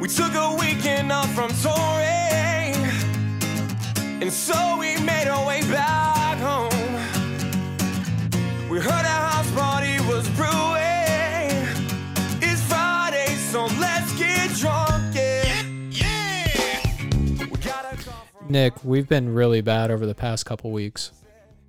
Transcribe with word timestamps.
We 0.00 0.06
took 0.06 0.32
a 0.32 0.56
weekend 0.58 1.10
off 1.10 1.28
from 1.34 1.50
touring, 1.60 2.76
and 4.22 4.32
so 4.32 4.76
we 4.78 4.96
made 5.00 5.26
our 5.26 5.44
way 5.44 5.62
back 5.62 6.38
home. 6.38 6.70
We 8.70 8.78
heard 8.78 9.04
a 9.04 9.08
house 9.08 9.50
party 9.50 9.98
was 10.06 10.28
brewing. 10.30 11.66
It's 12.40 12.62
Friday, 12.62 13.26
so 13.34 13.66
let's 13.80 14.16
get 14.16 14.54
drunk, 14.56 15.16
yeah. 15.16 15.64
We 17.40 17.56
got 17.58 17.92
a 17.92 17.98
Nick, 18.48 18.84
we've 18.84 19.08
been 19.08 19.34
really 19.34 19.62
bad 19.62 19.90
over 19.90 20.06
the 20.06 20.14
past 20.14 20.46
couple 20.46 20.70
weeks. 20.70 21.10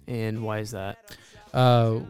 And 0.08 0.44
why 0.44 0.60
is 0.60 0.70
that? 0.72 1.00
Uh, 1.52 2.02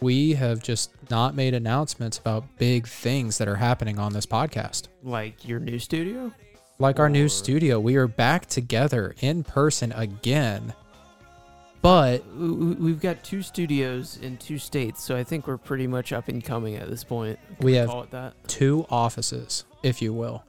we 0.00 0.34
have 0.34 0.62
just 0.62 0.90
not 1.10 1.34
made 1.34 1.54
announcements 1.54 2.18
about 2.18 2.44
big 2.58 2.86
things 2.86 3.38
that 3.38 3.48
are 3.48 3.56
happening 3.56 3.98
on 3.98 4.12
this 4.12 4.26
podcast. 4.26 4.88
Like 5.02 5.46
your 5.46 5.60
new 5.60 5.78
studio? 5.78 6.32
Like 6.78 6.98
our 6.98 7.10
new 7.10 7.28
studio, 7.28 7.78
we 7.78 7.96
are 7.96 8.06
back 8.06 8.46
together 8.46 9.14
in 9.20 9.44
person 9.44 9.92
again. 9.92 10.72
But 11.82 12.22
We've 12.36 13.00
got 13.00 13.22
two 13.24 13.42
studios 13.42 14.18
in 14.20 14.36
two 14.36 14.58
states, 14.58 15.02
so 15.02 15.16
I 15.16 15.24
think 15.24 15.46
we're 15.46 15.56
pretty 15.56 15.86
much 15.86 16.12
up 16.12 16.28
and 16.28 16.44
coming 16.44 16.76
at 16.76 16.88
this 16.90 17.04
point. 17.04 17.38
Can 17.58 17.64
We 17.66 17.74
have- 17.74 17.88
call 17.88 18.02
it 18.02 18.10
that. 18.10 18.34
two 18.48 18.86
offices, 18.90 19.64
if 19.82 20.02
you 20.02 20.12
will. 20.12 20.44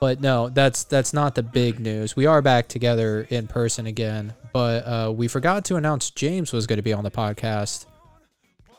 But 0.00 0.20
no, 0.20 0.48
that's 0.50 0.84
that's 0.84 1.12
not 1.14 1.34
the 1.34 1.42
big 1.42 1.80
news. 1.80 2.14
We 2.16 2.26
are 2.26 2.42
back 2.42 2.68
together 2.68 3.26
in 3.30 3.46
person 3.46 3.86
again, 3.86 4.34
but 4.52 4.86
uh, 4.86 5.12
we 5.14 5.28
forgot 5.28 5.64
to 5.66 5.76
announce 5.76 6.10
James 6.10 6.52
was 6.52 6.66
going 6.66 6.76
to 6.78 6.82
be 6.82 6.92
on 6.92 7.04
the 7.04 7.10
podcast, 7.10 7.86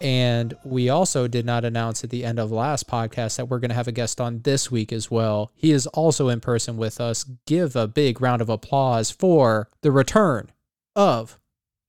and 0.01 0.53
we 0.63 0.89
also 0.89 1.27
did 1.27 1.45
not 1.45 1.65
announce 1.65 2.03
at 2.03 2.09
the 2.09 2.23
end 2.25 2.39
of 2.39 2.51
last 2.51 2.87
podcast 2.87 3.37
that 3.37 3.45
we're 3.49 3.59
going 3.59 3.69
to 3.69 3.75
have 3.75 3.87
a 3.87 3.91
guest 3.91 4.19
on 4.21 4.41
this 4.41 4.69
week 4.71 4.91
as 4.93 5.09
well. 5.09 5.51
He 5.55 5.71
is 5.71 5.87
also 5.87 6.29
in 6.29 6.39
person 6.39 6.77
with 6.77 6.99
us. 7.01 7.25
Give 7.45 7.75
a 7.75 7.87
big 7.87 8.21
round 8.21 8.41
of 8.41 8.49
applause 8.49 9.11
for 9.11 9.69
the 9.81 9.91
return 9.91 10.51
of 10.95 11.39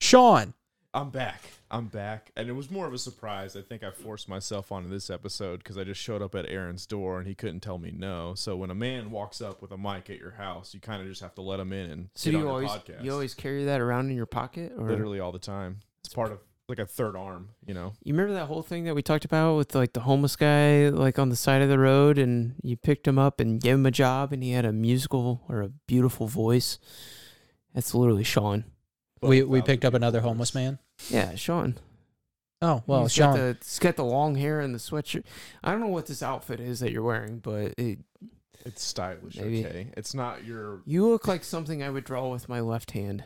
Sean. 0.01 0.55
I'm 0.95 1.11
back. 1.11 1.43
I'm 1.71 1.87
back. 1.89 2.31
And 2.37 2.49
it 2.49 2.53
was 2.53 2.71
more 2.71 2.87
of 2.87 2.95
a 2.95 2.99
surprise. 2.99 3.57
I 3.57 3.61
think 3.61 3.83
I 3.83 3.91
forced 3.91 4.29
myself 4.29 4.71
onto 4.71 4.89
this 4.89 5.11
episode 5.11 5.59
because 5.59 5.77
I 5.77 5.85
just 5.85 6.01
showed 6.01 6.23
up 6.23 6.35
at 6.35 6.47
Aaron's 6.49 6.87
door 6.87 7.19
and 7.19 7.27
he 7.27 7.35
couldn't 7.35 7.61
tell 7.61 7.77
me 7.77 7.91
no. 7.95 8.35
So 8.35 8.57
when 8.57 8.71
a 8.71 8.75
man 8.75 9.11
walks 9.11 9.41
up 9.43 9.61
with 9.61 9.73
a 9.73 9.77
mic 9.77 10.09
at 10.09 10.19
your 10.19 10.31
house, 10.31 10.73
you 10.73 10.81
kind 10.81 11.03
of 11.03 11.09
just 11.09 11.21
have 11.23 11.35
to 11.35 11.43
let 11.43 11.59
him 11.61 11.73
in 11.73 11.91
and 11.91 12.09
So 12.15 12.31
sit 12.31 12.35
you 12.35 12.41
on 12.43 12.47
always 12.47 12.71
podcast. 12.71 13.05
you 13.05 13.13
always 13.13 13.35
carry 13.35 13.65
that 13.65 13.81
around 13.81 14.11
in 14.11 14.17
your 14.17 14.27
pocket, 14.27 14.73
or 14.79 14.89
literally 14.89 15.19
all 15.21 15.33
the 15.33 15.39
time. 15.41 15.81
It's 16.05 16.15
part 16.15 16.31
of 16.31 16.39
like 16.69 16.79
a 16.79 16.87
third 16.87 17.15
arm, 17.17 17.51
you 17.67 17.75
know. 17.75 17.93
You 18.03 18.13
remember 18.13 18.35
that 18.35 18.47
whole 18.47 18.63
thing 18.63 18.85
that 18.85 18.95
we 18.95 19.03
talked 19.03 19.25
about 19.25 19.57
with 19.57 19.75
like 19.75 19.93
the 19.93 20.01
homeless 20.01 20.35
guy 20.37 20.89
like 20.89 21.19
on 21.19 21.29
the 21.29 21.37
side 21.37 21.63
of 21.63 21.69
the 21.69 21.79
road 21.79 22.19
and 22.19 22.55
you 22.63 22.77
picked 22.77 23.07
him 23.07 23.19
up 23.19 23.39
and 23.41 23.61
gave 23.61 23.75
him 23.75 23.87
a 23.87 23.91
job 23.91 24.33
and 24.33 24.43
he 24.43 24.51
had 24.53 24.65
a 24.65 24.73
musical 24.73 25.43
or 25.49 25.63
a 25.63 25.69
beautiful 25.69 26.27
voice. 26.27 26.79
That's 27.75 27.95
literally 27.95 28.25
Sean. 28.25 28.65
We 29.21 29.21
But 29.21 29.29
we 29.29 29.43
without 29.45 29.67
picked 29.67 29.85
up 29.85 29.95
another 29.95 30.19
beautiful 30.19 30.31
homeless 30.31 30.55
man. 30.55 30.79
Yeah, 31.09 31.35
Sean. 31.37 31.77
Oh 32.63 32.83
well, 32.87 33.03
he's 33.03 33.13
Sean. 33.13 33.37
Got 33.37 33.37
the, 33.37 33.57
he's 33.63 33.79
got 33.79 33.97
the 33.97 34.05
long 34.05 34.35
hair 34.35 34.61
and 34.61 34.75
the 34.75 34.79
sweatshirt. 34.79 35.25
I 35.63 35.71
don't 35.71 35.81
know 35.81 35.87
what 35.89 36.07
this 36.07 36.23
outfit 36.23 36.59
is 36.59 36.81
that 36.81 36.91
you're 36.91 37.03
wearing, 37.03 37.39
but 37.39 37.75
it, 37.79 37.99
It's 38.65 38.83
stylish, 38.83 39.37
Maybe. 39.37 39.65
okay? 39.65 39.91
It's 39.97 40.15
not 40.15 40.45
your 40.45 40.81
you 40.85 41.07
look 41.07 41.29
like 41.29 41.45
something 41.45 41.83
I 41.83 41.91
would 41.91 42.05
draw 42.05 42.29
with 42.31 42.49
my 42.49 42.61
left 42.61 42.93
hand 42.93 43.23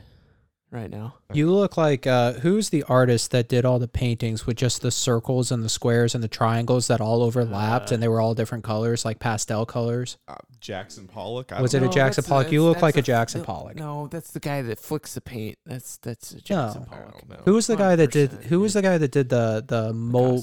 right 0.70 0.90
now. 0.90 1.14
You 1.32 1.50
look 1.52 1.76
like 1.76 2.06
uh, 2.06 2.34
who's 2.34 2.68
the 2.70 2.82
artist 2.84 3.30
that 3.32 3.48
did 3.48 3.64
all 3.64 3.78
the 3.78 3.88
paintings 3.88 4.46
with 4.46 4.56
just 4.56 4.82
the 4.82 4.90
circles 4.90 5.50
and 5.50 5.62
the 5.64 5.68
squares 5.68 6.14
and 6.14 6.22
the 6.22 6.28
triangles 6.28 6.86
that 6.88 7.00
all 7.00 7.22
overlapped 7.22 7.90
Uh, 7.90 7.94
and 7.94 8.02
they 8.02 8.08
were 8.08 8.20
all 8.20 8.34
different 8.34 8.62
colors, 8.64 9.04
like 9.04 9.18
pastel 9.18 9.66
colors. 9.66 10.16
uh, 10.28 10.34
Jackson 10.60 11.06
Pollock. 11.08 11.52
I 11.52 11.60
Was 11.60 11.72
don't 11.72 11.82
it 11.84 11.86
a. 11.86 11.90
Jackson 11.90 12.22
that's- 12.22 12.28
Pollock? 12.28 12.52
You 12.52 12.62
look 12.62 12.82
like 12.82 12.94
a 12.94 12.98
that's 12.98 13.06
Jackson 13.06 13.40
no, 13.40 13.44
Pollock. 13.46 13.76
No, 13.76 14.06
that's 14.08 14.30
the 14.32 14.40
guy 14.40 14.62
that 14.62 14.78
flicks 14.78 15.14
the 15.14 15.20
paint. 15.20 15.58
That's 15.66 15.96
that's 15.98 16.32
a 16.32 16.40
Jackson 16.40 16.82
No. 16.90 16.96
Pollock. 16.96 17.42
Who 17.44 17.54
was 17.54 17.66
the 17.66 17.76
guy 17.76 17.96
that 17.96 18.10
did? 18.12 18.30
Who 18.30 18.60
was 18.60 18.74
the 18.74 18.82
guy 18.82 18.98
that 18.98 19.10
did 19.10 19.28
the 19.28 19.64
the 19.66 19.92
mo- 19.92 20.42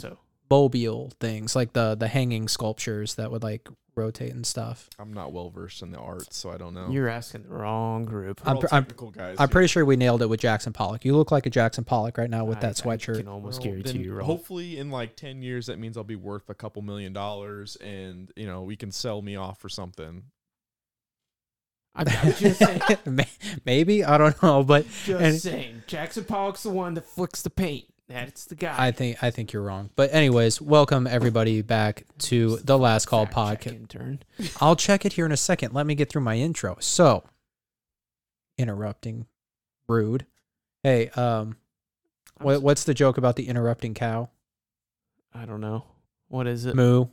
mobile 0.50 1.12
things, 1.20 1.56
like 1.56 1.74
the 1.74 1.96
the 1.96 2.08
hanging 2.08 2.48
sculptures 2.48 3.16
that 3.16 3.32
would 3.32 3.44
like 3.44 3.68
rotate 3.98 4.34
and 4.34 4.46
stuff? 4.46 4.90
I'm 5.00 5.12
not 5.12 5.34
well 5.34 5.50
versed 5.50 5.82
in 5.82 5.92
the 5.92 5.98
arts, 5.98 6.38
so 6.38 6.50
I 6.52 6.58
don't 6.58 6.74
know. 6.74 6.90
You're 6.90 7.08
asking 7.10 7.44
the 7.44 7.50
wrong 7.50 8.06
group. 8.06 8.42
We're 8.46 8.50
I'm 8.52 8.56
all 8.58 8.62
pr- 8.62 8.68
I'm- 8.74 8.84
technical 8.84 9.12
guys. 9.12 9.36
I'm 9.40 9.48
here. 9.48 9.52
pretty 9.52 9.68
sure 9.68 9.84
we 9.84 9.96
nailed 9.96 10.22
it 10.22 10.28
with 10.28 10.40
Jackson 10.40 10.72
Pollock. 10.74 11.04
You 11.04 11.16
look 11.16 11.32
like 11.32 11.46
a 11.46 11.50
Jackson 11.50 11.84
Pollock 11.84 12.18
right 12.18 12.30
now 12.30 12.46
with 12.46 12.58
I- 12.60 12.62
that 12.62 12.82
I 12.82 12.88
sweatshirt. 12.88 13.18
can 13.18 13.28
almost 13.28 13.60
Well, 13.60 13.70
guarantee 13.70 13.92
then 13.94 14.02
you 14.04 14.14
wrong. 14.14 14.26
Hopefully, 14.26 14.78
in 14.78 14.90
like 14.92 15.16
ten 15.16 15.42
years, 15.42 15.66
that 15.66 15.80
means 15.80 15.98
I'll 15.98 16.04
be 16.04 16.16
worth 16.16 16.50
a 16.50 16.54
couple 16.56 16.82
million 16.82 17.12
dollars, 17.14 17.76
and 17.78 18.32
you 18.36 18.46
know 18.46 18.62
we 18.64 18.76
can 18.76 18.92
sell 18.92 19.22
me 19.22 19.36
off 19.36 19.60
for 19.60 19.70
something. 19.70 20.24
I'm, 21.96 22.08
I'm 22.08 22.34
just 22.34 22.60
saying. 22.60 22.82
May- 23.06 23.28
Maybe 23.66 24.04
I 24.06 24.18
don't 24.20 24.42
know, 24.44 24.64
but 24.64 24.86
Just 25.06 25.22
And- 25.22 25.42
saying. 25.42 25.84
Jackson 25.88 26.26
Pollock's 26.26 26.64
the 26.64 26.70
one 26.70 26.94
that 26.94 27.06
flicks 27.06 27.42
the 27.42 27.50
paint. 27.50 27.86
That's 28.10 28.46
the 28.46 28.56
guy. 28.56 28.74
I 28.78 28.92
think 28.92 29.22
I 29.22 29.32
think 29.32 29.52
you're 29.52 29.62
wrong. 29.64 29.90
But 29.98 30.14
anyways, 30.14 30.62
welcome 30.62 31.08
everybody 31.08 31.62
back 31.62 32.06
to 32.20 32.58
the 32.64 32.78
Last 32.78 33.06
Call 33.08 33.28
podcast. 33.28 33.74
Intern. 33.74 34.20
I'll 34.62 34.78
check 34.78 35.06
it 35.06 35.14
here 35.14 35.26
in 35.26 35.32
a 35.34 35.38
second. 35.38 35.74
Let 35.74 35.86
me 35.86 35.94
get 35.94 36.10
through 36.10 36.22
my 36.22 36.38
intro. 36.38 36.78
So, 36.80 37.26
interrupting, 38.58 39.26
rude. 39.90 40.26
Hey, 40.84 41.10
um, 41.10 41.58
what, 42.40 42.62
what's 42.62 42.86
the 42.86 42.94
joke 42.94 43.18
about 43.18 43.36
the 43.36 43.50
interrupting 43.50 43.94
cow? 43.94 44.30
I 45.34 45.46
don't 45.46 45.60
know. 45.60 45.84
What 46.30 46.48
is 46.48 46.66
it? 46.66 46.76
Moo. 46.76 47.08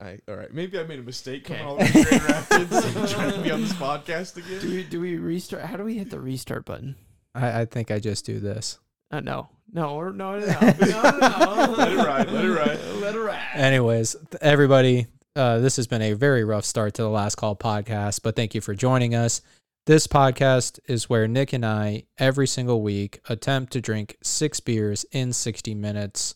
I, 0.00 0.18
all 0.28 0.36
right, 0.36 0.52
maybe 0.52 0.78
I 0.78 0.84
made 0.84 0.98
a 0.98 1.02
mistake 1.02 1.44
coming 1.44 1.62
Okay. 1.62 1.68
all 1.68 1.76
the 1.76 1.82
way 1.84 1.90
to 2.04 2.18
Grand 2.18 2.24
Rapids 2.50 2.72
and 2.96 3.08
trying 3.08 3.32
to 3.32 3.40
be 3.40 3.50
on 3.50 3.62
this 3.62 3.72
podcast 3.72 4.36
again. 4.36 4.50
Do 4.50 4.56
again. 4.58 4.70
we 4.70 4.82
do 4.84 5.00
we 5.00 5.16
restart? 5.16 5.62
How 5.64 5.76
do 5.78 5.82
we 5.84 5.96
hit 5.96 6.10
the 6.10 6.20
restart 6.20 6.66
button? 6.66 6.94
I, 7.34 7.62
I 7.62 7.64
think 7.64 7.90
I 7.90 7.98
just 7.98 8.24
do 8.26 8.38
this. 8.38 8.78
Uh, 9.10 9.20
no, 9.20 9.48
no, 9.72 9.90
or- 9.94 10.12
no, 10.12 10.38
no, 10.38 10.46
no, 10.46 10.70
no, 10.80 11.18
no. 11.18 11.74
Let 11.76 11.92
it 11.92 11.96
ride, 11.96 12.30
let 12.30 12.44
it 12.44 12.50
ride. 12.50 12.78
Let 13.00 13.14
it 13.14 13.20
ride. 13.20 13.42
Anyways, 13.54 14.16
everybody, 14.40 15.06
uh, 15.34 15.58
this 15.60 15.76
has 15.76 15.86
been 15.86 16.02
a 16.02 16.12
very 16.12 16.44
rough 16.44 16.64
start 16.64 16.94
to 16.94 17.02
the 17.02 17.08
Last 17.08 17.36
Call 17.36 17.56
podcast, 17.56 18.20
but 18.22 18.36
thank 18.36 18.54
you 18.54 18.60
for 18.60 18.74
joining 18.74 19.14
us. 19.14 19.40
This 19.86 20.06
podcast 20.06 20.78
is 20.86 21.08
where 21.08 21.26
Nick 21.26 21.54
and 21.54 21.64
I, 21.64 22.04
every 22.18 22.46
single 22.46 22.82
week, 22.82 23.20
attempt 23.30 23.72
to 23.72 23.80
drink 23.80 24.18
six 24.22 24.60
beers 24.60 25.06
in 25.12 25.32
60 25.32 25.74
minutes. 25.74 26.34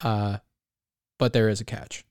Uh, 0.00 0.38
but 1.18 1.32
there 1.32 1.48
is 1.48 1.60
a 1.60 1.64
catch. 1.64 2.04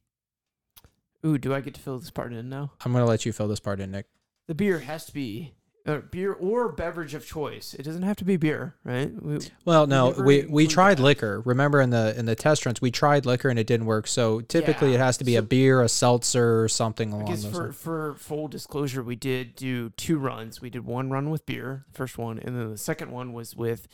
Ooh, 1.26 1.38
do 1.38 1.54
I 1.54 1.60
get 1.60 1.74
to 1.74 1.82
fill 1.82 2.00
this 2.00 2.12
part 2.12 2.32
in 2.32 2.48
now? 2.48 2.72
I'm 2.86 2.94
going 2.94 3.04
to 3.04 3.10
let 3.10 3.26
you 3.26 3.34
fill 3.34 3.50
this 3.50 3.60
part 3.60 3.82
in, 3.82 3.92
Nick. 3.92 4.06
The 4.48 4.56
beer 4.56 4.80
has 4.80 5.06
to 5.08 5.14
be 5.14 5.54
uh, 5.86 6.00
beer 6.10 6.34
or 6.34 6.72
beverage 6.72 7.14
of 7.14 7.26
choice. 7.26 7.74
It 7.76 7.84
doesn't 7.84 8.02
have 8.02 8.16
to 8.18 8.26
be 8.26 8.38
beer, 8.38 8.76
right? 8.84 9.12
We, 9.22 9.40
Well, 9.66 9.86
no, 9.88 10.10
never 10.10 10.24
we, 10.24 10.46
we 10.46 10.68
tried 10.68 10.98
that. 10.98 11.04
liquor. 11.04 11.42
Remember 11.42 11.80
in 11.82 11.92
the 11.92 12.18
in 12.18 12.26
the 12.26 12.36
test 12.36 12.66
runs, 12.66 12.82
we 12.82 12.90
tried 12.92 13.26
liquor 13.26 13.50
and 13.50 13.60
it 13.60 13.68
didn't 13.68 13.86
work. 13.86 14.08
So 14.08 14.42
typically 14.42 14.90
Yeah, 14.90 14.96
it 14.96 15.00
has 15.00 15.18
to 15.18 15.24
be 15.24 15.36
a 15.36 15.42
beer, 15.44 15.82
a 15.82 15.90
seltzer, 15.90 16.62
or 16.64 16.68
something 16.68 17.14
I 17.14 17.18
along 17.18 17.26
guess 17.28 17.44
those 17.44 17.52
for, 17.54 17.64
lines. 17.64 17.76
for 17.78 18.16
full 18.16 18.48
disclosure, 18.48 19.04
we 19.04 19.16
did 19.16 19.56
do 19.56 19.90
two 19.92 20.18
runs. 20.18 20.60
We 20.62 20.70
did 20.70 20.86
one 20.86 21.10
run 21.12 21.30
with 21.30 21.46
beer, 21.46 21.86
the 21.92 21.98
first 21.98 22.18
one, 22.18 22.40
and 22.40 22.56
then 22.60 22.72
the 22.72 22.78
second 22.78 23.12
one 23.12 23.32
was 23.34 23.56
with 23.56 23.88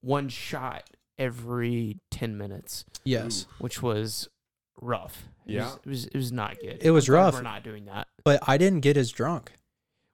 one 0.00 0.28
shot 0.28 0.90
every 1.18 1.98
10 2.10 2.36
minutes, 2.36 2.84
Yes. 3.04 3.46
which 3.58 3.82
was 3.82 4.28
rough. 4.80 5.24
It 5.46 5.52
Yeah. 5.54 5.64
Was, 5.64 5.74
it, 5.76 5.86
was, 5.86 6.04
it 6.06 6.16
was 6.16 6.32
not 6.32 6.58
good. 6.60 6.78
It 6.82 6.90
was 6.90 7.08
I'm 7.08 7.14
rough. 7.14 7.34
We're 7.34 7.42
not 7.42 7.62
doing 7.62 7.86
that, 7.86 8.08
But 8.24 8.40
I 8.46 8.58
didn't 8.58 8.80
get 8.80 8.96
as 8.96 9.10
drunk. 9.12 9.52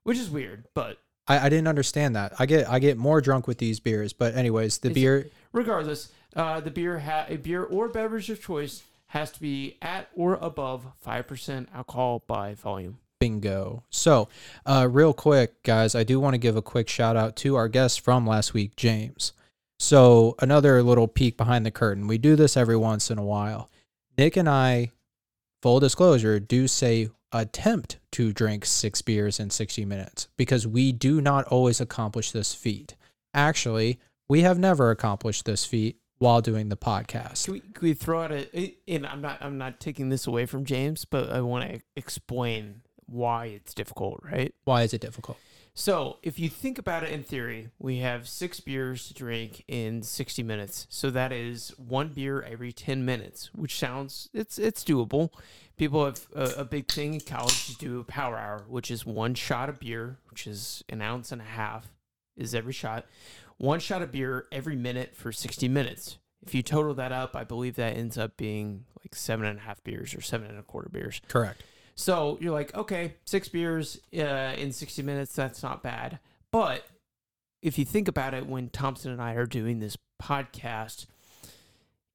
which 0.05 0.19
is 0.19 0.31
weird. 0.31 0.67
But 0.75 0.99
I, 1.29 1.47
I 1.47 1.49
didn't 1.49 1.69
understand 1.69 2.17
that. 2.17 2.33
I 2.39 2.47
get 2.47 2.69
I 2.69 2.79
get 2.79 2.97
more 2.99 3.21
drunk 3.21 3.47
with 3.47 3.59
these 3.59 3.81
beers. 3.81 4.13
But 4.13 4.35
anyways, 4.35 4.79
the 4.79 4.89
It's- 4.91 4.95
beer 5.03 5.31
regardless, 5.53 6.11
uh, 6.35 6.61
the 6.61 6.71
beer 6.71 6.99
ha- 7.01 7.27
a 7.29 7.37
beer 7.37 7.63
or 7.63 7.89
beverage 7.89 8.29
of 8.31 8.43
choice 8.43 8.83
has 9.09 9.31
to 9.33 9.41
be 9.41 9.77
at 9.83 10.09
or 10.17 10.35
above 10.35 10.87
5% 11.07 11.69
alcohol 11.75 12.23
by 12.27 12.55
volume. 12.55 12.99
bingo. 13.21 13.85
So, 13.91 14.29
uh, 14.67 14.89
real 14.91 15.13
quick, 15.13 15.63
guys, 15.63 15.95
I 15.95 16.03
do 16.03 16.19
want 16.19 16.35
to 16.35 16.39
give 16.39 16.57
a 16.57 16.63
quick 16.63 16.89
shout 16.89 17.17
out 17.17 17.37
to 17.37 17.55
our 17.55 17.69
guest 17.69 18.01
from 18.01 18.27
last 18.27 18.53
week, 18.53 18.75
James. 18.75 19.33
So, 19.79 20.35
another 20.41 20.83
little 20.83 21.07
peek 21.07 21.37
behind 21.37 21.65
the 21.65 21.71
curtain. 21.71 22.09
We 22.09 22.19
do 22.19 22.35
this 22.35 22.57
every 22.57 22.77
once 22.77 23.11
in 23.13 23.19
a 23.19 23.23
while. 23.25 23.71
Nick 24.19 24.37
and 24.37 24.49
I, 24.49 24.91
full 25.63 25.81
disclosure, 25.81 26.41
do 26.41 26.69
say 26.69 27.09
attempt 27.33 27.99
to 28.11 28.33
drink 28.33 28.67
six 28.67 29.01
beers 29.01 29.41
in 29.41 29.49
60 29.49 29.85
minutes 29.87 30.29
because 30.37 30.67
we 30.67 30.93
do 30.93 31.21
not 31.21 31.47
always 31.47 31.81
accomplish 31.81 32.33
this 32.33 32.53
feat. 32.53 32.95
Actually, 33.33 33.99
we 34.29 34.43
have 34.43 34.59
never 34.59 34.91
accomplished 34.91 35.47
this 35.47 35.65
feat 35.65 35.97
while 36.19 36.41
doing 36.41 36.69
the 36.69 36.77
podcast. 36.77 37.45
Can 37.47 37.55
we, 37.55 37.61
can 37.61 37.83
we 37.83 37.95
throw 37.95 38.23
out 38.23 38.33
a? 38.33 38.75
And 38.87 39.07
I'm 39.07 39.21
not. 39.21 39.39
I'm 39.41 39.59
not 39.59 39.81
taking 39.81 40.09
this 40.09 40.27
away 40.27 40.47
from 40.47 40.65
James, 40.65 41.05
but 41.05 41.31
I 41.31 41.41
want 41.41 41.69
to 41.71 41.81
explain 41.97 42.83
why 43.07 43.47
it's 43.47 43.75
difficult, 43.75 44.21
right? 44.23 44.55
Why 44.65 44.83
is 44.83 44.95
it 44.95 45.01
difficult? 45.01 45.39
So, 45.75 46.19
if 46.23 46.39
you 46.39 46.51
think 46.51 46.79
about 46.79 47.03
it 47.03 47.11
in 47.11 47.23
theory, 47.23 47.71
we 47.79 47.99
have 47.99 48.29
six 48.29 48.61
beers 48.61 49.09
to 49.09 49.15
drink 49.15 49.65
in 49.67 50.03
60 50.03 50.43
minutes. 50.43 50.87
So 50.91 51.11
that 51.11 51.33
is 51.33 51.73
one 51.79 52.09
beer 52.09 52.43
every 52.43 52.73
10 52.73 53.05
minutes, 53.07 53.51
which 53.55 53.79
sounds 53.79 54.29
it's 54.35 54.59
it's 54.59 54.85
doable 54.85 55.31
People 55.77 56.05
have 56.05 56.27
a, 56.35 56.61
a 56.61 56.65
big 56.65 56.91
thing 56.91 57.15
in 57.15 57.21
college 57.21 57.67
to 57.67 57.75
do 57.77 58.01
a 58.01 58.05
power 58.05 58.37
hour, 58.37 58.65
which 58.69 58.91
is 58.91 59.07
one 59.07 59.35
shot 59.35 59.69
of 59.69 59.81
beer, 59.81 60.19
which 60.31 60.47
is 60.47 60.85
an 60.89 61.01
ounce 61.01 61.33
and 61.33 61.41
a 61.41 61.45
half, 61.45 61.89
is 62.37 62.55
every 62.55 62.73
shot. 62.73 63.07
One 63.57 63.81
shot 63.81 64.03
of 64.03 64.13
beer 64.13 64.47
every 64.53 64.77
minute 64.77 65.17
for 65.17 65.33
60 65.33 65.69
minutes. 65.69 66.19
If 66.47 66.55
you 66.55 66.63
total 66.63 66.95
that 66.95 67.13
up, 67.13 67.35
I 67.35 67.45
believe 67.45 67.77
that 67.77 67.97
ends 67.97 68.19
up 68.19 68.37
being 68.37 68.85
like 69.03 69.15
seven 69.15 69.47
and 69.47 69.59
a 69.59 69.63
half 69.63 69.83
beers 69.83 70.15
or 70.15 70.21
seven 70.21 70.51
and 70.51 70.59
a 70.59 70.63
quarter 70.63 70.89
beers. 70.89 71.21
Correct. 71.29 71.63
So 71.95 72.39
you're 72.41 72.53
like, 72.53 72.75
okay, 72.75 73.15
six 73.25 73.49
beers 73.49 74.01
uh, 74.17 74.55
in 74.57 74.73
60 74.73 75.03
minutes, 75.03 75.35
that's 75.35 75.63
not 75.63 75.83
bad. 75.83 76.19
But 76.51 76.87
if 77.63 77.79
you 77.79 77.85
think 77.85 78.09
about 78.09 78.35
it, 78.35 78.47
when 78.47 78.69
Thompson 78.69 79.13
and 79.13 79.23
I 79.23 79.35
are 79.35 79.47
doing 79.47 79.81
this 79.81 79.97
podcast, 80.21 81.07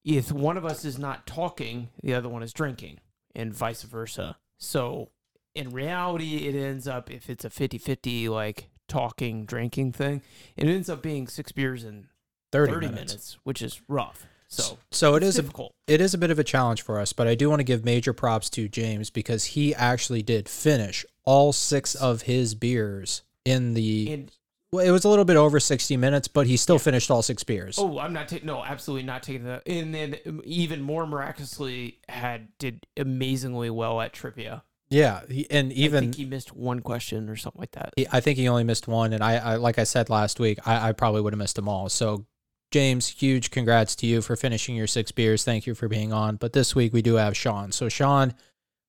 if 0.04 0.32
one 0.32 0.58
of 0.58 0.66
us 0.66 0.86
is 0.86 0.98
not 0.98 1.28
talking, 1.28 1.90
the 2.02 2.14
other 2.14 2.30
one 2.30 2.44
is 2.44 2.54
drinking, 2.54 3.00
and 3.36 3.54
vice 3.54 3.84
versa. 3.84 4.38
So 4.58 5.10
in 5.54 5.70
reality, 5.70 6.48
it 6.48 6.56
ends 6.56 6.88
up, 6.88 7.12
if 7.12 7.30
it's 7.30 7.46
a 7.46 7.50
50 7.50 7.78
50 7.78 8.30
like 8.30 8.70
talking, 8.88 9.46
drinking 9.46 9.92
thing, 9.94 10.22
it 10.56 10.68
ends 10.68 10.90
up 10.90 11.02
being 11.02 11.28
six 11.28 11.52
beers 11.52 11.84
in 11.84 12.08
30, 12.52 12.72
30, 12.72 12.88
minutes. 12.88 13.14
minutes. 13.14 13.38
which 13.44 13.62
is 13.62 13.82
rough. 13.88 14.26
So 14.48 14.78
So 14.92 15.16
it's 15.16 15.26
is 15.26 15.40
a, 15.40 15.44
it 15.88 16.00
is 16.02 16.14
a 16.14 16.18
bit 16.18 16.32
of 16.32 16.40
a 16.40 16.44
challenge 16.44 16.82
for 16.82 17.00
us, 17.00 17.12
but 17.14 17.28
I 17.28 17.36
do 17.36 17.50
want 17.50 17.60
to 17.60 17.64
give 17.66 17.84
major 17.84 18.14
props 18.14 18.50
to 18.52 18.68
James 18.70 19.10
because 19.10 19.44
he 19.46 19.76
actually 19.76 20.22
did 20.24 20.48
finish 20.48 21.06
all 21.26 21.52
six 21.54 21.96
of 21.96 22.24
his 22.24 22.56
beers 22.56 23.24
in 23.46 23.74
the. 23.74 24.12
and 24.14 24.32
well, 24.72 24.86
it 24.86 24.92
was 24.92 25.06
a 25.06 25.10
little 25.10 25.26
bit 25.26 25.38
over 25.38 25.60
sixty 25.60 25.96
minutes, 25.98 26.28
but 26.28 26.46
he 26.48 26.58
still 26.58 26.78
finished 26.80 27.10
all 27.10 27.22
six 27.22 27.44
beers. 27.44 27.78
Oh, 27.80 28.00
I'm 28.00 28.12
not 28.14 28.28
taking. 28.28 28.48
No, 28.48 28.64
absolutely 28.64 29.06
not 29.06 29.24
taking 29.24 29.46
that. 29.46 29.64
And 29.66 29.94
then 29.96 30.18
um, 30.26 30.42
even 30.44 30.82
more 30.82 31.06
miraculously, 31.08 32.00
had 32.10 32.48
did 32.60 32.86
amazingly 32.98 33.70
well 33.70 34.02
at 34.02 34.12
trivia. 34.14 34.64
Yeah, 34.90 35.22
he, 35.30 35.50
and 35.52 35.70
I 35.72 35.76
even 35.76 36.00
think 36.06 36.16
he 36.16 36.26
missed 36.26 36.54
one 36.56 36.80
question 36.82 37.30
or 37.30 37.36
something 37.36 37.60
like 37.60 37.72
that. 37.72 37.94
he- 37.98 38.08
I 38.12 38.20
think 38.22 38.38
he 38.38 38.48
only 38.48 38.64
missed 38.64 38.88
one, 38.88 39.12
and 39.14 39.24
I, 39.24 39.36
I 39.36 39.56
like 39.56 39.80
I 39.80 39.84
said 39.84 40.10
last 40.10 40.40
week, 40.40 40.60
I, 40.66 40.90
I 40.90 40.92
probably 40.94 41.22
would 41.22 41.34
have 41.34 41.40
missed 41.40 41.56
them 41.58 41.68
all. 41.70 41.88
So, 41.90 42.26
James, 42.72 43.08
huge 43.08 43.50
congrats 43.50 43.96
to 43.98 44.06
you 44.08 44.22
for 44.22 44.36
finishing 44.36 44.76
your 44.76 44.88
six 44.88 45.12
beers. 45.12 45.44
Thank 45.44 45.66
you 45.66 45.74
for 45.74 45.88
being 45.88 46.12
on. 46.12 46.36
But 46.36 46.54
this 46.54 46.76
week 46.76 46.92
we 46.94 47.02
do 47.02 47.16
have 47.16 47.36
Sean. 47.38 47.72
So, 47.72 47.88
Sean, 47.88 48.34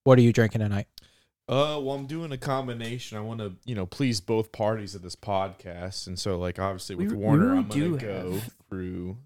what 0.05 0.19
are 0.19 0.23
you 0.23 0.33
drinking 0.33 0.61
tonight? 0.61 0.89
Uh, 1.49 1.81
well, 1.81 1.93
I'm 1.93 2.07
doing 2.07 2.33
a 2.33 2.37
combination. 2.37 3.17
I 3.17 3.21
want 3.23 3.41
to, 3.41 3.55
you 3.65 3.75
know, 3.75 3.87
please 3.87 4.21
both 4.21 4.53
parties 4.53 4.95
of 4.95 5.01
this 5.03 5.17
podcast, 5.17 6.07
and 6.07 6.19
so, 6.19 6.39
like, 6.39 6.59
obviously 6.59 6.95
with 6.97 7.11
We- 7.13 7.17
we 7.17 7.23
Warner, 7.25 7.47
really 7.47 7.59
I'm 7.59 7.69
gonna 7.69 7.97
go 7.97 8.33
have- 8.33 8.53
through 8.69 9.17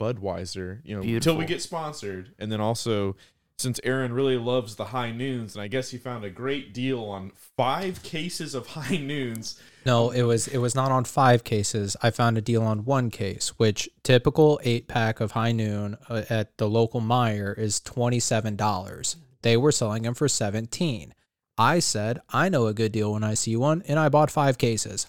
Budweiser, 0.00 0.80
you 0.82 0.96
know, 0.96 1.02
Beautiful. 1.02 1.32
until 1.32 1.36
we 1.36 1.44
get 1.44 1.62
sponsored, 1.62 2.34
and 2.40 2.50
then 2.50 2.60
also 2.60 3.14
since 3.60 3.78
Aaron 3.84 4.12
really 4.12 4.38
loves 4.38 4.76
the 4.76 4.86
high 4.86 5.12
noons, 5.12 5.54
and 5.54 5.62
I 5.62 5.68
guess 5.68 5.90
he 5.90 5.98
found 5.98 6.24
a 6.24 6.30
great 6.30 6.72
deal 6.72 7.04
on 7.04 7.32
five 7.56 8.02
cases 8.02 8.54
of 8.54 8.66
high 8.78 8.96
noons. 8.96 9.60
No, 9.84 10.10
it 10.10 10.22
was 10.22 10.48
it 10.48 10.58
was 10.58 10.74
not 10.74 10.90
on 10.90 11.04
five 11.04 11.44
cases. 11.44 11.96
I 12.02 12.10
found 12.10 12.38
a 12.38 12.42
deal 12.42 12.62
on 12.62 12.84
one 12.84 13.10
case, 13.10 13.58
which 13.58 13.88
typical 14.02 14.60
eight 14.62 14.88
pack 14.88 15.20
of 15.20 15.32
High 15.32 15.52
Noon 15.52 15.96
uh, 16.08 16.22
at 16.28 16.56
the 16.58 16.68
local 16.68 17.00
Meijer 17.00 17.56
is 17.56 17.80
twenty 17.80 18.20
seven 18.20 18.56
dollars. 18.56 19.16
They 19.42 19.56
were 19.56 19.72
selling 19.72 20.02
them 20.02 20.14
for 20.14 20.28
seventeen. 20.28 21.14
I 21.56 21.78
said 21.78 22.20
I 22.30 22.48
know 22.48 22.66
a 22.66 22.74
good 22.74 22.92
deal 22.92 23.12
when 23.12 23.24
I 23.24 23.34
see 23.34 23.56
one, 23.56 23.82
and 23.86 23.98
I 23.98 24.08
bought 24.08 24.30
five 24.30 24.58
cases. 24.58 25.06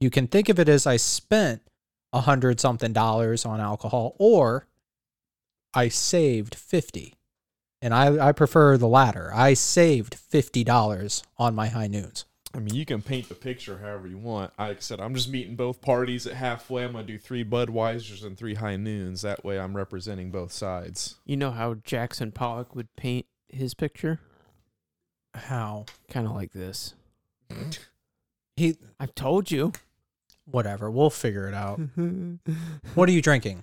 You 0.00 0.10
can 0.10 0.26
think 0.26 0.48
of 0.48 0.58
it 0.58 0.68
as 0.68 0.86
I 0.86 0.96
spent 0.96 1.62
a 2.12 2.22
hundred 2.22 2.60
something 2.60 2.92
dollars 2.92 3.44
on 3.44 3.60
alcohol, 3.60 4.16
or 4.18 4.66
I 5.74 5.88
saved 5.88 6.54
fifty. 6.54 7.14
And 7.84 7.92
I, 7.92 8.28
I 8.28 8.32
prefer 8.32 8.78
the 8.78 8.88
latter. 8.88 9.30
I 9.34 9.52
saved 9.52 10.14
fifty 10.14 10.64
dollars 10.64 11.22
on 11.36 11.54
my 11.54 11.66
high 11.66 11.86
noons. 11.86 12.24
I 12.54 12.60
mean, 12.60 12.74
you 12.74 12.86
can 12.86 13.02
paint 13.02 13.28
the 13.28 13.34
picture 13.34 13.78
however 13.78 14.08
you 14.08 14.16
want. 14.16 14.52
Like 14.58 14.78
I 14.78 14.80
said, 14.80 15.00
I'm 15.00 15.14
just 15.14 15.28
meeting 15.28 15.54
both 15.54 15.82
parties 15.82 16.26
at 16.26 16.32
halfway. 16.32 16.82
I'm 16.84 16.92
gonna 16.92 17.04
do 17.04 17.18
three 17.18 17.44
Budweisers 17.44 18.24
and 18.24 18.38
three 18.38 18.54
high 18.54 18.76
noons. 18.76 19.20
That 19.20 19.44
way, 19.44 19.60
I'm 19.60 19.76
representing 19.76 20.30
both 20.30 20.50
sides. 20.50 21.16
You 21.26 21.36
know 21.36 21.50
how 21.50 21.74
Jackson 21.74 22.32
Pollock 22.32 22.74
would 22.74 22.88
paint 22.96 23.26
his 23.50 23.74
picture? 23.74 24.18
How 25.34 25.84
Kind 26.08 26.26
of 26.26 26.32
like 26.32 26.52
this. 26.52 26.94
he 28.56 28.76
I've 28.98 29.14
told 29.14 29.50
you. 29.50 29.72
whatever. 30.46 30.90
We'll 30.90 31.10
figure 31.10 31.48
it 31.48 31.54
out. 31.54 31.80
What 32.94 33.10
are 33.10 33.12
you 33.12 33.20
drinking? 33.20 33.62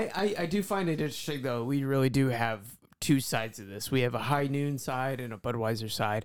I 0.00 0.34
I 0.38 0.46
do 0.46 0.62
find 0.62 0.88
it 0.88 1.00
interesting 1.00 1.42
though. 1.42 1.64
We 1.64 1.84
really 1.84 2.10
do 2.10 2.28
have 2.28 2.60
two 3.00 3.20
sides 3.20 3.58
of 3.58 3.68
this. 3.68 3.90
We 3.90 4.00
have 4.02 4.14
a 4.14 4.20
high 4.20 4.46
noon 4.46 4.78
side 4.78 5.20
and 5.20 5.32
a 5.32 5.36
Budweiser 5.36 5.90
side. 5.90 6.24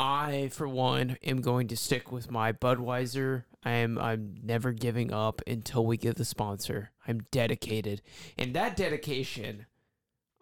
I, 0.00 0.50
for 0.52 0.68
one, 0.68 1.16
am 1.24 1.40
going 1.40 1.66
to 1.68 1.76
stick 1.76 2.12
with 2.12 2.30
my 2.30 2.52
Budweiser. 2.52 3.44
I 3.64 3.72
am 3.72 3.98
I'm 3.98 4.36
never 4.42 4.72
giving 4.72 5.12
up 5.12 5.42
until 5.46 5.84
we 5.84 5.96
get 5.96 6.16
the 6.16 6.24
sponsor. 6.24 6.92
I'm 7.06 7.22
dedicated. 7.30 8.02
And 8.36 8.54
that 8.54 8.76
dedication 8.76 9.66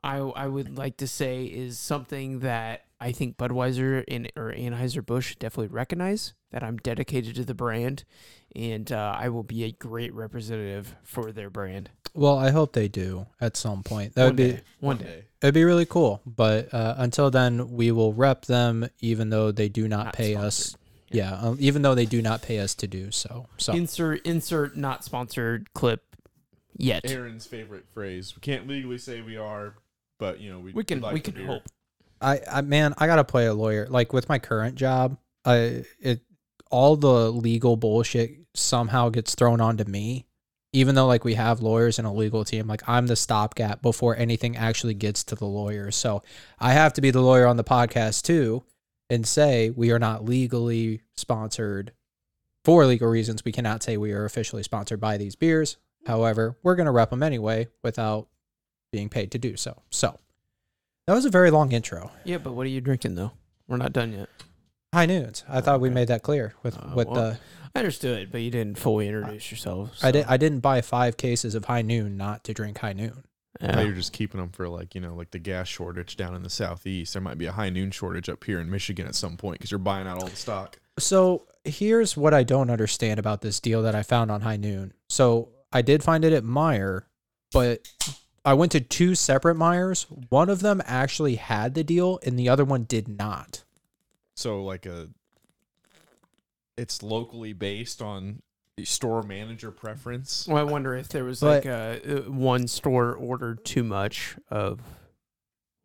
I 0.05 0.19
I 0.19 0.47
would 0.47 0.77
like 0.77 0.97
to 0.99 1.09
say 1.09 1.45
is 1.45 1.79
something 1.79 2.41
that 2.41 2.86
I 3.01 3.13
think 3.13 3.37
Budweiser 3.37 4.05
and 4.09 4.31
or 4.37 4.53
Anheuser-Busch 4.53 5.37
definitely 5.37 5.75
recognize 5.75 6.33
that 6.51 6.63
I'm 6.63 6.77
dedicated 6.79 7.35
to 7.37 7.45
the 7.45 7.55
brand 7.55 8.05
and 8.55 8.91
uh, 8.91 9.15
I 9.19 9.29
will 9.29 9.43
be 9.43 9.65
a 9.65 9.73
great 9.73 10.15
representative 10.15 10.97
for 11.03 11.31
their 11.33 11.51
brand. 11.51 11.91
Well, 12.15 12.39
I 12.39 12.51
hope 12.51 12.73
they 12.73 12.89
do 12.89 13.27
at 13.41 13.57
some 13.59 13.83
point. 13.83 14.15
That 14.15 14.23
one 14.23 14.29
would 14.31 14.37
be 14.37 14.53
day. 14.53 14.61
One 14.81 14.97
day. 14.97 15.25
it'd 15.43 15.53
be 15.55 15.65
really 15.65 15.85
cool. 15.85 16.23
But 16.25 16.73
uh, 16.73 16.95
until 16.97 17.31
then, 17.31 17.73
we 17.73 17.93
will 17.93 18.15
rep 18.15 18.47
them, 18.47 18.89
even 19.01 19.29
though 19.29 19.53
they 19.53 19.69
do 19.69 19.87
not, 19.87 20.07
Not 20.07 20.15
pay 20.15 20.33
sponsored. 20.33 20.47
us. 20.47 20.77
Yeah, 21.11 21.35
um, 21.35 21.57
even 21.61 21.83
though 21.83 21.95
they 21.95 22.07
do 22.07 22.23
not 22.23 22.41
pay 22.43 22.59
us 22.59 22.75
to 22.77 22.87
do 22.89 23.11
so. 23.13 23.47
So 23.59 23.75
Insert 23.75 24.27
insert 24.27 24.77
not 24.77 25.05
sponsored 25.05 25.73
clip 25.75 26.03
yet. 26.77 27.09
Aaron's 27.09 27.47
favorite 27.47 27.85
phrase. 27.95 28.35
We 28.35 28.41
can't 28.41 28.67
legally 28.67 28.99
say 28.99 29.21
we 29.21 29.37
are, 29.37 29.75
but 30.19 30.41
you 30.41 30.51
know 30.51 30.59
we 30.59 30.73
We 30.73 30.83
can 30.83 31.01
like 31.01 31.15
we 31.15 31.21
can 31.21 31.35
beer. 31.35 31.47
hope. 31.47 31.63
I, 32.21 32.41
I 32.51 32.61
man, 32.63 32.95
I 32.99 33.07
gotta 33.07 33.25
play 33.25 33.47
a 33.47 33.55
lawyer. 33.55 33.87
Like 33.89 34.13
with 34.13 34.29
my 34.29 34.39
current 34.39 34.77
job, 34.77 35.19
I 35.45 35.85
it 36.01 36.21
all 36.71 36.97
the 36.97 37.31
legal 37.31 37.77
bullshit 37.77 38.39
somehow 38.55 39.09
gets 39.09 39.35
thrown 39.35 39.61
onto 39.61 39.85
me. 39.85 40.27
Even 40.73 40.95
though 40.95 41.07
like 41.07 41.25
we 41.25 41.35
have 41.35 41.61
lawyers 41.63 41.99
and 41.99 42.07
a 42.07 42.11
legal 42.11 42.45
team, 42.45 42.67
like 42.67 42.87
I'm 42.89 43.07
the 43.07 43.17
stopgap 43.17 43.81
before 43.83 44.17
anything 44.17 44.57
actually 44.57 44.95
gets 44.95 45.25
to 45.25 45.35
the 45.35 45.47
lawyer. 45.47 45.91
So 45.91 46.23
I 46.59 46.73
have 46.73 46.93
to 46.95 47.01
be 47.01 47.11
the 47.11 47.21
lawyer 47.23 47.47
on 47.47 47.57
the 47.57 47.65
podcast 47.65 48.23
too 48.23 48.65
and 49.09 49.27
say 49.27 49.71
we 49.71 49.91
are 49.93 49.99
not 49.99 50.25
legally 50.25 51.03
sponsored 51.17 51.93
for 52.65 52.85
legal 52.85 53.09
reasons. 53.09 53.45
We 53.45 53.53
cannot 53.53 53.83
say 53.83 53.97
we 53.97 54.13
are 54.13 54.25
officially 54.25 54.65
sponsored 54.65 55.01
by 55.01 55.17
these 55.17 55.37
beers. 55.37 55.77
However, 56.07 56.59
we're 56.63 56.77
gonna 56.77 56.93
rep 56.93 57.11
them 57.11 57.23
anyway 57.23 57.69
without 57.83 58.29
being 58.93 59.09
paid 59.09 59.31
to 59.33 59.39
do 59.39 59.57
so. 59.57 59.83
So 59.91 60.19
that 61.07 61.15
was 61.15 61.25
a 61.25 61.31
very 61.31 61.51
long 61.51 61.73
intro. 61.73 62.11
Yeah, 62.25 62.39
but 62.39 62.53
what 62.53 62.67
are 62.67 62.71
you 62.71 62.81
drinking 62.81 63.15
though? 63.15 63.33
We're 63.69 63.77
not 63.77 63.93
done 63.93 64.13
yet. 64.13 64.29
High 64.95 65.07
noons. 65.07 65.45
I 65.49 65.61
thought 65.61 65.81
we 65.81 65.91
made 65.91 66.09
that 66.09 66.23
clear 66.23 66.55
with 66.63 66.79
Uh, 66.79 66.93
with 66.95 67.09
well, 67.09 67.31
the. 67.31 67.39
I 67.75 67.81
understood, 67.81 68.33
but 68.33 68.41
you 68.41 68.51
didn't 68.51 68.79
fully 68.79 69.09
introduce 69.09 69.51
yourself. 69.51 69.99
I 70.03 70.11
did. 70.11 70.25
I 70.27 70.37
didn't 70.37 70.61
buy 70.61 70.81
five 70.81 71.17
cases 71.17 71.55
of 71.55 71.67
high 71.67 71.83
noon 71.83 72.17
not 72.17 72.45
to 72.45 72.55
drink 72.55 72.79
high 72.79 72.93
noon. 72.95 73.25
Yeah. 73.61 73.81
you're 73.81 73.95
just 73.95 74.13
keeping 74.13 74.39
them 74.39 74.51
for 74.51 74.69
like 74.69 74.95
you 74.95 75.01
know 75.01 75.15
like 75.15 75.31
the 75.31 75.39
gas 75.39 75.67
shortage 75.69 76.17
down 76.17 76.35
in 76.35 76.43
the 76.43 76.51
southeast. 76.51 77.15
There 77.15 77.23
might 77.23 77.39
be 77.39 77.47
a 77.47 77.53
high 77.53 77.71
noon 77.71 77.91
shortage 77.91 78.29
up 78.29 78.45
here 78.45 78.61
in 78.61 78.71
Michigan 78.71 79.07
at 79.07 79.15
some 79.15 79.37
point 79.37 79.59
because 79.59 79.71
you're 79.71 79.79
buying 79.79 80.07
out 80.07 80.19
all 80.19 80.29
the 80.29 80.37
stock. 80.37 80.79
So 80.99 81.47
here's 81.65 82.17
what 82.17 82.33
I 82.35 82.43
don't 82.43 82.71
understand 82.71 83.19
about 83.19 83.41
this 83.43 83.61
deal 83.61 83.83
that 83.83 83.95
I 83.95 84.03
found 84.03 84.31
on 84.31 84.43
high 84.43 84.57
noon. 84.57 84.93
So 85.09 85.51
I 85.73 85.83
did 85.83 86.03
find 86.03 86.25
it 86.25 86.33
at 86.33 86.43
Meijer, 86.43 87.03
but 87.53 87.87
I 88.47 88.55
went 88.55 88.71
to 88.73 88.81
two 88.81 89.17
separate 89.17 89.57
Meijers. 89.57 90.07
One 90.31 90.49
of 90.49 90.61
them 90.61 90.81
actually 90.87 91.35
had 91.35 91.75
the 91.75 91.83
deal, 91.83 92.21
and 92.25 92.39
the 92.39 92.49
other 92.49 92.65
one 92.65 92.85
did 92.85 93.09
not. 93.09 93.65
So 94.37 94.63
like 94.63 94.87
a, 94.87 95.09
it's 96.79 97.03
locally 97.03 97.53
based 97.53 98.01
on 98.01 98.43
the 98.77 98.85
store 98.85 99.25
manager 99.25 99.73
preference. 99.73 100.47
Well, 100.47 100.59
I 100.59 100.71
wonder 100.71 100.95
if 100.95 101.09
there 101.09 101.25
was 101.25 101.41
But- 101.41 101.65
like 101.65 101.67
a, 101.67 102.27
uh, 102.27 102.31
one 102.31 102.69
store 102.69 103.15
ordered 103.15 103.65
too 103.65 103.83
much 103.83 104.37
of 104.49 104.81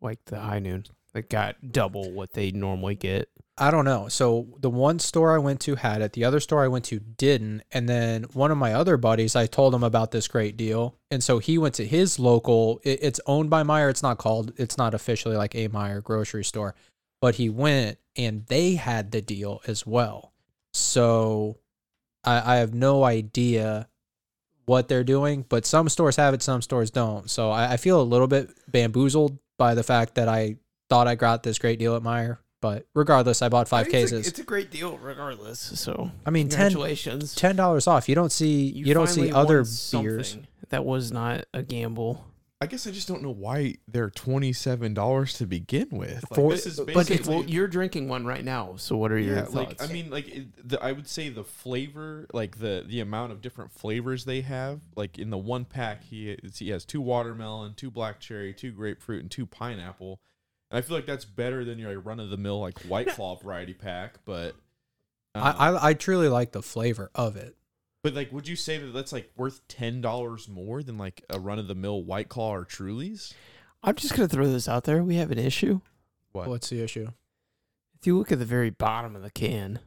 like 0.00 0.24
the 0.26 0.38
high 0.38 0.60
noon 0.60 0.84
that 1.14 1.28
got 1.28 1.72
double 1.72 2.12
what 2.12 2.34
they 2.34 2.52
normally 2.52 2.94
get. 2.94 3.28
I 3.62 3.70
don't 3.70 3.84
know. 3.84 4.08
So 4.08 4.48
the 4.58 4.68
one 4.68 4.98
store 4.98 5.32
I 5.32 5.38
went 5.38 5.60
to 5.60 5.76
had 5.76 6.02
it, 6.02 6.14
the 6.14 6.24
other 6.24 6.40
store 6.40 6.64
I 6.64 6.68
went 6.68 6.84
to 6.86 6.98
didn't, 6.98 7.62
and 7.70 7.88
then 7.88 8.24
one 8.32 8.50
of 8.50 8.58
my 8.58 8.74
other 8.74 8.96
buddies, 8.96 9.36
I 9.36 9.46
told 9.46 9.72
him 9.72 9.84
about 9.84 10.10
this 10.10 10.26
great 10.26 10.56
deal, 10.56 10.96
and 11.12 11.22
so 11.22 11.38
he 11.38 11.58
went 11.58 11.76
to 11.76 11.86
his 11.86 12.18
local. 12.18 12.80
It, 12.82 12.98
it's 13.02 13.20
owned 13.24 13.50
by 13.50 13.62
Meijer. 13.62 13.88
It's 13.88 14.02
not 14.02 14.18
called. 14.18 14.52
It's 14.56 14.76
not 14.76 14.94
officially 14.94 15.36
like 15.36 15.54
a 15.54 15.68
Meijer 15.68 16.02
grocery 16.02 16.42
store, 16.42 16.74
but 17.20 17.36
he 17.36 17.48
went 17.50 17.98
and 18.16 18.44
they 18.46 18.74
had 18.74 19.12
the 19.12 19.22
deal 19.22 19.60
as 19.68 19.86
well. 19.86 20.32
So 20.72 21.58
I, 22.24 22.54
I 22.54 22.56
have 22.56 22.74
no 22.74 23.04
idea 23.04 23.88
what 24.66 24.88
they're 24.88 25.04
doing, 25.04 25.44
but 25.48 25.66
some 25.66 25.88
stores 25.88 26.16
have 26.16 26.34
it, 26.34 26.42
some 26.42 26.62
stores 26.62 26.90
don't. 26.90 27.30
So 27.30 27.52
I, 27.52 27.74
I 27.74 27.76
feel 27.76 28.00
a 28.00 28.02
little 28.02 28.26
bit 28.26 28.50
bamboozled 28.66 29.38
by 29.56 29.76
the 29.76 29.84
fact 29.84 30.16
that 30.16 30.28
I 30.28 30.56
thought 30.88 31.06
I 31.06 31.14
got 31.14 31.44
this 31.44 31.60
great 31.60 31.78
deal 31.78 31.94
at 31.94 32.02
Meijer, 32.02 32.38
but 32.62 32.86
regardless, 32.94 33.42
I 33.42 33.50
bought 33.50 33.68
five 33.68 33.86
I 33.86 33.90
mean, 33.90 33.96
it's 33.96 34.12
a- 34.12 34.14
cases. 34.14 34.28
It's 34.28 34.38
a, 34.38 34.44
great 34.44 34.70
deal, 34.70 34.96
regardless. 34.96 35.58
So 35.58 36.12
I 36.24 36.30
mean, 36.30 36.48
ten 36.48 36.70
congratulations. 36.70 37.34
ten 37.34 37.56
dollars 37.56 37.86
off. 37.86 38.08
You 38.08 38.14
don't 38.14 38.32
see 38.32 38.62
you, 38.62 38.94
don't 38.94 39.08
see 39.08 39.30
other 39.30 39.64
beers. 39.90 40.38
That 40.70 40.86
was 40.86 41.12
not 41.12 41.44
a 41.52 41.62
gamble. 41.62 42.24
I 42.62 42.66
guess 42.66 42.86
I 42.86 42.92
just 42.92 43.08
don't 43.08 43.22
know 43.24 43.32
why 43.32 43.74
they're 43.88 44.08
twenty 44.08 44.52
seven 44.52 44.94
dollars 44.94 45.34
to 45.38 45.46
begin 45.46 45.88
with. 45.90 46.22
Like, 46.30 46.36
For- 46.36 46.52
this 46.52 46.64
is 46.64 46.78
but 46.78 46.94
But 46.94 47.26
well, 47.26 47.42
you're 47.42 47.66
drinking 47.66 48.08
one 48.08 48.24
right 48.24 48.44
now. 48.44 48.76
So 48.76 48.96
what 48.96 49.10
are 49.10 49.18
your 49.18 49.34
yeah, 49.34 49.42
thoughts? 49.42 49.80
like 49.80 49.82
I 49.82 49.92
mean, 49.92 50.08
like 50.08 50.28
it, 50.28 50.68
the, 50.68 50.80
I 50.80 50.92
would 50.92 51.08
say 51.08 51.28
the 51.30 51.42
flavor, 51.42 52.28
like 52.32 52.58
the 52.60 52.84
the 52.86 53.00
amount 53.00 53.32
of 53.32 53.42
different 53.42 53.72
flavors 53.72 54.24
they 54.24 54.42
have, 54.42 54.80
like 54.94 55.18
in 55.18 55.30
the 55.30 55.36
one 55.36 55.64
pack, 55.64 56.04
he 56.04 56.38
he 56.54 56.68
has 56.70 56.84
two 56.84 57.00
watermelon, 57.00 57.74
two 57.74 57.90
black 57.90 58.20
cherry, 58.20 58.54
two 58.54 58.70
grapefruit, 58.70 59.22
and 59.22 59.30
two 59.30 59.46
pineapple. 59.46 60.20
And 60.72 60.78
I 60.78 60.80
feel 60.80 60.96
like 60.96 61.06
that's 61.06 61.24
better 61.24 61.64
than 61.64 61.78
your 61.78 62.00
run 62.00 62.18
of 62.18 62.30
the 62.30 62.36
mill 62.36 62.60
like 62.60 62.80
White 62.80 63.08
Claw 63.08 63.36
variety 63.36 63.74
pack. 63.74 64.16
But 64.24 64.56
I, 65.34 65.50
um, 65.50 65.76
I 65.76 65.86
I 65.90 65.94
truly 65.94 66.28
like 66.28 66.50
the 66.52 66.62
flavor 66.62 67.10
of 67.14 67.36
it. 67.36 67.54
but 68.02 68.14
like, 68.14 68.32
would 68.32 68.48
you 68.48 68.56
say 68.56 68.78
that 68.78 68.86
that's 68.92 69.12
like 69.12 69.30
worth 69.36 69.60
ten 69.68 70.00
dollars 70.00 70.48
more 70.48 70.82
than 70.82 70.98
like 70.98 71.22
a 71.30 71.38
run 71.38 71.58
of 71.60 71.68
the 71.68 71.74
mill 71.74 72.02
White 72.02 72.28
Claw 72.28 72.54
or 72.54 72.64
Truly's? 72.64 73.34
I'm 73.84 73.94
just 73.96 74.14
gonna 74.16 74.28
throw 74.28 74.50
this 74.50 74.66
out 74.68 74.84
there. 74.84 75.02
We 75.04 75.16
have 75.16 75.30
an 75.30 75.38
issue. 75.38 75.80
What? 76.32 76.48
What's 76.48 76.70
the 76.70 76.80
issue? 76.82 77.08
If 78.00 78.06
you 78.06 78.16
look 78.18 78.32
at 78.32 78.38
the 78.40 78.44
very 78.44 78.70
bottom 78.70 79.14
of 79.14 79.22
the 79.22 79.30
can, 79.30 79.78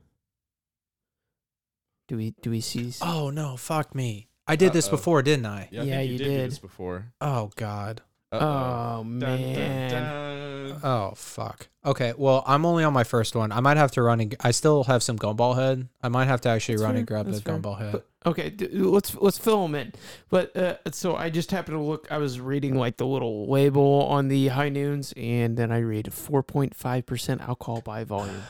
do 2.08 2.18
we 2.18 2.32
do 2.42 2.50
we 2.52 2.62
see? 2.62 2.94
Oh 3.02 3.30
no, 3.32 3.58
fuck 3.58 3.96
me. 3.96 4.28
I 4.48 4.56
did 4.56 4.74
this 4.74 4.88
Uh-oh. 4.88 4.92
before, 4.98 5.24
didn't 5.24 5.48
I? 5.48 5.68
Yeah, 5.72 5.82
I 5.82 5.84
Yeah, 5.86 5.96
think 5.98 6.08
you, 6.08 6.12
you 6.14 6.18
did, 6.20 6.26
do 6.44 6.50
this 6.50 6.60
before. 6.60 7.12
Oh 7.20 7.50
god. 7.56 8.02
Uh-oh. 8.32 8.40
Oh 8.46 9.04
Dun, 9.04 9.20
dun, 9.20 9.42
man. 9.42 9.92
dun. 9.92 10.35
Oh 10.84 11.14
fuck. 11.16 11.68
Okay, 11.86 12.14
well 12.18 12.44
I'm 12.48 12.66
only 12.66 12.84
on 12.84 12.94
my 12.94 13.04
first 13.04 13.36
one. 13.36 13.52
I 13.52 13.60
might 13.60 13.78
have 13.78 13.92
to 13.92 14.02
run 14.02 14.20
and 14.20 14.36
I 14.42 14.52
still 14.52 14.84
have 14.86 15.04
some 15.04 15.18
Gumballhead. 15.18 15.88
I 16.02 16.10
might 16.10 16.26
have 16.26 16.42
to 16.42 16.50
actually 16.50 16.76
That's 16.76 16.84
run 16.84 16.92
fair, 16.94 16.98
and 17.00 17.08
grab 17.08 17.26
the 17.28 17.42
fair. 17.42 17.58
Gumballhead. 17.58 17.92
But- 17.94 18.08
Okay, 18.28 18.50
d- 18.50 18.70
let's 18.70 19.14
let's 19.18 19.38
fill 19.38 19.62
them 19.62 19.76
in. 19.76 19.94
But 20.32 20.58
uh, 20.58 20.78
so 20.92 21.16
I 21.16 21.30
just 21.30 21.52
happened 21.52 21.78
to 21.78 21.82
look. 21.84 22.08
I 22.12 22.18
was 22.18 22.40
reading 22.40 22.76
like 22.76 22.98
the 22.98 23.06
little 23.06 23.48
label 23.48 24.02
on 24.10 24.30
the 24.30 24.48
high 24.48 24.70
noons, 24.70 25.14
and 25.16 25.56
then 25.56 25.72
I 25.72 25.78
read 25.78 26.08
4.5 26.08 27.06
percent 27.06 27.42
alcohol 27.42 27.82
by 27.82 28.04
volume. 28.04 28.42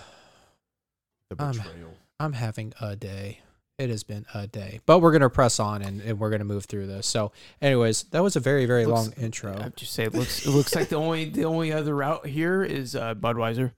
The 1.29 1.43
Um, 1.43 1.51
betrayal. 1.51 1.93
I'm 2.21 2.31
having 2.31 2.71
a 2.79 2.95
day. 2.95 3.39
It 3.77 3.89
has 3.89 4.03
been 4.03 4.25
a 4.33 4.47
day. 4.47 4.79
But 4.85 4.99
we're 4.99 5.11
gonna 5.11 5.29
press 5.29 5.59
on 5.59 5.81
and, 5.81 5.99
and 5.99 6.17
we're 6.17 6.29
gonna 6.29 6.45
move 6.45 6.63
through 6.63 6.87
this. 6.87 7.05
So 7.07 7.33
anyways, 7.61 8.03
that 8.11 8.23
was 8.23 8.37
a 8.37 8.39
very, 8.39 8.65
very 8.65 8.85
Looks- 8.85 9.07
long 9.07 9.13
intro. 9.21 9.53
I 9.53 9.69
just 9.75 9.91
say 9.91 10.05
it 10.05 10.13
looks 10.13 10.45
it 10.45 10.51
looks 10.51 10.73
like 10.73 10.87
the 10.87 10.95
only 10.95 11.25
the 11.25 11.43
only 11.43 11.73
other 11.73 11.93
route 11.93 12.25
here 12.25 12.63
is 12.63 12.95
uh, 12.95 13.15
Budweiser. 13.15 13.73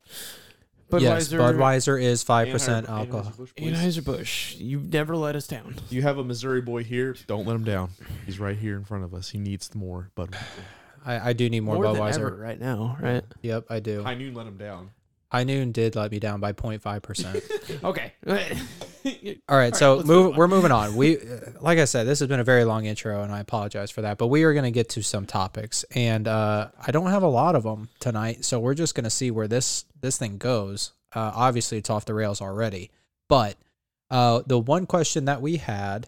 Budweiser, 0.92 1.01
yes, 1.01 1.34
Budweiser 1.34 2.01
is 2.01 2.22
five 2.22 2.50
percent 2.50 2.88
alcohol. 2.88 3.24
Anheuser-Busch, 3.32 3.56
please. 3.56 3.75
Anheuser 3.77 4.06
Busch. 4.06 4.56
You've 4.58 4.94
never 4.94 5.18
let 5.18 5.36
us 5.36 5.48
down. 5.48 5.75
You 5.89 6.04
have 6.04 6.20
a 6.20 6.24
Missouri 6.24 6.62
boy 6.62 6.84
here. 6.84 7.16
Don't 7.25 7.48
let 7.48 7.56
him 7.56 7.63
down. 7.63 7.89
He's 8.27 8.39
right 8.39 8.56
here 8.58 8.77
in 8.77 8.86
front 8.86 9.04
of 9.04 9.16
us. 9.16 9.30
He 9.32 9.39
needs 9.39 9.74
more 9.74 10.12
Budweiser. 10.16 10.38
I, 11.06 11.30
I 11.30 11.34
do 11.34 11.50
need 11.50 11.62
more, 11.62 11.75
More, 11.75 11.86
than 11.92 11.96
Budweiser. 11.96 12.16
ever 12.18 12.36
right 12.36 12.60
now, 12.60 12.98
right? 13.01 13.24
Yep, 13.42 13.66
I 13.70 13.80
do. 13.80 14.04
High 14.04 14.13
noon 14.16 14.34
let 14.36 14.46
him 14.46 14.58
down. 14.58 14.92
High 15.32 15.44
Noon 15.44 15.72
did 15.72 15.96
let 15.96 16.12
me 16.12 16.20
down 16.20 16.40
by 16.40 16.54
0.5 16.54 17.02
percent. 17.02 17.44
Okay. 17.84 18.14
All 19.50 19.58
right, 19.58 19.76
so 19.76 19.98
move, 19.98 20.08
move 20.08 20.38
we're 20.38 20.48
moving 20.48 20.72
on. 20.72 20.96
We, 20.96 21.18
uh, 21.18 21.22
like 21.62 21.80
I 21.80 21.86
said, 21.86 22.08
this 22.08 22.20
has 22.20 22.28
been 22.28 22.40
a 22.40 22.46
very 22.46 22.64
long 22.64 22.86
intro, 22.86 23.24
and 23.24 23.32
I 23.32 23.40
apologize 23.40 23.92
for 23.92 24.02
that. 24.02 24.18
But 24.18 24.28
we 24.28 24.44
are 24.44 24.54
going 24.54 24.66
to 24.66 24.72
get 24.72 24.90
to 24.90 25.04
some 25.04 25.26
topics, 25.26 25.86
and 25.96 26.28
uh, 26.28 26.70
I 26.86 26.92
don't 26.92 27.10
have 27.12 27.24
a 27.24 27.28
lot 27.28 27.56
of 27.56 27.64
them 27.64 27.90
tonight, 28.00 28.46
so 28.46 28.60
we're 28.60 28.74
just 28.74 28.96
going 28.96 29.04
to 29.04 29.10
see 29.10 29.30
where 29.32 29.48
this 29.48 29.86
this 30.02 30.18
thing 30.18 30.38
goes. 30.38 30.94
Uh, 31.14 31.32
obviously, 31.36 31.78
it's 31.78 31.90
off 31.90 32.06
the 32.06 32.14
rails 32.14 32.42
already, 32.42 32.90
but 33.30 33.56
uh, 34.10 34.42
the 34.46 34.60
one 34.60 34.86
question 34.86 35.26
that 35.26 35.42
we 35.42 35.58
had 35.58 36.08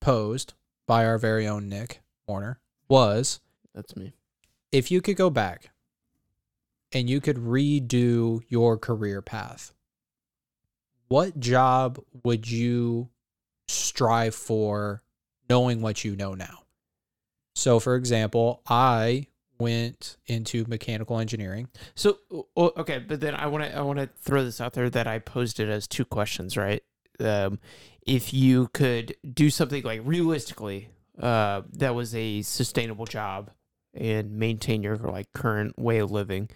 posed 0.00 0.54
by 0.86 1.04
our 1.04 1.18
very 1.18 1.46
own 1.46 1.68
Nick 1.68 2.00
Warner 2.26 2.60
was 2.88 3.40
That's 3.74 3.96
me. 3.96 4.12
if 4.72 4.90
you 4.90 5.00
could 5.00 5.16
go 5.16 5.30
back 5.30 5.70
and 6.92 7.08
you 7.08 7.20
could 7.20 7.36
redo 7.36 8.40
your 8.48 8.78
career 8.78 9.22
path, 9.22 9.72
what 11.08 11.38
job 11.38 11.98
would 12.24 12.50
you 12.50 13.08
strive 13.68 14.34
for 14.34 15.02
knowing 15.48 15.80
what 15.80 16.04
you 16.04 16.16
know 16.16 16.34
now? 16.34 16.64
So, 17.54 17.80
for 17.80 17.96
example, 17.96 18.62
I 18.68 19.28
went 19.58 20.16
into 20.26 20.64
mechanical 20.68 21.18
engineering. 21.18 21.68
So 21.94 22.18
okay, 22.56 22.98
but 22.98 23.20
then 23.20 23.34
I 23.34 23.46
want 23.46 23.64
to 23.64 23.76
I 23.76 23.80
want 23.80 23.98
to 23.98 24.08
throw 24.20 24.44
this 24.44 24.60
out 24.60 24.74
there 24.74 24.90
that 24.90 25.06
I 25.06 25.18
posed 25.18 25.60
it 25.60 25.68
as 25.68 25.86
two 25.86 26.04
questions, 26.04 26.56
right? 26.56 26.82
Um, 27.18 27.58
if 28.06 28.34
you 28.34 28.68
could 28.68 29.16
do 29.32 29.50
something 29.50 29.82
like 29.82 30.00
realistically, 30.04 30.90
uh, 31.20 31.62
that 31.72 31.94
was 31.94 32.14
a 32.14 32.42
sustainable 32.42 33.06
job 33.06 33.50
and 33.94 34.32
maintain 34.38 34.82
your 34.82 34.96
like 34.96 35.32
current 35.32 35.78
way 35.78 35.98
of 35.98 36.10
living, 36.10 36.50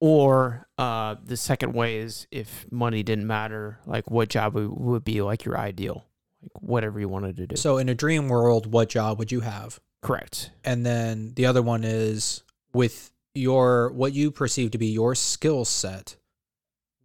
or 0.00 0.68
uh, 0.78 1.16
the 1.24 1.36
second 1.36 1.72
way 1.72 1.98
is 1.98 2.26
if 2.30 2.66
money 2.70 3.02
didn't 3.02 3.26
matter, 3.26 3.78
like 3.86 4.10
what 4.10 4.28
job 4.28 4.54
would, 4.54 4.70
would 4.70 5.04
be 5.04 5.22
like 5.22 5.44
your 5.44 5.58
ideal, 5.58 6.04
like 6.42 6.62
whatever 6.62 7.00
you 7.00 7.08
wanted 7.08 7.36
to 7.36 7.46
do. 7.46 7.56
So, 7.56 7.78
in 7.78 7.88
a 7.88 7.94
dream 7.94 8.28
world, 8.28 8.70
what 8.72 8.88
job 8.88 9.18
would 9.18 9.32
you 9.32 9.40
have? 9.40 9.80
Correct. 10.02 10.50
And 10.64 10.84
then 10.84 11.32
the 11.34 11.46
other 11.46 11.62
one 11.62 11.84
is 11.84 12.42
with 12.72 13.10
your 13.34 13.90
what 13.92 14.12
you 14.12 14.30
perceive 14.30 14.70
to 14.72 14.78
be 14.78 14.88
your 14.88 15.14
skill 15.14 15.64
set, 15.64 16.16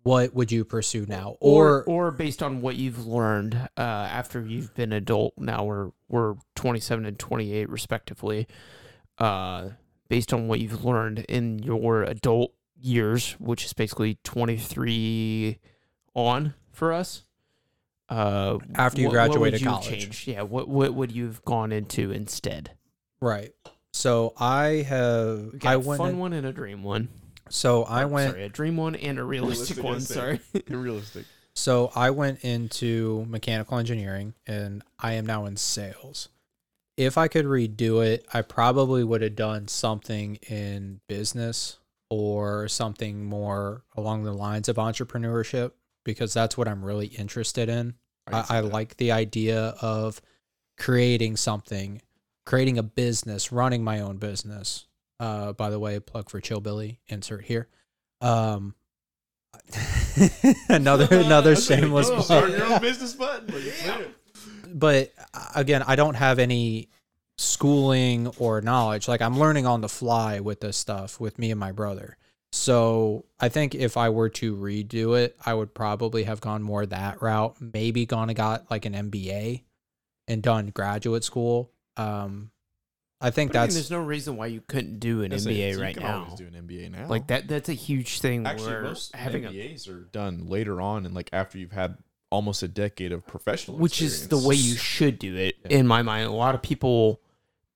what 0.03 0.33
would 0.33 0.51
you 0.51 0.65
pursue 0.65 1.05
now? 1.07 1.37
or 1.39 1.83
Or, 1.83 2.07
or 2.07 2.11
based 2.11 2.41
on 2.43 2.61
what 2.61 2.75
you've 2.75 3.05
learned 3.05 3.55
uh, 3.77 3.81
after 3.81 4.41
you've 4.41 4.73
been 4.75 4.93
adult. 4.93 5.33
Now 5.37 5.63
we're 5.63 5.91
we're 6.07 6.35
27 6.55 7.05
and 7.05 7.19
28 7.19 7.69
respectively. 7.69 8.47
Uh, 9.17 9.69
based 10.07 10.33
on 10.33 10.47
what 10.47 10.59
you've 10.59 10.83
learned 10.83 11.19
in 11.29 11.59
your 11.59 12.03
adult 12.03 12.53
years, 12.81 13.33
which 13.39 13.65
is 13.65 13.73
basically 13.73 14.17
23 14.23 15.59
on 16.13 16.53
for 16.71 16.93
us. 16.93 17.23
Uh, 18.09 18.57
After 18.75 19.01
you 19.01 19.07
what- 19.07 19.13
what 19.15 19.39
would 19.39 19.51
graduated 19.51 19.61
you 19.61 19.67
college. 19.67 19.87
change? 19.87 20.27
Yeah, 20.27 20.41
what 20.41 20.67
what 20.67 20.93
would 20.95 21.11
you've 21.11 21.43
gone 21.45 21.71
into 21.71 22.11
instead? 22.11 22.71
right. 23.21 23.53
So 23.91 24.33
I 24.37 24.83
have 24.87 25.51
We 25.53 25.59
got 25.59 25.69
I 25.71 25.73
a 25.73 25.79
went 25.79 25.97
fun 25.97 26.09
in- 26.11 26.17
one 26.19 26.33
and 26.33 26.45
a 26.45 26.53
dream 26.53 26.83
one. 26.83 27.09
so 27.49 27.83
I 27.85 28.03
Or, 28.03 28.07
went 28.07 28.31
sorry, 28.33 28.43
a 28.45 28.49
dream 28.49 28.77
one 28.77 28.95
and 28.95 29.17
a 29.17 29.23
realistic, 29.23 29.77
Realistic, 29.77 29.83
one. 29.83 29.99
Sorry. 30.01 30.39
Realistic. 30.69 31.25
So 31.55 31.91
I 31.95 32.11
went 32.11 32.39
into 32.43 33.25
mechanical 33.27 33.77
engineering 33.79 34.35
and 34.47 34.83
I 34.99 35.13
am 35.13 35.25
now 35.25 35.45
in 35.47 35.57
sales. 35.57 36.29
If 36.97 37.17
I 37.17 37.27
could 37.27 37.45
redo 37.45 38.05
it, 38.05 38.25
I 38.31 38.43
probably 38.43 39.03
would 39.03 39.21
have 39.23 39.35
done 39.35 39.67
something 39.67 40.35
in 40.47 41.01
business 41.07 41.77
or 42.09 42.67
something 42.67 43.25
more 43.25 43.83
along 43.95 44.23
the 44.23 44.33
lines 44.33 44.67
of 44.67 44.77
entrepreneurship 44.77 45.71
because 46.03 46.33
that's 46.33 46.57
what 46.57 46.67
I'm 46.67 46.83
really 46.83 47.07
interested 47.07 47.69
in. 47.69 47.93
see 48.29 48.35
I, 48.35 48.57
I 48.57 48.59
like 48.61 48.97
the 48.97 49.11
idea 49.11 49.75
of 49.81 50.21
creating 50.77 51.37
something, 51.37 52.01
creating 52.45 52.77
a 52.77 52.83
business, 52.83 53.51
running 53.51 53.83
my 53.83 53.99
own 53.99 54.17
business. 54.17 54.87
Uh, 55.19 55.53
by 55.53 55.69
the 55.69 55.79
way, 55.79 55.99
plug 55.99 56.29
for 56.29 56.39
Chill 56.39 56.61
Billy, 56.61 56.99
insert 57.07 57.43
here. 57.43 57.67
Um, 58.21 58.73
another 60.69 61.07
another 61.11 61.55
shameless 61.55 62.09
plug. 62.09 62.23
start 62.23 62.51
your 62.51 62.65
own 62.65 62.81
business 62.81 63.13
button. 63.13 63.47
There. 63.47 64.07
But 64.67 65.13
uh, 65.33 65.47
again, 65.55 65.83
I 65.85 65.95
don't 65.95 66.15
have 66.15 66.39
any 66.39 66.89
schooling 67.39 68.27
or 68.37 68.61
knowledge. 68.61 69.07
Like 69.07 69.21
I'm 69.21 69.39
learning 69.39 69.65
on 69.65 69.81
the 69.81 69.89
fly 69.89 70.39
with 70.41 70.59
this 70.59 70.75
stuff 70.77 71.19
with 71.19 71.39
me 71.39 71.51
and 71.51 71.59
my 71.59 71.71
brother. 71.71 72.17
So 72.51 73.25
I 73.39 73.47
think 73.49 73.75
if 73.75 73.95
I 73.95 74.09
were 74.09 74.29
to 74.29 74.55
redo 74.55 75.17
it, 75.17 75.37
I 75.45 75.53
would 75.53 75.73
probably 75.73 76.23
have 76.23 76.41
gone 76.41 76.63
more 76.63 76.85
that 76.85 77.21
route. 77.21 77.55
Maybe 77.61 78.05
gone 78.05 78.29
and 78.29 78.35
got 78.35 78.69
like 78.69 78.85
an 78.85 78.93
MBA 78.93 79.63
and 80.27 80.41
done 80.43 80.67
graduate 80.67 81.23
school. 81.23 81.71
Um, 81.95 82.51
I 83.21 83.29
think 83.31 83.51
But 83.53 83.57
I 83.57 83.61
mean, 83.61 83.65
that's 83.67 83.75
there's 83.75 83.91
no 83.91 83.99
reason 84.03 84.35
why 84.35 84.47
you 84.47 84.61
couldn't 84.67 84.99
do 84.99 85.21
an 85.23 85.33
I 85.33 85.37
say, 85.37 85.51
MBA 85.51 85.71
you 85.71 85.81
right 85.81 85.93
can 85.93 86.03
now. 86.03 86.23
always 86.23 86.39
do 86.39 86.47
an 86.47 86.53
MBA 86.67 86.91
now. 86.91 87.07
Like 87.07 87.27
that 87.27 87.47
that's 87.47 87.69
a 87.69 87.73
huge 87.73 88.19
thing 88.19 88.45
Actually, 88.47 88.67
where 88.71 88.81
most 88.83 89.15
having 89.15 89.45
a 89.45 89.49
MBAs 89.49 89.87
are 89.89 90.03
done 90.11 90.47
later 90.47 90.81
on, 90.81 91.05
and 91.05 91.13
like 91.15 91.29
after 91.31 91.57
you've 91.57 91.71
had 91.71 91.97
almost 92.31 92.63
a 92.63 92.67
decade 92.67 93.11
of 93.11 93.25
professional, 93.27 93.77
which 93.77 94.01
is 94.01 94.27
the 94.29 94.37
way 94.37 94.55
you 94.55 94.75
should 94.75 95.19
do 95.19 95.35
it 95.35 95.55
Yeah. 95.65 95.77
in 95.77 95.87
my 95.87 96.01
mind. 96.01 96.27
A 96.27 96.31
lot 96.31 96.55
of 96.55 96.61
people 96.61 97.19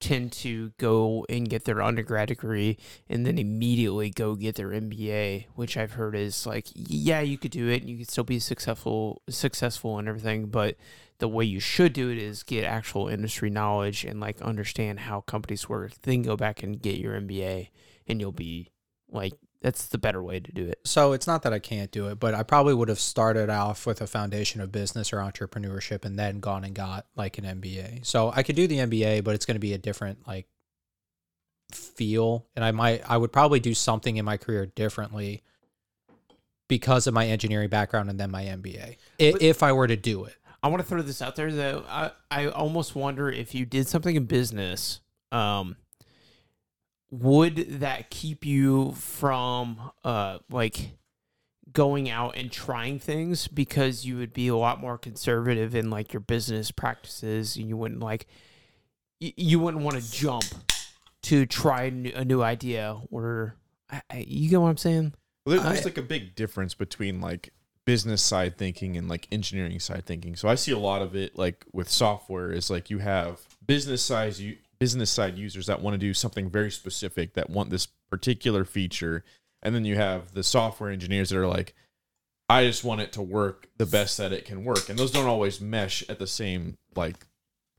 tend 0.03 0.33
to 0.33 0.71
go 0.77 1.25
and 1.29 1.49
get 1.49 1.63
their 1.63 1.81
undergrad 1.81 2.27
degree 2.27 2.77
and 3.07 3.25
then 3.25 3.37
immediately 3.37 4.09
go 4.09 4.35
get 4.35 4.55
their 4.55 4.69
MBA, 4.69 5.45
which 5.55 5.77
I've 5.77 5.93
heard 5.93 6.13
is 6.13 6.45
like 6.45 6.67
yeah, 6.75 7.21
you 7.21 7.37
could 7.37 7.51
do 7.51 7.69
it 7.69 7.81
and 7.81 7.89
you 7.89 7.97
could 7.97 8.09
still 8.09 8.25
be 8.25 8.39
successful 8.39 9.21
successful 9.29 9.97
and 9.97 10.09
everything, 10.09 10.47
but 10.47 10.75
the 11.19 11.29
way 11.29 11.45
you 11.45 11.61
should 11.61 11.93
do 11.93 12.09
it 12.09 12.17
is 12.17 12.43
get 12.43 12.65
actual 12.65 13.07
industry 13.07 13.49
knowledge 13.49 14.03
and 14.03 14.19
like 14.19 14.41
understand 14.41 14.99
how 15.01 15.21
companies 15.21 15.69
work. 15.69 15.93
Then 16.01 16.21
go 16.21 16.35
back 16.35 16.63
and 16.63 16.81
get 16.81 16.97
your 16.97 17.19
MBA 17.19 17.69
and 18.07 18.19
you'll 18.19 18.33
be 18.33 18.71
Like 19.09 19.33
that's 19.63 19.87
the 19.87 19.97
better 19.97 20.21
way 20.21 20.39
to 20.41 20.51
do 20.51 20.67
it. 20.67 20.79
So 20.83 21.13
it's 21.13 21.25
not 21.25 21.41
that 21.43 21.53
I 21.53 21.57
can't 21.59 21.89
do 21.89 22.09
it, 22.09 22.19
but 22.19 22.35
I 22.35 22.43
probably 22.43 22.73
would 22.73 22.89
have 22.89 22.99
started 22.99 23.49
off 23.49 23.85
with 23.87 24.01
a 24.01 24.07
foundation 24.07 24.59
of 24.61 24.71
business 24.71 25.11
or 25.13 25.17
entrepreneurship 25.17 26.03
and 26.05 26.19
then 26.19 26.41
gone 26.41 26.65
and 26.65 26.75
got 26.75 27.07
like 27.15 27.37
an 27.37 27.45
MBA. 27.45 28.05
So 28.05 28.31
I 28.35 28.43
could 28.43 28.57
do 28.57 28.67
the 28.67 28.79
MBA, 28.79 29.23
but 29.23 29.33
it's 29.35 29.45
going 29.45 29.55
to 29.55 29.59
be 29.61 29.73
a 29.73 29.77
different 29.77 30.27
like 30.27 30.47
feel 31.71 32.45
and 32.55 32.63
I 32.63 32.71
might 32.71 33.01
I 33.09 33.17
would 33.17 33.31
probably 33.31 33.59
do 33.59 33.73
something 33.73 34.17
in 34.17 34.25
my 34.25 34.37
career 34.37 34.67
differently 34.67 35.41
because 36.67 37.07
of 37.07 37.13
my 37.13 37.25
engineering 37.27 37.69
background 37.69 38.09
and 38.09 38.19
then 38.19 38.29
my 38.31 38.43
MBA. 38.43 38.97
I- 39.19 39.31
But- 39.31 39.41
if 39.41 39.63
I 39.63 39.71
were 39.71 39.87
to 39.87 39.95
do 39.97 40.25
it. 40.25 40.35
I 40.61 40.67
want 40.67 40.81
to 40.81 40.87
throw 40.87 41.01
this 41.01 41.21
out 41.21 41.35
there 41.35 41.51
though. 41.51 41.83
I, 41.89 42.11
I 42.31 42.47
almost 42.47 42.95
wonder 42.95 43.29
if 43.29 43.53
you 43.55 43.65
did 43.65 43.87
something 43.87 44.15
in 44.15 44.25
business, 44.25 45.01
um, 45.31 45.75
would 47.21 47.79
that 47.79 48.09
keep 48.09 48.43
you 48.43 48.91
from 48.93 49.91
uh 50.03 50.39
like 50.49 50.97
going 51.71 52.09
out 52.09 52.35
and 52.35 52.51
trying 52.51 52.97
things 52.97 53.47
because 53.47 54.03
you 54.03 54.17
would 54.17 54.33
be 54.33 54.47
a 54.47 54.55
lot 54.55 54.79
more 54.81 54.97
conservative 54.97 55.75
in 55.75 55.91
like 55.91 56.11
your 56.11 56.19
business 56.21 56.71
practices 56.71 57.55
and 57.55 57.69
you 57.69 57.77
wouldn't 57.77 57.99
like 57.99 58.25
y- 59.21 59.33
you 59.37 59.59
wouldn't 59.59 59.83
want 59.83 59.95
to 59.95 60.11
jump 60.11 60.43
to 61.21 61.45
try 61.45 61.83
a 61.83 62.25
new, 62.25 62.41
idea 62.41 62.99
or 63.11 63.55
I, 63.91 64.01
I, 64.09 64.25
you 64.27 64.49
get 64.49 64.59
what 64.59 64.69
I'm 64.69 64.77
saying? 64.77 65.13
Well, 65.45 65.61
there's 65.61 65.81
I- 65.81 65.83
like 65.83 65.97
a 65.99 66.01
big 66.03 66.33
difference 66.33 66.73
between 66.73 67.21
like 67.21 67.53
business 67.85 68.23
side 68.23 68.57
thinking 68.57 68.97
and 68.97 69.07
like 69.07 69.27
engineering 69.31 69.79
side 69.79 70.05
thinking. 70.05 70.35
So 70.35 70.49
I 70.49 70.55
see 70.55 70.71
a 70.71 70.79
lot 70.79 71.01
of 71.03 71.15
it 71.15 71.37
like 71.37 71.63
with 71.71 71.89
software 71.89 72.51
is 72.51 72.69
like 72.71 72.89
you 72.89 72.99
have 72.99 73.39
business 73.65 74.01
size 74.01 74.41
you 74.41 74.57
business 74.79 75.09
side 75.09 75.37
users 75.37 75.67
that 75.67 75.81
want 75.81 75.93
to 75.93 75.97
do 75.97 76.13
something 76.13 76.49
very 76.49 76.71
specific 76.71 77.33
that 77.33 77.49
want 77.49 77.69
this 77.69 77.87
particular 78.09 78.65
feature 78.65 79.23
and 79.61 79.73
then 79.73 79.85
you 79.85 79.95
have 79.95 80.33
the 80.33 80.43
software 80.43 80.91
engineers 80.91 81.29
that 81.29 81.37
are 81.37 81.47
like 81.47 81.73
I 82.49 82.65
just 82.65 82.83
want 82.83 83.01
it 83.01 83.13
to 83.13 83.21
work 83.21 83.69
the 83.77 83.85
best 83.85 84.17
that 84.17 84.33
it 84.33 84.45
can 84.45 84.63
work. 84.63 84.89
And 84.89 84.99
those 84.99 85.11
don't 85.11 85.27
always 85.27 85.61
mesh 85.61 86.03
at 86.09 86.19
the 86.19 86.27
same 86.27 86.77
like 86.95 87.25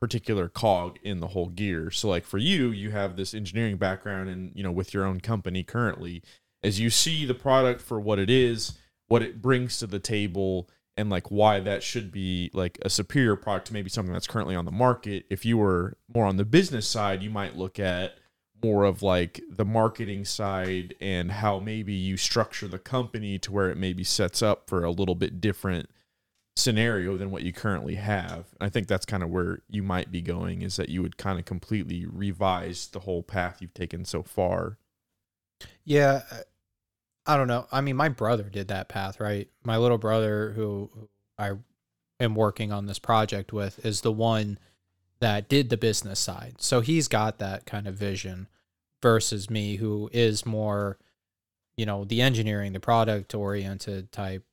particular 0.01 0.49
cog 0.49 0.99
in 1.03 1.21
the 1.21 1.29
whole 1.29 1.49
gear. 1.49 1.91
So 1.91 2.09
like 2.09 2.25
for 2.25 2.39
you, 2.39 2.71
you 2.71 2.91
have 2.91 3.17
this 3.17 3.35
engineering 3.35 3.77
background 3.77 4.31
and 4.31 4.53
you 4.55 4.63
know 4.63 4.73
with 4.73 4.93
your 4.93 5.05
own 5.05 5.21
company 5.21 5.63
currently 5.63 6.23
as 6.63 6.81
you 6.81 6.89
see 6.89 7.27
the 7.27 7.35
product 7.35 7.83
for 7.83 8.01
what 8.01 8.19
it 8.19 8.31
is, 8.31 8.73
what 9.07 9.23
it 9.23 9.43
brings 9.43 9.79
to 9.79 9.87
the 9.87 9.99
table 9.99 10.69
and 10.97 11.11
like 11.11 11.31
why 11.31 11.61
that 11.61 11.83
should 11.83 12.13
be 12.13 12.51
like 12.53 12.79
a 12.83 12.91
superior 12.91 13.37
product 13.37 13.69
to 13.69 13.73
maybe 13.73 13.91
something 13.91 14.13
that's 14.13 14.27
currently 14.27 14.55
on 14.55 14.65
the 14.65 14.71
market. 14.71 15.27
If 15.31 15.45
you 15.45 15.59
were 15.59 15.97
more 16.13 16.27
on 16.27 16.37
the 16.37 16.45
business 16.45 16.87
side, 16.87 17.23
you 17.23 17.31
might 17.31 17.57
look 17.57 17.79
at 17.79 18.19
more 18.63 18.85
of 18.85 19.03
like 19.03 19.43
the 19.51 19.65
marketing 19.65 20.25
side 20.25 20.95
and 21.01 21.31
how 21.31 21.59
maybe 21.59 21.93
you 21.93 22.17
structure 22.17 22.69
the 22.69 22.79
company 22.79 23.39
to 23.41 23.53
where 23.53 23.71
it 23.71 23.77
maybe 23.77 24.05
sets 24.05 24.41
up 24.41 24.69
for 24.69 24.85
a 24.85 24.91
little 24.91 25.15
bit 25.15 25.41
different 25.41 25.91
scenario 26.57 27.17
than 27.17 27.31
what 27.31 27.43
you 27.43 27.53
currently 27.53 27.97
have. 27.97 28.47
I 28.61 28.69
think 28.69 28.87
that's 28.87 29.05
kind 29.05 29.23
of 29.23 29.31
where 29.31 29.59
you 29.69 29.83
might 29.83 30.13
be 30.13 30.23
going 30.23 30.63
is 30.63 30.77
that 30.77 30.89
you 30.89 31.03
would 31.03 31.17
kind 31.17 31.39
of 31.39 31.45
completely 31.45 32.07
revise 32.07 32.87
the 32.89 33.01
whole 33.01 33.23
path 33.23 33.61
you've 33.61 33.75
taken 33.75 34.05
so 34.05 34.23
far. 34.23 34.79
Yeah, 35.85 36.23
I 37.27 37.37
don't 37.37 37.49
know. 37.49 37.67
I 37.73 37.81
mean, 37.81 37.97
my 37.97 38.09
brother 38.09 38.45
did 38.45 38.69
that 38.69 38.89
path, 38.89 39.19
right? 39.19 39.49
My 39.65 39.77
little 39.77 39.99
brother, 39.99 40.53
who 40.53 40.91
I 41.39 41.53
am 42.21 42.35
working 42.35 42.73
on 42.73 42.87
this 42.87 42.99
project 42.99 43.53
with, 43.53 43.85
is 43.85 44.03
the 44.03 44.13
one 44.13 44.59
that 45.21 45.49
did 45.49 45.71
the 45.71 45.77
business 45.77 46.21
side. 46.21 46.57
So 46.59 46.81
he's 46.81 47.09
got 47.09 47.39
that 47.39 47.65
kind 47.65 47.87
of 47.87 47.95
vision 47.95 48.49
versus 49.03 49.49
me, 49.49 49.77
who 49.77 50.11
is 50.13 50.45
more, 50.45 50.99
you 51.77 51.87
know, 51.87 52.05
the 52.05 52.21
engineering, 52.21 52.73
the 52.73 52.81
product 52.81 53.35
oriented 53.35 54.13
type, 54.13 54.45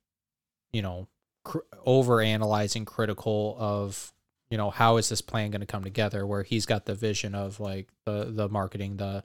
you 0.72 0.80
know, 0.80 1.08
cr- 1.44 1.58
over 1.84 2.20
analyzing 2.20 2.84
critical 2.84 3.56
of 3.58 4.12
you 4.50 4.58
know 4.58 4.70
how 4.70 4.98
is 4.98 5.08
this 5.08 5.22
plan 5.22 5.50
going 5.50 5.60
to 5.60 5.66
come 5.66 5.82
together 5.82 6.26
where 6.26 6.42
he's 6.42 6.66
got 6.66 6.84
the 6.84 6.94
vision 6.94 7.34
of 7.34 7.58
like 7.58 7.88
the 8.04 8.26
the 8.28 8.48
marketing 8.48 8.98
the 8.98 9.24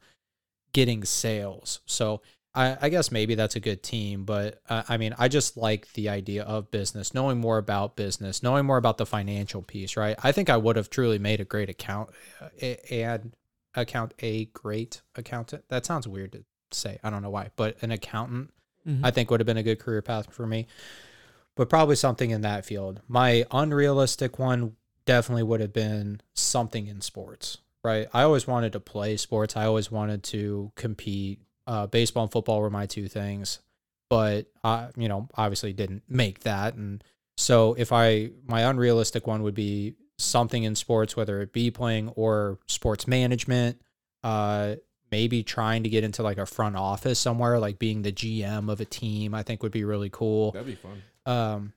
getting 0.74 1.04
sales 1.04 1.82
so 1.86 2.22
I, 2.58 2.78
I 2.82 2.90
guess 2.90 3.12
maybe 3.12 3.36
that's 3.36 3.56
a 3.56 3.60
good 3.60 3.84
team, 3.84 4.24
but 4.26 4.62
uh, 4.68 4.84
I 4.90 4.98
mean, 4.98 5.14
I 5.18 5.28
just 5.28 5.58
like 5.58 5.94
the 5.94 6.10
idea 6.10 6.44
of 6.44 6.72
business, 6.72 7.14
knowing 7.14 7.38
more 7.38 7.58
about 7.58 7.96
business, 7.96 8.42
knowing 8.42 8.66
more 8.66 8.78
about 8.78 8.98
the 8.98 9.06
financial 9.06 9.62
piece, 9.62 9.96
right? 9.96 10.18
I 10.24 10.32
think 10.32 10.50
I 10.50 10.58
would 10.58 10.76
have 10.76 10.90
truly 10.90 11.20
made 11.20 11.40
a 11.40 11.46
great 11.46 11.70
account 11.70 12.10
uh, 12.42 12.48
and 12.90 13.36
account 13.76 14.14
a 14.20 14.46
great 14.46 15.02
accountant. 15.16 15.66
That 15.70 15.86
sounds 15.86 16.08
weird 16.08 16.32
to 16.32 16.44
say. 16.72 17.00
I 17.04 17.10
don't 17.10 17.22
know 17.22 17.30
why, 17.30 17.52
but 17.56 17.78
an 17.82 17.92
accountant 17.92 18.52
I 19.04 19.12
think 19.12 19.30
would 19.30 19.40
have 19.40 19.48
been 19.48 19.58
a 19.58 19.64
good 19.64 19.80
career 19.80 20.02
path 20.02 20.34
for 20.34 20.48
me. 20.48 20.68
But 21.56 21.70
probably 21.70 21.96
something 21.96 22.30
in 22.30 22.42
that 22.42 22.66
field. 22.66 23.02
My 23.08 23.46
unrealistic 23.52 24.40
one 24.40 24.76
definitely 25.06 25.44
would 25.44 25.60
have 25.60 25.74
been 25.74 26.22
something 26.34 26.88
in 26.88 27.02
sports, 27.02 27.58
right? 27.84 28.08
I 28.14 28.24
always 28.24 28.48
wanted 28.48 28.74
to 28.74 28.80
play 28.80 29.18
sports. 29.18 29.58
I 29.58 29.66
always 29.66 29.92
wanted 29.92 30.24
to 30.26 30.72
compete. 30.76 31.42
Uh, 31.68 31.86
baseball 31.86 32.24
and 32.24 32.32
football 32.32 32.62
were 32.62 32.70
my 32.70 32.86
two 32.86 33.08
things, 33.08 33.60
but 34.10 34.48
I, 34.64 34.88
you 34.96 35.10
know, 35.10 35.28
obviously 35.36 35.74
didn't 35.74 36.04
make 36.08 36.40
that. 36.42 36.76
And 36.76 37.04
so 37.36 37.76
if 37.78 37.92
I, 37.92 38.32
my 38.46 38.62
unrealistic 38.62 39.28
one 39.28 39.44
would 39.44 39.54
be 39.54 39.96
something 40.18 40.64
in 40.64 40.76
sports, 40.76 41.16
whether 41.16 41.42
it 41.42 41.54
be 41.54 41.70
playing 41.70 42.10
or 42.10 42.58
sports 42.68 43.06
management, 43.06 43.82
uh, 44.24 44.76
maybe 45.12 45.44
trying 45.44 45.84
to 45.84 45.90
get 45.90 46.04
into 46.04 46.24
like 46.24 46.38
a 46.38 46.46
front 46.46 46.76
office 46.76 47.20
somewhere, 47.20 47.60
like 47.60 47.80
being 47.80 48.02
the 48.02 48.12
GM 48.12 48.72
of 48.72 48.80
a 48.82 48.86
team, 48.86 49.34
I 49.34 49.44
think 49.44 49.62
would 49.62 49.72
be 49.72 49.84
really 49.84 50.10
cool. 50.10 50.52
That'd 50.54 50.68
be 50.68 50.76
fun. 50.76 51.04
Um, 51.26 51.74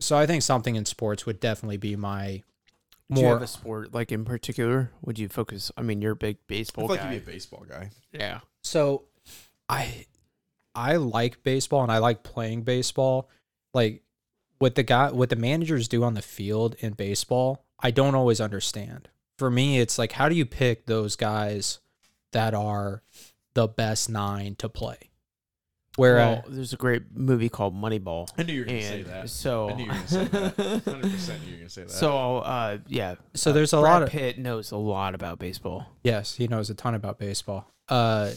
so 0.00 0.16
I 0.16 0.26
think 0.26 0.42
something 0.42 0.76
in 0.76 0.84
sports 0.84 1.26
would 1.26 1.40
definitely 1.40 1.76
be 1.76 1.96
my 1.96 2.42
Do 3.10 3.20
you 3.22 3.26
have 3.28 3.42
a 3.42 3.46
sport 3.46 3.94
like 3.94 4.12
in 4.12 4.24
particular? 4.24 4.90
Would 5.02 5.18
you 5.18 5.28
focus? 5.28 5.72
I 5.76 5.82
mean, 5.82 6.02
you're 6.02 6.12
a 6.12 6.16
big 6.16 6.36
I 6.36 6.44
baseball 6.46 6.86
feel 6.88 6.96
like 6.96 7.00
guy. 7.04 7.12
you'd 7.14 7.24
be 7.24 7.30
a 7.30 7.34
baseball 7.34 7.64
guy. 7.68 7.90
yeah. 8.12 8.40
So 8.62 9.04
I 9.68 10.04
I 10.74 10.96
like 10.96 11.42
baseball 11.42 11.82
and 11.82 11.90
I 11.90 11.98
like 11.98 12.22
playing 12.22 12.62
baseball. 12.62 13.30
Like 13.72 14.02
what 14.58 14.74
the 14.74 14.82
guy 14.82 15.10
what 15.10 15.30
the 15.30 15.36
managers 15.36 15.88
do 15.88 16.04
on 16.04 16.14
the 16.14 16.22
field 16.22 16.76
in 16.80 16.92
baseball, 16.92 17.64
I 17.80 17.90
don't 17.90 18.14
always 18.14 18.40
understand. 18.40 19.08
For 19.38 19.50
me, 19.50 19.78
it's 19.80 19.98
like 19.98 20.12
how 20.12 20.28
do 20.28 20.34
you 20.34 20.44
pick 20.44 20.86
those 20.86 21.16
guys 21.16 21.78
that 22.32 22.52
are 22.52 23.02
the 23.54 23.66
best 23.68 24.10
nine 24.10 24.54
to 24.56 24.68
play? 24.68 25.07
Where 25.98 26.16
well, 26.16 26.44
there's 26.48 26.72
a 26.72 26.76
great 26.76 27.02
movie 27.14 27.48
called 27.48 27.74
Moneyball. 27.74 28.28
I 28.38 28.44
knew 28.44 28.52
you 28.52 28.60
were 28.60 28.66
gonna 28.66 28.82
say 28.82 29.02
that. 29.02 29.28
so, 29.30 29.70
I 29.70 29.74
knew 29.74 29.84
you 29.84 29.88
were 29.90 29.94
gonna 29.94 30.08
say 30.08 30.24
that. 30.24 30.82
Hundred 30.84 31.10
percent 31.12 31.42
knew 31.42 31.48
you 31.48 31.52
were 31.54 31.58
gonna 31.58 31.68
say 31.70 31.82
that. 31.82 31.90
so 31.90 32.38
uh, 32.38 32.78
yeah. 32.86 33.16
So 33.34 33.50
uh, 33.50 33.54
there's 33.54 33.72
a 33.72 33.80
Brad 33.80 33.92
lot 33.92 34.02
of- 34.04 34.08
Pitt 34.10 34.38
knows 34.38 34.70
a 34.70 34.76
lot 34.76 35.14
about 35.14 35.38
baseball. 35.38 35.86
Yes, 36.04 36.34
he 36.36 36.46
knows 36.46 36.70
a 36.70 36.74
ton 36.74 36.94
about 36.94 37.18
baseball. 37.18 37.72
Uh, 37.88 38.30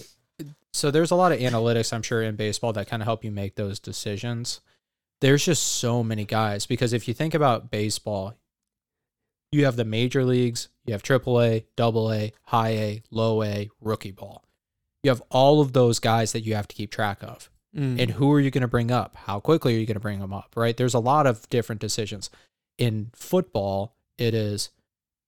so 0.73 0.89
there's 0.89 1.11
a 1.11 1.15
lot 1.15 1.31
of 1.31 1.39
analytics, 1.39 1.93
I'm 1.93 2.01
sure, 2.01 2.23
in 2.23 2.35
baseball 2.35 2.73
that 2.73 2.87
kind 2.87 3.01
of 3.03 3.05
help 3.05 3.23
you 3.23 3.31
make 3.31 3.55
those 3.55 3.79
decisions. 3.79 4.61
There's 5.19 5.45
just 5.45 5.61
so 5.63 6.03
many 6.03 6.25
guys 6.25 6.65
because 6.65 6.93
if 6.93 7.07
you 7.07 7.13
think 7.13 7.33
about 7.35 7.69
baseball, 7.69 8.33
you 9.51 9.65
have 9.65 9.75
the 9.75 9.85
major 9.85 10.23
leagues, 10.23 10.69
you 10.85 10.93
have 10.93 11.03
AAA, 11.03 11.65
AA, 11.77 12.31
High 12.45 12.69
A, 12.69 13.03
Low 13.11 13.43
A, 13.43 13.69
Rookie 13.81 14.11
Ball. 14.11 14.43
You 15.03 15.09
have 15.09 15.21
all 15.29 15.61
of 15.61 15.73
those 15.73 15.99
guys 15.99 16.31
that 16.33 16.41
you 16.41 16.55
have 16.55 16.67
to 16.67 16.75
keep 16.75 16.91
track 16.91 17.23
of. 17.23 17.49
Mm. 17.75 17.99
And 18.01 18.11
who 18.11 18.31
are 18.33 18.39
you 18.39 18.51
going 18.51 18.61
to 18.61 18.67
bring 18.67 18.91
up? 18.91 19.15
How 19.15 19.39
quickly 19.39 19.75
are 19.75 19.79
you 19.79 19.85
going 19.85 19.95
to 19.95 19.99
bring 20.01 20.19
them 20.19 20.33
up? 20.33 20.53
Right? 20.55 20.75
There's 20.75 20.93
a 20.93 20.99
lot 20.99 21.25
of 21.25 21.49
different 21.49 21.79
decisions. 21.81 22.29
In 22.77 23.09
football, 23.15 23.95
it 24.17 24.33
is 24.33 24.69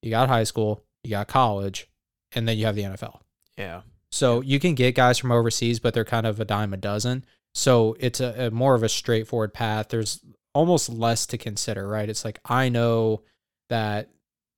you 0.01 0.09
got 0.09 0.27
high 0.29 0.43
school, 0.43 0.83
you 1.03 1.11
got 1.11 1.27
college, 1.27 1.87
and 2.33 2.47
then 2.47 2.57
you 2.57 2.65
have 2.65 2.75
the 2.75 2.83
NFL. 2.83 3.19
yeah. 3.57 3.81
So 4.11 4.41
you 4.41 4.59
can 4.59 4.75
get 4.75 4.93
guys 4.93 5.17
from 5.17 5.31
overseas, 5.31 5.79
but 5.79 5.95
they're 5.95 6.05
kind 6.05 6.27
of 6.27 6.39
a 6.39 6.45
dime 6.45 6.71
a 6.71 6.77
dozen. 6.77 7.25
So 7.55 7.95
it's 7.99 8.19
a, 8.19 8.47
a 8.47 8.51
more 8.51 8.75
of 8.75 8.83
a 8.83 8.89
straightforward 8.89 9.55
path. 9.55 9.87
There's 9.89 10.19
almost 10.53 10.87
less 10.87 11.25
to 11.27 11.37
consider, 11.39 11.87
right? 11.87 12.07
It's 12.07 12.23
like 12.23 12.39
I 12.45 12.69
know 12.69 13.21
that 13.69 14.09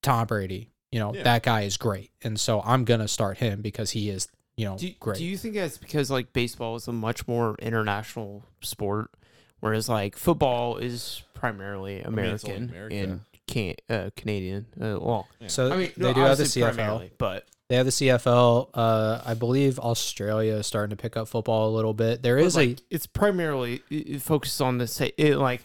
Tom 0.04 0.28
Brady, 0.28 0.72
you 0.92 1.00
know, 1.00 1.14
Yeah. 1.14 1.24
that 1.24 1.44
guy 1.44 1.62
is 1.62 1.78
great, 1.78 2.12
and 2.22 2.38
so 2.38 2.62
I'm 2.66 2.84
gonna 2.84 3.08
start 3.08 3.38
him 3.38 3.62
because 3.62 3.92
he 3.92 4.10
is, 4.10 4.28
you 4.58 4.66
know, 4.66 4.78
Do, 4.78 4.90
great. 5.00 5.18
do 5.18 5.26
you 5.26 5.38
think 5.38 5.56
that's 5.56 5.78
because 5.78 6.10
like 6.10 6.34
baseball 6.34 6.76
is 6.76 6.88
a 6.88 6.94
much 6.94 7.28
more 7.28 7.56
international 7.60 8.44
sport, 8.62 9.12
whereas 9.60 9.90
like 9.90 10.16
football 10.16 10.78
is 10.78 11.24
primarily 11.34 12.04
mean, 12.06 12.26
it's 12.26 12.44
all 12.44 12.52
American 12.52 12.98
and 12.98 13.20
can 13.48 13.76
uh, 13.90 14.10
Canadian? 14.16 14.66
Uh, 14.80 14.98
well, 15.00 15.28
so 15.48 15.72
I 15.72 15.78
mean, 15.78 15.92
they 15.98 16.04
no, 16.08 16.14
do 16.14 16.20
have 16.22 16.38
the 16.38 16.46
CFL. 16.46 17.12
but 17.18 17.46
They 17.68 17.76
have 17.76 17.86
the 17.86 17.92
CFL. 17.92 18.70
Uh, 18.74 19.22
I 19.26 19.34
believe 19.34 19.78
Australia 19.80 20.54
is 20.56 20.68
starting 20.68 20.96
to 20.96 21.02
pick 21.02 21.18
up 21.18 21.28
football 21.28 21.70
a 21.70 21.74
little 21.76 21.94
bit. 21.94 22.24
There 22.24 22.38
But, 22.38 22.46
is 22.46 22.56
like, 22.56 22.80
it's 22.90 23.08
primarily 23.08 23.82
it, 23.90 24.10
it 24.10 24.22
focuses 24.22 24.62
on 24.62 24.78
the 24.78 24.88
say 24.88 25.12
it 25.18 25.38
like 25.38 25.64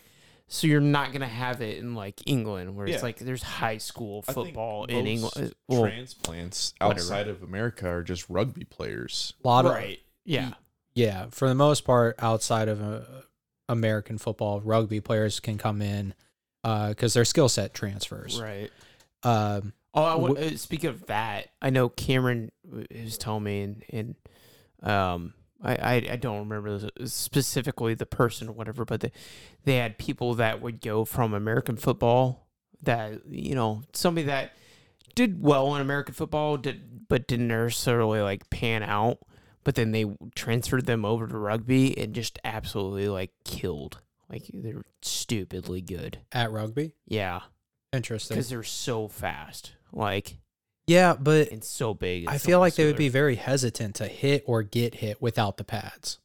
so 0.53 0.67
you're 0.67 0.81
not 0.81 1.13
gonna 1.13 1.27
have 1.29 1.63
it 1.63 1.79
in 1.79 1.95
like 1.95 2.21
England 2.27 2.75
where 2.77 2.87
Yeah. 2.87 2.95
it's 2.95 3.03
like 3.03 3.19
there's 3.19 3.43
high 3.43 3.79
school 3.79 4.25
I 4.29 4.33
think 4.33 4.49
football 4.49 4.85
in 4.85 5.05
most 5.05 5.37
England. 5.37 5.55
Well, 5.69 5.83
transplants 5.83 6.75
whatever. 6.81 7.01
outside 7.01 7.29
of 7.29 7.43
America 7.43 7.89
are 7.89 8.03
just 8.03 8.29
rugby 8.29 8.65
players. 8.65 9.33
a 9.43 9.49
lot 9.49 9.65
of 9.65 9.73
right? 9.73 10.01
Yeah, 10.25 10.55
yeah, 10.95 11.27
for 11.31 11.49
the 11.49 11.55
most 11.55 11.85
part, 11.85 12.17
outside 12.19 12.69
of 12.69 12.83
uh, 12.83 13.01
American 13.69 14.19
football, 14.19 14.61
rugby 14.61 15.01
players 15.01 15.41
can 15.41 15.57
come 15.57 15.81
in 15.81 16.15
because 16.63 17.15
their 17.15 17.25
skill 17.25 17.49
set 17.49 17.73
transfers. 17.73 18.41
Right. 18.41 18.71
Um, 19.23 19.73
Oh, 19.93 20.03
I 20.05 20.15
would, 20.15 20.39
uh, 20.39 20.57
speaking 20.57 20.91
of 20.91 21.07
that, 21.07 21.49
I 21.61 21.71
know 21.71 21.89
Cameron 21.89 22.53
w- 22.65 22.87
was 23.03 23.19
telling 23.19 23.43
me, 23.43 23.63
and, 23.63 23.85
and 23.91 24.89
um, 24.89 25.35
I, 25.62 25.75
I 25.75 25.94
I 26.12 26.16
don't 26.16 26.49
remember 26.49 26.88
specifically 27.05 27.94
the 27.94 28.07
person 28.07 28.49
or 28.49 28.53
whatever, 28.53 28.85
but 28.85 29.01
they, 29.01 29.12
they 29.64 29.77
had 29.77 29.99
people 29.99 30.35
that 30.35 30.61
would 30.62 30.81
go 30.81 31.05
from 31.05 31.35
American 31.35 31.77
football 31.77 32.46
that 32.83 33.27
you 33.29 33.55
know 33.55 33.83
somebody 33.92 34.27
that 34.27 34.53
did 35.14 35.42
well 35.42 35.75
in 35.75 35.81
American 35.83 36.14
football, 36.14 36.57
did 36.57 37.09
but 37.09 37.27
didn't 37.27 37.49
necessarily 37.49 38.20
like 38.20 38.49
pan 38.51 38.83
out, 38.83 39.18
but 39.64 39.75
then 39.75 39.92
they 39.92 40.07
transferred 40.35 40.87
them 40.87 41.05
over 41.05 41.27
to 41.27 41.37
rugby 41.37 41.96
and 41.99 42.14
just 42.14 42.38
absolutely 42.44 43.09
like 43.09 43.33
killed. 43.44 44.01
Like 44.31 44.44
they're 44.55 44.85
stupidly 45.03 45.81
good. 45.83 46.18
at 46.33 46.53
rugby, 46.53 46.92
Yeah, 47.07 47.40
interesting. 47.92 48.37
because 48.37 48.49
they're 48.49 48.62
so 48.62 49.09
fast. 49.09 49.73
Like 49.92 50.38
Yeah, 50.90 51.14
but 51.18 51.53
it's 51.53 51.68
so 51.68 51.94
big. 51.94 52.24
and 52.24 52.31
I 52.31 52.37
so 52.38 52.46
feel 52.46 52.59
like 52.59 52.74
they 52.74 52.87
would 52.87 52.96
be 52.96 53.09
very 53.09 53.37
hesitant 53.37 53.94
to 53.96 54.07
hit 54.07 54.42
or 54.46 54.62
get 54.62 54.96
hit 54.96 55.22
without 55.22 55.57
the 55.57 55.64
pads. 55.64 56.18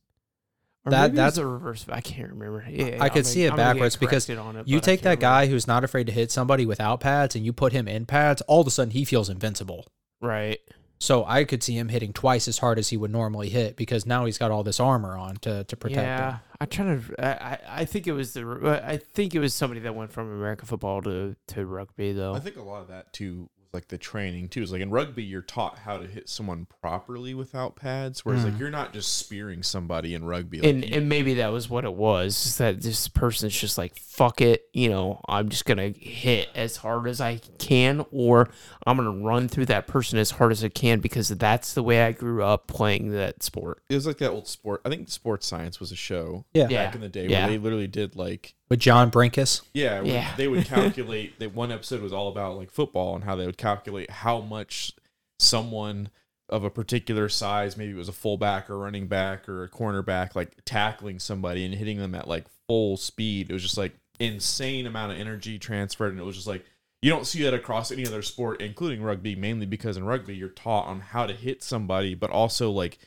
Or 0.85 0.91
that- 0.91 1.01
maybe 1.11 1.15
that's- 1.17 1.37
a 1.37 1.45
reverse. 1.45 1.85
I 1.89 2.01
can't 2.01 2.29
remember. 2.31 2.65
Yeah, 2.69 2.97
I 2.99 3.05
I'm 3.05 3.09
could 3.11 3.25
see 3.25 3.43
it 3.43 3.51
I'm 3.51 3.57
gonna 3.57 3.63
get 3.69 3.73
backwards 3.75 3.95
because 3.95 4.29
it, 4.29 4.39
You 4.67 4.79
take 4.79 5.01
that 5.01 5.09
can't 5.11 5.19
guy 5.19 5.45
who's 5.47 5.67
not 5.67 5.83
afraid 5.83 6.07
to 6.07 6.13
hit 6.13 6.31
somebody 6.31 6.65
without 6.65 6.99
pads 6.99 7.35
and 7.35 7.45
you 7.45 7.53
put 7.53 7.73
him 7.73 7.87
in 7.87 8.05
pads, 8.05 8.41
all 8.43 8.61
of 8.61 8.67
a 8.67 8.71
sudden 8.71 8.91
he 8.91 9.05
feels 9.05 9.29
invincible. 9.29 9.85
right. 10.21 10.59
So 10.97 11.25
I 11.25 11.43
could 11.43 11.61
see 11.61 11.77
him 11.77 11.89
hitting 11.89 12.13
twice 12.13 12.47
as 12.47 12.59
hard 12.59 12.79
as 12.79 12.87
he 12.89 12.95
would 12.95 13.11
normally 13.11 13.49
hit 13.49 13.75
because 13.75 14.05
now 14.05 14.23
he's 14.25 14.37
got 14.37 14.49
all 14.49 14.63
this 14.63 14.79
armor 14.79 15.17
on 15.17 15.35
to, 15.41 15.65
to 15.65 15.75
protect 15.75 16.01
yeah, 16.07 16.31
him. 16.31 16.39
I 16.61 16.65
try 16.65 16.85
to. 16.85 17.01
I, 17.19 17.27
I- 17.53 17.59
I 17.81 17.85
think 17.85 18.07
it 18.07 18.13
was 18.13 18.31
the. 18.33 18.81
I 18.81 18.95
think 18.97 19.35
it 19.35 19.39
was 19.39 19.53
somebody 19.53 19.81
that 19.81 19.93
went 19.93 20.13
from 20.13 20.31
American 20.31 20.67
football 20.67 21.01
to 21.01 21.35
to 21.47 21.65
rugby 21.65 22.13
though. 22.13 22.33
I 22.33 22.39
think 22.39 22.55
a 22.55 22.61
lot 22.61 22.81
of 22.81 22.87
that 22.87 23.11
too 23.11 23.41
was 23.41 23.54
like 23.75 23.89
the 23.89 23.97
training 23.99 24.49
too. 24.49 24.63
Is 24.63 24.71
like 24.71 24.81
in 24.81 24.89
rugby, 24.89 25.23
you're 25.23 25.43
taught 25.43 25.77
how 25.79 25.97
to 25.99 26.07
hit 26.07 26.27
someone 26.29 26.65
properly 26.81 27.33
without 27.35 27.75
pads, 27.75 28.25
whereas 28.25 28.41
Mm. 28.41 28.45
like 28.51 28.59
you're 28.59 28.71
not 28.71 28.91
just 28.93 29.17
spearing 29.17 29.61
somebody 29.61 30.15
in 30.15 30.25
rugby. 30.25 30.59
Like, 30.61 30.69
and 30.69 30.83
you- 30.83 30.95
and 30.95 31.07
maybe 31.07 31.35
that 31.35 31.51
was 31.51 31.69
what 31.69 31.85
it 31.85 31.93
was. 31.93 32.45
Is 32.47 32.57
that 32.57 32.81
this 32.81 33.07
person's 33.07 33.55
just 33.55 33.77
like 33.77 33.95
fuck 33.99 34.41
it, 34.41 34.63
you 34.73 34.89
know. 34.89 35.21
I'm 35.27 35.49
just 35.49 35.65
gonna 35.65 35.89
hit 35.89 36.49
as 36.55 36.77
hard 36.77 37.07
as 37.07 37.21
I 37.21 37.39
can, 37.59 38.03
or 38.11 38.49
I'm 38.87 38.97
gonna 38.97 39.11
run 39.23 39.47
through 39.47 39.65
that 39.67 39.85
person 39.87 40.17
as 40.17 40.31
hard 40.31 40.51
as 40.51 40.63
I 40.63 40.69
can 40.69 40.99
because 41.01 41.27
that's 41.29 41.73
the 41.73 41.83
way 41.83 42.01
I 42.03 42.11
grew 42.13 42.41
up 42.43 42.67
playing 42.67 43.11
that 43.11 43.43
sport. 43.43 43.83
it 43.89 43.93
was 43.95 44.07
like 44.07 44.17
that 44.17 44.31
old 44.31 44.47
sport. 44.47 44.81
I 44.85 44.89
think 44.89 45.09
Sports 45.09 45.45
Science 45.45 45.79
was 45.79 45.91
a 45.91 45.95
show 45.95 46.45
Yeah. 46.53 46.67
Yeah. 46.69 46.85
back 46.85 46.95
in 46.95 47.01
the 47.01 47.09
day 47.09 47.27
Yeah. 47.27 47.41
where 47.41 47.49
they 47.51 47.57
literally 47.57 47.87
did 47.87 48.15
like 48.15 48.55
With 48.69 48.79
John 48.79 49.11
Brenkus. 49.11 49.61
Yeah, 49.73 49.97
when 50.01 50.07
Yeah. 50.11 50.35
they 50.35 50.47
would 50.47 50.65
calculate 50.67 51.39
that 51.39 51.53
one 51.53 51.71
episode 51.71 52.01
was 52.01 52.13
all 52.13 52.29
about 52.29 52.57
like 52.57 52.71
football 52.71 53.15
and 53.15 53.23
how 53.23 53.35
they 53.35 53.45
would 53.45 53.57
calculate 53.57 54.09
how 54.09 54.41
much 54.41 54.93
someone 55.39 56.09
of 56.49 56.63
a 56.63 56.69
particular 56.69 57.27
size, 57.29 57.75
maybe 57.77 57.91
it 57.91 57.95
was 57.97 58.09
a 58.09 58.13
fullback 58.13 58.69
or 58.69 58.77
running 58.77 59.07
back 59.07 59.49
or 59.49 59.63
a 59.63 59.69
cornerback, 59.69 60.35
like 60.35 60.51
tackling 60.65 61.19
somebody 61.19 61.65
and 61.65 61.73
hitting 61.75 61.97
them 61.97 62.13
at 62.15 62.27
like 62.27 62.45
full 62.67 62.97
speed. 62.97 63.49
It 63.49 63.53
was 63.53 63.63
just 63.63 63.77
like 63.77 63.93
insane 64.19 64.85
amount 64.85 65.11
of 65.11 65.17
energy 65.19 65.57
transferred, 65.59 66.11
and 66.11 66.19
it 66.19 66.23
was 66.23 66.35
just 66.35 66.47
like 66.47 66.63
you 67.01 67.11
don't 67.11 67.27
see 67.27 67.43
that 67.43 67.53
across 67.53 67.91
any 67.91 68.05
other 68.07 68.21
sport, 68.21 68.61
including 68.61 69.03
rugby, 69.03 69.35
mainly 69.35 69.65
because 69.65 69.97
in 69.97 70.05
rugby 70.05 70.35
you're 70.35 70.49
taught 70.49 70.87
on 70.87 71.01
how 71.01 71.25
to 71.27 71.33
hit 71.33 71.61
somebody, 71.63 72.15
but 72.15 72.29
also 72.31 72.71
like 72.71 72.97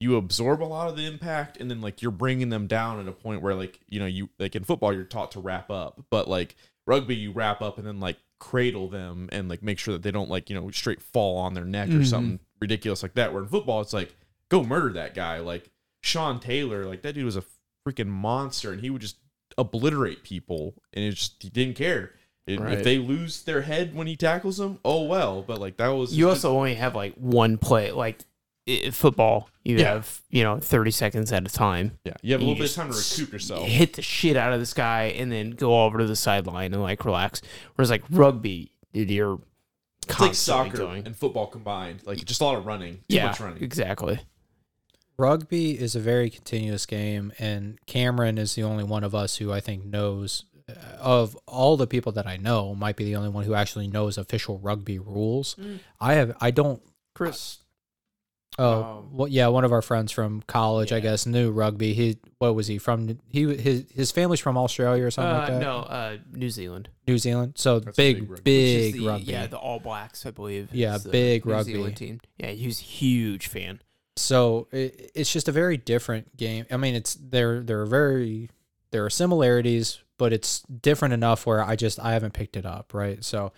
you 0.00 0.16
absorb 0.16 0.62
a 0.62 0.64
lot 0.64 0.88
of 0.88 0.96
the 0.96 1.06
impact 1.06 1.58
and 1.60 1.70
then 1.70 1.80
like 1.80 2.02
you're 2.02 2.10
bringing 2.10 2.48
them 2.50 2.66
down 2.66 3.00
at 3.00 3.08
a 3.08 3.12
point 3.12 3.40
where 3.42 3.54
like 3.54 3.80
you 3.88 3.98
know 3.98 4.06
you 4.06 4.28
like 4.38 4.54
in 4.54 4.62
football 4.64 4.92
you're 4.92 5.04
taught 5.04 5.30
to 5.32 5.40
wrap 5.40 5.70
up 5.70 6.04
but 6.10 6.28
like 6.28 6.54
rugby 6.86 7.16
you 7.16 7.32
wrap 7.32 7.62
up 7.62 7.78
and 7.78 7.86
then 7.86 7.98
like 7.98 8.18
cradle 8.38 8.88
them 8.88 9.28
and 9.32 9.48
like 9.48 9.62
make 9.62 9.78
sure 9.78 9.94
that 9.94 10.02
they 10.02 10.10
don't 10.10 10.28
like 10.28 10.50
you 10.50 10.54
know 10.54 10.70
straight 10.70 11.00
fall 11.00 11.38
on 11.38 11.54
their 11.54 11.64
neck 11.64 11.88
or 11.88 11.92
Mhm. 12.00 12.06
something 12.06 12.40
ridiculous 12.60 13.02
like 13.02 13.14
that 13.14 13.32
where 13.32 13.42
in 13.42 13.48
football 13.48 13.80
it's 13.80 13.92
like 13.94 14.14
go 14.50 14.62
murder 14.62 14.92
that 14.92 15.14
guy 15.14 15.38
like 15.40 15.70
Sean 16.02 16.40
Taylor 16.40 16.84
like 16.84 17.00
that 17.02 17.14
dude 17.14 17.24
was 17.24 17.36
a 17.36 17.44
freaking 17.88 18.08
monster 18.08 18.72
and 18.72 18.80
he 18.82 18.90
would 18.90 19.00
just 19.02 19.16
obliterate 19.56 20.22
people 20.22 20.74
and 20.92 21.04
it 21.04 21.12
just 21.12 21.42
he 21.42 21.48
didn't 21.48 21.76
care 21.76 22.12
If- 22.46 22.60
Right. 22.60 22.74
if 22.74 22.84
they 22.84 22.98
lose 22.98 23.42
their 23.44 23.62
head 23.62 23.94
when 23.94 24.06
he 24.06 24.14
tackles 24.16 24.58
them 24.58 24.78
oh 24.84 25.04
well 25.04 25.42
but 25.42 25.58
like 25.58 25.78
that 25.78 25.88
was 25.88 26.16
You 26.16 26.28
also 26.28 26.54
only 26.56 26.74
have 26.74 26.94
like 26.94 27.14
one 27.14 27.56
play, 27.58 27.90
like 27.92 28.20
football. 28.92 29.48
You 29.64 29.78
Yeah. 29.78 29.94
have 29.94 30.20
you 30.30 30.42
know 30.42 30.58
thirty 30.58 30.90
seconds 30.90 31.32
at 31.32 31.44
a 31.46 31.50
time. 31.52 31.98
yeah 32.04 32.14
you 32.22 32.32
have 32.32 32.40
a 32.40 32.44
little 32.44 32.58
bit 32.60 32.70
of 32.70 32.74
time 32.76 32.90
to 32.90 32.96
recoup 32.96 33.32
yourself 33.32 33.66
Hit 33.66 33.94
the 33.94 34.02
shit 34.02 34.36
out 34.36 34.52
of 34.52 34.60
this 34.60 34.72
guy 34.74 35.04
and 35.04 35.30
then 35.32 35.50
go 35.50 35.84
over 35.84 35.98
to 35.98 36.06
the 36.06 36.16
sideline 36.16 36.72
and 36.72 36.82
like 36.82 37.04
relax. 37.04 37.42
Whereas 37.74 37.90
like 37.90 38.04
rugby, 38.10 38.72
dude, 38.92 39.10
you're 39.10 39.40
It's 40.02 40.08
like 40.08 40.28
constantly 40.30 40.70
soccer 40.70 40.76
going. 40.78 41.06
and 41.06 41.16
football 41.16 41.46
combined. 41.48 42.02
Like 42.04 42.24
just 42.24 42.40
a 42.40 42.44
lot 42.44 42.56
of 42.58 42.66
running. 42.66 42.96
Too 43.08 43.16
yeah, 43.16 43.26
much 43.26 43.40
running. 43.40 43.62
exactly. 43.62 44.20
Rugby 45.18 45.78
is 45.80 45.96
a 45.96 46.00
very 46.00 46.28
continuous 46.28 46.84
game, 46.84 47.32
and 47.38 47.78
Cameron 47.86 48.36
is 48.36 48.54
the 48.54 48.62
only 48.64 48.84
one 48.84 49.02
of 49.02 49.14
us 49.14 49.36
who 49.36 49.50
I 49.50 49.60
think 49.60 49.84
knows. 49.86 50.44
uh, 50.68 50.72
Of 51.00 51.34
all 51.46 51.78
the 51.78 51.86
people 51.86 52.12
that 52.12 52.26
I 52.26 52.36
know, 52.36 52.74
might 52.74 52.96
be 52.96 53.04
the 53.04 53.16
only 53.16 53.30
one 53.30 53.44
who 53.44 53.54
actually 53.54 53.88
knows 53.88 54.18
official 54.18 54.58
rugby 54.58 54.98
rules. 54.98 55.54
Mm. 55.54 55.78
I 56.00 56.14
have, 56.14 56.36
I 56.40 56.50
don't. 56.50 56.82
Chris, 57.14 57.58
Oh, 58.58 58.82
Um, 58.82 59.08
well, 59.12 59.28
yeah, 59.28 59.48
one 59.48 59.64
of 59.64 59.72
our 59.72 59.82
friends 59.82 60.12
from 60.12 60.42
college, 60.46 60.90
I 60.92 61.00
guess, 61.00 61.26
knew 61.26 61.50
rugby. 61.50 61.92
He, 61.92 62.16
what 62.38 62.54
was 62.54 62.66
he 62.68 62.78
from? 62.78 63.18
He, 63.28 63.54
his, 63.54 63.84
his 63.94 64.10
family's 64.12 64.40
from 64.40 64.56
Australia 64.56 65.04
or 65.04 65.10
something 65.10 65.32
like 65.36 65.50
uh, 65.50 65.52
that. 65.52 65.60
no, 65.60 65.76
uh, 65.80 66.16
New 66.32 66.48
Zealand, 66.48 66.88
New 67.06 67.18
Zealand. 67.18 67.54
So 67.56 67.80
That's 67.80 67.98
a 67.98 68.00
big, 68.00 68.28
big 68.28 68.44
big, 68.44 68.94
the, 68.94 69.06
rugby. 69.06 69.24
Yeah, 69.32 69.46
the 69.46 69.58
All 69.58 69.78
Blacks, 69.78 70.24
I 70.24 70.30
believe. 70.30 70.70
Yeah, 70.72 70.96
big 71.10 71.44
New 71.44 71.52
rugby. 71.52 71.72
Zealand 71.74 71.96
team. 71.96 72.20
Yeah, 72.38 72.50
he 72.52 72.66
was 72.66 72.80
a 72.80 72.84
huge 72.84 73.46
fan. 73.48 73.82
so 74.16 74.68
it, 74.72 75.10
it's 75.14 75.30
just 75.32 75.48
a 75.48 75.52
very 75.52 75.76
different 75.76 76.36
game. 76.36 76.64
I 76.70 76.78
mean, 76.78 76.94
it's 76.94 77.14
there. 77.14 77.60
There 77.60 77.80
are 77.82 77.86
very 77.86 78.48
there 78.90 79.04
are 79.04 79.10
similarities, 79.10 79.98
but 80.16 80.32
it's 80.32 80.60
different 80.62 81.12
enough 81.12 81.44
where 81.44 81.62
I 81.62 81.76
just 81.76 82.00
I 82.00 82.12
haven't 82.14 82.32
picked 82.32 82.56
it 82.56 82.64
up. 82.64 82.94
Right. 82.94 83.22
So, 83.22 83.52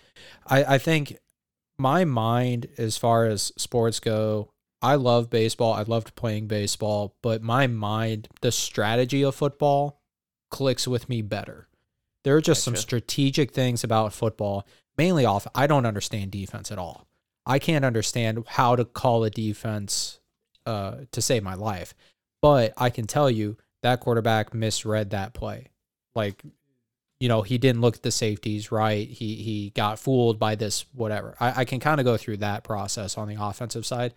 I 0.45 0.75
I 0.75 0.77
think 0.77 1.17
my 1.77 2.03
mind 2.03 2.67
as 2.77 2.97
far 2.97 3.25
as 3.27 3.53
sports 3.55 4.01
go. 4.01 4.51
I 4.81 4.95
love 4.95 5.29
baseball. 5.29 5.73
I 5.73 5.83
loved 5.83 6.15
playing 6.15 6.47
baseball, 6.47 7.15
but 7.21 7.41
my 7.41 7.67
mind, 7.67 8.29
the 8.41 8.51
strategy 8.51 9.23
of 9.23 9.35
football 9.35 10.01
clicks 10.49 10.87
with 10.87 11.09
me 11.09 11.21
better. 11.21 11.67
There 12.23 12.35
are 12.35 12.41
just 12.41 12.63
some 12.63 12.75
strategic 12.75 13.51
things 13.51 13.83
about 13.83 14.13
football, 14.13 14.65
mainly 14.97 15.25
off. 15.25 15.47
I 15.55 15.67
don't 15.67 15.85
understand 15.85 16.31
defense 16.31 16.71
at 16.71 16.77
all. 16.77 17.07
I 17.45 17.59
can't 17.59 17.85
understand 17.85 18.43
how 18.47 18.75
to 18.75 18.85
call 18.85 19.23
a 19.23 19.29
defense 19.29 20.19
uh, 20.65 20.97
to 21.11 21.21
save 21.21 21.43
my 21.43 21.55
life. 21.55 21.93
But 22.41 22.73
I 22.77 22.89
can 22.89 23.07
tell 23.07 23.29
you 23.29 23.57
that 23.83 23.99
quarterback 24.01 24.53
misread 24.53 25.11
that 25.11 25.33
play. 25.33 25.67
Like, 26.15 26.43
you 27.19 27.27
know, 27.27 27.41
he 27.41 27.57
didn't 27.57 27.81
look 27.81 27.97
at 27.97 28.03
the 28.03 28.11
safeties 28.11 28.71
right. 28.71 29.07
He 29.07 29.35
he 29.35 29.71
got 29.71 29.99
fooled 29.99 30.39
by 30.39 30.55
this 30.55 30.85
whatever. 30.93 31.35
I, 31.39 31.61
I 31.61 31.65
can 31.65 31.79
kind 31.79 31.99
of 31.99 32.05
go 32.05 32.17
through 32.17 32.37
that 32.37 32.63
process 32.63 33.17
on 33.17 33.27
the 33.27 33.41
offensive 33.41 33.85
side. 33.85 34.13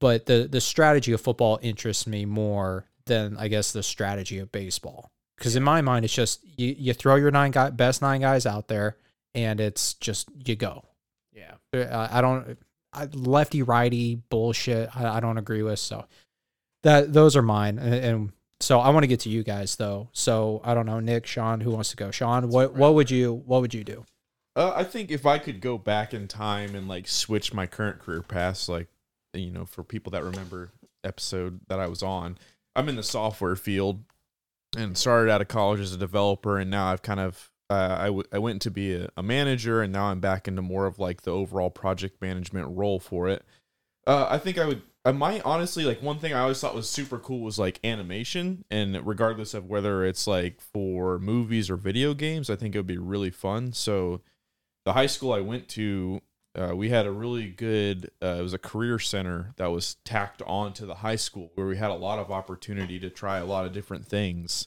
But 0.00 0.26
the 0.26 0.48
the 0.50 0.60
strategy 0.60 1.12
of 1.12 1.20
football 1.20 1.58
interests 1.62 2.06
me 2.06 2.24
more 2.24 2.86
than 3.06 3.36
I 3.38 3.48
guess 3.48 3.72
the 3.72 3.82
strategy 3.82 4.38
of 4.38 4.50
baseball. 4.50 5.10
Because 5.36 5.56
in 5.56 5.62
my 5.62 5.80
mind, 5.80 6.04
it's 6.04 6.14
just 6.14 6.40
you, 6.58 6.74
you 6.78 6.92
throw 6.92 7.16
your 7.16 7.30
nine 7.30 7.50
guy, 7.50 7.70
best 7.70 8.02
nine 8.02 8.20
guys 8.20 8.46
out 8.46 8.68
there, 8.68 8.96
and 9.34 9.60
it's 9.60 9.94
just 9.94 10.28
you 10.44 10.56
go. 10.56 10.84
Yeah. 11.32 11.54
Uh, 11.72 12.08
I 12.10 12.20
don't 12.20 12.58
I, 12.92 13.06
lefty 13.12 13.62
righty 13.62 14.16
bullshit. 14.16 14.94
I, 14.94 15.16
I 15.16 15.20
don't 15.20 15.38
agree 15.38 15.62
with. 15.62 15.78
So 15.78 16.06
that 16.82 17.12
those 17.12 17.36
are 17.36 17.42
mine. 17.42 17.78
And, 17.78 17.94
and 17.94 18.32
so 18.60 18.80
I 18.80 18.90
want 18.90 19.04
to 19.04 19.08
get 19.08 19.20
to 19.20 19.28
you 19.28 19.42
guys 19.42 19.76
though. 19.76 20.08
So 20.12 20.60
I 20.64 20.74
don't 20.74 20.86
know, 20.86 21.00
Nick, 21.00 21.26
Sean, 21.26 21.60
who 21.60 21.70
wants 21.70 21.90
to 21.90 21.96
go? 21.96 22.10
Sean, 22.10 22.48
what 22.48 22.74
what 22.74 22.94
would 22.94 23.10
you 23.10 23.42
what 23.46 23.60
would 23.60 23.74
you 23.74 23.84
do? 23.84 24.04
Uh, 24.56 24.72
I 24.74 24.84
think 24.84 25.10
if 25.10 25.26
I 25.26 25.38
could 25.38 25.60
go 25.60 25.78
back 25.78 26.12
in 26.12 26.26
time 26.26 26.74
and 26.74 26.88
like 26.88 27.06
switch 27.06 27.54
my 27.54 27.66
current 27.66 28.00
career 28.00 28.22
paths, 28.22 28.68
like 28.68 28.88
you 29.34 29.50
know, 29.50 29.64
for 29.64 29.82
people 29.82 30.10
that 30.12 30.24
remember 30.24 30.70
episode 31.04 31.60
that 31.68 31.80
I 31.80 31.86
was 31.86 32.02
on, 32.02 32.38
I'm 32.76 32.88
in 32.88 32.96
the 32.96 33.02
software 33.02 33.56
field 33.56 34.04
and 34.76 34.96
started 34.96 35.30
out 35.30 35.40
of 35.40 35.48
college 35.48 35.80
as 35.80 35.92
a 35.92 35.98
developer, 35.98 36.58
and 36.58 36.70
now 36.70 36.86
I've 36.86 37.02
kind 37.02 37.20
of 37.20 37.50
uh, 37.70 37.96
I, 38.00 38.06
w- 38.06 38.24
I 38.32 38.38
went 38.38 38.62
to 38.62 38.70
be 38.70 38.94
a, 38.94 39.08
a 39.16 39.22
manager, 39.22 39.80
and 39.80 39.92
now 39.92 40.06
I'm 40.06 40.18
back 40.20 40.48
into 40.48 40.60
more 40.60 40.86
of 40.86 40.98
like 40.98 41.22
the 41.22 41.30
overall 41.30 41.70
project 41.70 42.20
management 42.20 42.76
role 42.76 42.98
for 42.98 43.28
it. 43.28 43.44
Uh, 44.06 44.26
I 44.28 44.38
think 44.38 44.58
I 44.58 44.66
would. 44.66 44.82
I 45.02 45.12
might 45.12 45.40
honestly 45.46 45.84
like 45.84 46.02
one 46.02 46.18
thing 46.18 46.34
I 46.34 46.40
always 46.40 46.60
thought 46.60 46.74
was 46.74 46.90
super 46.90 47.18
cool 47.18 47.40
was 47.40 47.58
like 47.58 47.78
animation, 47.84 48.64
and 48.70 49.06
regardless 49.06 49.54
of 49.54 49.66
whether 49.66 50.04
it's 50.04 50.26
like 50.26 50.60
for 50.60 51.18
movies 51.20 51.70
or 51.70 51.76
video 51.76 52.12
games, 52.12 52.50
I 52.50 52.56
think 52.56 52.74
it 52.74 52.78
would 52.78 52.86
be 52.86 52.98
really 52.98 53.30
fun. 53.30 53.72
So, 53.72 54.20
the 54.84 54.92
high 54.92 55.06
school 55.06 55.32
I 55.32 55.40
went 55.40 55.68
to, 55.68 56.20
uh, 56.54 56.74
we 56.74 56.88
had 56.88 57.06
a 57.06 57.12
really 57.12 57.48
good. 57.48 58.10
Uh, 58.22 58.36
it 58.38 58.42
was 58.42 58.54
a 58.54 58.58
career 58.58 58.98
center 58.98 59.52
that 59.56 59.68
was 59.70 59.96
tacked 60.04 60.42
on 60.42 60.72
to 60.74 60.86
the 60.86 60.96
high 60.96 61.16
school 61.16 61.52
where 61.54 61.66
we 61.66 61.76
had 61.76 61.90
a 61.90 61.94
lot 61.94 62.18
of 62.18 62.30
opportunity 62.30 62.98
to 62.98 63.08
try 63.08 63.38
a 63.38 63.44
lot 63.44 63.66
of 63.66 63.72
different 63.72 64.04
things, 64.06 64.66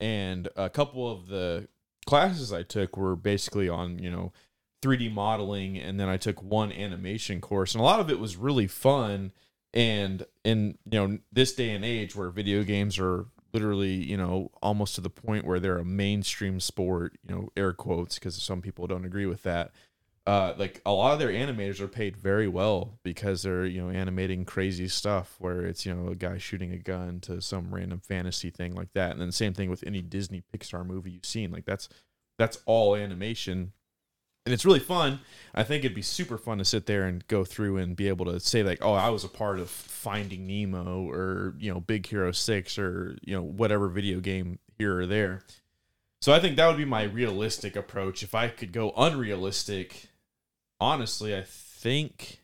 and 0.00 0.48
a 0.56 0.70
couple 0.70 1.10
of 1.10 1.26
the 1.28 1.68
classes 2.06 2.52
I 2.52 2.62
took 2.62 2.96
were 2.96 3.14
basically 3.14 3.68
on 3.68 3.98
you 3.98 4.10
know 4.10 4.32
3D 4.82 5.12
modeling, 5.12 5.76
and 5.76 6.00
then 6.00 6.08
I 6.08 6.16
took 6.16 6.42
one 6.42 6.72
animation 6.72 7.42
course, 7.42 7.74
and 7.74 7.80
a 7.80 7.84
lot 7.84 8.00
of 8.00 8.10
it 8.10 8.18
was 8.18 8.36
really 8.36 8.66
fun. 8.66 9.32
And 9.74 10.24
in 10.44 10.78
you 10.90 10.98
know 10.98 11.18
this 11.30 11.52
day 11.52 11.70
and 11.74 11.84
age 11.84 12.16
where 12.16 12.30
video 12.30 12.62
games 12.62 12.98
are 12.98 13.26
literally 13.52 13.92
you 13.92 14.16
know 14.16 14.50
almost 14.62 14.94
to 14.94 15.02
the 15.02 15.10
point 15.10 15.44
where 15.44 15.60
they're 15.60 15.76
a 15.76 15.84
mainstream 15.84 16.58
sport, 16.58 17.18
you 17.28 17.34
know 17.34 17.50
air 17.54 17.74
quotes 17.74 18.14
because 18.14 18.42
some 18.42 18.62
people 18.62 18.86
don't 18.86 19.04
agree 19.04 19.26
with 19.26 19.42
that. 19.42 19.72
Uh, 20.28 20.54
like 20.58 20.82
a 20.84 20.92
lot 20.92 21.14
of 21.14 21.18
their 21.18 21.30
animators 21.30 21.80
are 21.80 21.88
paid 21.88 22.14
very 22.14 22.46
well 22.46 22.98
because 23.02 23.42
they're 23.42 23.64
you 23.64 23.80
know 23.80 23.88
animating 23.88 24.44
crazy 24.44 24.86
stuff 24.86 25.36
where 25.38 25.62
it's 25.62 25.86
you 25.86 25.94
know 25.94 26.10
a 26.10 26.14
guy 26.14 26.36
shooting 26.36 26.72
a 26.72 26.76
gun 26.76 27.18
to 27.18 27.40
some 27.40 27.74
random 27.74 27.98
fantasy 27.98 28.50
thing 28.50 28.74
like 28.74 28.92
that, 28.92 29.12
and 29.12 29.20
then 29.20 29.32
same 29.32 29.54
thing 29.54 29.70
with 29.70 29.82
any 29.86 30.02
Disney 30.02 30.42
Pixar 30.52 30.84
movie 30.84 31.12
you've 31.12 31.24
seen. 31.24 31.50
Like 31.50 31.64
that's 31.64 31.88
that's 32.38 32.58
all 32.66 32.94
animation 32.94 33.72
and 34.48 34.54
it's 34.54 34.64
really 34.64 34.80
fun. 34.80 35.20
I 35.54 35.62
think 35.62 35.84
it'd 35.84 35.94
be 35.94 36.00
super 36.00 36.38
fun 36.38 36.56
to 36.56 36.64
sit 36.64 36.86
there 36.86 37.04
and 37.04 37.26
go 37.28 37.44
through 37.44 37.76
and 37.76 37.94
be 37.94 38.08
able 38.08 38.24
to 38.24 38.40
say 38.40 38.62
like, 38.62 38.78
oh, 38.80 38.94
I 38.94 39.10
was 39.10 39.22
a 39.22 39.28
part 39.28 39.58
of 39.58 39.68
Finding 39.68 40.46
Nemo 40.46 41.06
or 41.10 41.54
you 41.58 41.70
know 41.70 41.80
Big 41.80 42.06
Hero 42.06 42.32
Six 42.32 42.78
or 42.78 43.18
you 43.22 43.34
know 43.34 43.42
whatever 43.42 43.88
video 43.88 44.20
game 44.20 44.58
here 44.78 45.00
or 45.00 45.06
there. 45.06 45.42
So 46.22 46.32
I 46.32 46.40
think 46.40 46.56
that 46.56 46.66
would 46.66 46.78
be 46.78 46.86
my 46.86 47.02
realistic 47.02 47.76
approach. 47.76 48.22
If 48.22 48.34
I 48.34 48.48
could 48.48 48.72
go 48.72 48.92
unrealistic, 48.96 50.07
honestly, 50.80 51.36
I 51.36 51.44
think 51.46 52.40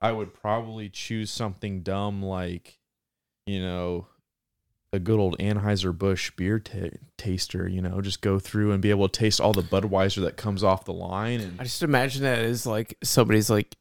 I 0.00 0.12
would 0.12 0.34
probably 0.34 0.88
choose 0.88 1.30
something 1.30 1.82
dumb 1.82 2.22
like, 2.22 2.78
you 3.46 3.60
know, 3.60 4.06
a 4.92 4.98
good 4.98 5.20
old 5.20 5.38
Anheuser 5.38 5.96
Busch 5.96 6.30
beer 6.32 6.58
ta 6.58 6.88
taster. 7.16 7.68
You 7.68 7.82
know, 7.82 8.00
just 8.00 8.22
go 8.22 8.38
through 8.38 8.72
and 8.72 8.82
be 8.82 8.90
able 8.90 9.08
to 9.08 9.18
taste 9.18 9.40
all 9.40 9.52
the 9.52 9.62
Budweiser 9.62 10.22
that 10.22 10.36
comes 10.36 10.64
off 10.64 10.84
the 10.84 10.92
line. 10.92 11.40
And 11.40 11.60
I 11.60 11.64
just 11.64 11.82
imagine 11.82 12.22
that 12.22 12.40
is 12.40 12.66
like 12.66 12.96
somebody's 13.02 13.50
like 13.50 13.76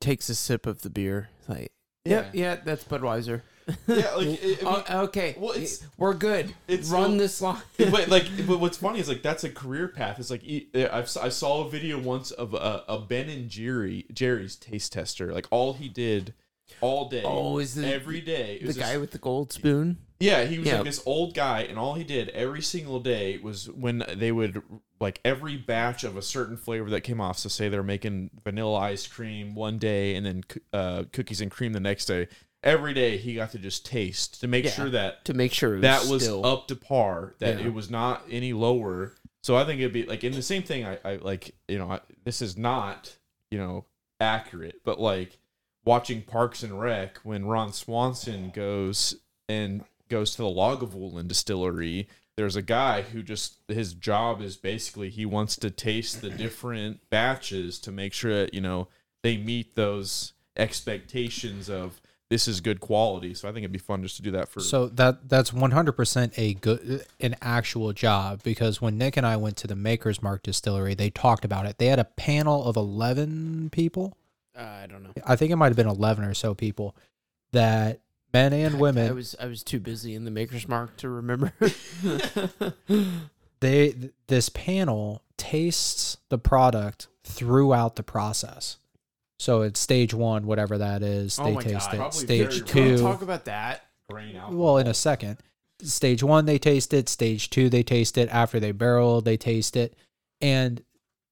takes 0.00 0.28
a 0.28 0.34
sip 0.34 0.66
of 0.66 0.82
the 0.82 0.90
beer. 0.90 1.28
It's 1.40 1.48
like, 1.48 1.72
yeah, 2.04 2.26
yeah, 2.32 2.56
that's 2.56 2.84
Budweiser. 2.84 3.42
Yeah, 3.86 4.14
like 4.14 4.42
it, 4.42 4.64
I 4.64 4.70
mean, 4.74 4.84
Oh, 4.88 5.02
okay, 5.04 5.36
well, 5.38 5.52
it's- 5.52 5.84
we're 5.96 6.14
good. 6.14 6.54
it's 6.66 6.88
Run 6.90 7.16
this 7.16 7.40
line. 7.40 7.60
but 7.78 8.08
like, 8.08 8.24
but 8.46 8.60
what's 8.60 8.76
funny 8.78 9.00
is 9.00 9.08
like 9.08 9.22
that's 9.22 9.44
a 9.44 9.50
career 9.50 9.88
path. 9.88 10.18
It's 10.18 10.30
like 10.30 10.42
I've, 10.74 11.14
I 11.20 11.28
saw 11.28 11.66
a 11.66 11.70
video 11.70 11.98
once 12.00 12.30
of 12.30 12.54
a, 12.54 12.84
a 12.88 12.98
Ben 12.98 13.28
and 13.28 13.48
Jerry 13.48 14.06
Jerry's 14.12 14.56
taste 14.56 14.92
tester. 14.92 15.32
Like 15.32 15.46
all 15.50 15.74
he 15.74 15.88
did 15.88 16.34
all 16.80 17.08
day, 17.08 17.22
Oh, 17.24 17.58
is 17.58 17.74
the- 17.74 17.86
every 17.92 18.20
day. 18.20 18.58
The 18.62 18.72
guy 18.74 18.92
this- 18.92 19.00
with 19.00 19.10
the 19.12 19.18
gold 19.18 19.52
spoon. 19.52 19.98
Yeah, 20.20 20.46
he 20.46 20.58
was 20.58 20.66
Yeah. 20.66 20.76
like 20.76 20.84
this 20.84 21.00
old 21.06 21.32
guy, 21.34 21.60
and 21.62 21.78
all 21.78 21.94
he 21.94 22.02
did 22.02 22.30
every 22.30 22.60
single 22.60 22.98
day 22.98 23.38
was 23.38 23.70
when 23.70 24.02
they 24.16 24.32
would 24.32 24.60
like 25.00 25.20
every 25.24 25.56
batch 25.56 26.02
of 26.02 26.16
a 26.16 26.22
certain 26.22 26.56
flavor 26.56 26.90
that 26.90 27.02
came 27.02 27.20
off. 27.20 27.38
So 27.38 27.48
say 27.48 27.68
they're 27.68 27.84
making 27.84 28.30
vanilla 28.42 28.80
ice 28.80 29.06
cream 29.06 29.54
one 29.54 29.78
day, 29.78 30.16
and 30.16 30.26
then 30.26 30.44
uh, 30.72 31.04
cookies 31.12 31.40
and 31.40 31.52
cream 31.52 31.72
the 31.72 31.78
next 31.78 32.06
day. 32.06 32.26
Every 32.62 32.92
day 32.92 33.16
he 33.18 33.34
got 33.34 33.52
to 33.52 33.58
just 33.58 33.86
taste 33.86 34.40
to 34.40 34.48
make 34.48 34.64
Yeah. 34.64 34.70
sure 34.72 34.90
that 34.90 35.24
To 35.26 35.34
make 35.34 35.52
sure 35.52 35.76
it 35.76 35.82
that 35.82 36.06
was 36.06 36.22
still, 36.24 36.44
up 36.44 36.66
to 36.68 36.76
par, 36.76 37.34
that 37.38 37.60
Yeah. 37.60 37.66
it 37.66 37.72
was 37.74 37.88
not 37.90 38.24
any 38.30 38.52
lower. 38.52 39.14
So 39.42 39.56
I 39.56 39.64
think 39.64 39.80
it'd 39.80 39.92
be 39.92 40.04
like 40.04 40.24
in 40.24 40.32
the 40.32 40.42
same 40.42 40.62
thing. 40.64 40.84
I, 40.84 40.98
I 41.04 41.16
like 41.16 41.54
you 41.68 41.78
know 41.78 41.92
I, 41.92 42.00
this 42.24 42.42
is 42.42 42.56
not 42.56 43.16
you 43.50 43.58
know 43.58 43.84
accurate, 44.20 44.80
but 44.84 44.98
like 45.00 45.38
watching 45.84 46.22
Parks 46.22 46.62
and 46.64 46.78
Rec 46.80 47.18
when 47.18 47.46
Ron 47.46 47.72
Swanson 47.72 48.50
goes 48.50 49.14
and 49.48 49.84
goes 50.08 50.32
to 50.32 50.38
the 50.38 50.48
Lagavulin 50.48 51.28
distillery. 51.28 52.08
There's 52.36 52.56
a 52.56 52.62
guy 52.62 53.02
who 53.02 53.22
just 53.22 53.58
his 53.68 53.94
job 53.94 54.42
is 54.42 54.56
basically 54.56 55.10
he 55.10 55.24
wants 55.24 55.54
to 55.56 55.70
taste 55.70 56.20
the 56.20 56.30
different 56.30 57.08
batches 57.08 57.78
to 57.80 57.92
make 57.92 58.12
sure 58.12 58.34
that 58.34 58.52
you 58.54 58.60
know 58.60 58.88
they 59.22 59.36
meet 59.36 59.76
those 59.76 60.32
expectations 60.56 61.70
of 61.70 62.00
this 62.30 62.46
is 62.46 62.60
good 62.60 62.80
quality. 62.80 63.34
So 63.34 63.48
I 63.48 63.52
think 63.52 63.64
it'd 63.64 63.72
be 63.72 63.78
fun 63.78 64.02
just 64.02 64.16
to 64.16 64.22
do 64.22 64.30
that 64.32 64.48
for 64.48 64.60
So 64.60 64.88
that 64.88 65.28
that's 65.28 65.50
100% 65.50 66.32
a 66.36 66.54
good 66.54 67.06
an 67.20 67.36
actual 67.40 67.92
job 67.92 68.42
because 68.42 68.80
when 68.80 68.98
Nick 68.98 69.16
and 69.16 69.26
I 69.26 69.36
went 69.36 69.56
to 69.58 69.66
the 69.66 69.76
Maker's 69.76 70.22
Mark 70.22 70.42
distillery, 70.42 70.94
they 70.94 71.10
talked 71.10 71.44
about 71.44 71.66
it. 71.66 71.78
They 71.78 71.86
had 71.86 71.98
a 71.98 72.04
panel 72.04 72.64
of 72.64 72.76
11 72.76 73.70
people. 73.70 74.16
Uh, 74.56 74.62
I 74.62 74.86
don't 74.86 75.02
know. 75.02 75.12
I 75.26 75.36
think 75.36 75.52
it 75.52 75.56
might 75.56 75.68
have 75.68 75.76
been 75.76 75.88
11 75.88 76.24
or 76.24 76.34
so 76.34 76.54
people 76.54 76.94
that 77.52 78.00
men 78.32 78.52
and 78.52 78.78
women 78.78 79.08
I 79.08 79.12
was 79.12 79.34
I 79.40 79.46
was 79.46 79.62
too 79.62 79.80
busy 79.80 80.14
in 80.14 80.24
the 80.24 80.30
Maker's 80.30 80.68
Mark 80.68 80.96
to 80.98 81.08
remember. 81.08 81.52
they 83.60 83.90
th- 83.90 84.12
this 84.26 84.50
panel 84.50 85.22
tastes 85.38 86.18
the 86.28 86.38
product 86.38 87.08
throughout 87.24 87.96
the 87.96 88.02
process. 88.02 88.76
So 89.38 89.62
it's 89.62 89.78
stage 89.80 90.12
1 90.14 90.46
whatever 90.46 90.78
that 90.78 91.02
is, 91.02 91.38
Oh 91.38 91.44
they 91.44 91.52
my 91.52 91.62
taste 91.62 91.86
God. 91.86 91.94
it. 91.94 91.96
Probably 91.98 92.18
Stage 92.18 92.48
very 92.48 92.60
Can 92.68 92.84
we 92.84 92.96
2 92.96 93.02
talk 93.02 93.22
about 93.22 93.44
that? 93.44 93.84
grain. 94.10 94.40
Well, 94.50 94.78
in 94.78 94.86
a 94.86 94.94
second. 94.94 95.38
Stage 95.82 96.22
one, 96.24 96.46
they 96.46 96.58
taste 96.58 96.92
it. 96.92 97.08
Stage 97.08 97.50
two, 97.50 97.68
they 97.68 97.82
taste 97.84 98.18
it. 98.18 98.28
After 98.30 98.58
they 98.58 98.72
barrel, 98.72 99.20
they 99.20 99.36
taste 99.36 99.76
it, 99.76 99.94
and 100.40 100.82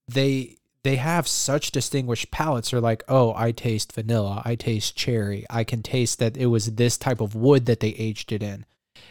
they 0.07 0.59
they 0.85 0.97
have 0.97 1.27
such 1.27 1.73
distinguished 1.73 2.31
palates. 2.31 2.71
They're 2.71 2.81
like, 2.81 3.03
oh, 3.09 3.35
I 3.37 3.51
taste 3.51 3.93
vanilla. 3.93 4.43
I 4.45 4.55
taste 4.55 4.95
cherry. 4.95 5.45
I 5.51 5.65
can 5.65 5.83
taste 5.83 6.21
that 6.21 6.37
it 6.37 6.47
was 6.47 6.77
this 6.77 6.97
type 6.97 7.21
of 7.21 7.35
wood 7.35 7.67
that 7.67 7.81
they 7.81 7.89
aged 7.89 8.31
it 8.31 8.41
in, 8.41 8.67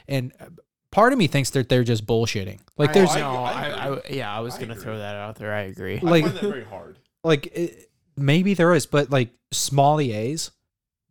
and 0.08 0.32
uh, 0.40 0.46
part 0.92 1.12
of 1.12 1.20
me 1.20 1.28
thinks 1.28 1.50
that 1.50 1.68
they're 1.68 1.84
just 1.84 2.06
bullshitting. 2.06 2.60
Like 2.78 2.92
I- 2.92 2.94
there's 2.94 3.10
I- 3.12 3.20
no, 3.20 3.32
I 3.32 3.52
I, 3.52 3.68
I, 3.72 3.88
agree. 3.98 4.18
yeah, 4.18 4.34
I 4.34 4.40
was 4.40 4.58
gonna 4.58 4.72
agree. 4.72 4.84
throw 4.84 4.98
that 5.00 5.16
out 5.18 5.36
there. 5.36 5.52
I 5.54 5.64
agree. 5.64 5.98
I 5.98 6.00
like- 6.06 6.24
find 6.24 6.38
that 6.38 6.44
very 6.44 6.64
hard. 6.64 6.98
like 7.26 7.48
it, 7.48 7.85
maybe 8.17 8.54
there 8.54 8.73
is, 8.73 8.86
but 8.86 9.10
like 9.12 9.30
sommeliers 9.54 10.51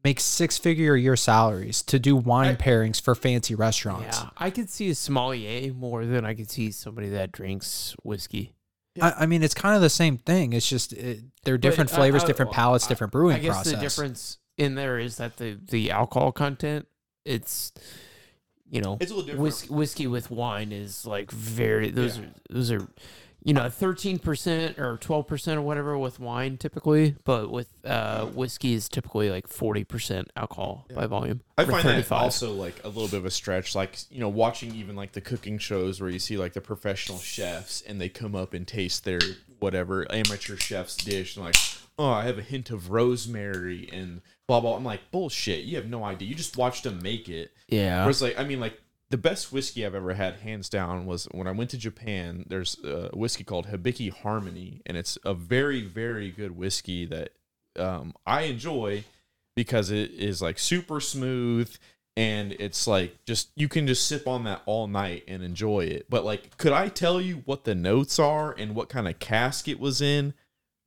make 0.03 0.21
six 0.21 0.59
figure 0.59 0.95
a 0.95 1.01
year 1.01 1.17
salaries 1.17 1.83
to 1.83 1.99
do 1.99 2.15
wine 2.17 2.51
I- 2.53 2.57
pairings 2.57 3.01
for 3.01 3.15
fancy 3.15 3.55
restaurants. 3.55 4.21
Yeah, 4.21 4.31
I 4.37 4.51
could 4.51 4.69
see 4.71 4.91
a 4.91 4.95
sommelier 4.95 5.73
more 5.73 6.05
than 6.05 6.25
I 6.25 6.35
could 6.35 6.51
see 6.51 6.71
somebody 6.71 7.09
that 7.11 7.33
drinks 7.33 7.95
whiskey. 8.03 8.53
I, 9.01 9.13
I 9.21 9.27
mean, 9.27 9.43
it's 9.43 9.55
kind 9.55 9.75
of 9.75 9.83
the 9.83 9.91
same 9.91 10.19
thing. 10.19 10.53
It's 10.53 10.69
just 10.69 10.93
it, 10.93 11.21
they're 11.45 11.59
different 11.59 11.91
But, 11.91 11.95
uh, 11.95 11.99
flavors, 12.01 12.23
uh, 12.23 12.27
different 12.27 12.51
well, 12.51 12.55
palates, 12.57 12.85
I- 12.87 12.89
different 12.89 13.13
brewing 13.13 13.37
I 13.37 13.41
guess 13.41 13.55
process. 13.55 13.73
the 13.73 13.81
difference 13.81 14.39
in 14.57 14.75
there 14.77 14.99
is 14.99 15.17
that 15.17 15.37
the 15.39 15.59
the 15.71 15.91
alcohol 15.91 16.33
content, 16.33 16.87
it's 17.25 17.73
you 18.71 18.81
know, 18.81 18.97
It's 19.01 19.11
a 19.11 19.15
little 19.15 19.27
different. 19.27 19.43
whis- 19.43 19.71
whiskey 19.71 20.07
with 20.07 20.31
wine 20.31 20.71
is 20.73 21.07
like 21.07 21.31
very 21.31 21.91
those 21.91 22.19
Yeah. 22.19 22.25
are 22.25 22.29
those 22.51 22.71
are 22.71 22.89
you 23.45 23.53
know 23.53 23.69
thirteen 23.69 24.19
percent 24.19 24.79
or 24.79 24.97
twelve 24.97 25.27
percent 25.27 25.59
or 25.59 25.63
whatever 25.63 25.97
with 25.97 26.19
wine 26.19 26.57
typically, 26.57 27.15
but 27.25 27.51
with 27.51 27.69
uh, 27.85 28.25
whiskey 28.27 28.73
is 28.73 28.89
typically 28.89 29.31
like 29.31 29.47
forty 29.47 29.85
percent 29.85 30.31
alcohol 30.35 30.87
by 30.95 31.07
volume. 31.07 31.43
I 31.57 31.65
find 31.67 31.87
that 31.87 32.11
also 32.11 32.53
like 32.53 32.83
a 32.83 32.89
little 32.89 33.07
bit 33.09 33.19
of 33.19 33.27
a 33.27 33.31
stretch. 33.31 33.75
Like 33.75 33.99
you 34.11 34.19
know, 34.21 34.29
watching 34.31 34.75
even 34.75 34.97
like 34.97 35.13
the 35.13 35.21
cooking 35.21 35.59
shows 35.59 36.01
where 36.01 36.11
you 36.11 36.19
see 36.19 36.37
like 36.37 36.55
the 36.55 36.61
professional 36.61 37.19
chefs 37.19 37.83
and 37.83 38.01
they 38.01 38.09
come 38.09 38.35
up 38.35 38.55
and 38.55 38.67
taste 38.67 39.05
their 39.05 39.21
whatever 39.61 40.11
amateur 40.11 40.57
chef's 40.57 40.97
dish 40.97 41.37
and 41.37 41.45
like, 41.45 41.57
oh, 41.99 42.11
I 42.11 42.25
have 42.25 42.39
a 42.39 42.43
hint 42.43 42.71
of 42.71 42.91
rosemary 42.91 43.89
and 43.93 44.23
blah 44.47 44.61
blah. 44.61 44.77
I'm 44.77 44.85
like, 44.85 45.11
bullshit. 45.11 45.65
You 45.65 45.77
have 45.77 45.87
no 45.87 46.03
idea. 46.05 46.29
You 46.29 46.35
just 46.35 46.57
watched 46.57 46.85
them 46.85 47.03
make 47.03 47.29
it. 47.29 47.53
yeah. 47.69 48.03
Whereas 48.03 48.23
like, 48.23 48.39
I 48.39 48.45
mean, 48.45 48.61
like 48.61 48.81
the 49.11 49.19
best 49.19 49.53
whiskey 49.53 49.85
I've 49.85 49.95
ever 49.95 50.15
had, 50.15 50.37
hands 50.37 50.69
down, 50.69 51.07
was 51.07 51.27
when 51.33 51.47
I 51.47 51.53
went 51.53 51.71
to 51.71 51.79
Japan. 51.79 52.47
There's 52.49 52.79
a 52.85 53.11
whiskey 53.15 53.45
called 53.45 53.67
Hibiki 53.67 54.11
Harmony, 54.13 54.83
and 54.87 54.97
it's 54.97 55.19
a 55.25 55.35
very 55.35 55.83
very 55.83 56.31
good 56.31 56.57
whiskey 56.57 57.07
that 57.07 57.31
um, 57.79 58.15
I 58.27 58.43
enjoy 58.43 59.05
because 59.57 59.91
it 59.91 60.11
is 60.13 60.43
like 60.43 60.59
super 60.59 61.01
smooth 61.01 61.75
and 62.17 62.53
it's 62.59 62.87
like 62.87 63.25
just 63.25 63.51
you 63.57 63.69
can 63.69 63.87
just 63.87 64.07
sip 64.07 64.29
on 64.29 64.45
that 64.45 64.63
all 64.67 64.87
night 64.87 65.25
and 65.27 65.43
enjoy 65.43 65.81
it. 65.81 66.07
But 66.09 66.25
like, 66.25 66.57
could 66.57 66.73
I 66.73 66.89
tell 66.89 67.21
you 67.21 67.43
what 67.45 67.65
the 67.65 67.75
notes 67.75 68.19
are 68.19 68.53
and 68.53 68.75
what 68.75 68.89
kind 68.89 69.09
of 69.09 69.19
cask 69.19 69.69
it 69.69 69.81
was 69.81 70.01
in? 70.01 70.35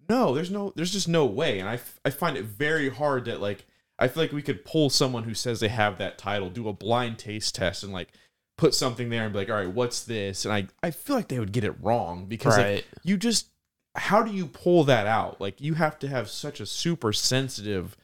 No, 0.10 0.34
there's 0.34 0.51
no, 0.51 0.71
there's 0.75 0.93
just 0.93 1.10
no 1.10 1.25
way. 1.25 1.60
And 1.60 1.67
I, 1.67 1.80
I 2.06 2.12
find 2.12 2.38
it 2.38 2.45
very 2.45 2.89
hard 2.89 3.25
that 3.25 3.41
like, 3.41 3.65
I 4.00 4.08
feel 4.08 4.24
like 4.24 4.32
we 4.32 4.42
could 4.42 4.64
pull 4.66 4.90
someone 4.90 5.24
who 5.24 5.34
says 5.34 5.60
they 5.60 5.70
have 5.70 5.98
that 5.98 6.18
title, 6.18 6.50
do 6.50 6.68
a 6.70 6.74
blind 6.74 7.18
taste 7.18 7.56
test, 7.56 7.84
and 7.84 7.92
like 7.92 8.10
put 8.58 8.74
something 8.76 9.10
there 9.10 9.24
and 9.24 9.34
be 9.34 9.40
like, 9.40 9.50
all 9.50 9.56
right, 9.56 9.70
what's 9.72 10.04
this? 10.04 10.46
And 10.46 10.54
I, 10.54 10.68
I 10.84 10.92
feel 10.92 11.16
like 11.16 11.28
they 11.28 11.40
would 11.40 11.52
get 11.52 11.64
it 11.64 11.76
wrong 11.82 12.26
because 12.26 12.58
like, 12.58 12.86
you 13.04 13.18
just, 13.18 13.48
how 13.96 14.22
do 14.22 14.32
you 14.32 14.46
pull 14.46 14.84
that 14.86 15.08
out? 15.08 15.42
Like 15.42 15.60
you 15.62 15.74
have 15.76 15.98
to 16.00 16.08
have 16.08 16.30
such 16.30 16.60
a 16.60 16.66
super 16.66 17.12
sensitive 17.14 17.98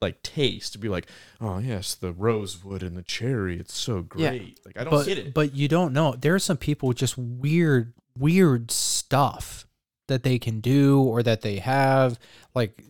like 0.00 0.22
taste 0.22 0.72
to 0.72 0.78
be 0.78 0.88
like, 0.88 1.06
oh 1.40 1.58
yes, 1.58 1.94
the 1.94 2.12
rosewood 2.12 2.82
and 2.82 2.96
the 2.96 3.02
cherry, 3.02 3.58
it's 3.60 3.76
so 3.76 3.96
Yeah. 4.16 4.30
great. 4.30 4.58
Like 4.64 4.78
I 4.78 4.84
don't 4.84 4.90
but 4.92 5.06
get 5.06 5.18
it. 5.18 5.34
but 5.34 5.54
you 5.54 5.68
don't 5.68 5.92
know. 5.92 6.14
There 6.18 6.34
are 6.34 6.38
some 6.40 6.56
people 6.56 6.88
with 6.88 6.96
just 6.98 7.18
weird 7.18 7.92
weird 8.18 8.70
stuff 8.70 9.66
that 10.08 10.22
they 10.24 10.38
can 10.38 10.60
do 10.60 11.00
or 11.00 11.22
that 11.22 11.42
they 11.42 11.56
have. 11.56 12.18
Like 12.54 12.82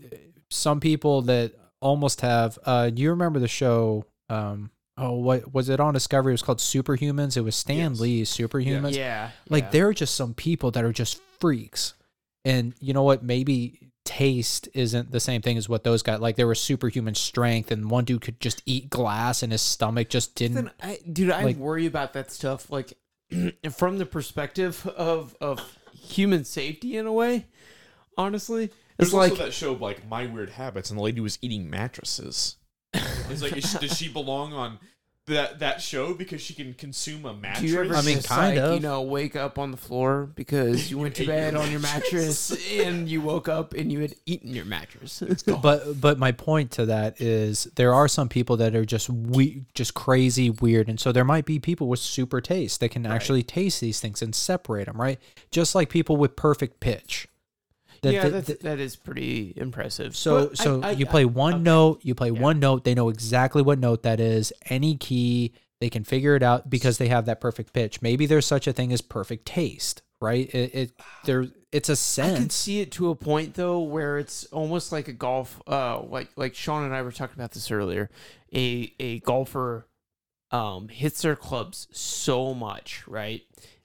some 0.51 0.81
people 0.81 1.23
that 1.23 1.53
almost 1.81 2.21
have. 2.21 2.59
Uh, 2.65 2.91
do 2.91 3.03
you 3.03 3.11
remember 3.11 3.39
the 3.39 3.49
show? 3.49 4.05
Um, 4.29 4.71
oh, 4.97 5.13
what 5.15 5.53
was 5.53 5.69
it 5.69 5.81
on 5.81 5.95
Discovery? 5.95 6.33
It 6.33 6.35
was 6.35 6.43
called 6.43 6.59
Superhumans. 6.59 7.37
It 7.37 7.43
was 7.43 7.57
Stan 7.57 7.93
Yes. 7.93 8.01
Lee's 8.01 8.31
Superhumans. 8.31 8.97
Yeah. 8.97 9.31
Like 9.49 9.65
yeah. 9.65 9.71
there 9.71 9.89
are 9.89 9.95
just 9.95 10.15
some 10.15 10.35
people 10.35 10.71
that 10.73 10.85
are 10.85 10.93
just 10.93 11.21
freaks. 11.39 11.95
And 12.45 12.75
you 12.81 12.93
know 12.93 13.03
what? 13.03 13.23
Maybe 13.23 13.91
taste 14.05 14.69
isn't 14.75 15.13
the 15.13 15.21
same 15.21 15.43
thing 15.43 15.57
as 15.57 15.69
what 15.69 15.85
those 15.85 16.03
guys 16.03 16.19
like 16.21 16.35
there 16.35 16.47
was 16.47 16.59
superhuman 16.59 17.15
strength 17.15 17.71
and 17.71 17.91
one 17.91 18.05
dude 18.05 18.21
could 18.21 18.41
just 18.41 18.61
eat 18.67 18.91
glass 18.91 19.43
and 19.43 19.53
his 19.53 19.61
stomach 19.61 20.09
just 20.09 20.35
didn't 20.35 20.71
I, 20.83 20.99
dude, 21.13 21.31
I 21.31 21.45
like- 21.45 21.59
worry 21.59 21.87
about 21.87 22.15
that 22.15 22.33
stuff. 22.33 22.71
Like 22.71 22.95
from 23.73 23.99
the 23.99 24.07
perspective 24.07 24.87
of 24.87 25.37
of 25.41 25.77
human 25.93 26.45
safety, 26.45 26.97
in 26.97 27.07
a 27.07 27.13
way. 27.13 27.47
Honestly, 28.17 28.71
There's 29.01 29.15
like 29.15 29.33
also 29.33 29.45
that 29.45 29.53
show 29.53 29.73
like 29.75 30.09
My 30.09 30.27
Weird 30.27 30.51
Habits, 30.51 30.91
and 30.91 30.99
the 30.99 31.03
lady 31.03 31.21
was 31.21 31.39
eating 31.43 31.69
mattresses. 31.71 32.57
It's 32.93 33.43
like, 33.43 33.57
is 33.57 33.71
she, 33.71 33.79
does 33.79 33.97
she 33.97 34.09
belong 34.09 34.53
on 34.53 34.79
that 35.31 35.61
that 35.61 35.81
show 35.81 36.13
because 36.13 36.41
she 36.41 36.55
can 36.55 36.75
consume 36.75 37.25
a 37.25 37.33
mattress? 37.33 37.61
Do 37.61 37.67
you 37.69 37.81
ever 37.81 37.95
I 37.95 38.03
mean, 38.03 38.17
just 38.17 38.29
kind 38.29 38.57
like, 38.57 38.65
of. 38.65 38.75
you 38.75 38.81
know, 38.81 39.03
wake 39.03 39.37
up 39.37 39.59
on 39.59 39.71
the 39.71 39.77
floor 39.77 40.27
because 40.35 40.91
you 40.91 40.99
went 40.99 41.15
to 41.17 41.23
ate 41.23 41.29
your 41.29 41.37
bed 41.37 41.55
on 41.55 41.71
your 41.71 41.81
mattress 41.81 42.51
and 42.73 43.09
you 43.09 43.21
woke 43.21 43.49
up 43.49 43.73
and 43.73 43.91
you 43.91 44.01
had 44.01 44.15
eaten 44.27 44.55
your 44.55 44.65
mattress? 44.65 45.23
but 45.63 46.01
but 46.01 46.19
my 46.19 46.33
point 46.33 46.73
to 46.73 46.87
that 46.87 47.21
is 47.21 47.65
there 47.77 47.95
are 47.95 48.09
some 48.09 48.29
people 48.29 48.57
that 48.59 48.75
are 48.75 48.85
just 48.85 49.09
we 49.09 49.65
just 49.75 49.95
crazy 49.95 50.51
weird 50.51 50.89
and 50.89 51.01
so 51.01 51.13
there 51.13 51.25
might 51.25 51.45
be 51.45 51.59
people 51.59 51.89
with 51.89 52.01
super 52.01 52.41
taste 52.41 52.81
that 52.81 52.91
can 52.91 53.07
actually 53.07 53.43
taste 53.43 53.81
these 53.81 54.01
things 54.01 54.21
and 54.23 54.35
separate 54.35 54.87
them 54.87 55.01
right 55.01 55.19
just 55.51 55.75
like 55.75 55.89
people 55.89 56.17
with 56.17 56.37
perfect 56.37 56.81
pitch 56.81 57.29
That- 58.03 58.13
yeah, 58.15 58.29
that- 58.29 58.47
that's, 58.47 58.63
that- 58.63 58.79
is 58.81 58.97
pretty 58.97 59.53
impressive. 59.57 60.17
So 60.17 60.49
But 60.49 60.59
so 60.59 60.81
I- 60.83 60.89
I- 60.89 60.91
you 60.93 61.07
play 61.07 61.25
one 61.25 61.55
okay. 61.55 61.63
note, 61.63 62.01
you 62.03 62.15
play 62.15 62.31
Yeah. 62.31 62.41
one 62.41 62.59
note, 62.61 62.85
they 62.85 62.95
know 62.95 63.09
exactly 63.09 63.63
what 63.63 63.79
note 63.79 64.03
that 64.05 64.21
is, 64.21 64.53
any 64.71 64.97
key, 64.97 65.53
they 65.81 65.91
can 65.91 66.05
figure 66.05 66.35
it 66.37 66.43
out 66.43 66.69
because 66.71 66.99
they 66.99 67.09
have 67.09 67.27
that 67.27 67.41
perfect 67.41 67.73
pitch. 67.73 68.01
Maybe 68.03 68.27
there's 68.27 68.47
such 68.47 68.67
a 68.67 68.73
thing 68.73 68.93
as 68.93 69.01
perfect 69.01 69.47
taste, 69.47 70.03
right? 70.21 70.49
It, 70.55 70.75
it 70.75 70.93
there 71.25 71.47
it's 71.73 71.89
a 71.89 72.23
I 72.23 72.35
can 72.37 72.51
see 72.51 72.81
it 72.81 72.91
to 72.93 73.11
a 73.11 73.15
point 73.15 73.55
though 73.55 73.79
where 73.81 74.19
it's 74.19 74.45
almost 74.47 74.91
like 74.93 75.07
a 75.09 75.13
golf 75.13 75.63
uh 75.67 76.01
like 76.03 76.29
like 76.37 76.55
Sean 76.55 76.85
and 76.85 76.95
I 76.95 77.01
were 77.03 77.13
talking 77.13 77.37
about 77.37 77.53
this 77.53 77.71
earlier. 77.71 78.11
A 78.55 78.93
a 78.99 79.21
golfer 79.21 79.87
um 80.51 80.89
hits 80.89 81.23
their 81.23 81.37
clubs 81.37 81.87
so 81.93 82.53
much, 82.55 83.07
right? 83.07 83.43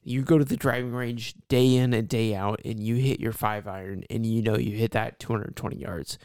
You 0.07 0.21
go 0.21 0.37
to 0.37 0.45
the 0.45 0.55
driving 0.55 0.93
range 0.93 1.33
day 1.49 1.75
in 1.75 1.93
and 1.93 2.07
day 2.07 2.35
out 2.35 2.61
and 2.63 2.79
you 2.81 2.95
hit 2.95 3.19
your 3.19 3.33
5 3.33 3.67
iron 3.67 4.03
and 4.09 4.25
you 4.25 4.41
know 4.41 4.55
you 4.55 4.77
hit 4.77 4.91
that 4.91 5.19
220 5.19 5.77
yards. 5.77 6.19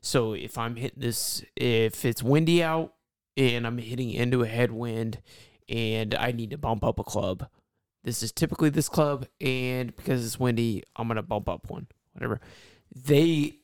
So 0.00 0.32
if 0.32 0.56
I'm 0.56 0.76
hitting 0.76 1.00
this 1.00 1.44
if 1.54 2.04
it's 2.04 2.22
windy 2.22 2.62
out 2.62 2.94
and 3.36 3.66
I'm 3.66 3.76
hitting 3.76 4.10
into 4.10 4.42
a 4.42 4.46
headwind 4.46 5.20
and 5.68 6.14
I 6.14 6.32
need 6.32 6.50
to 6.50 6.58
bump 6.58 6.82
up 6.82 6.98
a 6.98 7.04
club, 7.04 7.46
this 8.06 8.22
is 8.22 8.32
typically 8.32 8.70
this 8.70 8.88
club 8.88 9.26
and 9.40 9.94
because 9.94 10.24
it's 10.24 10.40
windy 10.40 10.84
i'm 10.94 11.08
gonna 11.08 11.22
bump 11.22 11.48
up 11.48 11.68
one 11.68 11.88
whatever. 12.12 12.40
They 12.94 13.58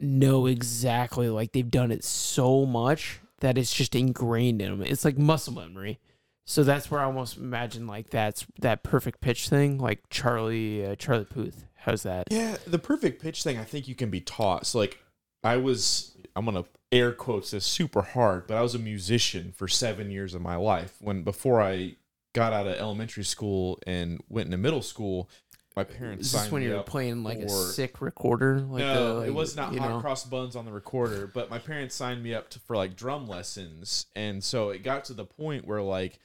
know 0.00 0.46
exactly 0.46 1.28
like 1.28 1.52
they've 1.52 1.70
done 1.70 1.92
it 1.92 2.02
so 2.02 2.64
much 2.64 3.20
that 3.40 3.58
it's 3.58 3.74
just 3.74 3.94
ingrained 3.94 4.62
in 4.62 4.70
them 4.70 4.82
it's 4.82 5.04
like 5.04 5.18
muscle 5.18 5.52
memory 5.52 5.98
so 6.44 6.64
that's 6.64 6.90
where 6.90 7.00
i 7.00 7.04
almost 7.04 7.36
imagine 7.36 7.86
like 7.86 8.10
that's 8.10 8.46
that 8.60 8.82
perfect 8.82 9.20
pitch 9.20 9.48
thing 9.48 9.78
like 9.78 10.00
charlie 10.10 10.84
uh, 10.84 10.94
charlie 10.96 11.24
puth 11.24 11.66
how's 11.82 12.02
that 12.02 12.28
Yeah, 12.30 12.56
the 12.66 12.78
perfect 12.78 13.22
pitch 13.22 13.42
thing 13.42 13.58
I 13.58 13.64
think 13.64 13.88
you 13.88 13.94
can 13.94 14.10
be 14.10 14.20
taught. 14.20 14.66
So 14.66 14.78
like 14.78 14.98
I 15.44 15.56
was 15.56 16.16
I'm 16.34 16.44
gonna 16.44 16.64
air 16.90 17.12
quotes 17.12 17.50
this 17.50 17.66
super 17.66 18.02
hard, 18.02 18.46
but 18.46 18.56
I 18.56 18.62
was 18.62 18.74
a 18.74 18.78
musician 18.78 19.52
for 19.52 19.68
seven 19.68 20.10
years 20.10 20.34
of 20.34 20.42
my 20.42 20.56
life. 20.56 20.96
When 21.00 21.22
before 21.22 21.60
I 21.60 21.96
got 22.32 22.52
out 22.52 22.66
of 22.66 22.76
elementary 22.76 23.24
school 23.24 23.78
and 23.86 24.22
went 24.28 24.46
into 24.46 24.58
middle 24.58 24.82
school, 24.82 25.28
my 25.76 25.84
parents 25.84 26.26
is 26.26 26.32
this 26.32 26.52
when 26.52 26.62
you're 26.62 26.82
playing 26.82 27.22
like 27.24 27.38
a 27.38 27.48
sick 27.48 28.00
recorder 28.00 28.60
like 28.60 28.80
no, 28.80 28.94
the, 28.94 29.14
like, 29.20 29.28
it 29.28 29.34
was 29.34 29.56
not 29.56 29.72
you 29.72 29.80
hot 29.80 29.90
know? 29.90 30.00
cross 30.00 30.24
buns 30.24 30.54
on 30.54 30.64
the 30.64 30.72
recorder, 30.72 31.26
but 31.26 31.50
my 31.50 31.58
parents 31.58 31.94
signed 31.94 32.22
me 32.22 32.34
up 32.34 32.50
to, 32.50 32.60
for 32.60 32.76
like 32.76 32.94
drum 32.94 33.26
lessons, 33.26 34.06
and 34.14 34.42
so 34.44 34.70
it 34.70 34.82
got 34.84 35.04
to 35.06 35.14
the 35.14 35.24
point 35.24 35.66
where 35.66 35.82
like 35.82 36.20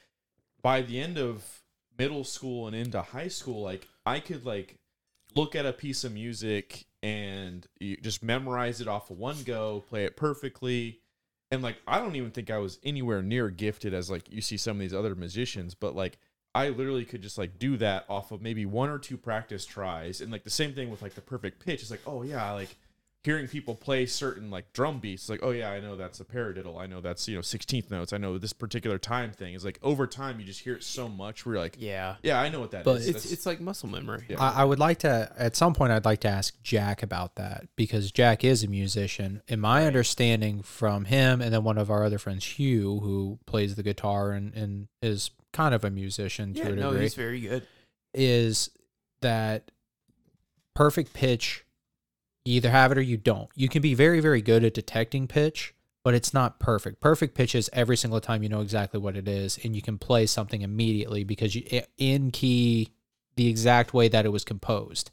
by 0.67 0.81
the 0.81 0.99
end 0.99 1.17
of 1.17 1.61
middle 1.97 2.25
school 2.25 2.67
and 2.67 2.75
into 2.75 3.01
high 3.01 3.29
school, 3.29 3.61
like 3.61 3.87
I 4.05 4.19
could 4.19 4.45
like 4.45 4.75
look 5.33 5.55
at 5.55 5.65
a 5.65 5.71
piece 5.71 6.03
of 6.03 6.11
music 6.11 6.87
and 7.01 7.65
you 7.79 7.95
just 7.95 8.21
memorize 8.21 8.81
it 8.81 8.87
off 8.89 9.09
of 9.09 9.17
one 9.17 9.43
go, 9.43 9.85
play 9.87 10.03
it 10.03 10.17
perfectly. 10.17 10.99
And 11.51 11.61
like 11.61 11.77
I 11.87 11.99
don't 11.99 12.17
even 12.17 12.31
think 12.31 12.51
I 12.51 12.57
was 12.57 12.79
anywhere 12.83 13.21
near 13.21 13.49
gifted 13.49 13.93
as 13.93 14.09
like 14.09 14.29
you 14.29 14.41
see 14.41 14.57
some 14.57 14.75
of 14.75 14.81
these 14.81 14.93
other 14.93 15.15
musicians, 15.15 15.73
but 15.73 15.95
like 15.95 16.17
I 16.53 16.67
literally 16.67 17.05
could 17.05 17.21
just 17.21 17.37
like 17.37 17.57
do 17.57 17.77
that 17.77 18.03
off 18.09 18.33
of 18.33 18.41
maybe 18.41 18.65
one 18.65 18.89
or 18.89 18.99
two 18.99 19.15
practice 19.15 19.65
tries. 19.65 20.19
And 20.19 20.33
like 20.33 20.43
the 20.43 20.49
same 20.49 20.73
thing 20.73 20.89
with 20.89 21.01
like 21.01 21.15
the 21.15 21.21
perfect 21.21 21.65
pitch. 21.65 21.81
It's 21.81 21.91
like, 21.91 22.03
oh 22.05 22.23
yeah, 22.23 22.51
like 22.51 22.75
hearing 23.23 23.47
people 23.47 23.75
play 23.75 24.05
certain 24.05 24.49
like 24.49 24.71
drum 24.71 24.99
beats, 24.99 25.27
like, 25.29 25.41
oh 25.43 25.51
yeah, 25.51 25.69
I 25.71 25.79
know 25.81 25.97
that's 25.97 26.19
a 26.19 26.23
paradiddle. 26.23 26.79
I 26.79 26.85
know 26.85 27.01
that's, 27.01 27.27
you 27.27 27.35
know, 27.35 27.41
16th 27.41 27.91
notes. 27.91 28.13
I 28.13 28.17
know 28.17 28.37
this 28.37 28.53
particular 28.53 28.97
time 28.97 29.31
thing 29.31 29.53
is 29.53 29.65
like 29.65 29.79
over 29.81 30.07
time 30.07 30.39
you 30.39 30.45
just 30.45 30.61
hear 30.61 30.75
it 30.75 30.83
so 30.83 31.09
much 31.09 31.45
where 31.45 31.55
you're 31.55 31.63
like, 31.63 31.75
yeah 31.77 32.15
yeah, 32.23 32.39
I 32.39 32.49
know 32.49 32.59
what 32.59 32.71
that 32.71 32.79
is. 32.79 32.85
But 32.85 32.95
it's 32.97 33.05
That's- 33.07 33.31
it's 33.31 33.45
like 33.45 33.59
muscle 33.59 33.89
memory 33.89 34.25
Yeah. 34.29 34.41
I, 34.41 34.61
I 34.61 34.63
would 34.63 34.79
like 34.79 34.99
to 34.99 35.31
at 35.37 35.55
some 35.55 35.73
point 35.73 35.91
I'd 35.91 36.05
like 36.05 36.21
to 36.21 36.29
ask 36.29 36.53
Jack 36.63 37.03
about 37.03 37.35
that 37.35 37.67
because 37.75 38.11
Jack 38.11 38.43
is 38.43 38.63
a 38.63 38.67
musician. 38.67 39.41
In 39.47 39.59
my 39.59 39.85
understanding 39.85 40.61
from 40.61 41.05
him 41.05 41.41
and 41.41 41.53
then 41.53 41.63
one 41.63 41.77
of 41.77 41.91
our 41.91 42.05
other 42.05 42.17
friends, 42.19 42.45
Hugh, 42.45 42.99
who 43.01 43.39
plays 43.45 43.75
the 43.75 43.83
guitar 43.83 44.31
and, 44.31 44.53
and 44.53 44.87
is 45.01 45.31
kind 45.53 45.73
of 45.73 45.83
a 45.83 45.89
musician 45.89 46.53
to 46.53 46.59
yeah 46.59 46.67
a 46.67 46.75
no 46.75 46.89
degree. 46.91 47.01
he's 47.03 47.15
very 47.15 47.39
good 47.41 47.65
is 48.13 48.69
that 49.21 49.71
perfect 50.75 51.13
pitch 51.13 51.65
you 52.47 52.55
either 52.55 52.71
have 52.71 52.91
it 52.91 52.97
or 52.97 53.01
you 53.01 53.17
don't. 53.17 53.49
You 53.55 53.69
can 53.69 53.81
be 53.81 53.93
very 53.93 54.19
very 54.19 54.41
good 54.41 54.63
at 54.63 54.73
detecting 54.73 55.27
pitch 55.27 55.73
but 56.07 56.13
it's 56.13 56.33
not 56.33 56.57
perfect. 56.57 57.01
Perfect 57.01 57.35
pitch 57.35 57.53
is 57.53 57.69
every 57.73 57.97
single 57.97 58.21
time 58.21 58.41
you 58.41 58.47
know 58.47 58.61
exactly 58.61 58.97
what 58.97 59.17
it 59.17 59.27
is 59.27 59.59
and 59.65 59.75
you 59.75 59.81
can 59.81 59.97
play 59.97 60.25
something 60.25 60.61
immediately 60.61 61.25
because 61.25 61.53
you 61.53 61.81
in 61.97 62.31
key 62.31 62.93
the 63.35 63.49
exact 63.49 63.93
way 63.93 64.07
that 64.07 64.25
it 64.25 64.29
was 64.29 64.45
composed. 64.45 65.11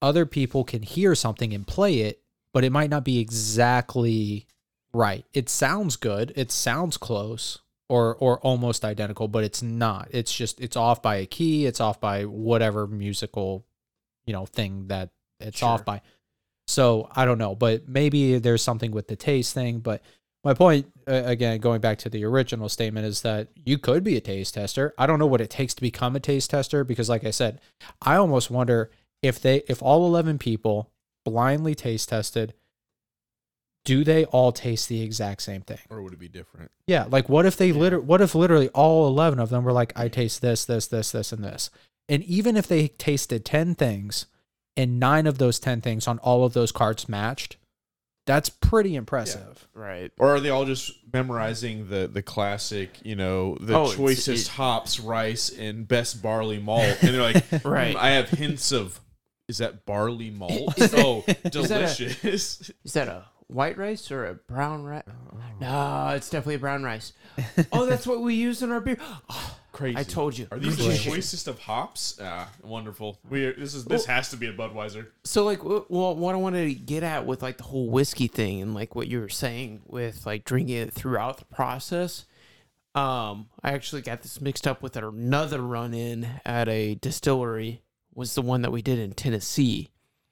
Other 0.00 0.26
people 0.26 0.62
can 0.62 0.82
hear 0.82 1.16
something 1.16 1.52
and 1.52 1.66
play 1.66 2.02
it 2.02 2.22
but 2.52 2.62
it 2.62 2.70
might 2.70 2.88
not 2.88 3.04
be 3.04 3.18
exactly 3.18 4.46
right. 4.92 5.24
It 5.34 5.48
sounds 5.48 5.96
good 5.96 6.32
it 6.36 6.52
sounds 6.52 6.96
close 6.96 7.58
or 7.88 8.14
or 8.14 8.38
almost 8.42 8.84
identical 8.84 9.26
but 9.26 9.42
it's 9.42 9.60
not. 9.60 10.06
It's 10.12 10.32
just 10.32 10.60
it's 10.60 10.76
off 10.76 11.02
by 11.02 11.16
a 11.16 11.26
key 11.26 11.66
it's 11.66 11.80
off 11.80 12.00
by 12.00 12.26
whatever 12.26 12.86
musical 12.86 13.66
you 14.24 14.32
know 14.32 14.46
thing 14.46 14.86
that 14.86 15.10
it's 15.40 15.58
Sure. 15.58 15.68
off 15.68 15.84
by 15.84 16.00
so 16.66 17.08
i 17.14 17.24
don't 17.24 17.38
know 17.38 17.54
but 17.54 17.88
maybe 17.88 18.38
there's 18.38 18.62
something 18.62 18.90
with 18.90 19.08
the 19.08 19.16
taste 19.16 19.54
thing 19.54 19.78
but 19.78 20.02
my 20.44 20.54
point 20.54 20.86
uh, 21.08 21.22
again 21.24 21.58
going 21.60 21.80
back 21.80 21.98
to 21.98 22.08
the 22.08 22.24
original 22.24 22.68
statement 22.68 23.06
is 23.06 23.22
that 23.22 23.48
you 23.64 23.78
could 23.78 24.02
be 24.04 24.16
a 24.16 24.20
taste 24.20 24.54
tester 24.54 24.94
i 24.98 25.06
don't 25.06 25.18
know 25.18 25.26
what 25.26 25.40
it 25.40 25.50
takes 25.50 25.74
to 25.74 25.80
become 25.82 26.16
a 26.16 26.20
taste 26.20 26.50
tester 26.50 26.82
because 26.84 27.08
like 27.08 27.24
i 27.24 27.30
said 27.30 27.60
i 28.02 28.16
almost 28.16 28.50
wonder 28.50 28.90
if 29.22 29.40
they 29.40 29.62
if 29.68 29.82
all 29.82 30.06
11 30.06 30.38
people 30.38 30.90
blindly 31.24 31.74
taste 31.74 32.08
tested 32.08 32.54
do 33.84 34.02
they 34.02 34.24
all 34.26 34.50
taste 34.50 34.88
the 34.88 35.00
exact 35.02 35.42
same 35.42 35.60
thing 35.60 35.78
or 35.90 36.02
would 36.02 36.12
it 36.12 36.18
be 36.18 36.28
different? 36.28 36.70
yeah, 36.88 37.04
like 37.08 37.28
what 37.28 37.46
if 37.46 37.56
they 37.56 37.70
liter- 37.72 38.00
what 38.00 38.20
if 38.20 38.34
literally 38.34 38.68
all 38.70 39.06
11 39.06 39.38
of 39.38 39.48
them 39.48 39.62
were 39.62 39.72
like 39.72 39.92
I 39.94 40.08
taste 40.08 40.42
this, 40.42 40.64
this, 40.64 40.88
this, 40.88 41.12
this 41.12 41.32
and 41.32 41.44
this. 41.44 41.70
And 42.08 42.22
even 42.24 42.56
if 42.56 42.66
they 42.66 42.88
tasted 42.88 43.44
10 43.44 43.76
things 43.76 44.26
and 44.76 45.00
9 45.00 45.26
of 45.26 45.38
those 45.38 45.58
10 45.58 45.80
things 45.80 46.06
on 46.06 46.18
all 46.20 46.44
of 46.44 46.52
those 46.52 46.72
cards 46.72 47.08
matched, 47.08 47.56
that's 48.26 48.48
pretty 48.48 48.96
impressive. 48.96 49.68
right 49.72 50.10
Or 50.18 50.34
are 50.34 50.40
they 50.40 50.50
all 50.50 50.64
just 50.64 50.92
memorizing 51.12 51.88
the 51.88 52.08
the 52.08 52.22
classic, 52.22 52.90
you 53.04 53.14
know, 53.14 53.56
the 53.60 53.74
Oh, 53.76 53.92
choicest 53.92 54.46
it- 54.48 54.52
hops, 54.52 54.98
rice, 55.00 55.48
and 55.50 55.86
best 55.86 56.20
barley 56.22 56.58
malt? 56.58 56.98
And 57.02 57.14
they're 57.14 57.22
like, 57.22 57.44
Right. 57.64 57.92
"Hmm, 57.92 57.98
I 58.04 58.10
have 58.10 58.28
hints 58.30 58.72
of, 58.72 59.00
is 59.48 59.58
that 59.58 59.86
barley 59.86 60.30
malt? 60.30 60.76
Is 60.78 60.90
that- 60.90 61.04
oh, 61.04 61.22
that 61.26 61.46
a- 61.46 61.50
delicious. 61.50 62.24
Is 62.84 62.92
that 62.94 63.06
a 63.08 63.24
white 63.48 63.78
rice 63.78 64.10
or 64.10 64.26
a 64.26 64.34
brown 64.34 64.84
rice? 64.84 65.04
Oh. 65.08 65.38
No, 65.60 66.08
it's 66.14 66.28
definitely 66.30 66.56
a 66.56 66.60
brown 66.60 66.82
rice. 66.82 67.12
oh, 67.72 67.86
that's 67.86 68.06
what 68.06 68.20
we 68.20 68.34
use 68.34 68.62
in 68.62 68.70
our 68.70 68.80
beer. 68.80 68.98
Oh, 69.30 69.56
Crazy. 69.72 69.98
I 69.98 70.04
told 70.04 70.38
you. 70.38 70.48
Are 70.50 70.58
these 70.58 70.78
the 70.78 70.84
Crazy. 70.84 71.10
choicest 71.10 71.48
of 71.48 71.58
hops? 71.58 72.18
Ah, 72.22 72.50
wonderful. 72.62 73.18
We 73.28 73.52
this 73.52 73.74
is 73.74 73.84
this 73.84 74.06
has 74.06 74.30
to 74.30 74.36
be 74.38 74.46
a 74.46 74.52
Budweiser. 74.54 75.08
So, 75.24 75.44
like, 75.44 75.62
well, 75.62 76.16
what 76.16 76.34
I 76.34 76.38
wanted 76.38 76.68
to 76.68 76.74
get 76.74 77.02
at 77.02 77.26
with 77.26 77.42
like 77.42 77.58
the 77.58 77.64
whole 77.64 77.90
whiskey 77.90 78.26
thing 78.26 78.62
and 78.62 78.74
like 78.74 78.94
what 78.94 79.06
you 79.06 79.20
were 79.20 79.28
saying 79.28 79.82
with 79.84 80.24
like 80.24 80.44
drinking 80.44 80.76
it 80.76 80.94
throughout 80.94 81.36
the 81.36 81.44
process. 81.44 82.24
Um, 82.94 83.50
I 83.62 83.72
actually 83.72 84.00
got 84.00 84.22
this 84.22 84.40
mixed 84.40 84.66
up 84.66 84.82
with 84.82 84.96
another 84.96 85.60
run 85.60 85.92
in 85.92 86.26
at 86.46 86.66
a 86.70 86.94
distillery 86.94 87.82
was 88.14 88.34
the 88.34 88.40
one 88.40 88.62
that 88.62 88.72
we 88.72 88.80
did 88.80 88.98
in 88.98 89.12
Tennessee. 89.12 89.90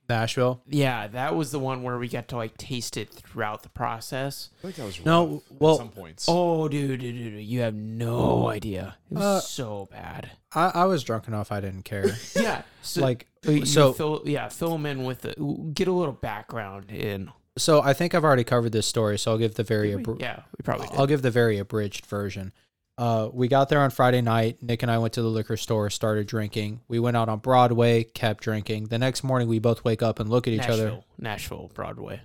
Nashville. 0.09 0.62
Yeah, 0.68 1.07
that 1.09 1.34
was 1.34 1.50
the 1.50 1.59
one 1.59 1.82
where 1.82 1.98
we 1.98 2.09
got 2.09 2.28
to 2.28 2.36
like 2.36 2.57
taste 2.59 2.96
it 2.96 3.11
throughout 3.11 3.62
the 3.62 3.68
process. 3.70 4.50
I 4.59 4.61
feel 4.61 4.68
like 4.68 4.76
that 4.76 4.84
was 4.84 5.05
No, 5.05 5.42
well- 5.50 5.72
at 5.74 5.78
some 5.78 5.88
points. 5.90 6.26
Oh, 6.28 6.68
dude, 6.68 7.00
dude, 7.00 7.14
dude, 7.14 7.32
dude, 7.34 7.44
you 7.44 7.61
have 7.61 7.74
no 7.74 8.48
idea. 8.48 8.96
It 9.11 9.14
was 9.14 9.22
Uh, 9.24 9.40
so 9.40 9.88
bad. 9.90 10.30
I, 10.55 10.68
I 10.74 10.84
was 10.84 11.02
drunk 11.05 11.26
enough 11.28 11.50
I 11.50 11.61
didn't 11.61 11.84
care. 11.84 12.16
Yeah, 12.36 12.62
so, 12.82 13.00
like 13.02 13.26
so 13.64 13.92
fill, 13.92 14.22
yeah, 14.24 14.48
fill 14.48 14.70
them 14.72 14.86
in 14.86 15.05
with 15.05 15.22
the, 15.22 15.34
get 15.74 15.88
a 15.88 15.92
little 15.92 16.12
background 16.14 16.90
in. 16.90 17.30
so 17.57 17.80
I 17.82 17.92
think 17.92 18.14
I've 18.14 18.24
already 18.24 18.44
covered 18.44 18.72
this 18.72 18.86
story, 18.86 19.18
so 19.18 19.30
I'll 19.32 19.38
give 19.38 19.55
the 19.55 19.62
very 19.64 19.90
abr- 19.92 20.20
Yeah, 20.20 20.40
we 20.59 20.62
probably 20.62 20.86
did. 20.88 20.96
I'll 20.98 21.07
give 21.07 21.22
the 21.22 21.30
very 21.30 21.59
abridged 21.59 22.07
version. 22.07 22.52
Uh, 22.97 23.28
we 23.32 23.49
got 23.49 23.68
there 23.68 23.80
on 23.80 23.90
Friday 23.90 24.20
night. 24.20 24.62
Nick 24.62 24.82
and 24.82 24.90
I 24.90 24.99
went 24.99 25.14
to 25.14 25.22
the 25.22 25.28
liquor 25.28 25.57
store, 25.57 25.90
started 25.90 26.26
drinking. 26.26 26.80
We 26.86 27.01
went 27.01 27.16
out 27.16 27.28
on 27.28 27.40
Broadway, 27.40 28.05
kept 28.05 28.45
drinking. 28.45 28.86
The 28.86 28.99
next 28.99 29.24
morning, 29.24 29.49
we 29.49 29.59
both 29.59 29.84
wake 29.84 30.03
up 30.03 30.20
and 30.20 30.30
look 30.30 30.47
at 30.47 30.53
each 30.53 30.61
Nashville, 30.61 30.86
other. 30.86 31.01
Nashville, 31.18 31.70
Broadway. 31.74 32.20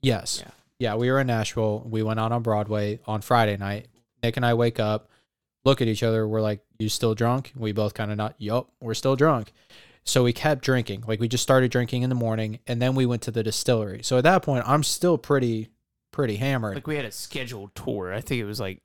Yes. 0.00 0.42
Yeah. 0.42 0.50
Yeah, 0.78 0.94
we 0.96 1.10
were 1.10 1.20
in 1.20 1.26
Nashville. 1.28 1.86
We 1.86 2.02
went 2.02 2.18
out 2.18 2.32
on 2.32 2.42
Broadway 2.42 3.00
on 3.06 3.20
Friday 3.20 3.56
night. 3.56 3.88
Nick 4.22 4.36
and 4.36 4.44
I 4.44 4.54
wake 4.54 4.80
up, 4.80 5.08
look 5.64 5.80
at 5.80 5.88
each 5.88 6.02
other. 6.02 6.26
We're 6.26 6.40
like, 6.40 6.60
"You 6.78 6.88
still 6.88 7.14
drunk?" 7.14 7.52
We 7.54 7.72
both 7.72 7.94
kind 7.94 8.10
of 8.10 8.16
not. 8.16 8.34
Yup, 8.38 8.70
we're 8.80 8.94
still 8.94 9.14
drunk. 9.16 9.52
So 10.02 10.24
we 10.24 10.32
kept 10.32 10.64
drinking. 10.64 11.04
Like 11.06 11.20
we 11.20 11.28
just 11.28 11.42
started 11.42 11.70
drinking 11.70 12.02
in 12.02 12.10
the 12.10 12.16
morning, 12.16 12.58
and 12.66 12.82
then 12.82 12.94
we 12.94 13.06
went 13.06 13.22
to 13.22 13.30
the 13.30 13.42
distillery. 13.42 14.02
So 14.02 14.18
at 14.18 14.24
that 14.24 14.42
point, 14.42 14.64
I'm 14.66 14.82
still 14.82 15.16
pretty, 15.16 15.68
pretty 16.10 16.36
hammered. 16.36 16.74
Like 16.74 16.86
we 16.86 16.96
had 16.96 17.04
a 17.04 17.12
scheduled 17.12 17.74
tour. 17.74 18.12
I 18.12 18.20
think 18.20 18.40
it 18.40 18.44
was 18.44 18.60
like, 18.60 18.82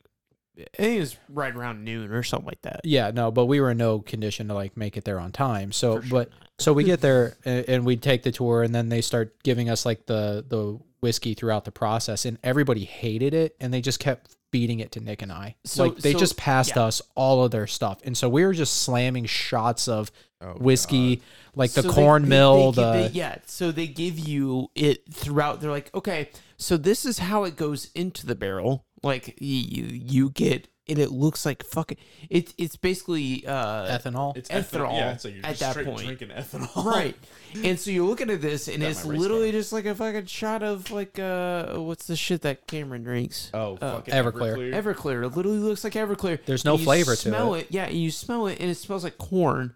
I 0.59 0.77
think 0.77 0.97
it 0.97 0.99
was 0.99 1.17
right 1.29 1.55
around 1.55 1.83
noon 1.83 2.11
or 2.11 2.23
something 2.23 2.47
like 2.47 2.61
that. 2.63 2.81
yeah, 2.83 3.11
no, 3.11 3.31
but 3.31 3.45
we 3.45 3.59
were 3.61 3.71
in 3.71 3.77
no 3.77 3.99
condition 3.99 4.47
to 4.49 4.53
like 4.53 4.75
make 4.77 4.97
it 4.97 5.03
there 5.05 5.19
on 5.19 5.31
time. 5.31 5.71
So, 5.71 6.01
sure 6.01 6.09
but 6.09 6.29
so 6.57 6.73
we 6.73 6.83
get 6.83 7.01
there 7.07 7.37
and, 7.45 7.67
and 7.69 7.85
we 7.85 7.97
take 7.97 8.23
the 8.23 8.31
tour, 8.31 8.63
and 8.63 8.73
then 8.73 8.89
they 8.89 9.01
start 9.01 9.41
giving 9.43 9.69
us 9.69 9.85
like 9.85 10.05
the 10.05 10.45
the 10.47 10.79
whiskey 11.01 11.33
throughout 11.33 11.65
the 11.65 11.71
process, 11.71 12.25
and 12.25 12.37
everybody 12.43 12.83
hated 12.83 13.33
it, 13.33 13.55
and 13.59 13.73
they 13.73 13.81
just 13.81 13.99
kept 13.99 14.35
feeding 14.51 14.79
it 14.79 14.91
to 14.93 14.99
Nick 14.99 15.21
and 15.21 15.31
I. 15.31 15.55
So- 15.63 15.85
like 15.85 15.97
they 15.97 16.13
so- 16.13 16.19
just 16.19 16.35
passed 16.37 16.75
yeah. 16.75 16.83
us 16.83 17.01
all 17.15 17.43
of 17.45 17.51
their 17.51 17.67
stuff, 17.67 17.99
and 18.03 18.17
so 18.17 18.27
we 18.27 18.43
were 18.45 18.53
just 18.53 18.81
slamming 18.81 19.25
shots 19.25 19.87
of 19.87 20.11
Oh, 20.41 20.53
whiskey, 20.53 21.17
God. 21.17 21.25
like 21.55 21.71
the 21.71 21.81
So 21.81 21.89
they- 21.89 21.93
corn 21.95 22.21
they- 22.23 22.29
mill. 22.29 22.71
they- 22.71 22.81
the 22.81 22.91
they- 22.91 23.09
yeah, 23.09 23.35
so 23.45 23.71
they 23.73 23.87
give 23.87 24.17
you 24.17 24.69
it 24.73 25.03
throughout. 25.13 25.59
They're 25.59 25.69
like, 25.69 25.93
okay, 25.93 26.29
so 26.57 26.77
this 26.77 27.05
is 27.05 27.19
how 27.19 27.43
it 27.43 27.57
goes 27.57 27.89
into 27.93 28.25
the 28.25 28.35
barrel. 28.35 28.85
Like 29.01 29.35
you, 29.39 29.83
you 29.85 30.29
get, 30.31 30.67
and 30.87 30.99
it 30.99 31.09
looks 31.11 31.45
like 31.45 31.63
fucking. 31.63 31.97
It's 32.29 32.53
it's 32.57 32.75
basically 32.75 33.45
uh, 33.47 33.97
ethanol. 33.97 34.35
It's 34.35 34.49
ethanol 34.49 34.91
Yeah, 34.97 35.13
it's 35.13 35.23
like 35.23 35.35
you're 35.35 35.45
at 35.45 35.49
just 35.51 35.59
that 35.61 35.71
straight 35.71 35.85
point. 35.87 36.05
drinking 36.05 36.29
ethanol. 36.29 36.85
right. 36.85 37.15
And 37.63 37.79
so 37.79 37.89
you're 37.89 38.05
looking 38.05 38.29
at 38.29 38.41
this, 38.41 38.67
and 38.67 38.81
Got 38.81 38.91
it's 38.91 39.05
literally 39.05 39.49
car. 39.51 39.59
just 39.59 39.73
like 39.73 39.85
a 39.85 39.95
fucking 39.95 40.25
shot 40.27 40.61
of 40.61 40.91
like 40.91 41.17
uh, 41.17 41.77
what's 41.77 42.05
the 42.05 42.15
shit 42.15 42.41
that 42.43 42.67
Cameron 42.67 43.01
drinks? 43.03 43.49
Oh, 43.55 43.75
Uh, 43.81 43.95
fucking 43.95 44.13
Everclear. 44.13 44.71
Everclear. 44.73 45.23
It 45.25 45.35
literally 45.35 45.57
looks 45.57 45.83
like 45.83 45.93
Everclear. 45.93 46.37
There's 46.45 46.63
no 46.63 46.73
And 46.73 46.81
you 46.81 46.85
flavor 46.85 47.15
to 47.15 47.27
it. 47.27 47.31
smell 47.31 47.55
it. 47.55 47.67
Yeah, 47.71 47.89
you 47.89 48.11
smell 48.11 48.45
it, 48.47 48.59
and 48.59 48.69
it 48.69 48.75
smells 48.75 49.03
like 49.03 49.17
corn. 49.17 49.73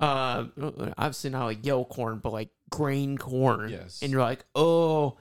Uh, 0.00 0.46
obviously 0.98 1.30
not 1.30 1.44
like 1.46 1.64
yellow 1.64 1.84
corn, 1.84 2.18
but 2.22 2.32
like 2.32 2.50
grain 2.70 3.16
corn. 3.16 3.70
Yes. 3.70 4.00
And 4.02 4.10
you're 4.12 4.20
like, 4.20 4.44
oh, 4.54 5.16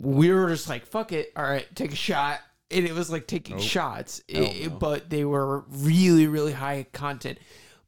we 0.00 0.32
were 0.32 0.48
just 0.48 0.68
like, 0.68 0.86
fuck 0.86 1.12
it. 1.12 1.32
All 1.36 1.44
right, 1.44 1.66
take 1.74 1.92
a 1.92 1.96
shot. 1.96 2.40
And 2.70 2.84
it 2.84 2.92
was 2.94 3.10
like 3.10 3.26
taking 3.28 3.56
Nope. 3.56 3.64
shots, 3.64 4.22
It- 4.26 4.72
no. 4.72 4.78
but 4.78 5.08
they 5.08 5.24
were 5.24 5.60
really, 5.68 6.26
really 6.26 6.52
high 6.52 6.86
content. 6.92 7.38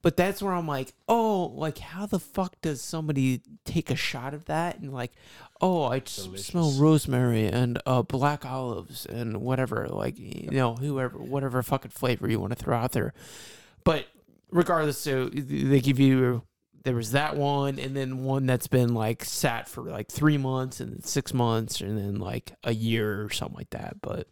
But 0.00 0.16
that's 0.16 0.40
where 0.40 0.54
I'm 0.54 0.68
like, 0.68 0.92
oh, 1.08 1.46
like 1.56 1.78
how 1.78 2.06
the 2.06 2.20
fuck 2.20 2.54
does 2.62 2.80
somebody 2.80 3.42
take 3.64 3.90
a 3.90 3.96
shot 3.96 4.32
of 4.32 4.44
that 4.44 4.78
and 4.78 4.92
like, 4.94 5.10
oh, 5.60 5.82
I 5.82 6.00
smell 6.06 6.70
rosemary 6.78 7.46
and 7.48 7.82
uh, 7.84 8.02
black 8.02 8.46
olives 8.46 9.04
and 9.06 9.38
whatever, 9.38 9.88
like 9.88 10.16
you 10.16 10.52
know, 10.52 10.76
whoever, 10.76 11.18
whatever 11.18 11.60
fucking 11.64 11.90
flavor 11.90 12.30
you 12.30 12.38
want 12.38 12.56
to 12.56 12.62
throw 12.64 12.76
out 12.76 12.92
there. 12.92 13.12
But 13.82 14.06
regardless, 14.52 14.98
so 14.98 15.28
they 15.30 15.80
give 15.80 15.98
you 15.98 16.42
there 16.88 16.96
was 16.96 17.12
that 17.12 17.36
one, 17.36 17.78
and 17.78 17.94
then 17.94 18.24
one 18.24 18.46
that's 18.46 18.66
been 18.66 18.94
like 18.94 19.22
sat 19.22 19.68
for 19.68 19.82
like 19.82 20.10
three 20.10 20.38
months, 20.38 20.80
and 20.80 21.04
six 21.04 21.34
months, 21.34 21.82
and 21.82 21.98
then 21.98 22.14
like 22.18 22.52
a 22.64 22.72
year 22.72 23.22
or 23.22 23.28
something 23.28 23.58
like 23.58 23.68
that. 23.70 24.00
But 24.00 24.26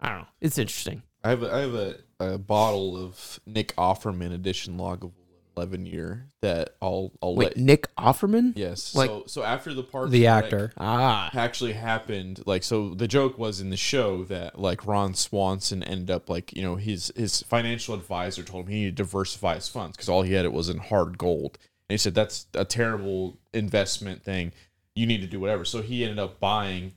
I 0.00 0.08
don't 0.08 0.20
know. 0.20 0.28
It's 0.40 0.56
interesting. 0.56 1.02
I 1.22 1.28
have 1.28 1.42
a, 1.42 1.54
I 1.54 1.58
have 1.60 1.74
a, 1.74 1.96
a 2.18 2.38
bottle 2.38 2.96
of 2.96 3.40
Nick 3.44 3.76
Offerman 3.76 4.32
edition 4.32 4.78
Lagavulin 4.78 5.12
11 5.56 5.86
year 5.86 6.26
that 6.42 6.76
I'll 6.82 7.12
I'll 7.22 7.34
Wait, 7.34 7.48
let 7.48 7.56
Nick 7.56 7.94
Offerman? 7.96 8.52
yes. 8.56 8.94
like- 8.94 9.08
so 9.10 9.24
so 9.26 9.42
after 9.42 9.72
the 9.74 9.82
park 9.82 10.10
the 10.10 10.26
actor. 10.26 10.72
Ah, 10.78 11.30
actually 11.34 11.72
happened 11.72 12.42
like 12.46 12.62
so 12.62 12.94
the 12.94 13.08
joke 13.08 13.38
was 13.38 13.60
in 13.60 13.70
the 13.70 13.76
show 13.76 14.24
that 14.24 14.58
like 14.58 14.86
Ron 14.86 15.14
Swanson 15.14 15.82
ended 15.82 16.10
up 16.10 16.28
like 16.28 16.54
you 16.56 16.62
know 16.62 16.76
his 16.76 17.12
his 17.16 17.42
financial 17.42 17.94
advisor 17.94 18.42
told 18.42 18.64
him 18.66 18.72
he 18.72 18.78
needed 18.80 18.96
to 18.96 19.02
diversify 19.04 19.54
his 19.56 19.68
funds 19.68 19.96
because 19.96 20.08
all 20.08 20.22
he 20.22 20.32
had 20.34 20.44
it 20.44 20.52
was 20.52 20.68
in 20.68 20.78
hard 20.78 21.18
gold 21.18 21.58
and 21.88 21.94
he 21.94 21.98
said 21.98 22.14
that's 22.14 22.46
a 22.54 22.64
terrible 22.64 23.38
investment 23.52 24.22
thing 24.22 24.52
you 24.94 25.06
need 25.06 25.20
to 25.20 25.26
do 25.26 25.40
whatever 25.40 25.64
so 25.64 25.82
he 25.82 26.02
ended 26.02 26.18
up 26.18 26.40
buying 26.40 26.92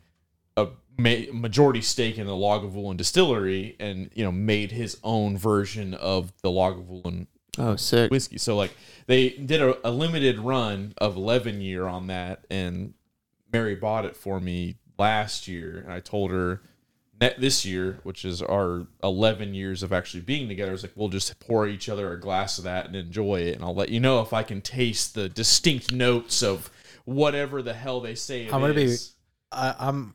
a 0.55 0.67
ma- 0.97 1.31
majority 1.31 1.81
stake 1.81 2.17
in 2.17 2.25
the 2.25 2.33
Lagavulin 2.33 2.97
distillery 2.97 3.75
and 3.79 4.09
you 4.13 4.23
know 4.23 4.31
made 4.31 4.71
his 4.71 4.97
own 5.03 5.37
version 5.37 5.93
of 5.93 6.33
the 6.41 6.49
Lagavulin 6.49 7.27
oh, 7.57 7.75
sick. 7.75 8.11
whiskey. 8.11 8.37
So 8.37 8.55
like 8.55 8.75
they 9.05 9.29
did 9.29 9.61
a, 9.61 9.87
a 9.87 9.91
limited 9.91 10.39
run 10.39 10.93
of 10.97 11.15
11 11.15 11.61
year 11.61 11.87
on 11.87 12.07
that, 12.07 12.45
and 12.49 12.93
Mary 13.51 13.75
bought 13.75 14.05
it 14.05 14.15
for 14.15 14.39
me 14.39 14.75
last 14.97 15.47
year, 15.47 15.81
and 15.83 15.93
I 15.93 15.99
told 15.99 16.31
her 16.31 16.61
net 17.19 17.39
this 17.39 17.65
year, 17.65 17.99
which 18.03 18.25
is 18.25 18.41
our 18.41 18.87
11 19.03 19.53
years 19.53 19.83
of 19.83 19.91
actually 19.91 20.21
being 20.21 20.47
together, 20.47 20.71
I 20.71 20.73
was 20.73 20.83
like, 20.83 20.93
we'll 20.95 21.09
just 21.09 21.39
pour 21.39 21.67
each 21.67 21.89
other 21.89 22.11
a 22.11 22.19
glass 22.19 22.57
of 22.57 22.65
that 22.65 22.85
and 22.85 22.95
enjoy 22.95 23.41
it, 23.41 23.55
and 23.55 23.63
I'll 23.63 23.75
let 23.75 23.89
you 23.89 23.99
know 23.99 24.21
if 24.21 24.33
I 24.33 24.43
can 24.43 24.61
taste 24.61 25.15
the 25.15 25.29
distinct 25.29 25.91
notes 25.91 26.43
of 26.43 26.69
whatever 27.05 27.61
the 27.61 27.73
hell 27.73 28.01
they 28.01 28.15
say 28.15 28.43
it 28.43 28.53
I'm 28.53 28.61
gonna 28.61 28.73
be- 28.73 28.97
I, 29.51 29.75
I'm 29.79 30.13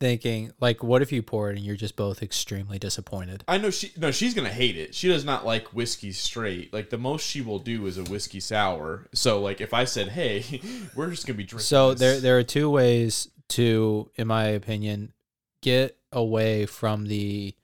thinking, 0.00 0.50
like, 0.60 0.82
what 0.82 1.02
if 1.02 1.12
you 1.12 1.22
pour 1.22 1.50
it 1.50 1.56
and 1.56 1.64
you're 1.64 1.76
just 1.76 1.94
both 1.94 2.22
extremely 2.22 2.78
disappointed? 2.78 3.44
I 3.46 3.58
know 3.58 3.70
she 3.70 3.92
no, 3.96 4.10
she's 4.10 4.34
gonna 4.34 4.48
hate 4.48 4.76
it. 4.76 4.94
She 4.94 5.06
does 5.08 5.24
not 5.24 5.46
like 5.46 5.68
whiskey 5.74 6.10
straight. 6.12 6.72
Like 6.72 6.90
the 6.90 6.98
most 6.98 7.24
she 7.26 7.40
will 7.42 7.58
do 7.58 7.86
is 7.86 7.98
a 7.98 8.04
whiskey 8.04 8.40
sour. 8.40 9.06
So 9.14 9.40
like 9.40 9.60
if 9.60 9.72
I 9.72 9.84
said, 9.84 10.08
"Hey, 10.08 10.60
we're 10.96 11.10
just 11.10 11.26
gonna 11.26 11.36
be 11.36 11.44
drinking," 11.44 11.64
So 11.66 11.90
this. 11.92 12.00
there 12.00 12.20
there 12.20 12.38
are 12.38 12.42
two 12.42 12.70
ways 12.70 13.28
to, 13.50 14.10
in 14.16 14.26
my 14.26 14.44
opinion, 14.44 15.12
get 15.60 15.96
away 16.12 16.66
from 16.66 17.06
the 17.06 17.54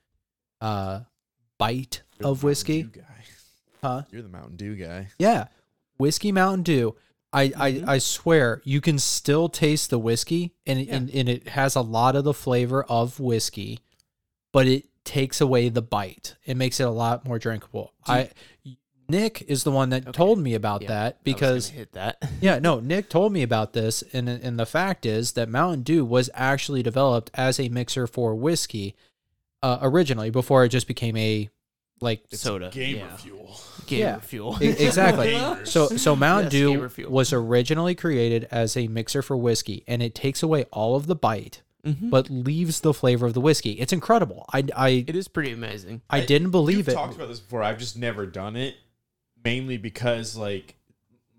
uh 0.61 1.01
bite 1.59 2.03
You're 2.21 2.29
of 2.29 2.43
whiskey. 2.43 2.89
Huh? 3.83 4.03
You're 4.11 4.23
the 4.23 4.29
Mountain 4.29 4.57
Dew 4.57 4.75
guy. 4.75 5.09
Yeah. 5.19 5.47
Whiskey 5.99 6.33
Mountain 6.33 6.63
Dew. 6.65 6.97
I, 7.33 7.49
Mhm. 7.49 7.89
I, 7.89 7.93
I 7.95 7.99
swear 7.99 8.63
you 8.65 8.81
can 8.81 8.99
still 8.99 9.49
taste 9.49 9.91
the 9.91 9.99
whiskey 9.99 10.55
and, 10.67 10.79
it- 10.81 10.89
and 10.89 11.11
and 11.11 11.29
it 11.29 11.49
has 11.49 11.75
a 11.77 11.81
lot 11.83 12.17
of 12.17 12.25
the 12.25 12.33
flavor 12.35 12.85
of 12.85 13.19
whiskey, 13.21 13.81
but 14.53 14.67
it 14.67 14.87
takes 15.05 15.41
away 15.41 15.69
the 15.69 15.83
bite. 15.83 16.37
It 16.45 16.57
makes 16.57 16.81
it 16.81 16.85
a 16.87 16.91
lot 16.91 17.27
more 17.27 17.39
drinkable. 17.39 17.93
I 18.07 18.31
Nick 19.09 19.43
is 19.43 19.63
the 19.63 19.71
one 19.71 19.91
that 19.91 20.03
Okay. 20.03 20.11
told 20.17 20.41
me 20.41 20.55
about 20.55 20.83
Yeah, 20.83 20.89
that 20.89 21.23
because 21.23 21.69
hit 21.69 21.93
that. 21.93 22.17
yeah, 22.41 22.59
no, 22.59 22.81
Nick 22.81 23.09
told 23.09 23.33
me 23.33 23.43
about 23.43 23.73
this, 23.73 24.03
and 24.13 24.29
and 24.29 24.59
the 24.59 24.67
fact 24.67 25.07
is 25.07 25.33
that 25.33 25.49
Mountain 25.49 25.83
Dew 25.83 26.05
was 26.05 26.29
actually 26.35 26.83
developed 26.83 27.31
as 27.35 27.61
a 27.61 27.69
mixer 27.69 28.07
for 28.09 28.35
whiskey 28.35 28.97
uh, 29.63 29.79
originally 29.81 30.31
before 30.31 30.65
it 30.65 30.71
just 30.71 30.89
became 30.89 31.17
a 31.17 31.49
like 32.01 32.25
Soda, 32.33 32.71
Gamer 32.73 32.99
yeah. 32.99 33.17
fuel. 33.17 33.61
Gamer 33.87 34.01
Yeah. 34.01 34.19
fuel. 34.21 34.59
E- 34.63 34.67
exactly. 34.69 35.29
Gamers. 35.33 35.69
so 35.69 35.89
so 35.89 36.15
Mountain 36.15 36.51
Yes, 36.53 36.95
Dew 36.97 37.09
was 37.09 37.33
originally 37.33 37.95
created 37.95 38.47
as 38.51 38.77
a 38.77 38.87
mixer 38.89 39.23
for 39.23 39.37
whiskey, 39.37 39.83
and 39.89 40.03
it 40.03 40.15
takes 40.15 40.43
away 40.43 40.65
all 40.73 40.95
of 40.97 41.07
the 41.07 41.17
bite, 41.17 41.63
Mhm. 41.87 42.11
but 42.11 42.29
leaves 42.29 42.81
the 42.81 42.93
flavor 42.93 43.27
of 43.27 43.35
the 43.35 43.41
whiskey. 43.41 43.73
It's 43.73 43.93
incredible. 43.93 44.45
I 44.53 44.65
I 44.77 44.89
It 45.07 45.17
is 45.17 45.29
pretty 45.29 45.53
amazing. 45.53 46.03
I 46.11 46.21
didn't 46.21 46.51
believe 46.51 46.79
You've 46.79 46.89
it. 46.89 46.93
talked 46.95 47.15
about 47.15 47.29
this 47.29 47.41
before. 47.41 47.63
I've 47.63 47.79
just 47.79 47.97
never 47.97 48.27
done 48.27 48.57
it, 48.57 48.75
mainly 49.43 49.77
because 49.79 50.37
like, 50.37 50.75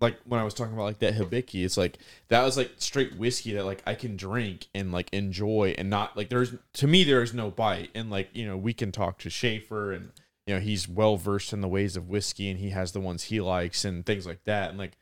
like 0.00 0.16
when 0.24 0.40
I 0.40 0.44
was 0.44 0.54
talking 0.54 0.72
about 0.74 0.84
like 0.84 0.98
that 1.00 1.14
hibiki, 1.14 1.64
it's 1.64 1.76
like 1.76 1.98
that 2.28 2.42
was 2.42 2.56
like 2.56 2.70
straight 2.78 3.16
whiskey 3.16 3.52
that 3.54 3.64
like 3.64 3.82
I 3.86 3.94
can 3.94 4.16
drink 4.16 4.68
and 4.74 4.90
like 4.92 5.08
enjoy 5.12 5.74
and 5.78 5.90
not 5.90 6.16
like 6.16 6.30
there's 6.30 6.54
to 6.74 6.86
me 6.86 7.04
there 7.04 7.22
is 7.22 7.34
no 7.34 7.50
bite 7.50 7.90
and 7.94 8.08
like 8.10 8.28
you 8.32 8.46
know 8.46 8.56
we 8.56 8.72
can 8.72 8.90
talk 8.92 9.18
to 9.18 9.30
Schaefer 9.30 9.92
and 9.92 10.10
you 10.48 10.54
know 10.54 10.60
he's 10.60 10.88
well 10.88 11.16
versed 11.16 11.52
in 11.52 11.60
the 11.60 11.68
ways 11.68 11.94
of 11.96 12.08
whiskey 12.08 12.48
and 12.50 12.58
he 12.58 12.70
has 12.70 12.92
the 12.92 13.00
ones 13.00 13.24
he 13.24 13.40
likes 13.40 13.84
and 13.84 14.04
things 14.06 14.26
like 14.26 14.42
that 14.44 14.70
and 14.70 14.78
like 14.78 14.96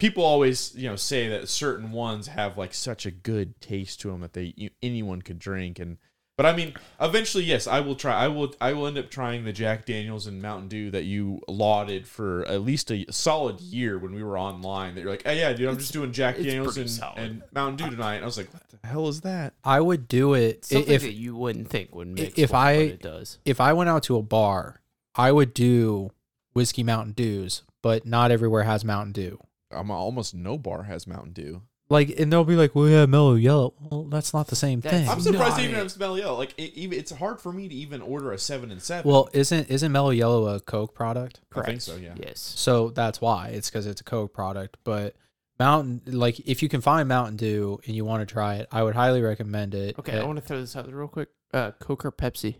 people 0.00 0.24
always 0.24 0.74
you 0.74 0.88
know 0.88 0.96
say 0.96 1.28
that 1.28 1.48
certain 1.48 1.92
ones 1.92 2.26
have 2.26 2.58
like 2.58 2.74
such 2.74 3.06
a 3.06 3.10
good 3.10 3.60
taste 3.60 4.00
to 4.00 4.08
them 4.08 4.20
that 4.20 4.32
they 4.32 4.52
you, 4.56 4.70
anyone 4.82 5.22
could 5.22 5.38
drink 5.38 5.78
and 5.78 5.98
But 6.36 6.46
I 6.46 6.54
mean, 6.54 6.74
eventually, 7.00 7.42
yes, 7.42 7.66
I 7.66 7.80
will 7.80 7.96
try. 7.96 8.14
I 8.14 8.28
will. 8.28 8.54
I 8.60 8.72
will 8.72 8.86
end 8.86 8.96
up 8.96 9.10
trying 9.10 9.42
the 9.44 9.52
Jack 9.52 9.86
Daniels 9.86 10.28
and 10.28 10.40
Mountain 10.40 10.68
Dew 10.68 10.88
that 10.92 11.02
you 11.02 11.40
lauded 11.48 12.06
for 12.06 12.46
at 12.46 12.62
least 12.62 12.92
a 12.92 13.04
solid 13.10 13.60
year 13.60 13.98
when 13.98 14.14
we 14.14 14.22
were 14.22 14.38
online. 14.38 14.94
That 14.94 15.00
you're 15.00 15.10
like, 15.10 15.24
oh 15.26 15.32
yeah, 15.32 15.52
dude, 15.52 15.68
I'm 15.68 15.78
just 15.78 15.92
doing 15.92 16.12
Jack 16.12 16.36
Daniels 16.36 16.76
and, 16.76 16.88
and 17.16 17.42
Mountain 17.52 17.76
Dew 17.84 17.90
tonight. 17.90 18.14
And 18.18 18.22
I 18.22 18.26
was 18.26 18.38
like, 18.38 18.54
what 18.54 18.62
the 18.68 18.86
hell 18.86 19.08
is 19.08 19.22
that? 19.22 19.54
I 19.64 19.80
would 19.80 20.06
do 20.06 20.34
it 20.34 20.64
Something 20.64 20.94
if 20.94 21.02
that 21.02 21.14
you 21.14 21.34
wouldn't 21.34 21.70
think 21.70 21.92
would 21.92 22.06
mix. 22.06 22.34
if 22.34 22.36
with 22.36 22.50
what 22.52 22.58
I- 22.60 22.72
it 22.94 23.02
does. 23.02 23.38
if 23.44 23.60
I 23.60 23.72
went 23.72 23.90
out 23.90 24.04
to 24.04 24.16
a 24.16 24.22
bar, 24.22 24.80
I 25.18 25.32
would 25.32 25.52
do 25.52 26.10
whiskey 26.54 26.82
Mountain 26.82 27.12
Dews, 27.12 27.62
but 27.82 28.06
not 28.06 28.30
everywhere 28.30 28.62
has 28.62 28.84
Mountain 28.84 29.12
Dew. 29.12 29.38
I'm 29.70 29.90
almost 29.90 30.34
no 30.34 30.56
bar 30.56 30.84
has 30.84 31.06
Mountain 31.06 31.32
Dew. 31.32 31.62
Like, 31.90 32.10
and 32.20 32.30
they'll 32.30 32.44
be 32.44 32.54
like, 32.54 32.74
"Well, 32.74 32.86
yeah, 32.88 33.06
mellow 33.06 33.34
yellow." 33.34 33.72
Well, 33.80 34.04
that's 34.04 34.34
not 34.34 34.48
the 34.48 34.56
same 34.56 34.80
That's- 34.80 35.00
thing. 35.02 35.10
I'm 35.10 35.20
surprised 35.20 35.56
they 35.56 35.64
even 35.64 35.74
it. 35.76 35.78
have 35.78 35.90
smell 35.90 36.18
yellow. 36.18 36.36
Like 36.36 36.52
it, 36.58 36.74
even 36.74 36.98
it's 36.98 37.10
hard 37.12 37.40
for 37.40 37.50
me 37.50 37.66
to 37.66 37.74
even 37.74 38.02
order 38.02 38.30
a 38.32 38.38
seven 38.38 38.70
and 38.70 38.80
seven. 38.82 39.10
Well, 39.10 39.30
isn't 39.32 39.68
isn't 39.70 39.90
mellow 39.90 40.10
yellow 40.10 40.46
a 40.54 40.60
Coke 40.60 40.94
product? 40.94 41.40
I 41.54 41.62
think 41.62 41.80
so. 41.80 41.96
Yeah. 41.96 42.14
Yes. 42.16 42.40
So 42.56 42.90
that's 42.90 43.20
why 43.22 43.48
it's 43.48 43.70
because 43.70 43.86
it's 43.86 44.02
a 44.02 44.04
Coke 44.04 44.34
product. 44.34 44.76
But 44.84 45.16
Mountain, 45.58 46.02
like, 46.06 46.38
if 46.40 46.62
you 46.62 46.68
can 46.68 46.82
find 46.82 47.08
Mountain 47.08 47.36
Dew 47.36 47.80
and 47.86 47.96
you 47.96 48.04
want 48.04 48.20
to 48.20 48.30
try 48.30 48.56
it, 48.56 48.68
I 48.70 48.82
would 48.82 48.94
highly 48.94 49.22
recommend 49.22 49.74
it. 49.74 49.98
Okay, 49.98 50.18
I 50.18 50.20
Uh, 50.20 50.26
want 50.26 50.36
to 50.38 50.44
throw 50.44 50.60
this 50.60 50.76
out 50.76 50.84
there 50.86 50.94
real 50.94 51.08
quick. 51.08 51.30
Uh, 51.54 51.70
Coke 51.80 52.04
or 52.04 52.12
Pepsi? 52.12 52.56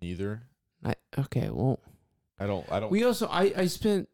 Neither. 0.00 0.42
I, 0.84 0.94
okay, 1.18 1.48
well, 1.50 1.80
I 2.38 2.46
don't. 2.46 2.70
I 2.70 2.80
don't. 2.80 2.90
we 2.90 3.04
also 3.04 3.26
I 3.28 3.52
I 3.56 3.66
spent 3.66 4.08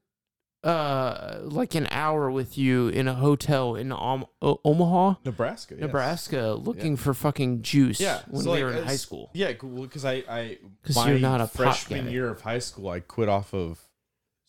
uh 0.63 1.41
like 1.43 1.75
an 1.75 1.87
hour 1.91 2.31
with 2.31 2.57
you 2.57 2.89
in 2.89 3.07
a 3.07 3.13
hotel 3.15 3.75
in 3.77 3.93
Om- 3.93 4.25
o- 4.41 4.61
Omaha, 4.65 5.17
Nebraska. 5.25 5.75
yes. 5.75 5.83
Nebraska, 5.83 6.55
looking 6.55 6.97
for 6.97 7.13
fucking 7.13 7.61
juice. 7.63 8.01
Yeah, 8.01 8.21
when 8.29 8.43
so, 8.45 8.53
we 8.53 8.57
like, 8.57 8.65
were 8.65 8.71
in 8.71 8.77
it's- 8.79 8.91
high 8.91 8.97
school. 8.97 9.31
Yeah, 9.35 9.53
because 9.53 10.05
I, 10.07 10.25
I, 10.29 10.59
'Cause 10.83 10.97
my 10.97 11.11
you're 11.11 11.19
not 11.19 11.41
a 11.43 11.45
pot 11.47 11.53
freshman 11.53 12.07
guy. 12.07 12.11
year 12.13 12.31
of 12.31 12.41
high 12.41 12.61
school, 12.61 12.89
I 12.89 13.01
quit 13.01 13.29
off 13.29 13.53
of 13.53 13.81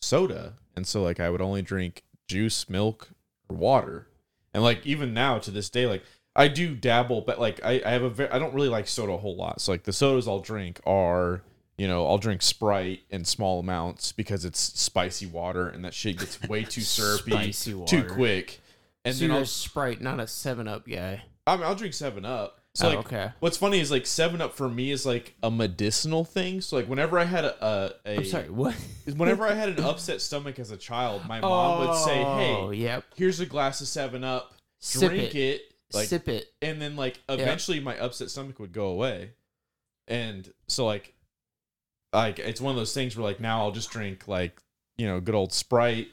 soda, 0.00 0.54
and 0.74 0.86
so 0.86 1.02
like 1.02 1.20
I 1.20 1.28
would 1.28 1.42
only 1.42 1.60
drink 1.62 2.02
juice, 2.28 2.68
milk, 2.70 3.10
or 3.50 3.56
water, 3.56 4.08
and 4.54 4.62
like 4.62 4.86
even 4.86 5.12
now 5.12 5.38
to 5.40 5.50
this 5.50 5.68
day, 5.68 5.86
like 5.86 6.02
I 6.34 6.48
do 6.48 6.74
dabble, 6.74 7.20
but 7.22 7.38
like 7.38 7.60
I, 7.62 7.82
I 7.84 7.90
have 7.90 8.02
a 8.02 8.10
very, 8.10 8.30
I 8.30 8.38
don't 8.38 8.54
really 8.54 8.68
like 8.70 8.88
soda 8.88 9.12
a 9.12 9.18
whole 9.18 9.36
lot. 9.36 9.60
So 9.60 9.70
like 9.72 9.82
the 9.82 9.92
sodas 9.92 10.26
I'll 10.26 10.40
drink 10.40 10.80
are, 10.86 11.42
you 11.78 11.86
know, 11.86 12.06
I'll 12.06 12.18
drink 12.18 12.42
Sprite 12.42 13.00
in 13.10 13.24
small 13.24 13.60
amounts 13.60 14.12
because 14.12 14.44
it's 14.44 14.58
spicy 14.80 15.26
water, 15.26 15.68
and 15.68 15.84
that 15.84 15.94
shit 15.94 16.18
gets 16.18 16.40
way 16.42 16.64
too 16.64 16.80
syrupy, 16.82 17.52
too 17.52 18.04
quick. 18.04 18.60
And 19.04 19.14
so 19.14 19.20
then 19.20 19.28
you're 19.30 19.36
I'll, 19.38 19.42
a 19.44 19.46
Sprite, 19.46 20.00
not 20.00 20.18
a 20.18 20.26
Seven 20.26 20.66
Up 20.66 20.86
guy. 20.88 21.22
I 21.46 21.56
mean, 21.56 21.64
I'll 21.64 21.74
drink 21.74 21.94
Seven 21.94 22.24
Up. 22.24 22.60
So 22.74 22.86
Oh, 22.86 22.90
like, 22.96 23.06
okay. 23.06 23.30
What's 23.40 23.56
funny 23.56 23.80
is 23.80 23.90
like 23.90 24.04
Seven 24.04 24.40
Up 24.42 24.54
for 24.54 24.68
me 24.68 24.90
is 24.90 25.06
like 25.06 25.34
a 25.42 25.50
medicinal 25.50 26.24
thing. 26.24 26.60
So 26.60 26.76
like 26.76 26.88
whenever 26.88 27.18
I 27.18 27.24
had 27.24 27.44
a, 27.44 27.64
a, 27.64 27.92
a 28.04 28.16
I'm 28.18 28.24
sorry, 28.24 28.50
what? 28.50 28.74
whenever 29.16 29.46
I 29.46 29.54
had 29.54 29.70
an 29.70 29.80
upset 29.84 30.20
stomach 30.20 30.58
as 30.58 30.70
a 30.72 30.76
child, 30.76 31.22
my 31.26 31.40
mom 31.40 31.86
would 31.86 31.96
say, 31.98 32.22
Oh, 32.22 32.70
"Hey, 32.70 32.76
yep. 32.78 33.04
here's 33.14 33.40
a 33.40 33.46
glass 33.46 33.80
of 33.80 33.86
Seven 33.86 34.24
Up, 34.24 34.52
Sip 34.80 35.08
drink 35.10 35.34
it. 35.34 35.38
it, 35.38 35.62
like, 35.94 36.08
Sip 36.08 36.28
it. 36.28 36.46
and 36.60 36.82
then 36.82 36.96
like 36.96 37.20
eventually 37.28 37.80
my 37.80 37.96
upset 37.98 38.30
stomach 38.30 38.58
would 38.58 38.72
go 38.72 38.88
away." 38.88 39.30
And 40.08 40.52
so 40.68 40.84
like, 40.84 41.14
like 42.12 42.38
it's 42.38 42.60
one 42.60 42.70
of 42.70 42.76
those 42.76 42.94
things 42.94 43.16
where 43.16 43.24
like 43.24 43.40
now 43.40 43.60
I'll 43.60 43.72
just 43.72 43.90
drink 43.90 44.28
like 44.28 44.60
you 44.96 45.06
know 45.06 45.20
good 45.20 45.34
old 45.34 45.52
Sprite, 45.52 46.08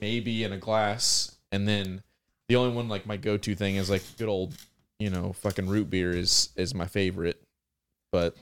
maybe 0.00 0.44
in 0.44 0.52
a 0.52 0.58
glass, 0.58 1.36
and 1.52 1.66
then 1.66 2.02
the 2.48 2.56
only 2.56 2.74
one 2.74 2.88
like 2.88 3.06
my 3.06 3.16
go 3.16 3.36
to 3.36 3.54
thing 3.54 3.76
is 3.76 3.90
like 3.90 4.02
good 4.18 4.28
old 4.28 4.54
you 4.98 5.10
know 5.10 5.32
fucking 5.32 5.68
root 5.68 5.90
beer 5.90 6.10
is 6.12 6.50
is 6.56 6.74
my 6.74 6.86
favorite, 6.86 7.42
but 8.12 8.36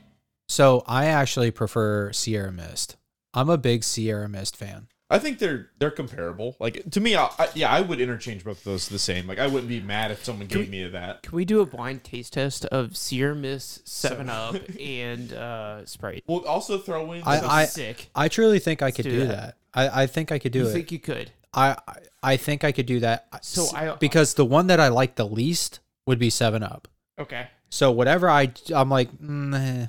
So 0.49 0.85
I 0.87 1.07
actually 1.07 1.51
prefer 1.51 2.13
Sierra 2.13 2.53
Mist. 2.53 2.97
I'm 3.33 3.49
a 3.49 3.59
big 3.59 3.83
Sierra 3.83 4.29
Mist 4.29 4.57
fan. 4.57 4.89
I 5.15 5.19
think 5.21 5.39
they're 5.39 5.71
they're 5.79 5.91
comparable. 5.93 6.57
Like 6.59 6.91
to 6.91 7.01
me, 7.01 7.15
I, 7.15 7.31
I, 7.39 7.49
yeah, 7.55 7.71
I 7.71 7.81
would 7.81 8.01
interchange 8.01 8.43
both 8.45 8.59
of 8.59 8.65
those 8.65 8.89
the 8.89 8.99
same. 8.99 9.27
Like 9.29 9.39
I 9.39 9.47
wouldn't 9.47 9.69
be 9.69 9.81
mad 9.81 10.11
if 10.11 10.25
someone 10.25 10.49
gave 10.49 10.69
me 10.69 10.89
that. 10.89 11.23
Can 11.23 11.37
we 11.37 11.45
do 11.45 11.61
a 11.61 11.67
blind 11.67 12.03
taste 12.03 12.33
test 12.33 12.65
of 12.67 12.97
Sierra 12.97 13.35
Mist, 13.37 13.87
Seven 13.89 14.29
Up, 14.29 14.57
and 14.81 15.33
uh, 15.33 15.87
Sprite? 15.87 16.25
We'll 16.27 16.45
also 16.47 16.79
throw 16.79 17.13
in. 17.13 17.23
I- 17.25 17.39
some- 17.39 17.51
I- 17.51 17.65
sick. 17.67 18.11
I 18.15 18.29
truly 18.29 18.59
think 18.59 18.83
I 18.83 18.91
could 18.91 19.05
do 19.05 19.11
do, 19.11 19.19
that. 19.27 19.57
that. 19.75 19.93
I, 19.93 20.03
I 20.03 20.07
think 20.09 20.33
I 20.33 20.39
could 20.41 20.53
do 20.53 20.61
you 20.61 20.67
it. 20.69 20.73
think 20.73 20.91
you 20.93 20.99
could? 20.99 21.31
I 21.55 21.77
I- 21.87 21.99
I 22.25 22.37
think 22.39 22.65
I 22.65 22.73
could 22.73 22.87
do 22.87 23.01
that. 23.01 23.29
So 23.45 23.63
S- 23.65 23.75
I- 23.75 23.95
because 23.97 24.35
the 24.35 24.45
one 24.45 24.67
that 24.67 24.81
I 24.81 24.89
like 24.89 25.15
the 25.17 25.27
least 25.27 25.79
would 26.07 26.19
be 26.19 26.31
Seven 26.31 26.63
Up. 26.63 26.89
Okay. 27.21 27.47
So 27.71 27.93
whatever 27.93 28.29
I 28.29 28.53
I'm 28.75 28.89
like, 28.91 29.13
mm, 29.19 29.55
eh, 29.55 29.87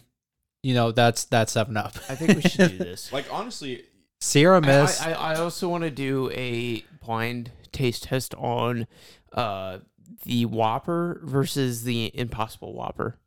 you 0.64 0.74
know, 0.74 0.92
that's 0.92 1.24
that's 1.26 1.54
Seven 1.54 1.78
Up. 1.78 1.94
I 2.10 2.16
think 2.16 2.36
we 2.36 2.42
should 2.50 2.72
do 2.72 2.78
this. 2.90 3.12
like 3.14 3.26
honestly, 3.32 3.86
Sierra 4.20 4.58
I, 4.58 4.60
Mist. 4.62 5.06
I, 5.06 5.12
I 5.14 5.36
also 5.36 5.70
want 5.70 5.84
to 5.84 5.92
do 5.92 6.32
a 6.32 6.84
blind 7.06 7.52
taste 7.72 8.04
test 8.04 8.34
on 8.36 8.88
uh, 9.34 9.80
the 10.24 10.46
Whopper 10.46 11.20
versus 11.24 11.84
the 11.84 12.12
Impossible 12.14 12.74
Whopper. 12.74 13.18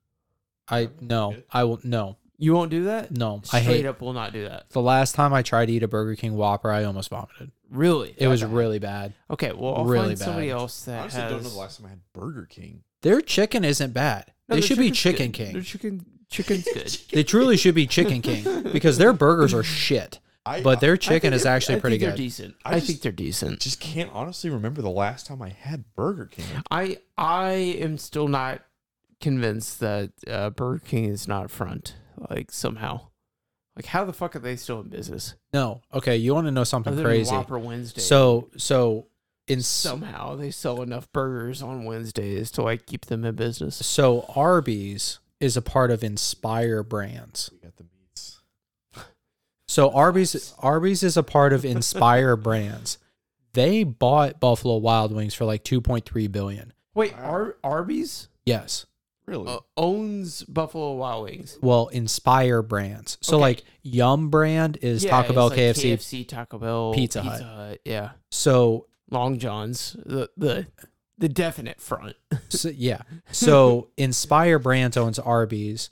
I 0.71 0.91
no, 1.01 1.37
I 1.51 1.65
will 1.65 1.81
no, 1.83 2.17
You 2.37 2.53
won't 2.53 2.71
do 2.71 2.85
that? 2.85 3.11
no. 3.11 3.41
Straight 3.45 3.59
I 3.59 3.63
hate 3.63 3.87
up 3.87 4.01
will 4.03 4.13
not 4.13 4.33
do 4.33 4.45
that. 4.45 4.69
the 4.71 4.83
last 4.83 5.15
time 5.15 5.33
I 5.33 5.43
tried 5.43 5.67
to 5.67 5.73
eat 5.73 5.83
a 5.83 5.89
Burger 5.89 6.15
King 6.15 6.37
Whopper, 6.37 6.71
I 6.71 6.85
almost 6.85 7.09
vomited. 7.11 7.53
Really? 7.71 8.15
It 8.19 8.29
was 8.29 8.45
really 8.45 8.79
bad. 8.79 9.15
Okay, 9.31 9.53
well, 9.53 9.77
I'll 9.77 9.85
really 9.85 10.09
find 10.09 10.19
somebody 10.19 10.49
bad. 10.49 10.55
else 10.57 10.87
I 10.89 10.93
that 10.93 11.01
honestly 11.01 11.21
has. 11.23 11.31
don't 11.33 11.43
know 11.43 11.49
the 11.51 11.59
last 11.59 11.77
time 11.79 11.87
I 11.87 11.91
had 11.91 12.01
Burger 12.13 12.47
King. 12.47 12.83
Their 13.03 13.21
chicken 13.21 13.65
isn't 13.65 13.93
bad. 13.93 14.33
No, 14.49 14.55
they 14.57 14.61
their 14.61 14.67
should 14.69 14.79
be 14.79 14.91
chicken's 14.91 14.99
Chicken 14.99 15.27
good. 15.33 15.35
King. 15.45 15.53
Their 15.53 15.63
chicken, 15.63 16.07
chicken's 16.31 16.65
good. 16.73 16.99
They 17.13 17.23
truly 17.25 17.57
should 17.57 17.75
be 17.75 17.87
Chicken 17.87 18.21
King 18.23 18.63
because 18.73 18.99
their 18.99 19.13
burgers 19.13 19.53
are 19.55 19.63
shit, 19.63 20.19
I 20.49 20.63
but 20.63 20.81
their 20.81 20.97
chicken 20.97 21.33
is 21.33 21.45
actually 21.47 21.77
I 21.77 21.81
pretty 21.81 21.95
think 21.99 22.03
They're 22.09 22.11
good. 22.13 22.17
decent. 22.23 22.55
I 22.65 22.71
I, 22.71 22.75
just- 22.75 22.87
think 22.87 23.01
they're 23.03 23.13
decent. 23.13 23.61
just 23.61 23.81
can't 23.81 24.11
honestly 24.13 24.51
remember 24.51 24.83
the 24.83 24.91
last 24.91 25.27
time 25.27 25.43
I 25.43 25.51
had 25.51 25.85
Burger 25.95 26.27
King. 26.27 26.45
I 26.71 26.99
I 27.17 27.51
am 27.53 27.99
still 27.99 28.29
not 28.29 28.63
convinced 29.21 29.81
that 29.81 30.11
uh, 30.29 30.51
Burger 30.51 30.83
King 30.85 31.05
is 31.07 31.27
not 31.29 31.47
a 31.47 31.49
front. 31.49 31.95
Like 32.31 32.51
somehow, 32.51 33.09
like 33.77 33.87
how 33.87 34.05
the 34.05 34.13
fuck 34.13 34.35
are 34.37 34.41
they 34.41 34.57
still 34.57 34.81
in 34.81 34.89
business? 34.89 35.35
No, 35.53 35.83
okay. 35.95 36.17
You 36.17 36.35
want 36.35 36.47
to 36.47 36.51
know 36.51 36.65
something 36.65 36.93
Other 36.93 37.05
crazy? 37.05 37.31
than 37.31 37.37
Whopper 37.39 37.59
Wednesday. 37.59 38.01
So 38.01 38.51
so 38.57 39.07
in 39.47 39.63
somehow 39.63 40.35
they 40.37 40.51
sell 40.51 40.83
enough 40.83 41.11
burgers 41.13 41.63
on 41.63 41.85
Wednesdays 41.85 42.51
to 42.53 42.63
like 42.63 42.87
keep 42.87 43.07
them 43.07 43.25
in 43.25 43.35
business. 43.35 43.77
so 43.77 44.27
Arby's 44.37 45.21
is 45.41 45.57
a 45.57 45.63
part 45.63 45.91
of 45.93 46.03
Inspire 46.03 46.83
Brands. 46.83 47.49
We 47.53 47.59
got 47.61 47.77
the 47.77 47.85
meats. 47.85 48.41
So 49.69 49.91
Arby's 49.91 50.55
Arby's 50.59 51.03
is 51.03 51.17
a 51.17 51.23
part 51.23 51.53
of 51.53 51.65
Inspire 51.65 52.37
Brands. 52.49 52.99
They 53.53 53.85
bought 53.85 54.41
Buffalo 54.41 54.77
Wild 54.79 55.13
Wings 55.13 55.35
for 55.35 55.45
like 55.45 55.63
2.3 55.65 56.31
billion. 56.33 56.73
Wait, 56.95 57.13
Wow. 57.17 57.25
Ar- 57.25 57.57
Arby's 57.63 58.29
Yes. 58.47 58.87
Really? 59.27 59.47
uh, 59.47 59.59
owns 59.77 60.43
Buffalo 60.45 60.95
Wild 60.95 61.25
Wings. 61.25 61.59
Well, 61.61 61.89
Inspire 61.89 62.63
Brands. 62.63 63.19
So 63.21 63.37
Okay. 63.37 63.43
like 63.43 63.65
Yum 63.83 64.31
brand 64.31 64.79
is 64.81 65.05
Yeah, 65.05 65.11
Taco 65.11 65.29
it's 65.29 65.35
Bell, 65.35 65.49
like 65.49 65.59
KFC. 65.59 65.93
KFC, 65.93 66.25
Taco 66.27 66.59
Bell, 66.59 66.95
Pizza 66.95 67.23
Hut. 67.23 67.81
yeah, 67.85 68.11
So 68.31 68.87
Long 69.11 69.39
John's, 69.39 69.97
the 70.05 70.31
the 70.37 70.67
the 71.19 71.29
definite 71.29 71.81
front. 71.81 72.17
So, 72.49 72.69
yeah. 72.75 73.03
So 73.33 73.89
Inspire 73.97 74.59
Brands 74.59 74.97
owns 74.97 75.19
Arby's, 75.19 75.91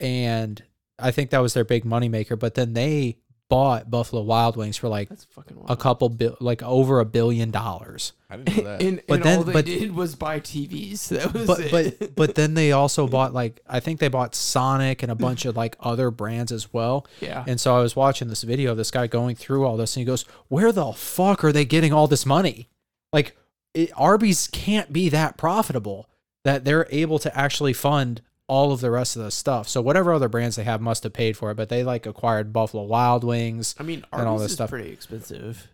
and 0.00 0.62
I 0.98 1.10
think 1.10 1.30
that 1.30 1.38
was 1.40 1.54
their 1.54 1.64
big 1.64 1.84
moneymaker. 1.84 2.38
But 2.38 2.54
then 2.54 2.72
they 2.72 3.18
bought 3.48 3.88
Buffalo 3.88 4.22
Wild 4.22 4.56
Wings 4.56 4.76
for 4.76 4.88
like 4.88 5.08
That's 5.08 5.24
fucking 5.26 5.56
a 5.68 5.76
couple 5.76 6.08
bill, 6.08 6.36
like 6.40 6.62
over 6.64 6.98
a 6.98 7.04
billion 7.04 7.50
dollars. 7.52 8.12
I 8.28 8.38
didn't 8.38 8.56
know 8.56 8.64
that. 8.64 8.82
and, 8.82 9.02
But 9.06 9.14
and 9.14 9.22
then- 9.24 9.38
all 9.38 9.44
they 9.44 9.52
but- 9.52 9.64
did 9.66 9.94
was 9.94 10.14
buy 10.16 10.40
TVs. 10.40 11.08
That 11.16 11.32
was 11.32 11.46
But 11.46 11.60
it. 11.60 11.98
but 12.00 12.14
but 12.16 12.34
then 12.34 12.54
they 12.54 12.72
also 12.72 13.06
bought 13.06 13.32
like 13.34 13.60
I 13.68 13.78
think 13.80 14.00
they 14.00 14.08
bought 14.08 14.34
Sonic 14.34 15.02
and 15.04 15.12
a 15.12 15.14
bunch 15.14 15.44
of 15.44 15.56
like 15.56 15.76
other 15.80 16.10
brands 16.10 16.50
as 16.50 16.72
well. 16.72 17.06
yeah, 17.20 17.44
And 17.46 17.60
so 17.60 17.76
I 17.76 17.80
was 17.80 17.94
watching 17.94 18.28
this 18.28 18.42
video 18.42 18.72
of 18.72 18.76
this 18.78 18.90
guy 18.90 19.06
going 19.06 19.36
through 19.36 19.64
all 19.64 19.76
this, 19.76 19.96
and 19.96 20.00
he 20.00 20.04
goes, 20.06 20.24
"Where 20.48 20.72
the 20.72 20.92
fuck 20.92 21.44
are 21.44 21.52
they 21.52 21.64
getting 21.64 21.92
all 21.92 22.08
this 22.08 22.26
money? 22.26 22.68
Like, 23.12 23.36
it, 23.74 23.90
Arby's 23.96 24.48
can't 24.48 24.92
be 24.92 25.08
that 25.10 25.36
profitable 25.36 26.08
that 26.44 26.64
they're 26.64 26.88
able 26.90 27.18
to 27.20 27.38
actually 27.38 27.72
fund 27.74 28.22
all 28.48 28.72
of 28.72 28.80
the 28.80 28.90
rest 28.90 29.16
of 29.16 29.22
the 29.22 29.30
stuff. 29.30 29.68
So 29.68 29.80
whatever 29.80 30.12
other 30.12 30.28
brands 30.28 30.56
they 30.56 30.64
have 30.64 30.80
must 30.80 31.02
have 31.02 31.12
paid 31.12 31.36
for 31.36 31.50
it, 31.50 31.56
but 31.56 31.68
they 31.68 31.82
like 31.84 32.06
acquired 32.06 32.52
Buffalo 32.52 32.84
Wild 32.84 33.24
Wings. 33.24 33.74
I 33.78 33.82
mean, 33.82 34.04
and 34.12 34.22
all 34.22 34.34
Arby's 34.34 34.42
this 34.42 34.50
is 34.50 34.54
stuff. 34.56 34.70
pretty 34.70 34.90
expensive 34.90 35.68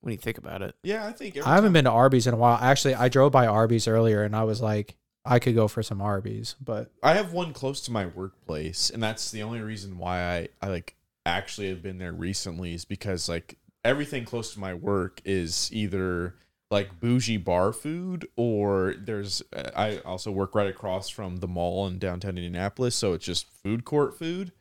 when 0.00 0.12
you 0.12 0.18
think 0.18 0.38
about 0.38 0.62
it. 0.62 0.74
yeah, 0.82 1.06
I 1.06 1.12
think. 1.12 1.36
I 1.46 1.54
haven't 1.54 1.72
been 1.72 1.84
to 1.84 1.90
Arby's 1.90 2.26
in 2.26 2.34
a 2.34 2.36
while. 2.36 2.58
Actually, 2.60 2.94
I 2.94 3.08
drove 3.08 3.32
by 3.32 3.46
Arby's 3.46 3.86
earlier, 3.88 4.22
and 4.22 4.34
I 4.34 4.44
was 4.44 4.62
like, 4.62 4.96
I 5.24 5.38
could 5.38 5.54
go 5.54 5.68
for 5.68 5.82
some 5.82 6.00
Arby's, 6.00 6.54
but 6.60 6.90
I 7.02 7.14
have 7.14 7.32
one 7.32 7.52
close 7.52 7.80
to 7.82 7.92
my 7.92 8.06
workplace, 8.06 8.88
and 8.90 9.02
that's 9.02 9.30
the 9.30 9.42
only 9.42 9.60
reason 9.60 9.98
why 9.98 10.22
I, 10.22 10.48
I 10.62 10.68
like 10.68 10.96
actually 11.26 11.68
have 11.68 11.82
been 11.82 11.98
there 11.98 12.12
recently 12.12 12.72
is 12.72 12.86
because 12.86 13.28
like 13.28 13.58
everything 13.84 14.24
close 14.24 14.54
to 14.54 14.60
my 14.60 14.72
work 14.72 15.20
is 15.24 15.70
either 15.72 16.34
like 16.70 17.00
bougie 17.00 17.36
bar 17.36 17.72
food, 17.72 18.28
or 18.36 18.94
there's 18.96 19.42
I 19.74 19.98
also 20.04 20.30
work 20.30 20.54
right 20.54 20.68
across 20.68 21.08
from 21.08 21.38
the 21.38 21.48
mall 21.48 21.86
in 21.88 21.98
downtown 21.98 22.36
Indianapolis, 22.38 22.94
so 22.94 23.12
it's 23.12 23.24
just 23.24 23.50
food 23.62 23.84
court 23.84 24.18
food. 24.18 24.52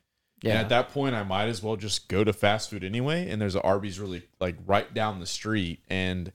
And 0.41 0.53
at 0.53 0.69
that 0.69 0.89
point, 0.89 1.15
I 1.15 1.23
might 1.23 1.47
as 1.49 1.61
well 1.61 1.75
just 1.75 2.07
go 2.07 2.23
to 2.23 2.31
fast 2.31 2.69
food 2.69 2.83
anyway. 2.83 3.29
And 3.29 3.41
there's 3.41 3.55
a 3.55 3.61
Arby's 3.61 3.99
really 3.99 4.23
like 4.39 4.55
right 4.65 4.91
down 4.93 5.19
the 5.19 5.25
street, 5.25 5.83
and 5.89 6.31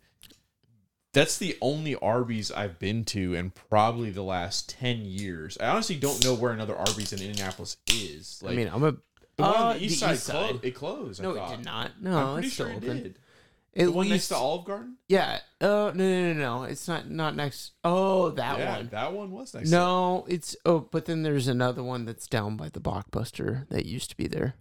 that's 1.14 1.38
the 1.38 1.56
only 1.62 1.94
Arby's 1.96 2.50
I've 2.52 2.78
been 2.78 3.04
to 3.06 3.34
in 3.34 3.50
probably 3.50 4.10
the 4.10 4.22
last 4.22 4.68
ten 4.68 5.04
years. 5.06 5.56
I 5.58 5.68
honestly 5.68 5.96
don't 5.96 6.22
know 6.24 6.34
where 6.34 6.52
another 6.52 6.76
Arby's 6.76 7.12
in 7.14 7.20
Indianapolis 7.22 7.78
is. 7.90 8.40
Like, 8.42 8.52
I 8.52 8.56
mean, 8.56 8.68
I'm 8.72 8.82
a. 8.84 8.92
the 9.36 9.42
one 9.42 9.50
uh, 9.50 9.54
on 9.54 9.78
the 9.78 9.84
east 9.84 10.00
side, 10.00 10.18
clo- 10.20 10.46
side. 10.48 10.60
it 10.62 10.72
closed. 10.72 11.22
No, 11.22 11.30
it 11.30 11.48
did 11.56 11.64
not. 11.64 11.92
I'm 11.96 12.02
No, 12.02 12.32
pretty 12.34 12.46
it's 12.48 12.54
still 12.54 12.66
sure 12.66 12.74
it 12.74 12.84
open. 12.84 13.02
did. 13.04 13.18
At 13.76 13.86
The 13.86 13.92
one 13.92 14.08
next 14.08 14.28
to 14.28 14.36
Olive 14.36 14.66
Garden. 14.66 14.96
Yeah. 15.08 15.40
Oh 15.60 15.90
no 15.94 16.04
no 16.04 16.32
no 16.32 16.58
no! 16.58 16.62
It's 16.64 16.86
not 16.86 17.10
not 17.10 17.34
next. 17.34 17.72
Oh, 17.82 18.30
that 18.30 18.58
yeah, 18.58 18.76
one. 18.76 18.88
that 18.92 19.12
one 19.12 19.30
was 19.32 19.52
next. 19.54 19.70
to 19.70 19.74
No, 19.74 20.24
it's 20.28 20.54
oh, 20.64 20.80
but 20.90 21.06
then 21.06 21.22
there's 21.22 21.48
another 21.48 21.82
one 21.82 22.04
that's 22.04 22.28
down 22.28 22.56
by 22.56 22.68
the 22.68 22.80
blockbuster 22.80 23.68
that 23.70 23.84
used 23.86 24.10
to 24.10 24.16
be 24.16 24.28
there. 24.28 24.54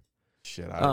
Shit, 0.46 0.70
I 0.70 0.80
Uh, 0.80 0.88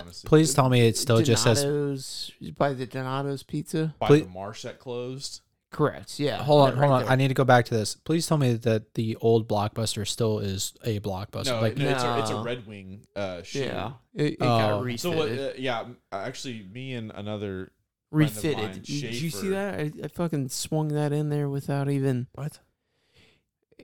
honestly. 0.00 0.28
Please 0.28 0.52
tell 0.54 0.68
me 0.68 0.86
it 0.86 0.96
still 0.96 1.20
just 1.22 1.42
says. 1.44 1.62
Donato's 1.62 2.30
by 2.58 2.72
the 2.74 2.86
Donato's 2.86 3.42
Pizza. 3.42 3.94
by 3.98 4.06
Please- 4.08 4.24
the 4.24 4.28
Marsh 4.30 4.62
that 4.62 4.78
closed. 4.78 5.40
Correct. 5.72 6.18
Yeah. 6.20 6.42
Hold 6.42 6.62
on, 6.70 6.74
right 6.74 6.78
hold 6.78 6.92
on. 6.92 7.02
there. 7.02 7.10
I 7.12 7.16
need 7.16 7.28
to 7.28 7.34
go 7.34 7.44
back 7.44 7.64
to 7.66 7.74
this. 7.74 7.96
Please 7.96 8.26
tell 8.26 8.38
me 8.38 8.54
that 8.54 8.94
the 8.94 9.16
old 9.16 9.48
blockbuster 9.48 10.06
still 10.06 10.38
is 10.38 10.72
a 10.84 11.00
blockbuster. 11.00 11.46
No, 11.46 11.60
like 11.60 11.76
no, 11.76 11.88
it's 11.90 12.02
a 12.02 12.18
it's 12.20 12.30
a 12.30 12.40
Red 12.42 12.66
Wing 12.66 13.04
uh 13.16 13.42
shoe. 13.42 13.60
Yeah. 13.64 13.92
It, 14.14 14.24
it 14.34 14.36
Oh. 14.40 14.58
got 14.58 14.82
refitted. 14.82 15.38
So? 15.38 15.44
Uh, 15.48 15.52
yeah, 15.58 15.84
actually, 16.12 16.66
me 16.72 16.94
and 16.94 17.10
another 17.14 17.72
friend 18.10 18.28
of 18.30 18.36
refitted. 18.36 18.56
mine, 18.58 18.72
Did 18.82 18.88
you 18.88 19.30
see 19.30 19.48
that? 19.48 19.78
I, 19.80 19.92
I 20.04 20.08
fucking 20.08 20.48
swung 20.50 20.88
that 20.88 21.12
in 21.12 21.28
there 21.30 21.48
without 21.48 21.90
even. 21.90 22.28
what? 22.34 22.60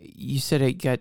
You 0.01 0.39
said 0.39 0.63
it 0.63 0.75
got 0.75 1.01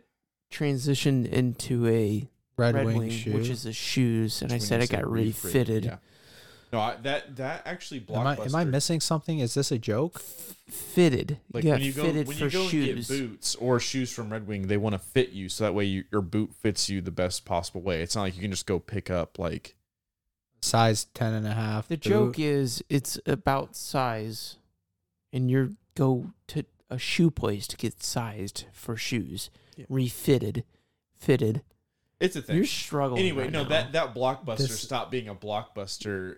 transitioned 0.52 1.28
into 1.28 1.88
a 1.88 2.28
Red, 2.58 2.76
Red, 2.76 2.86
Wing, 2.86 2.98
Wing, 2.98 3.10
shoe. 3.10 3.34
which 3.34 3.50
is 3.50 3.66
a 3.66 3.74
shoes, 3.74 4.42
and 4.42 4.52
I 4.52 4.58
said 4.58 4.82
it 4.82 4.90
got 4.90 5.10
refit, 5.10 5.44
refitted. 5.46 5.86
Yeah. 5.86 5.98
No, 6.72 6.80
I, 6.80 6.96
that 7.04 7.36
that 7.36 7.64
actually 7.66 8.04
am 8.10 8.26
I 8.28 8.36
blockbuster. 8.36 8.46
am 8.48 8.56
I 8.56 8.64
missing 8.66 9.00
something? 9.02 9.40
Is 9.40 9.54
this 9.54 9.72
a 9.72 9.78
joke? 9.78 10.22
Fitted. 10.70 11.40
Like 11.52 11.64
yeah, 11.66 11.74
when 11.74 11.82
you 11.82 11.92
go 11.94 12.04
fitted 12.06 12.28
when 12.28 12.38
for 12.38 12.46
you 12.46 12.50
go 12.52 12.68
shoes. 12.68 13.10
and 13.10 13.20
get 13.20 13.30
boots 13.30 13.56
or 13.56 13.80
shoes 13.80 14.12
from 14.12 14.32
Red 14.32 14.48
Wing, 14.48 14.68
they 14.68 14.78
want 14.78 14.94
to 14.94 15.00
fit 15.00 15.32
you 15.32 15.50
so 15.50 15.66
that 15.66 15.74
way 15.74 15.84
you, 15.86 16.06
your 16.12 16.22
boot 16.22 16.54
fits 16.54 16.90
you 16.90 17.02
the 17.02 17.12
best 17.12 17.44
possible 17.44 17.82
way. 17.82 18.02
It's 18.02 18.16
not 18.16 18.22
like 18.22 18.36
you 18.36 18.42
can 18.42 18.52
just 18.52 18.66
go 18.66 18.80
pick 18.80 19.10
up 19.10 19.38
like 19.38 19.76
Size 20.62 21.06
ten 21.14 21.34
and 21.34 21.48
a 21.48 21.54
half. 21.54 21.88
The 21.88 21.96
boot. 21.98 22.02
joke 22.04 22.40
is 22.40 22.84
it's 22.88 23.20
about 23.26 23.76
size, 23.76 24.58
and 25.34 25.50
you 25.50 25.76
go 25.96 26.32
to 26.48 26.64
a 26.90 26.98
shoe 27.00 27.32
place 27.32 27.68
to 27.68 27.76
get 27.78 28.02
sized 28.04 28.66
for 28.72 28.96
shoes, 28.96 29.50
Yeah. 29.76 29.86
refitted, 29.90 30.64
fitted. 31.18 31.64
it's 32.20 32.36
a 32.36 32.42
thing. 32.44 32.58
You're 32.58 32.66
struggling. 32.66 33.22
anyway, 33.22 33.44
right 33.46 33.52
no, 33.52 33.64
now. 33.64 33.70
that 33.70 33.92
that 33.94 34.14
blockbuster 34.16 34.58
This- 34.58 34.80
stopped 34.80 35.10
being 35.12 35.28
a 35.28 35.34
blockbuster 35.36 36.38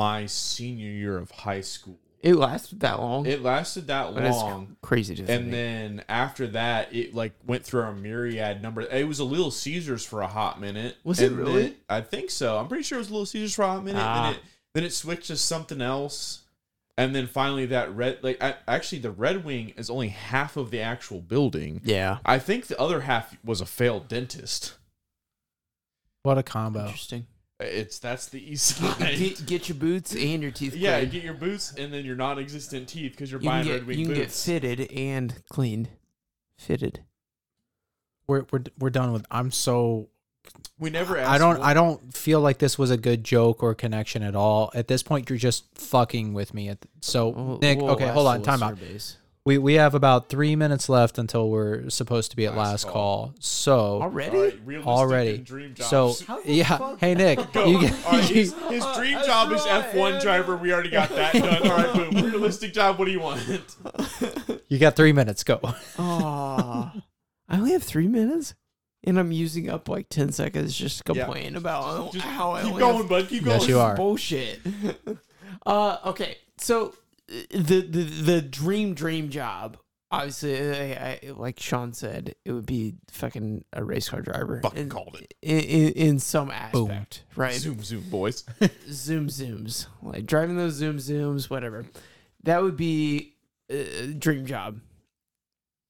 my 0.00 0.26
senior 0.26 0.90
year 0.90 1.18
of 1.18 1.30
high 1.30 1.60
school. 1.60 1.98
it 2.22 2.34
lasted 2.36 2.80
that 2.80 2.98
long. 3.00 3.26
It 3.26 3.42
lasted 3.42 3.86
that 3.88 4.14
But 4.14 4.24
it's 4.24 4.36
long. 4.36 4.76
crazy 4.82 5.14
Just 5.14 5.30
And 5.30 5.44
think. 5.44 5.52
then 5.52 6.04
after 6.08 6.46
that, 6.48 6.94
it 6.94 7.14
like 7.14 7.32
went 7.46 7.64
through 7.64 7.82
a 7.82 7.94
myriad 7.94 8.62
number. 8.62 8.82
It 8.82 9.06
was 9.08 9.18
a 9.20 9.24
Little 9.24 9.50
Caesars 9.50 10.04
for 10.04 10.20
a 10.22 10.26
hot 10.26 10.60
minute. 10.60 10.96
Was 11.04 11.20
it 11.20 11.28
And 11.32 11.36
really? 11.38 11.62
then- 11.62 11.76
I 11.88 12.00
think 12.02 12.30
so. 12.30 12.58
I'm 12.58 12.68
pretty 12.68 12.84
sure 12.84 12.96
it 12.98 13.00
was 13.00 13.08
a 13.08 13.12
Little 13.12 13.26
Caesars 13.26 13.54
for 13.54 13.62
a 13.62 13.68
hot 13.68 13.84
minute. 13.84 14.02
Ah. 14.02 14.22
Then 14.30 14.34
it 14.34 14.40
then 14.74 14.84
it 14.84 14.92
switched 14.92 15.26
to 15.28 15.36
something 15.36 15.80
else. 15.82 16.42
And 16.98 17.14
then 17.14 17.26
finally, 17.26 17.66
that 17.66 17.94
red 17.96 18.18
like 18.22 18.42
I, 18.42 18.54
actually 18.68 18.98
the 19.00 19.10
Red 19.10 19.44
Wing 19.44 19.72
is 19.76 19.88
only 19.90 20.08
half 20.08 20.56
of 20.58 20.70
the 20.70 20.80
actual 20.80 21.20
building. 21.20 21.80
yeah, 21.84 22.18
I 22.24 22.38
think 22.38 22.66
the 22.66 22.78
other 22.78 23.00
half 23.00 23.36
was 23.42 23.60
a 23.62 23.66
failed 23.66 24.06
dentist. 24.08 24.74
What 26.22 26.36
a 26.36 26.42
combo. 26.42 26.80
interesting. 26.84 27.26
It's 27.60 27.98
that's 27.98 28.26
the 28.26 28.52
east 28.52 28.76
side. 28.76 29.16
Get, 29.18 29.46
get 29.46 29.68
your 29.68 29.76
boots 29.76 30.14
and 30.14 30.42
your 30.42 30.50
teeth. 30.50 30.74
yeah, 30.74 30.96
cleaned. 30.98 31.12
get 31.12 31.22
your 31.24 31.34
boots 31.34 31.74
and 31.76 31.92
then 31.92 32.04
your 32.04 32.16
non-existent 32.16 32.88
teeth 32.88 33.12
because 33.12 33.30
you're 33.30 33.40
you 33.40 33.48
can 33.48 33.58
buying 33.58 33.64
get 33.66 33.72
Red 33.80 33.86
Wing 33.86 33.98
you 33.98 34.06
can 34.06 34.14
get 34.14 34.24
boots. 34.28 34.44
fitted 34.46 34.90
and 34.92 35.42
cleaned. 35.50 35.88
Fitted. 36.56 37.00
We're 38.26 38.44
we're 38.52 38.64
we're 38.78 38.90
done 38.90 39.12
with. 39.12 39.26
I'm 39.30 39.50
so. 39.50 40.08
we 40.78 40.90
never. 40.90 41.16
Asked 41.18 41.30
I 41.30 41.38
don't. 41.38 41.58
what- 41.58 41.66
I 41.66 41.74
don't 41.74 42.14
feel 42.14 42.40
like 42.40 42.58
this 42.58 42.78
was 42.78 42.90
a 42.90 42.96
good 42.96 43.24
joke 43.24 43.62
or 43.62 43.74
connection 43.74 44.22
at 44.22 44.34
all. 44.36 44.70
At 44.74 44.88
this 44.88 45.02
point, 45.02 45.28
you're 45.28 45.38
just 45.38 45.64
fucking 45.78 46.32
with 46.32 46.54
me. 46.54 46.68
At 46.68 46.78
so 47.00 47.28
We'll- 47.30 47.58
Nick. 47.58 47.78
we'll 47.78 47.90
okay, 47.90 48.08
hold 48.08 48.26
on. 48.26 48.42
Time 48.42 48.62
out. 48.62 48.74
listener 48.74 48.92
base. 48.92 49.16
We 49.50 49.58
we 49.58 49.74
have 49.74 49.96
about 49.96 50.28
three 50.28 50.54
minutes 50.54 50.88
left 50.88 51.18
until 51.18 51.50
we're 51.50 51.90
supposed 51.90 52.30
to 52.30 52.36
be 52.36 52.46
at 52.46 52.54
Last 52.54 52.68
last, 52.68 52.84
call. 52.84 52.92
call. 52.92 53.34
So 53.40 54.00
Already? 54.00 54.36
All 54.36 54.42
right, 54.44 54.58
realistic 54.64 54.86
already. 54.88 55.38
dream 55.38 55.74
so. 55.76 56.14
How 56.24 56.40
the 56.40 56.52
yeah. 56.52 56.78
fuck- 56.78 57.00
Hey 57.00 57.14
Nick, 57.16 57.52
Go. 57.52 57.64
you 57.66 57.80
get 57.80 58.06
All 58.06 58.12
right, 58.12 58.24
his, 58.24 58.54
his 58.68 58.84
dream 58.94 59.14
That's 59.14 59.26
job 59.26 59.50
is 59.50 59.62
F1 59.62 60.20
driver. 60.22 60.56
We 60.56 60.72
already 60.72 60.90
got 60.90 61.08
that 61.08 61.32
done. 61.32 61.68
All 61.68 61.76
right, 61.76 61.92
boom. 62.12 62.24
Realistic 62.30 62.72
job. 62.72 63.00
What 63.00 63.06
do 63.06 63.10
you 63.10 63.18
want? 63.18 63.40
you 64.68 64.78
got 64.78 64.94
three 64.94 65.12
minutes. 65.12 65.42
Go. 65.42 65.58
Oh, 65.98 66.92
I 67.48 67.56
only 67.56 67.72
have 67.72 67.82
three 67.82 68.06
minutes, 68.06 68.54
and 69.02 69.18
I'm 69.18 69.32
using 69.32 69.68
up 69.68 69.88
like 69.88 70.08
ten 70.10 70.30
seconds 70.30 70.76
just 70.76 71.04
complaining 71.04 71.54
Yeah. 71.54 71.58
about 71.58 72.12
Just 72.12 72.24
how 72.24 72.52
I 72.52 72.62
keep 72.62 72.70
only 72.70 72.80
going, 72.80 72.96
have 72.98 73.08
bud. 73.08 73.28
Keep 73.28 73.44
going. 73.46 73.58
Yes, 73.58 73.68
you 73.68 73.80
are. 73.80 73.96
bullshit. 73.96 74.60
uh, 75.66 75.96
okay, 76.06 76.36
so 76.58 76.88
uh, 76.88 76.90
the 77.50 77.80
the 77.80 78.02
the 78.02 78.42
dream 78.42 78.94
dream 78.94 79.30
job. 79.30 79.78
Obviously, 80.12 80.58
I, 80.58 81.20
I, 81.22 81.30
like 81.36 81.60
Sean 81.60 81.92
said, 81.92 82.34
it 82.44 82.50
would 82.50 82.66
be 82.66 82.94
fucking 83.12 83.64
a 83.72 83.84
race 83.84 84.08
car 84.08 84.20
driver. 84.20 84.60
Fucking 84.60 84.82
in, 84.82 84.88
called 84.88 85.16
it. 85.20 85.34
in, 85.40 85.60
in, 85.60 85.92
in 85.92 86.18
some 86.18 86.50
aspect, 86.50 87.22
right? 87.36 87.54
Zoom, 87.54 87.80
zoom, 87.84 88.02
boys. 88.10 88.44
zoom 88.90 89.28
zooms, 89.28 89.86
like 90.02 90.26
driving 90.26 90.56
those 90.56 90.74
zoom 90.74 90.96
zooms, 90.96 91.48
whatever. 91.48 91.86
That 92.42 92.60
would 92.60 92.76
be 92.76 93.36
a 93.70 94.08
dream 94.08 94.46
job. 94.46 94.80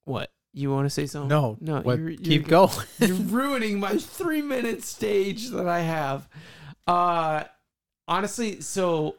What 0.04 0.30
you 0.52 0.70
want 0.70 0.84
to 0.84 0.90
say 0.90 1.06
something? 1.06 1.28
No, 1.28 1.56
no. 1.60 1.80
What, 1.80 1.98
you're, 1.98 2.10
you're, 2.10 2.18
keep 2.18 2.48
going. 2.48 2.74
You're 2.98 3.16
ruining 3.16 3.80
my 3.80 3.96
three 3.96 4.42
minute 4.42 4.82
stage 4.82 5.48
that 5.50 5.66
I 5.66 5.80
have. 5.80 6.28
Uh, 6.86 7.44
honestly, 8.06 8.60
so 8.60 9.16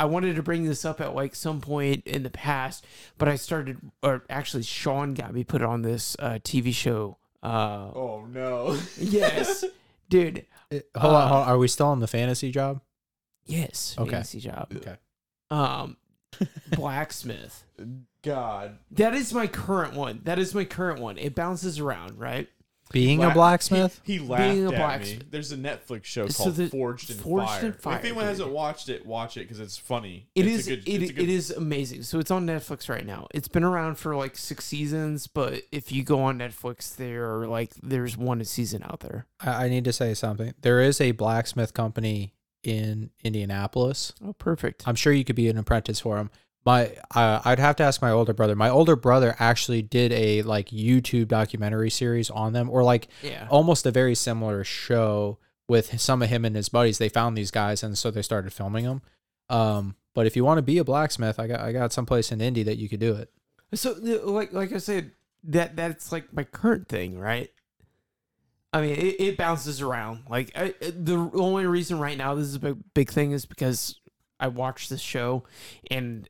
I 0.00 0.06
wanted 0.06 0.36
to 0.36 0.42
bring 0.42 0.64
this 0.64 0.84
up 0.84 1.00
at 1.00 1.14
like 1.14 1.34
some 1.34 1.60
point 1.60 2.06
in 2.06 2.22
the 2.22 2.30
past, 2.30 2.86
but 3.18 3.28
I 3.28 3.36
started, 3.36 3.78
or 4.02 4.24
actually, 4.30 4.62
Sean 4.62 5.14
got 5.14 5.32
me 5.34 5.44
put 5.44 5.62
on 5.62 5.82
this 5.82 6.16
uh, 6.18 6.38
TV 6.42 6.72
show. 6.74 7.18
Uh, 7.42 7.90
Oh 7.94 8.26
no. 8.28 8.78
yes, 8.98 9.64
dude. 10.08 10.46
hold 10.70 10.82
on, 11.14 11.22
Uh, 11.22 11.28
hold 11.28 11.42
on. 11.42 11.48
Are 11.48 11.58
we 11.58 11.68
still 11.68 11.86
on 11.88 12.00
the 12.00 12.06
fantasy 12.06 12.50
job? 12.50 12.80
Yes, 13.46 13.94
Okay. 13.98 14.10
fantasy 14.10 14.40
job. 14.40 14.72
Okay. 14.76 14.96
Um, 15.50 15.96
blacksmith. 16.76 17.64
God. 18.22 18.78
That 18.92 19.14
is 19.14 19.32
my 19.32 19.46
current 19.46 19.94
one. 19.94 20.20
That 20.24 20.38
is 20.38 20.54
my 20.54 20.64
current 20.64 21.00
one. 21.00 21.18
It 21.18 21.34
bounces 21.34 21.78
around, 21.78 22.18
right? 22.18 22.48
Being 22.92 23.20
La- 23.20 23.30
a 23.30 23.34
blacksmith. 23.34 24.00
He, 24.04 24.14
he 24.14 24.18
laughed 24.18 24.42
Being 24.42 24.64
a 24.64 24.68
at 24.68 24.70
me. 24.72 24.76
blacksmith. 24.76 25.30
There's 25.30 25.52
a 25.52 25.56
Netflix 25.56 26.04
show 26.04 26.26
So 26.28 26.44
called 26.44 26.56
the- 26.56 26.68
Forged 26.68 27.10
in 27.10 27.16
Forged 27.18 27.48
Fire. 27.48 27.66
in 27.66 27.72
Fire, 27.72 27.96
if 27.98 28.04
anyone 28.04 28.24
dude. 28.24 28.28
hasn't 28.30 28.50
watched 28.50 28.88
it, 28.88 29.06
watch 29.06 29.36
it 29.36 29.40
because 29.40 29.60
it's 29.60 29.76
funny. 29.78 30.28
It 30.34 30.46
it's 30.46 30.60
is. 30.60 30.66
A 30.66 30.70
good, 30.76 30.88
it, 30.88 31.02
it's 31.02 31.10
a 31.10 31.14
good, 31.14 31.22
it 31.22 31.28
is 31.28 31.50
amazing. 31.50 32.02
So 32.02 32.18
it's 32.18 32.30
on 32.30 32.46
Netflix 32.46 32.88
right 32.88 33.06
now. 33.06 33.26
It's 33.32 33.48
been 33.48 33.64
around 33.64 33.96
for 33.96 34.16
like 34.16 34.36
six 34.36 34.64
seasons, 34.64 35.26
but 35.26 35.62
if 35.70 35.92
you 35.92 36.02
go 36.02 36.20
on 36.22 36.38
Netflix, 36.38 36.96
there 36.96 37.38
are 37.38 37.46
like 37.46 37.72
there's 37.82 38.16
one 38.16 38.44
season 38.44 38.82
out 38.84 39.00
there. 39.00 39.26
I, 39.40 39.66
I 39.66 39.68
need 39.68 39.84
to 39.84 39.92
say 39.92 40.14
something. 40.14 40.54
There 40.60 40.80
is 40.80 41.00
a 41.00 41.12
blacksmith 41.12 41.74
company 41.74 42.34
in 42.62 43.10
Indianapolis. 43.24 44.12
Oh, 44.24 44.32
perfect. 44.34 44.86
I'm 44.86 44.94
sure 44.94 45.12
you 45.12 45.24
could 45.24 45.36
be 45.36 45.48
an 45.48 45.56
apprentice 45.56 46.00
for 46.00 46.18
him. 46.18 46.30
My, 46.64 46.94
uh, 47.14 47.40
I'd 47.44 47.58
have 47.58 47.76
to 47.76 47.82
ask 47.82 48.02
my 48.02 48.10
older 48.10 48.34
brother. 48.34 48.54
My 48.54 48.68
older 48.68 48.96
brother 48.96 49.34
actually 49.38 49.82
did 49.82 50.12
a 50.12 50.42
like 50.42 50.68
YouTube 50.68 51.28
documentary 51.28 51.90
series 51.90 52.28
on 52.28 52.52
them, 52.52 52.68
or 52.68 52.82
like 52.82 53.08
yeah. 53.22 53.46
almost 53.50 53.86
a 53.86 53.90
very 53.90 54.14
similar 54.14 54.62
show 54.62 55.38
with 55.68 56.00
some 56.00 56.20
of 56.20 56.28
him 56.28 56.44
and 56.44 56.54
his 56.54 56.68
buddies. 56.68 56.98
They 56.98 57.08
found 57.08 57.36
these 57.36 57.50
guys, 57.50 57.82
and 57.82 57.96
so 57.96 58.10
they 58.10 58.22
started 58.22 58.52
filming 58.52 58.84
them. 58.84 59.02
Um, 59.48 59.96
but 60.14 60.26
if 60.26 60.36
you 60.36 60.44
want 60.44 60.58
to 60.58 60.62
be 60.62 60.78
a 60.78 60.84
blacksmith, 60.84 61.38
I 61.38 61.46
got 61.46 61.60
I 61.60 61.72
got 61.72 61.92
someplace 61.92 62.32
in 62.32 62.40
Indy 62.40 62.62
that 62.64 62.76
you 62.76 62.88
could 62.88 63.00
do 63.00 63.14
it. 63.14 63.30
So 63.74 63.96
like 64.24 64.52
like 64.52 64.72
I 64.72 64.78
said, 64.78 65.12
that 65.44 65.76
that's 65.76 66.12
like 66.12 66.32
my 66.32 66.44
current 66.44 66.88
thing, 66.88 67.18
right? 67.18 67.50
I 68.72 68.82
mean, 68.82 68.96
it, 68.96 69.20
it 69.20 69.36
bounces 69.36 69.80
around. 69.80 70.24
Like 70.28 70.52
I, 70.56 70.74
the 70.80 71.30
only 71.34 71.66
reason 71.66 71.98
right 71.98 72.18
now 72.18 72.34
this 72.34 72.46
is 72.46 72.56
a 72.56 72.60
big, 72.60 72.76
big 72.94 73.10
thing 73.10 73.32
is 73.32 73.46
because 73.46 74.00
I 74.38 74.48
watched 74.48 74.90
this 74.90 75.00
show, 75.00 75.44
and 75.90 76.28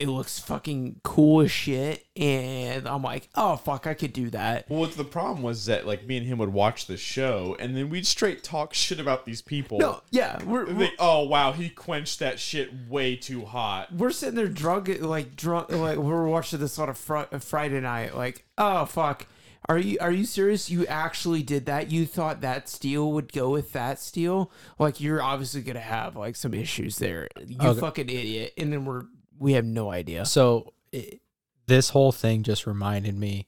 it 0.00 0.08
looks 0.08 0.40
fucking 0.40 1.00
cool 1.04 1.42
as 1.42 1.52
shit, 1.52 2.04
and 2.16 2.88
I'm 2.88 3.02
like, 3.02 3.28
oh 3.36 3.54
fuck, 3.56 3.86
I 3.86 3.94
could 3.94 4.12
do 4.12 4.28
that. 4.30 4.68
Well, 4.68 4.80
what 4.80 4.92
the 4.96 5.04
problem 5.04 5.42
was 5.42 5.66
that 5.66 5.86
like 5.86 6.04
me 6.06 6.16
and 6.16 6.26
him 6.26 6.38
would 6.38 6.52
watch 6.52 6.86
the 6.86 6.96
show, 6.96 7.56
and 7.60 7.76
then 7.76 7.90
we'd 7.90 8.06
straight 8.06 8.42
talk 8.42 8.74
shit 8.74 8.98
about 8.98 9.24
these 9.24 9.40
people. 9.40 9.78
No, 9.78 10.00
yeah, 10.10 10.42
we're 10.44 10.66
And 10.66 10.78
we're, 10.78 10.90
oh 10.98 11.22
wow, 11.24 11.52
he 11.52 11.68
quenched 11.68 12.18
that 12.18 12.40
shit 12.40 12.70
way 12.88 13.14
too 13.14 13.44
hot. 13.44 13.92
we're 13.94 14.10
sitting 14.10 14.34
there 14.34 14.48
drunk, 14.48 14.90
like 15.00 15.36
drunk, 15.36 15.70
like 15.70 15.98
we're 15.98 16.26
watching 16.26 16.58
this 16.58 16.78
on 16.78 16.88
a 16.88 16.94
fri- 16.94 17.26
a 17.30 17.38
Friday 17.38 17.80
night. 17.80 18.16
Like, 18.16 18.44
oh 18.58 18.86
fuck, 18.86 19.26
are 19.68 19.78
you 19.78 19.96
are 20.00 20.10
you 20.12 20.24
serious? 20.24 20.68
You 20.68 20.86
actually 20.88 21.44
did 21.44 21.66
that? 21.66 21.92
You 21.92 22.04
thought 22.04 22.40
that 22.40 22.68
steel 22.68 23.12
would 23.12 23.32
go 23.32 23.50
with 23.50 23.72
that 23.72 24.00
steel? 24.00 24.50
Like, 24.78 25.00
you're 25.00 25.22
obviously 25.22 25.62
gonna 25.62 25.78
have 25.78 26.16
like 26.16 26.34
some 26.34 26.52
issues 26.52 26.98
there. 26.98 27.28
You 27.46 27.56
Okay. 27.62 27.80
fucking 27.80 28.08
idiot. 28.10 28.54
And 28.58 28.72
then 28.72 28.84
we're 28.84 29.04
we 29.44 29.52
have 29.52 29.64
no 29.66 29.90
idea. 29.90 30.24
So 30.24 30.72
it, 30.90 31.20
this 31.66 31.90
whole 31.90 32.12
thing 32.12 32.42
just 32.42 32.66
reminded 32.66 33.14
me. 33.16 33.46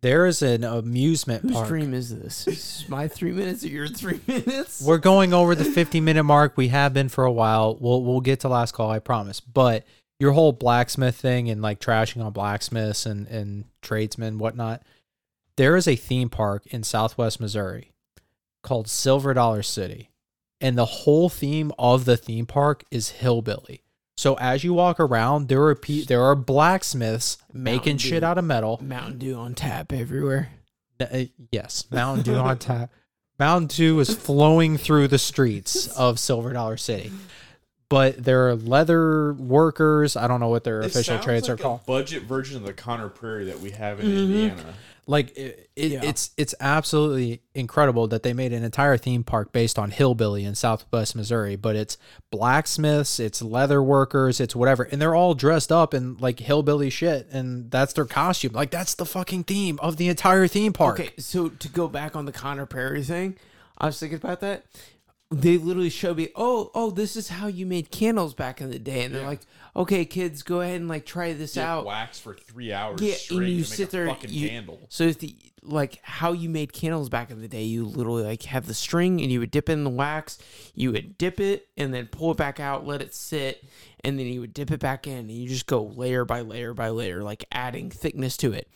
There 0.00 0.26
is 0.26 0.40
an 0.42 0.62
amusement 0.62 1.42
Whose 1.42 1.52
park. 1.52 1.66
dream 1.66 1.92
is 1.92 2.16
this? 2.16 2.46
Is 2.46 2.54
this 2.54 2.88
my 2.88 3.08
three 3.08 3.32
minutes 3.32 3.64
or 3.64 3.68
your 3.68 3.88
three 3.88 4.20
minutes? 4.28 4.80
We're 4.80 4.98
going 4.98 5.34
over 5.34 5.56
the 5.56 5.64
50 5.64 6.00
minute 6.00 6.22
mark. 6.22 6.56
We 6.56 6.68
have 6.68 6.94
been 6.94 7.08
for 7.08 7.24
a 7.24 7.32
while. 7.32 7.76
We'll 7.80 8.04
we'll 8.04 8.20
get 8.20 8.40
to 8.40 8.48
last 8.48 8.72
call, 8.72 8.88
I 8.92 9.00
promise. 9.00 9.40
But 9.40 9.84
your 10.20 10.32
whole 10.32 10.52
blacksmith 10.52 11.16
thing 11.16 11.50
and 11.50 11.60
like 11.60 11.80
trashing 11.80 12.24
on 12.24 12.32
blacksmiths 12.32 13.04
and 13.04 13.26
and 13.26 13.64
tradesmen 13.82 14.38
whatnot. 14.38 14.82
There 15.56 15.76
is 15.76 15.88
a 15.88 15.96
theme 15.96 16.28
park 16.28 16.68
in 16.68 16.84
Southwest 16.84 17.40
Missouri 17.40 17.90
called 18.62 18.86
Silver 18.86 19.34
Dollar 19.34 19.64
City, 19.64 20.10
and 20.60 20.78
the 20.78 20.84
whole 20.84 21.28
theme 21.28 21.72
of 21.76 22.04
the 22.04 22.16
theme 22.16 22.46
park 22.46 22.84
is 22.92 23.08
hillbilly. 23.08 23.82
So 24.18 24.34
as 24.34 24.64
you 24.64 24.74
walk 24.74 24.98
around, 24.98 25.46
there 25.46 25.62
are 25.62 25.76
pe- 25.76 26.02
there 26.02 26.22
are 26.24 26.34
blacksmiths 26.34 27.38
making 27.52 27.74
Mountain 27.92 27.98
shit 27.98 28.20
Dew. 28.22 28.26
out 28.26 28.36
of 28.36 28.44
metal. 28.44 28.80
Mountain 28.82 29.18
Dew 29.18 29.36
on 29.36 29.54
tap 29.54 29.92
everywhere. 29.92 30.50
Uh, 30.98 31.26
yes, 31.52 31.84
Mountain 31.92 32.24
Dew 32.24 32.34
on 32.34 32.58
tap. 32.58 32.90
Mountain 33.38 33.68
Dew 33.68 34.00
is 34.00 34.12
flowing 34.12 34.76
through 34.76 35.06
the 35.06 35.18
streets 35.20 35.86
of 35.96 36.18
Silver 36.18 36.52
Dollar 36.52 36.76
City. 36.76 37.12
But 37.88 38.22
there 38.24 38.48
are 38.48 38.56
leather 38.56 39.34
workers. 39.34 40.16
I 40.16 40.26
don't 40.26 40.40
know 40.40 40.48
what 40.48 40.64
their 40.64 40.80
It 40.80 40.86
official 40.86 41.14
sounds 41.14 41.24
trades 41.24 41.48
like 41.48 41.58
are 41.58 41.60
a 41.60 41.62
called. 41.62 41.86
budget 41.86 42.24
version 42.24 42.56
of 42.56 42.64
the 42.64 42.72
Conner 42.72 43.08
Prairie 43.08 43.44
that 43.44 43.60
we 43.60 43.70
have 43.70 44.00
in 44.00 44.06
Mhm. 44.06 44.18
Indiana. 44.18 44.74
Like 45.10 45.34
it, 45.38 45.70
it, 45.74 45.92
Yeah. 45.92 46.00
it's 46.04 46.32
it's 46.36 46.54
absolutely 46.60 47.40
incredible 47.54 48.06
that 48.08 48.22
they 48.22 48.34
made 48.34 48.52
an 48.52 48.62
entire 48.62 48.98
theme 48.98 49.24
park 49.24 49.52
based 49.52 49.78
on 49.78 49.90
hillbilly 49.90 50.44
in 50.44 50.54
Southwest 50.54 51.16
Missouri. 51.16 51.56
But 51.56 51.76
it's 51.76 51.96
blacksmiths, 52.30 53.18
it's 53.18 53.40
leather 53.42 53.82
workers, 53.82 54.38
it's 54.38 54.54
whatever, 54.54 54.82
and 54.84 55.00
they're 55.00 55.14
all 55.14 55.34
dressed 55.34 55.72
up 55.72 55.94
in 55.94 56.16
like 56.18 56.40
hillbilly 56.40 56.90
shit, 56.90 57.26
and 57.32 57.70
that's 57.70 57.94
their 57.94 58.04
costume. 58.04 58.52
Like 58.52 58.70
that's 58.70 58.94
the 58.94 59.06
fucking 59.06 59.44
theme 59.44 59.78
of 59.80 59.96
the 59.96 60.08
entire 60.08 60.46
theme 60.46 60.72
park. 60.74 61.00
Okay, 61.00 61.10
so 61.18 61.48
to 61.48 61.68
go 61.68 61.88
back 61.88 62.14
on 62.14 62.26
the 62.26 62.32
Conner 62.32 62.66
Prairie 62.66 63.02
thing, 63.02 63.36
I 63.78 63.86
was 63.86 63.98
thinking 63.98 64.16
about 64.18 64.40
that. 64.40 64.64
They 65.30 65.58
literally 65.58 65.90
showed 65.90 66.16
me, 66.16 66.30
oh, 66.34 66.70
oh, 66.74 66.90
this 66.90 67.14
is 67.14 67.28
how 67.28 67.48
you 67.48 67.66
made 67.66 67.90
candles 67.90 68.32
back 68.32 68.62
in 68.62 68.70
the 68.70 68.78
day, 68.78 69.04
and 69.04 69.14
they're 69.14 69.26
like, 69.26 69.42
okay, 69.76 70.06
kids, 70.06 70.42
go 70.42 70.62
ahead 70.62 70.76
and 70.80 70.88
like 70.88 71.04
try 71.04 71.34
this 71.34 71.58
out. 71.58 71.84
wax 71.84 72.18
for 72.18 72.34
three 72.34 72.72
hours 72.72 73.02
Yeah, 73.02 73.14
straight 73.14 73.36
and 73.40 73.48
you 73.48 73.54
to 73.64 73.70
make 73.70 73.76
sit 73.76 73.88
a 73.88 73.90
there, 73.92 74.06
fucking 74.06 74.30
you, 74.30 74.48
candle. 74.48 74.86
so 74.88 75.04
if 75.04 75.18
the 75.18 75.36
like 75.62 75.98
how 76.02 76.32
you 76.32 76.48
made 76.48 76.72
candles 76.72 77.10
back 77.10 77.30
in 77.30 77.42
the 77.42 77.48
day, 77.48 77.64
you 77.64 77.84
literally 77.84 78.22
like 78.22 78.44
have 78.44 78.66
the 78.66 78.72
string 78.72 79.20
and 79.20 79.30
you 79.30 79.38
would 79.40 79.50
dip 79.50 79.68
it 79.68 79.72
in 79.74 79.84
the 79.84 79.90
wax, 79.90 80.38
you 80.74 80.92
would 80.92 81.18
dip 81.18 81.40
it 81.40 81.68
and 81.76 81.92
then 81.92 82.06
pull 82.06 82.30
it 82.30 82.38
back 82.38 82.58
out, 82.58 82.86
let 82.86 83.02
it 83.02 83.14
sit, 83.14 83.62
and 84.02 84.18
then 84.18 84.24
you 84.26 84.40
would 84.40 84.54
dip 84.54 84.70
it 84.70 84.80
back 84.80 85.06
in, 85.06 85.18
and 85.18 85.30
you 85.30 85.46
just 85.46 85.66
go 85.66 85.82
layer 85.82 86.24
by 86.24 86.40
layer 86.40 86.72
by 86.72 86.88
layer, 86.88 87.22
like 87.22 87.44
adding 87.52 87.90
thickness 87.90 88.38
to 88.38 88.54
it. 88.54 88.66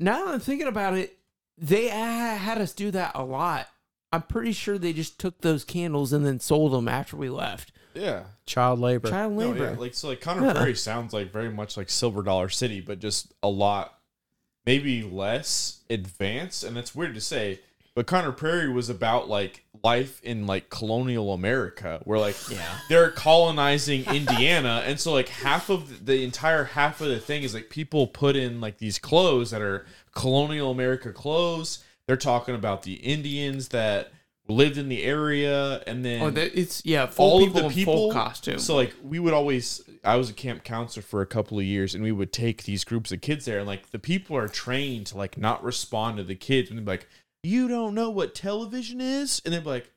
Now 0.00 0.24
that 0.24 0.34
I'm 0.34 0.40
thinking 0.40 0.66
about 0.66 0.94
it, 0.94 1.16
they 1.56 1.88
ha- 1.90 2.36
had 2.40 2.58
us 2.60 2.72
do 2.72 2.90
that 2.90 3.12
a 3.14 3.22
lot. 3.22 3.68
I'm 4.14 4.22
pretty 4.22 4.52
sure 4.52 4.78
they 4.78 4.92
just 4.92 5.18
took 5.18 5.40
those 5.40 5.64
candles 5.64 6.12
and 6.12 6.24
then 6.24 6.40
sold 6.40 6.72
them 6.72 6.88
after 6.88 7.16
we 7.16 7.28
left. 7.28 7.72
Yeah. 7.94 8.24
Child 8.46 8.80
labor. 8.80 9.08
Child 9.10 9.32
No, 9.34 9.38
labor. 9.50 9.64
yeah, 9.72 9.78
like 9.78 9.94
so 9.94 10.08
like 10.08 10.20
Conner 10.20 10.46
Yeah. 10.46 10.52
Prairie 10.54 10.74
sounds 10.74 11.12
like 11.12 11.32
very 11.32 11.50
much 11.50 11.76
like 11.76 11.88
Silver 11.90 12.22
Dollar 12.22 12.48
City, 12.48 12.80
but 12.80 12.98
just 12.98 13.32
a 13.42 13.48
lot 13.48 13.98
maybe 14.66 15.02
less 15.02 15.80
advanced, 15.90 16.64
and 16.64 16.76
that's 16.76 16.94
weird 16.94 17.14
to 17.14 17.20
say. 17.20 17.60
But 17.94 18.06
Conner 18.08 18.32
Prairie 18.32 18.68
was 18.72 18.90
about 18.90 19.28
like 19.28 19.64
life 19.84 20.20
in 20.24 20.46
like 20.46 20.68
colonial 20.70 21.32
America, 21.32 22.00
where 22.04 22.18
like 22.18 22.34
Yeah. 22.50 22.78
they're 22.88 23.10
colonizing 23.12 24.04
Indiana, 24.06 24.82
and 24.86 24.98
so 24.98 25.12
like 25.12 25.28
half 25.28 25.70
of 25.70 26.06
the 26.06 26.24
entire 26.24 26.64
half 26.64 27.00
of 27.00 27.08
the 27.08 27.20
thing 27.20 27.44
is 27.44 27.54
like 27.54 27.70
people 27.70 28.08
put 28.08 28.34
in 28.34 28.60
like 28.60 28.78
these 28.78 28.98
clothes 28.98 29.52
that 29.52 29.62
are 29.62 29.86
colonial 30.14 30.70
America 30.72 31.12
clothes. 31.12 31.84
They're 32.06 32.16
talking 32.16 32.54
about 32.54 32.82
the 32.82 32.94
Indians 32.94 33.68
that 33.68 34.10
lived 34.46 34.76
in 34.76 34.88
the 34.90 35.02
area, 35.02 35.82
and 35.86 36.04
then 36.04 36.22
Oh, 36.22 36.32
it's 36.36 36.84
yeah, 36.84 37.06
full 37.06 37.30
all 37.30 37.44
of 37.44 37.54
the 37.54 37.68
people 37.70 38.12
costume. 38.12 38.58
So 38.58 38.74
like 38.76 38.94
we 39.02 39.18
would 39.18 39.32
always 39.32 39.82
I 40.04 40.16
was 40.16 40.28
a 40.28 40.34
camp 40.34 40.64
counselor 40.64 41.02
for 41.02 41.22
a 41.22 41.26
couple 41.26 41.58
of 41.58 41.64
years 41.64 41.94
and 41.94 42.04
we 42.04 42.12
would 42.12 42.32
take 42.32 42.64
these 42.64 42.84
groups 42.84 43.10
of 43.10 43.22
kids 43.22 43.46
there 43.46 43.58
and 43.58 43.66
like 43.66 43.90
the 43.90 43.98
people 43.98 44.36
are 44.36 44.48
trained 44.48 45.06
to 45.06 45.16
like 45.16 45.38
not 45.38 45.64
respond 45.64 46.18
to 46.18 46.24
the 46.24 46.34
kids 46.34 46.70
and 46.70 46.84
be 46.84 46.90
like, 46.90 47.08
You 47.42 47.68
don't 47.68 47.94
know 47.94 48.10
what 48.10 48.34
television 48.34 49.00
is? 49.00 49.40
And 49.44 49.54
they'd 49.54 49.64
be 49.64 49.70
like, 49.70 49.90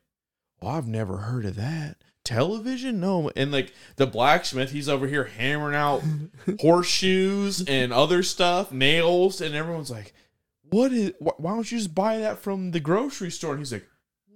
Well, 0.62 0.74
I've 0.76 0.88
never 0.88 1.18
heard 1.18 1.44
of 1.44 1.56
that. 1.56 1.98
Television? 2.24 3.00
No. 3.00 3.30
And 3.36 3.52
like 3.52 3.72
the 3.96 4.06
blacksmith, 4.06 4.70
he's 4.70 4.88
over 4.88 5.06
here 5.06 5.24
hammering 5.24 5.74
out 5.74 6.02
horseshoes 6.60 7.64
and 7.66 7.92
other 7.92 8.22
stuff, 8.22 8.72
nails, 8.72 9.40
and 9.42 9.54
everyone's 9.54 9.90
like, 9.90 10.14
What 10.70 10.92
is 10.92 11.12
wh- 11.20 11.38
why 11.40 11.52
don't 11.52 11.70
you 11.70 11.78
just 11.78 11.94
buy 11.94 12.18
that 12.18 12.38
from 12.38 12.72
the 12.72 12.80
grocery 12.80 13.30
store? 13.30 13.52
And 13.52 13.60
he's 13.60 13.72
like, 13.72 13.86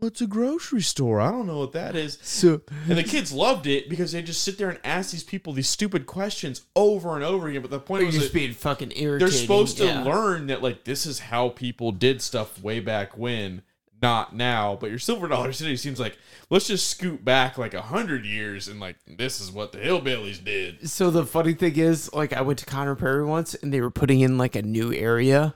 What's 0.03 0.20
a 0.20 0.26
grocery 0.26 0.80
store? 0.80 1.20
I 1.20 1.30
don't 1.30 1.47
know 1.47 1.61
what 1.61 1.72
that 1.74 1.95
is. 1.95 2.18
so 2.22 2.62
And 2.89 2.99
the 2.99 3.05
kids 3.05 3.33
loved 3.33 3.68
it 3.68 3.89
because 3.89 4.11
they 4.11 4.20
just 4.20 4.43
sit 4.43 4.59
there 4.59 4.68
and 4.68 4.80
ask 4.83 5.12
these 5.12 5.22
people 5.22 5.53
these 5.53 5.68
stupid 5.68 6.07
questions 6.07 6.62
over 6.74 7.14
and 7.14 7.22
over 7.22 7.47
again. 7.47 7.62
But 7.62 7.70
the 7.70 7.78
point 7.78 8.07
was 8.07 8.16
just 8.16 8.35
being 8.35 8.53
fucking 8.53 8.93
irritating. 8.97 9.18
they're 9.18 9.28
supposed 9.28 9.76
to 9.76 9.85
yeah. 9.85 10.03
learn 10.03 10.49
that 10.49 10.61
like 10.61 10.83
this 10.83 11.07
is 11.07 11.20
how 11.20 11.51
people 11.51 11.93
did 11.93 12.20
stuff 12.20 12.61
way 12.61 12.80
back 12.80 13.16
when, 13.16 13.62
not 14.03 14.35
now. 14.35 14.74
But 14.74 14.91
your 14.91 14.99
Silver 14.99 15.28
Dollar 15.28 15.53
City 15.53 15.76
seems 15.76 16.01
like 16.01 16.18
let's 16.51 16.66
just 16.66 16.91
scoot 16.91 17.24
back 17.24 17.57
like 17.57 17.72
a 17.72 17.83
hundred 17.83 18.24
years 18.26 18.66
and 18.66 18.80
like 18.80 18.97
this 19.07 19.41
is 19.41 19.53
what 19.53 19.70
the 19.70 19.78
hillbillies 19.78 20.43
did. 20.43 20.91
So 20.91 21.12
the 21.12 21.24
funny 21.24 21.55
thing 21.55 21.76
is, 21.76 22.12
like, 22.12 22.33
I 22.33 22.43
went 22.43 22.59
to 22.59 22.66
Conner 22.66 22.97
Prairie 22.97 23.24
once, 23.24 23.55
and 23.55 23.72
they 23.72 23.80
were 23.80 23.91
putting 23.91 24.18
in 24.20 24.37
like 24.37 24.57
a 24.57 24.62
new 24.62 24.93
area, 24.93 25.55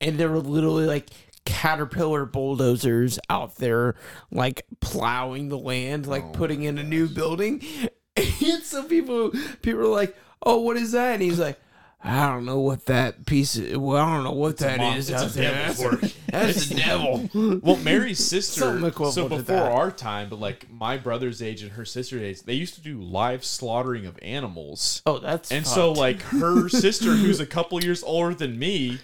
and 0.00 0.18
there 0.18 0.28
were 0.28 0.40
literally 0.40 0.86
like 0.86 1.08
caterpillar 1.44 2.26
bulldozers 2.26 3.18
out 3.28 3.56
there, 3.56 3.96
like 4.30 4.66
plowing 4.80 5.48
the 5.48 5.58
land, 5.58 6.06
like 6.06 6.24
Oh 6.24 6.30
putting 6.32 6.62
in 6.62 6.78
a 6.78 6.82
new 6.84 7.08
building. 7.08 7.62
And 8.16 8.62
some 8.64 8.86
people, 8.88 9.30
people 9.62 9.80
are 9.80 9.86
like, 9.86 10.14
"Oh, 10.42 10.60
what 10.60 10.76
is 10.76 10.92
that?" 10.92 11.14
And 11.14 11.22
he's 11.22 11.38
like. 11.38 11.58
I 12.02 12.26
don't 12.28 12.46
know 12.46 12.60
what 12.60 12.86
that 12.86 13.26
piece 13.26 13.56
is. 13.56 13.76
Well, 13.76 14.02
I 14.02 14.14
don't 14.14 14.24
know 14.24 14.32
what 14.32 14.56
that 14.58 14.78
mon- 14.78 14.96
is 14.96 15.10
it's 15.10 15.20
a 15.20 15.24
out 15.26 15.30
there. 15.32 15.50
devil's 15.52 15.78
That's, 15.78 16.02
work. 16.02 16.12
that's 16.30 16.68
the 16.70 16.74
devil. 16.76 17.60
Well, 17.62 17.76
Mary's 17.76 18.18
sister. 18.24 18.90
So 19.10 19.28
before 19.28 19.56
our 19.58 19.90
time, 19.90 20.30
but 20.30 20.40
like 20.40 20.70
my 20.70 20.96
brother's 20.96 21.42
age 21.42 21.60
and 21.62 21.72
her 21.72 21.84
sister's 21.84 22.22
age, 22.22 22.42
they 22.44 22.54
used 22.54 22.74
to 22.76 22.80
do 22.80 23.02
live 23.02 23.44
slaughtering 23.44 24.06
of 24.06 24.18
animals. 24.22 25.02
Oh, 25.04 25.18
that's 25.18 25.52
And 25.52 25.66
so, 25.66 25.92
like 25.92 26.22
her 26.22 26.70
sister, 26.70 27.12
who's 27.12 27.38
a 27.38 27.44
couple 27.46 27.82
years 27.84 28.02
older 28.02 28.34
than 28.34 28.58
me, 28.58 28.92
it- 28.94 29.00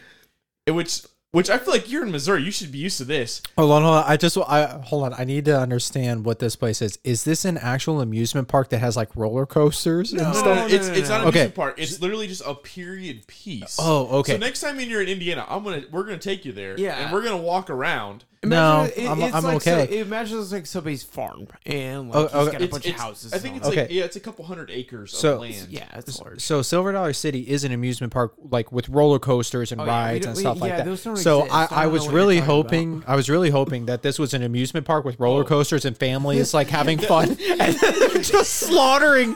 which 0.75 1.03
which 1.33 1.51
I 1.51 1.59
feel 1.59 1.75
like 1.75 1.91
you're 1.91 2.03
in 2.05 2.11
Missouri, 2.13 2.43
you 2.45 2.51
should 2.51 2.73
be 2.73 2.79
used 2.79 2.97
to 2.99 3.05
this. 3.05 3.43
Hold 3.59 3.71
on, 3.73 3.83
hold 3.83 3.95
on. 3.97 4.05
I 4.07 4.17
just 4.17 4.39
I 4.39 4.81
hold 4.85 5.05
on. 5.05 5.15
I 5.19 5.25
need 5.25 5.45
to 5.47 5.59
understand 5.59 6.25
what 6.25 6.39
this 6.39 6.57
place 6.57 6.81
is. 6.81 6.99
Is 7.05 7.25
this 7.25 7.45
an 7.45 7.59
actual 7.59 8.01
amusement 8.01 8.49
park 8.49 8.71
that 8.71 8.79
has 8.79 8.97
like 8.97 9.15
roller 9.15 9.45
coasters 9.45 10.13
and 10.13 10.23
No, 10.23 10.33
stuff? 10.33 10.45
no, 10.45 10.55
no, 10.55 10.67
it's 10.67 10.89
it's 10.89 11.09
not 11.11 11.23
an 11.23 11.27
Okay. 11.29 11.41
amusement 11.41 11.55
park. 11.55 11.75
It's 11.79 12.01
literally 12.01 12.27
just 12.27 12.43
a 12.47 12.55
period 12.55 13.27
piece. 13.27 13.77
Oh, 13.81 14.19
okay. 14.21 14.33
So 14.33 14.39
next 14.39 14.61
time 14.61 14.77
when 14.79 14.89
you're 14.89 15.03
in 15.03 15.09
Indiana, 15.09 15.45
I'm 15.49 15.63
gonna 15.63 15.83
we're 15.91 16.05
gonna 16.05 16.19
take 16.19 16.45
you 16.45 16.53
there. 16.53 16.79
Yeah. 16.79 16.97
and 16.97 17.13
we're 17.13 17.23
gonna 17.23 17.37
walk 17.37 17.69
around. 17.71 18.25
No, 18.45 18.83
Imagine 18.97 19.07
I'm- 19.09 19.23
it's 19.23 19.35
I'm 19.35 19.43
like 19.45 19.57
okay. 19.57 19.87
So, 19.89 19.93
imagine 20.03 20.39
it's 20.41 20.53
like 20.53 20.67
somebody's 20.67 21.03
farm 21.03 21.49
and 21.65 22.11
like 22.11 22.17
Oh, 22.17 22.23
he's 22.23 22.35
okay. 22.49 22.53
got 22.53 22.61
a 22.61 22.65
It's, 22.65 22.71
bunch 22.73 22.87
it's- 22.87 23.01
of 23.01 23.07
houses. 23.07 23.33
I 23.33 23.39
think 23.39 23.57
it's 23.57 23.67
all 23.67 23.75
like 23.75 23.91
yeah, 23.91 24.05
it's 24.05 24.17
a 24.17 24.21
couple 24.21 24.45
hundred 24.45 24.71
acres 24.71 25.13
So- 25.17 25.35
of 25.35 25.41
land. 25.41 25.67
yeah, 25.71 25.87
it's 25.95 26.21
large. 26.21 26.41
So 26.41 26.63
Silver 26.63 26.93
Dollar 26.93 27.13
City 27.13 27.41
is 27.49 27.65
an 27.65 27.73
amusement 27.73 28.13
park, 28.13 28.35
like 28.51 28.71
with 28.71 28.89
roller 28.89 29.19
coasters 29.19 29.73
and 29.73 29.81
Oh, 29.81 29.87
rides 29.87 30.27
don't- 30.27 30.31
and 30.31 30.37
we- 30.37 30.43
stuff 30.43 30.61
like 30.61 30.77
that. 30.77 30.85
those 30.85 31.03
don't 31.03 31.17
So 31.17 31.41
exist. 31.45 31.55
I, 31.55 31.67
I 31.75 31.83
I 31.85 31.87
was 31.87 32.03
know 32.03 32.07
what 32.07 32.13
you're 32.13 32.21
really 32.21 32.37
talking 32.41 32.47
hoping, 32.47 33.05
I 33.07 33.17
was 33.17 33.29
really 33.31 33.51
hoping 33.51 33.87
that 33.87 34.03
this 34.03 34.19
was 34.19 34.35
an 34.35 34.43
amusement 34.43 34.87
park 34.87 35.05
with 35.05 35.19
roller 35.19 35.43
coasters 35.45 35.85
and 35.85 35.97
families 35.97 36.53
like 36.55 36.69
having 36.69 36.99
fun, 37.13 37.31
and 37.59 37.75
they're 37.77 38.23
just 38.23 38.53
slaughtering, 38.55 39.35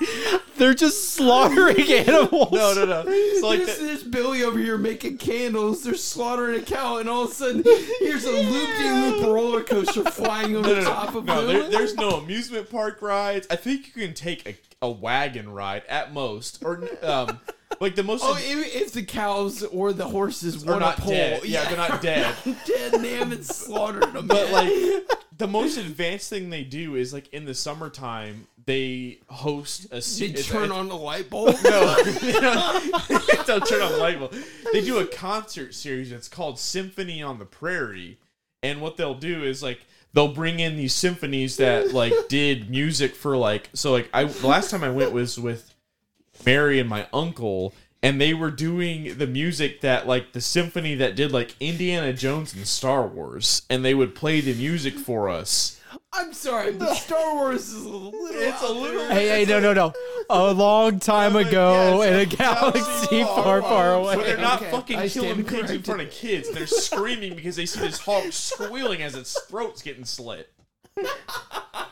they're 0.59 0.75
just 0.75 1.15
slaughtering 1.15 1.81
animals. 1.91 2.53
No, 2.53 2.75
no, 2.75 2.85
no. 2.85 3.03
So 3.41 3.49
like 3.49 3.65
there's, 3.65 3.79
the, 3.79 3.85
there's 3.87 4.03
Billy 4.03 4.43
over 4.43 4.59
here 4.59 4.77
making 4.77 5.17
candles. 5.17 5.83
They're 5.83 5.95
slaughtering 5.95 6.61
a 6.61 6.63
cow, 6.63 6.99
and 6.99 7.09
all 7.09 7.25
of 7.25 7.31
a 7.31 7.35
sudden, 7.35 7.63
here's 8.01 8.25
a 8.25 8.31
loop-de-loop 8.31 8.69
roller 8.91 9.35
roller 9.35 9.63
coaster 9.63 10.05
flying 10.11 10.57
over 10.57 10.75
the 10.75 10.83
top 10.83 11.15
of 11.15 11.25
No, 11.25 11.47
there, 11.47 11.69
there's 11.69 11.95
no 11.95 12.11
amusement 12.11 12.71
park 12.71 13.01
rides. 13.03 13.47
I 13.51 13.57
think 13.57 13.89
you 13.89 14.03
can 14.07 14.15
take 14.15 14.47
a, 14.49 14.57
a 14.83 14.91
wagon 14.91 15.53
ride 15.53 15.83
at 15.89 16.13
most, 16.13 16.63
or 16.65 16.89
um, 17.03 17.41
like 17.81 17.95
the 17.97 18.03
most. 18.03 18.23
Oh, 18.25 18.37
if, 18.39 18.75
if 18.75 18.93
the 18.93 19.03
cows 19.03 19.63
or 19.63 19.93
the 19.93 20.07
horses 20.07 20.65
want 20.65 20.81
not 20.81 20.99
pull, 20.99 21.11
dead. 21.11 21.45
Yeah, 21.45 21.65
they're 21.69 21.77
not 21.77 22.03
dead. 22.03 22.35
dead, 22.67 22.95
and 22.95 23.05
they 23.05 23.15
haven't 23.15 23.45
slaughtered 23.45 24.13
them. 24.13 24.27
But 24.27 24.49
yet. 24.51 24.53
like 24.53 25.19
the 25.39 25.49
most 25.49 25.79
advanced 25.79 26.29
thing 26.29 26.51
they 26.51 26.65
do 26.65 26.97
is 26.97 27.13
like 27.13 27.33
in 27.33 27.45
the 27.47 27.55
summertime 27.55 28.47
they 28.67 29.19
host 29.29 29.87
a. 29.87 30.01
they 30.01 30.33
turn 30.43 30.65
it's- 30.65 30.71
on 30.71 30.89
the 30.89 30.97
light 30.97 31.31
bulb. 31.31 31.57
No, 31.65 32.03
they 32.03 32.33
don't, 32.33 33.47
don't 33.47 33.67
turn 33.67 33.83
on 33.83 33.93
the 33.93 33.99
light 33.99 34.19
bulb. 34.19 34.35
They 34.73 34.83
do 34.83 34.99
a 34.99 35.07
concert 35.07 35.75
series. 35.75 36.13
It's 36.13 36.29
called 36.29 36.59
Symphony 36.59 37.23
on 37.23 37.39
the 37.39 37.45
Prairie, 37.47 38.19
and 38.63 38.81
what 38.81 38.97
they'll 38.97 39.15
do 39.15 39.45
is 39.45 39.63
like 39.63 39.81
they'll 40.13 40.35
bring 40.35 40.61
in 40.61 40.77
these 40.77 40.95
symphonies 40.95 41.57
that 41.57 41.93
like 41.93 42.13
did 42.29 42.71
music 42.71 43.15
for 43.15 43.37
like 43.37 43.71
so 43.75 43.93
like 43.93 44.09
I 44.13 44.25
the 44.25 44.47
last 44.47 44.71
time 44.71 44.85
I 44.85 44.91
went 44.91 45.13
was 45.13 45.39
with 45.39 45.75
Mary 46.45 46.79
and 46.79 46.89
my 46.89 47.07
uncle. 47.13 47.75
And 48.03 48.19
they 48.19 48.33
were 48.33 48.51
doing 48.51 49.19
the 49.19 49.27
music 49.27 49.83
that, 49.83 50.07
like, 50.07 50.33
the 50.33 50.41
symphony 50.41 50.95
that 50.95 51.17
did, 51.17 51.33
like, 51.33 51.55
Indiana 51.61 52.15
Jones 52.15 52.55
and 52.55 52.67
Star 52.67 53.07
Wars. 53.07 53.63
And 53.69 53.85
they 53.85 53.95
would 53.95 54.15
play 54.15 54.41
the 54.41 54.55
music 54.55 54.95
for 54.95 55.29
us. 55.29 55.80
I'm 56.13 56.33
sorry, 56.33 56.73
but 56.73 56.95
Star 56.97 57.35
Wars 57.35 57.69
is 57.73 57.85
a 57.85 57.89
little. 57.89 58.13
It's 58.25 58.63
a 58.63 58.73
little- 58.73 59.09
Hey, 59.09 59.29
hey, 59.29 59.45
no, 59.45 59.61
no, 59.61 59.73
no. 59.73 59.93
A 60.29 60.53
long 60.53 60.99
time 61.01 61.35
ago 61.37 62.03
Yes, 62.03 62.13
in 62.13 62.19
a 62.21 62.27
galaxy 62.37 63.23
far, 63.25 63.61
far, 63.61 63.63
far 63.63 64.17
But 64.17 64.25
they're 64.25 64.37
not 64.37 64.63
Okay, 64.63 64.71
fucking 64.71 64.97
I 64.99 65.09
killing 65.09 65.31
stand 65.33 65.47
pigs 65.49 65.53
in 65.53 65.59
corrected. 65.67 65.85
front 65.87 66.01
of 66.03 66.11
kids. 66.11 66.51
They're 66.51 66.67
screaming 66.67 67.35
because 67.35 67.57
they 67.57 67.67
see 67.67 67.81
this 67.81 67.99
hawk 67.99 68.33
squealing 68.33 69.03
as 69.03 69.15
its 69.15 69.41
throat's 69.43 69.83
getting 69.83 70.05
slit. 70.05 70.53
I 70.97 71.87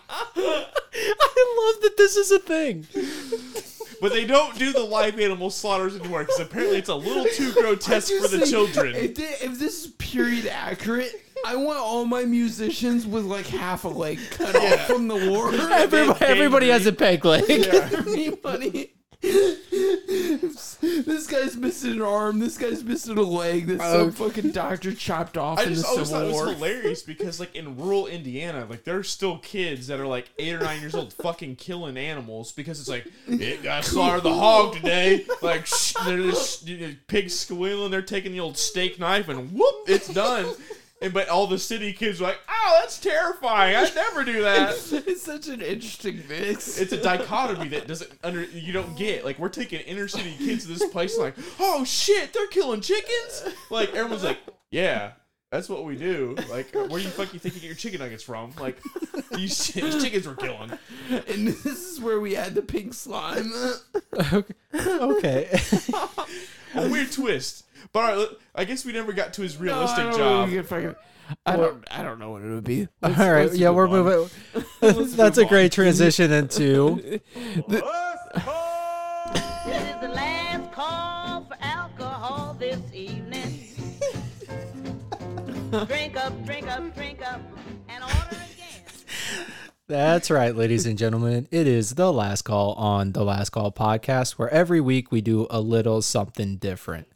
love 1.75 1.83
that 1.83 1.95
this 1.97 2.17
is 2.17 2.31
a 2.31 2.39
thing. 2.39 2.87
But 4.01 4.13
they 4.13 4.25
don't 4.25 4.57
do 4.59 4.73
the 4.73 4.83
live 4.83 5.19
animal 5.19 5.51
slaughters 5.51 5.97
anymore 5.97 6.21
because 6.21 6.41
apparently 6.41 6.79
it's 6.79 6.89
a 6.89 6.95
little 6.95 7.25
too 7.25 7.53
grotesque 7.61 8.13
for 8.13 8.29
the 8.29 8.39
think, 8.39 8.51
children. 8.51 8.95
If, 8.95 9.15
they, 9.17 9.25
if 9.25 9.59
this 9.59 9.87
is 9.87 9.93
period 9.93 10.47
accurate, 10.47 11.13
I 11.45 11.57
want 11.57 11.79
all 11.79 12.05
my 12.05 12.25
musicians 12.25 13.07
with 13.07 13.25
like 13.25 13.47
half 13.47 13.85
a 13.85 13.89
leg 13.89 14.19
cut 14.31 14.57
off 14.57 14.87
from 14.87 15.09
the 15.09 15.31
war. 15.31 15.53
Everybody, 15.53 16.25
everybody 16.25 16.69
has 16.69 16.87
a 16.87 16.93
peg 16.93 17.25
leg. 17.25 17.45
Everybody. 17.49 18.93
This 19.21 21.27
guy's 21.29 21.57
missing 21.57 21.93
an 21.93 22.03
arm. 22.03 22.39
This 22.39 22.57
guy's 22.57 22.85
missing 22.85 23.19
a 23.19 23.23
leg. 23.23 23.67
This 23.67 23.81
some 23.81 24.01
um, 24.01 24.13
fucking 24.13 24.53
doctor 24.53 24.95
chopped 24.95 25.37
off 25.37 25.59
I 25.59 25.65
in 25.65 25.71
the 25.71 25.75
just 25.77 25.89
always 25.89 26.11
thought 26.11 26.19
Civil 26.19 26.23
it 26.23 26.27
was 26.29 26.35
War. 26.35 26.55
hilarious 26.55 27.03
because, 27.03 27.41
like, 27.41 27.55
in 27.57 27.77
rural 27.77 28.07
Indiana, 28.07 28.67
like, 28.69 28.85
there's 28.85 29.09
still 29.09 29.39
kids 29.39 29.89
that 29.89 29.99
are 29.99 30.07
like 30.07 30.31
eight 30.39 30.55
or 30.55 30.61
nine 30.61 30.81
years 30.81 30.95
old 30.95 31.13
fucking 31.13 31.57
killing 31.57 31.97
animals 31.97 32.53
because 32.53 32.79
it's 32.79 32.89
like, 32.89 33.07
it 33.27 33.63
got 33.63 33.85
slaughtered 33.85 34.23
the 34.23 34.33
hog 34.33 34.77
today. 34.77 35.27
Like, 35.43 35.67
shh, 35.67 35.95
they're 36.05 36.19
just 36.19 36.69
you 36.69 36.79
know, 36.79 36.95
pigs 37.09 37.39
squealing. 37.39 37.91
They're 37.91 38.03
taking 38.03 38.33
the 38.33 38.41
old 38.41 38.57
steak 38.57 39.01
knife 39.01 39.29
and 39.29 39.53
whoop, 39.53 39.75
it's 39.89 40.13
done. 40.13 40.47
And 41.01 41.13
but 41.13 41.29
all 41.29 41.47
the 41.47 41.59
city 41.59 41.93
kids 41.93 42.21
were 42.21 42.29
like, 42.29 42.41
oh, 42.49 42.79
that's 42.81 42.99
terrifying. 42.99 43.77
I'd 43.77 43.95
never 43.95 44.25
do 44.25 44.43
that. 44.43 44.71
it's 45.07 45.23
such 45.23 45.49
an 45.49 45.61
interesting 45.61 46.23
mix. 46.29 46.79
It's 46.79 46.93
a 46.93 47.03
dichotomy 47.03 47.69
that 47.69 47.87
doesn't 47.87 48.11
under 48.25 48.43
you 48.45 48.73
don't 48.73 48.97
get. 48.97 49.25
Like 49.25 49.39
we're 49.39 49.49
taking 49.49 49.81
inner 49.81 50.09
city 50.09 50.35
kids 50.39 50.65
to 50.65 50.73
this 50.73 50.87
place, 50.89 51.17
like, 51.17 51.35
oh 51.61 51.85
shit, 51.85 52.33
they're 52.33 52.49
killing 52.49 52.81
chickens. 52.81 53.45
Like 53.71 53.91
everyone's 53.91 54.25
like, 54.25 54.39
yeah, 54.71 55.13
that's 55.51 55.69
what 55.69 55.85
we 55.85 55.97
do. 55.97 56.37
Like, 56.51 56.75
uh, 56.77 56.87
where 56.87 57.01
do 57.01 57.07
you 57.07 57.11
fuck 57.11 57.33
you 57.33 57.39
think 57.39 57.55
you 57.55 57.61
get 57.63 57.69
your 57.69 57.77
chicken 57.77 58.01
nuggets 58.01 58.23
from? 58.23 58.53
Like, 58.61 58.79
these, 59.33 59.69
these 59.69 60.03
chickens 60.03 60.27
we're 60.27 60.37
killing. 60.37 60.73
and 61.11 61.49
this 61.49 61.67
is 61.67 62.01
where 62.01 62.21
we 62.21 62.37
add 62.37 62.55
the 62.55 62.63
pink 62.63 62.93
slime. 62.93 63.51
okay. 64.33 64.55
okay. 64.75 65.61
A 66.75 66.89
weird 66.91 67.11
twist. 67.11 67.65
But 67.93 67.99
all 68.01 68.17
right, 68.19 68.29
I 68.55 68.65
guess 68.65 68.85
we 68.85 68.93
never 68.93 69.13
got 69.13 69.33
to 69.35 69.43
his 69.43 69.57
realistic 69.57 69.99
No, 70.05 70.09
I 70.09 70.11
don't 70.13 70.19
job. 70.19 70.49
we 70.49 70.55
could 70.57 70.67
fucking- 70.69 70.95
I 71.45 71.57
don't. 71.57 71.85
I 71.91 72.03
don't 72.03 72.19
know 72.19 72.31
what 72.31 72.41
it 72.43 72.49
would 72.49 72.65
be. 72.65 72.89
All 73.03 73.11
Let's- 73.11 73.19
right. 73.21 73.43
let's 73.49 73.59
Yeah, 73.59 73.69
we're 73.71 73.87
on. 73.87 73.91
moving. 73.91 75.17
That's 75.17 75.37
a 75.39 75.45
great 75.45 75.73
transition 75.73 76.33
into. 76.33 77.21
This 77.69 77.83
is 79.67 80.01
the 80.01 80.09
last 80.15 80.73
call 80.73 81.45
for 81.45 81.57
alcohol 81.61 82.57
this 82.59 82.81
evening. 82.95 83.65
drink 85.87 86.17
up, 86.17 86.45
drink 86.47 86.67
up, 86.69 86.95
drink 86.95 87.21
up, 87.27 87.41
and 87.91 88.03
order 88.03 88.17
again. 88.31 89.47
That's 89.87 90.31
right, 90.31 90.57
ladies 90.57 90.87
and 90.87 90.97
gentlemen. 90.99 91.47
It 91.51 91.67
is 91.67 91.91
the 91.95 92.11
last 92.13 92.43
call 92.43 92.73
on 92.75 93.13
the 93.13 93.23
Last 93.25 93.51
Call 93.51 93.71
podcast, 93.73 94.33
where 94.33 94.49
every 94.49 94.81
week 94.81 95.13
we 95.13 95.21
do 95.21 95.47
a 95.51 95.61
little 95.61 96.01
something 96.03 96.57
different. 96.57 97.07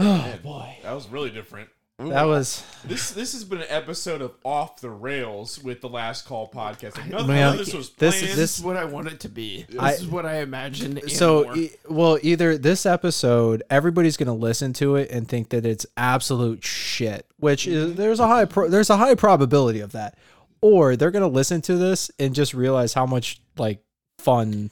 Oh 0.00 0.34
boy, 0.42 0.76
That 0.82 0.92
was 0.94 1.08
really 1.08 1.30
different. 1.30 1.68
that 1.98 2.22
was 2.24 2.64
This 2.84 3.10
this 3.10 3.34
has 3.34 3.44
been 3.44 3.58
an 3.60 3.66
episode 3.68 4.22
of 4.22 4.32
Off 4.42 4.80
the 4.80 4.88
Rails 4.88 5.62
with 5.62 5.82
the 5.82 5.88
Last 5.88 6.24
Call 6.26 6.48
podcast. 6.50 6.96
Like, 6.96 7.08
nothing 7.10 7.26
Man, 7.26 7.58
this 7.58 7.74
was 7.74 7.90
this- 7.90 8.14
planned. 8.18 8.28
this- 8.30 8.36
This 8.36 8.58
is 8.58 8.64
what 8.64 8.76
I 8.78 8.86
want 8.86 9.08
it 9.08 9.20
to 9.20 9.28
be. 9.28 9.66
This 9.68 9.78
I- 9.78 9.92
is 9.92 10.06
what 10.06 10.24
I 10.24 10.38
imagined. 10.40 11.02
so. 11.10 11.54
e- 11.54 11.72
Well, 11.88 12.18
either 12.22 12.56
this 12.56 12.86
episode, 12.86 13.62
everybody's 13.68 14.16
going 14.16 14.28
to 14.28 14.32
listen 14.32 14.72
to 14.74 14.96
it 14.96 15.10
and 15.10 15.28
think 15.28 15.50
that 15.50 15.66
it's 15.66 15.84
absolute 15.98 16.64
shit, 16.64 17.26
which 17.38 17.66
is 17.66 17.88
mm-hmm. 17.90 17.96
there's 18.00 18.18
a 18.20 18.26
high 18.26 18.46
pro, 18.46 18.68
there's 18.68 18.88
a 18.90 18.96
high 18.96 19.14
probability 19.14 19.80
of 19.80 19.92
that, 19.92 20.16
or 20.62 20.96
they're 20.96 21.10
going 21.10 21.20
to 21.22 21.28
listen 21.28 21.60
to 21.62 21.76
this 21.76 22.10
and 22.18 22.34
just 22.34 22.54
realize 22.54 22.94
how 22.94 23.04
much 23.04 23.40
like 23.58 23.82
fun 24.18 24.70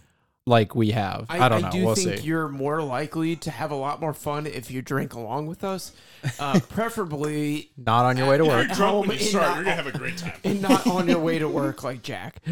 like 0.48 0.74
we 0.74 0.90
have. 0.90 1.26
I, 1.28 1.48
don't 1.48 1.62
know. 1.62 1.70
do 1.70 1.84
we'll 1.84 1.94
think 1.94 2.18
see. 2.18 2.26
you're 2.26 2.48
more 2.48 2.82
likely 2.82 3.36
to 3.36 3.50
have 3.50 3.70
a 3.70 3.76
lot 3.76 4.00
more 4.00 4.14
fun 4.14 4.46
if 4.46 4.70
you 4.70 4.82
drink 4.82 5.14
along 5.14 5.46
with 5.46 5.62
us, 5.62 5.92
uh, 6.40 6.58
preferably 6.68 7.70
Not 7.76 8.04
on 8.04 8.16
your 8.16 8.28
way 8.28 8.38
to 8.38 8.44
work. 8.44 8.66
You're 8.66 8.76
drunk 8.76 9.06
when 9.06 9.18
you 9.18 9.24
start. 9.24 9.46
Not, 9.46 9.54
you're 9.56 9.64
gonna 9.64 9.76
have 9.76 9.94
a 9.94 9.98
great 9.98 10.16
time. 10.16 10.32
and 10.44 10.62
not 10.62 10.86
on 10.86 11.08
your 11.08 11.20
way 11.20 11.38
to 11.38 11.48
work 11.48 11.84
like 11.84 12.02
Jack. 12.02 12.42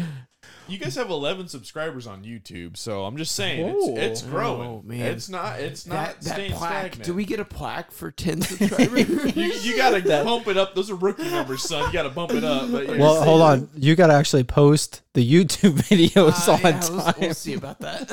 You 0.67 0.77
guys 0.77 0.95
have 0.95 1.09
11 1.09 1.47
subscribers 1.47 2.07
on 2.07 2.23
YouTube, 2.23 2.75
so 2.77 3.05
I'm 3.05 3.15
just 3.17 3.33
saying 3.35 3.65
Whoa. 3.73 3.95
it's, 3.95 4.21
it's 4.21 4.21
growing. 4.21 4.67
Oh, 4.67 4.81
man. 4.85 5.01
It's 5.01 5.29
not. 5.29 5.59
It's 5.59 5.85
not 5.85 5.95
That 6.07 6.21
that 6.21 6.33
staying 6.33 6.51
plaque. 6.53 6.71
stagnant. 6.93 7.03
Do 7.05 7.13
we 7.13 7.25
get 7.25 7.39
a 7.39 7.45
plaque 7.45 7.91
for 7.91 8.11
ten 8.11 8.41
subscribers? 8.41 9.35
You, 9.35 9.43
you 9.45 9.75
gotta 9.77 10.01
bump 10.23 10.47
it 10.47 10.57
up. 10.57 10.75
Those 10.75 10.89
are 10.91 10.95
rookie 10.95 11.29
numbers, 11.29 11.63
son. 11.63 11.85
You 11.87 11.93
gotta 11.93 12.09
bump 12.09 12.31
it 12.33 12.43
up. 12.43 12.71
But 12.71 12.87
you're 12.87 12.97
Well, 12.97 13.23
hold 13.23 13.41
on. 13.41 13.69
You 13.75 13.95
got 13.95 14.07
to 14.07 14.13
actually 14.13 14.43
post 14.43 15.01
the 15.13 15.27
YouTube 15.27 15.73
videos 15.89 16.47
Uh, 16.47 16.53
on 16.53 16.59
yeah, 16.61 16.79
time. 16.79 16.95
we'll, 16.95 17.13
we'll 17.27 17.33
see 17.33 17.53
about 17.53 17.79
that. 17.79 18.07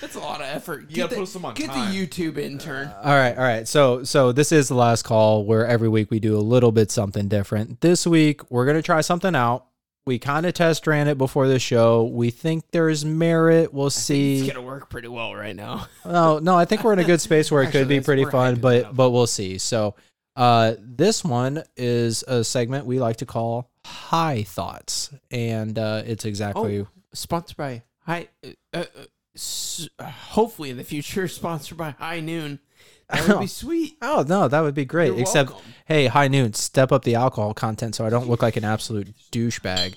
That's 0.00 0.14
a 0.14 0.20
lot 0.20 0.40
of 0.40 0.46
effort. 0.46 0.86
You 0.90 0.96
gotta 0.96 1.14
post 1.16 1.32
them 1.34 1.44
on 1.44 1.54
Get 1.54 1.70
time. 1.70 1.92
the 1.92 2.06
YouTube 2.06 2.38
intern. 2.38 2.90
All 3.02 3.14
right, 3.14 3.36
all 3.36 3.42
right. 3.44 3.66
So, 3.68 4.04
so 4.04 4.32
this 4.32 4.52
is 4.52 4.68
the 4.68 4.74
last 4.74 5.02
call 5.02 5.44
where 5.44 5.66
every 5.66 5.88
week 5.88 6.10
we 6.10 6.20
do 6.20 6.36
a 6.36 6.40
little 6.40 6.72
bit 6.72 6.90
something 6.90 7.28
different. 7.28 7.80
This 7.80 8.06
week 8.06 8.50
we're 8.50 8.66
gonna 8.66 8.82
try 8.82 9.00
something 9.00 9.34
out. 9.34 9.66
We 10.08 10.18
kind 10.18 10.46
of 10.46 10.54
test 10.54 10.86
ran 10.86 11.06
it 11.06 11.18
before 11.18 11.48
the 11.48 11.58
show. 11.58 12.04
We 12.04 12.30
think 12.30 12.64
there's 12.70 13.04
merit. 13.04 13.74
We'll 13.74 13.90
see. 13.90 14.38
It's 14.38 14.48
gonna 14.48 14.64
work 14.64 14.88
pretty 14.88 15.08
well 15.08 15.34
right 15.34 15.54
now. 15.54 15.86
No, 16.06 16.38
no, 16.38 16.56
I 16.56 16.64
think 16.64 16.82
we're 16.82 16.94
in 16.94 16.98
a 16.98 17.04
good 17.04 17.20
space 17.20 17.50
where 17.52 17.62
it 17.62 17.66
Actually, 17.66 17.80
could 17.80 17.88
be 17.88 18.00
pretty 18.00 18.24
fun, 18.24 18.58
but 18.58 18.96
but 18.96 19.10
we'll 19.10 19.26
see. 19.26 19.58
So, 19.58 19.96
uh, 20.34 20.76
this 20.80 21.22
one 21.22 21.62
is 21.76 22.24
a 22.26 22.42
segment 22.42 22.86
we 22.86 22.98
like 22.98 23.16
to 23.16 23.26
call 23.26 23.70
High 23.84 24.44
Thoughts, 24.44 25.10
and 25.30 25.78
uh, 25.78 26.02
it's 26.06 26.24
exactly 26.24 26.86
Sponsored 27.12 27.58
by 27.58 27.82
High. 28.06 28.28
Uh, 28.42 28.48
uh, 28.72 28.84
s- 29.34 29.90
uh, 29.98 30.04
hopefully 30.04 30.70
in 30.70 30.78
the 30.78 30.84
future, 30.84 31.28
sponsored 31.28 31.76
by 31.76 31.90
High 31.90 32.20
Noon. 32.20 32.60
That 33.10 33.26
would 33.28 33.40
be 33.40 33.46
sweet. 33.46 33.96
Oh 34.02 34.24
no, 34.28 34.48
that 34.48 34.60
would 34.60 34.74
be 34.74 34.84
great. 34.84 35.08
You're 35.12 35.20
Except, 35.20 35.50
welcome. 35.50 35.72
hey, 35.86 36.06
High 36.08 36.28
Noon, 36.28 36.52
step 36.52 36.92
up 36.92 37.04
the 37.04 37.14
alcohol 37.14 37.54
content 37.54 37.94
so 37.94 38.04
I 38.04 38.10
don't 38.10 38.28
look 38.28 38.42
like 38.42 38.56
an 38.56 38.64
absolute 38.64 39.08
douchebag. 39.32 39.96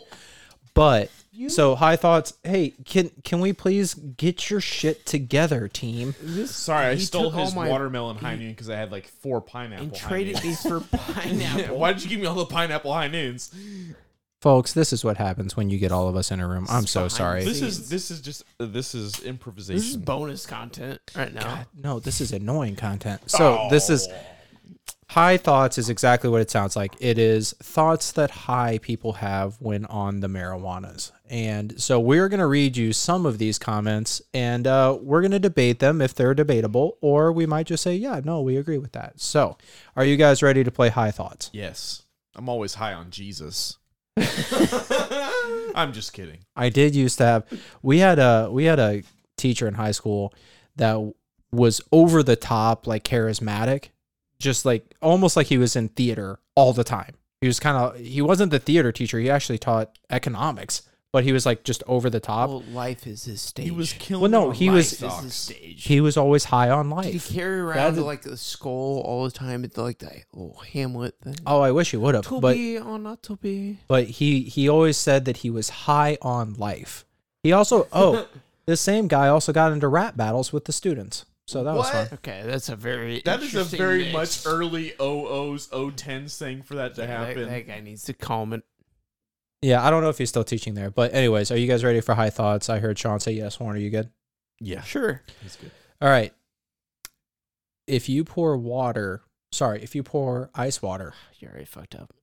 But 0.74 1.12
so 1.50 1.76
high 1.76 1.98
thoughts. 1.98 2.34
Hey, 2.44 2.74
can 2.86 3.10
can 3.26 3.42
we 3.42 3.52
please 3.52 3.94
get 3.96 4.50
your 4.50 4.62
shit 4.62 5.06
together, 5.06 5.68
team? 5.68 6.16
This, 6.22 6.56
Sorry, 6.56 6.86
I 6.86 6.96
he 6.96 7.02
stole 7.02 7.24
took 7.26 7.34
all 7.36 7.46
his 7.46 7.56
my- 7.56 7.68
watermelon 7.68 8.16
high 8.18 8.36
noon 8.38 8.52
because 8.52 8.70
I 8.70 8.76
had 8.78 8.92
like 8.92 9.08
four 9.08 9.42
pineapple. 9.42 9.88
and 9.88 9.98
high 9.98 10.08
traded 10.10 10.36
noons. 10.36 10.44
these 10.44 10.62
for 10.62 10.80
pineapple. 10.98 11.78
Why 11.78 11.92
did 11.94 12.04
you 12.04 12.10
give 12.10 12.20
me 12.22 12.28
all 12.28 12.36
the 12.36 12.46
pineapple 12.46 12.94
high 12.94 13.08
noons? 13.10 13.54
Folks, 14.42 14.74
this 14.74 14.92
is 14.92 15.06
what 15.06 15.18
happens 15.18 15.56
when 15.56 15.70
you 15.70 15.78
get 15.78 15.92
all 15.92 16.08
of 16.08 16.16
us 16.16 16.32
in 16.32 16.40
a 16.40 16.48
room. 16.48 16.66
I'm 16.68 16.88
so 16.88 17.02
behind 17.02 17.12
sorry. 17.12 17.44
This 17.44 17.62
is 17.62 17.90
this 17.90 18.10
is 18.10 18.22
just 18.22 18.44
uh, 18.60 18.66
this 18.66 18.96
is 18.96 19.20
improvisation. 19.22 19.76
This 19.76 19.90
is 19.92 19.98
bonus 19.98 20.48
content 20.48 21.00
right 21.16 21.32
now. 21.32 21.66
No, 21.76 22.00
this 22.00 22.20
is 22.22 22.32
annoying 22.32 22.76
content. 22.76 23.30
So 23.30 23.68
this 23.70 23.92
is 23.92 24.08
high 25.10 25.38
thoughts 25.38 25.78
is 25.78 25.90
exactly 25.90 26.28
what 26.28 26.42
it 26.42 26.50
sounds 26.50 26.76
like. 26.76 26.96
It 27.00 27.20
is 27.20 27.54
thoughts 27.62 28.14
that 28.14 28.32
high 28.32 28.80
people 28.80 29.14
have 29.14 29.58
when 29.60 29.86
on 29.86 30.22
the 30.22 30.28
marijuanas. 30.28 31.12
And 31.30 31.80
so 31.80 32.00
we're 32.00 32.28
going 32.28 32.40
to 32.40 32.48
read 32.48 32.78
you 32.78 32.94
some 32.94 33.28
of 33.28 33.38
these 33.38 33.60
comments 33.60 34.22
and 34.34 34.66
uh, 34.66 34.98
we're 35.02 35.22
going 35.22 35.32
to 35.32 35.40
debate 35.40 35.80
them 35.80 36.02
if 36.02 36.16
they're 36.16 36.34
debatable, 36.34 36.98
or 37.02 37.32
we 37.32 37.46
might 37.46 37.68
just 37.68 37.84
say, 37.84 37.94
yeah, 37.96 38.22
no, 38.24 38.42
we 38.42 38.58
agree 38.58 38.78
with 38.78 38.94
that. 38.94 39.20
So 39.20 39.58
are 39.96 40.06
you 40.06 40.16
guys 40.16 40.42
ready 40.42 40.64
to 40.64 40.72
play 40.72 40.90
high 40.90 41.12
thoughts? 41.12 41.52
yes. 41.54 42.04
I'm 42.34 42.48
always 42.48 42.76
high 42.76 42.94
on 42.94 43.12
Jesus. 43.12 43.78
I'm 45.76 45.94
just 45.94 46.14
kidding. 46.14 46.40
I 46.56 46.70
did 46.70 46.96
used 46.96 47.18
to 47.20 47.26
have. 47.26 47.46
We 47.82 48.00
had 48.00 48.20
a 48.20 48.50
we 48.52 48.66
had 48.66 48.80
a 48.80 49.04
teacher 49.38 49.68
in 49.68 49.76
high 49.76 49.92
school 49.92 50.34
that 50.76 51.14
was 51.52 51.82
over 51.92 52.24
the 52.24 52.36
top, 52.36 52.88
like 52.88 53.04
charismatic, 53.04 53.90
just 54.40 54.66
like 54.66 54.96
almost 55.02 55.36
like 55.36 55.48
he 55.48 55.58
was 55.58 55.76
in 55.76 55.90
theater 55.90 56.40
all 56.56 56.74
the 56.74 56.84
time. 56.84 57.16
He 57.40 57.48
was 57.48 57.60
kind 57.60 57.78
of 57.78 57.98
he 58.00 58.22
wasn't 58.22 58.52
the 58.52 58.60
theater 58.60 58.92
teacher. 58.92 59.20
He 59.20 59.30
actually 59.30 59.58
taught 59.58 59.98
economics, 60.10 60.84
but 61.14 61.24
he 61.24 61.34
was 61.34 61.46
like 61.46 61.64
just 61.64 61.84
over 61.88 62.10
the 62.10 62.20
top. 62.20 62.50
Well, 62.50 62.64
life 62.72 63.06
is 63.06 63.26
his 63.26 63.42
stage. 63.42 63.66
He 63.66 63.72
was 63.72 63.94
killing. 63.94 64.22
Well, 64.22 64.32
no, 64.32 64.52
he 64.52 64.68
Life 64.70 64.76
was- 64.76 65.02
Life 65.02 65.18
is 65.20 65.24
his 65.24 65.34
stage. 65.34 65.84
he 65.86 66.00
was 66.02 66.16
always 66.18 66.46
high 66.46 66.70
on 66.70 66.90
life. 66.90 67.06
Did 67.06 67.12
he 67.14 67.18
life. 67.20 67.34
carry 67.34 67.60
around 67.60 67.76
That's- 67.96 68.00
like 68.06 68.22
the 68.22 68.38
skull 68.38 69.02
all 69.06 69.24
the 69.26 69.32
time? 69.32 69.64
It's 69.64 69.78
like 69.78 70.00
that 70.00 70.24
little 70.34 70.60
Hamlet 70.74 71.16
thing. 71.22 71.36
Oh, 71.46 71.62
I 71.62 71.72
wish 71.72 71.92
he 71.92 71.98
would 71.98 72.16
have, 72.16 72.26
to 72.28 72.40
but 72.40 72.54
be 72.54 72.78
or 72.78 72.98
not 72.98 73.24
to 73.24 73.36
be. 73.38 73.80
but 73.88 74.06
he 74.06 74.44
he 74.44 74.70
always 74.70 74.98
said 74.98 75.26
that 75.26 75.38
he 75.38 75.50
was 75.50 75.70
high 75.70 76.18
on 76.22 76.54
life. 76.54 77.06
He 77.44 77.52
also 77.52 77.88
oh, 77.92 78.28
this 78.66 78.80
same 78.82 79.08
guy 79.08 79.28
also 79.28 79.52
got 79.52 79.72
into 79.72 79.88
rap 79.88 80.16
battles 80.16 80.54
with 80.54 80.66
the 80.66 80.72
students. 80.74 81.26
So 81.48 81.66
that 81.66 81.76
was 81.76 81.90
fun. 81.90 82.08
Okay, 82.14 82.44
that's 82.46 82.70
a 82.70 82.78
very 82.78 83.22
That 83.26 83.40
is 83.42 83.54
a 83.54 83.58
interesting 83.58 83.78
very 83.80 84.04
mix. 84.14 84.46
much 84.46 84.54
early 84.54 84.92
00s, 84.92 85.68
010s 85.70 86.38
thing 86.38 86.62
for 86.62 86.76
that 86.76 86.96
to 86.96 87.02
Yeah, 87.02 87.08
that- 87.08 87.28
happen. 87.28 87.50
That, 87.50 87.68
guy 87.68 87.82
needs 87.82 88.04
to 88.06 88.14
calm 88.14 88.54
it. 88.54 88.64
Yeah, 89.62 89.86
I 89.86 89.90
don't 89.92 90.02
know 90.02 90.10
if 90.10 90.18
he's 90.18 90.30
still 90.30 90.44
teaching 90.44 90.74
there, 90.74 90.90
but 90.90 91.14
anyways, 91.14 91.52
are 91.52 91.58
you 91.58 91.68
guys 91.68 91.84
ready 91.84 92.02
for 92.02 92.16
high 92.16 92.32
thoughts? 92.32 92.68
I 92.70 92.80
heard 92.80 92.98
Sean 92.98 93.20
say 93.20 93.34
yes. 93.34 93.60
Warren, 93.60 93.78
are 93.78 93.80
you 93.80 93.90
good? 93.92 94.10
yeah, 94.60 94.82
Sure. 94.82 95.22
he's 95.42 95.56
good. 95.56 95.72
All 96.02 96.10
right. 96.10 96.34
If 97.88 98.10
you 98.10 98.24
pour 98.24 98.58
water, 98.58 99.22
sorry, 99.52 99.84
if 99.84 99.94
you 99.96 100.02
pour 100.04 100.50
ice 100.56 100.82
water, 100.82 101.14
You 101.40 101.48
already 101.50 101.66
fucked 101.66 101.96
up. 101.96 102.14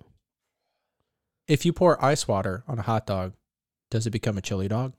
if 1.49 1.65
you 1.67 1.73
pour 1.73 2.03
ice 2.05 2.27
water 2.29 2.63
on 2.69 2.79
a 2.79 2.83
hot 2.83 3.07
dog, 3.07 3.33
does 3.91 4.07
it 4.07 4.11
become 4.11 4.37
a 4.39 4.41
chili 4.41 4.69
dog? 4.69 4.93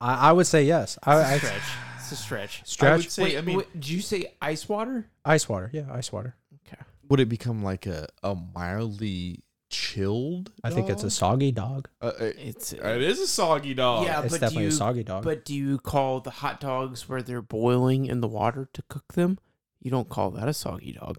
I, 0.00 0.28
I 0.28 0.32
would 0.32 0.46
say 0.46 0.64
yes. 0.64 0.98
I, 1.02 1.16
I 1.16 1.34
It's 1.34 1.42
a 1.42 1.46
stretch. 1.46 1.62
It's 1.98 2.12
a 2.12 2.16
stretch. 2.16 2.60
I 2.60 2.64
stretch 2.64 2.98
would 2.98 3.10
say. 3.10 3.22
Wait, 3.22 3.38
I 3.38 3.40
mean, 3.42 3.56
wait, 3.58 3.72
did 3.74 3.88
you 3.88 4.00
say 4.00 4.34
ice 4.40 4.68
water? 4.68 5.06
ice 5.24 5.48
water. 5.48 5.70
Yeah, 5.72 5.86
ice 5.92 6.12
water. 6.12 6.36
Okay. 7.08 7.10
would 7.10 7.20
it 7.20 7.28
become 7.28 7.62
like 7.62 7.86
a, 7.86 8.06
a 8.22 8.34
mildly 8.34 9.42
chilled? 9.70 10.50
I 10.64 10.70
think 10.70 10.88
it's 10.90 11.02
a 11.02 11.06
dog? 11.06 11.12
soggy 11.12 11.52
dog. 11.52 11.88
Uh, 12.00 12.12
it, 12.20 12.36
It's 12.38 12.72
it 12.72 13.02
is 13.02 13.20
a 13.20 13.26
soggy 13.26 13.74
dog. 13.74 14.04
Yeah, 14.06 14.22
it's 14.22 14.32
but 14.34 14.36
do 14.36 14.40
definitely 14.40 14.62
you- 14.64 14.68
a 14.68 14.72
soggy 14.72 15.04
dog. 15.04 15.24
But 15.24 15.44
do 15.44 15.54
you 15.54 15.78
call 15.78 16.20
the 16.20 16.30
hot 16.30 16.60
dogs 16.60 17.08
where 17.08 17.22
they're 17.22 17.42
boiling 17.42 18.06
in 18.06 18.20
the 18.20 18.28
water 18.28 18.68
to 18.72 18.82
cook 18.88 19.12
them? 19.14 19.38
You 19.80 19.90
don't 19.90 20.08
call 20.08 20.30
that 20.32 20.48
a 20.48 20.52
soggy 20.54 20.92
dog. 20.92 21.18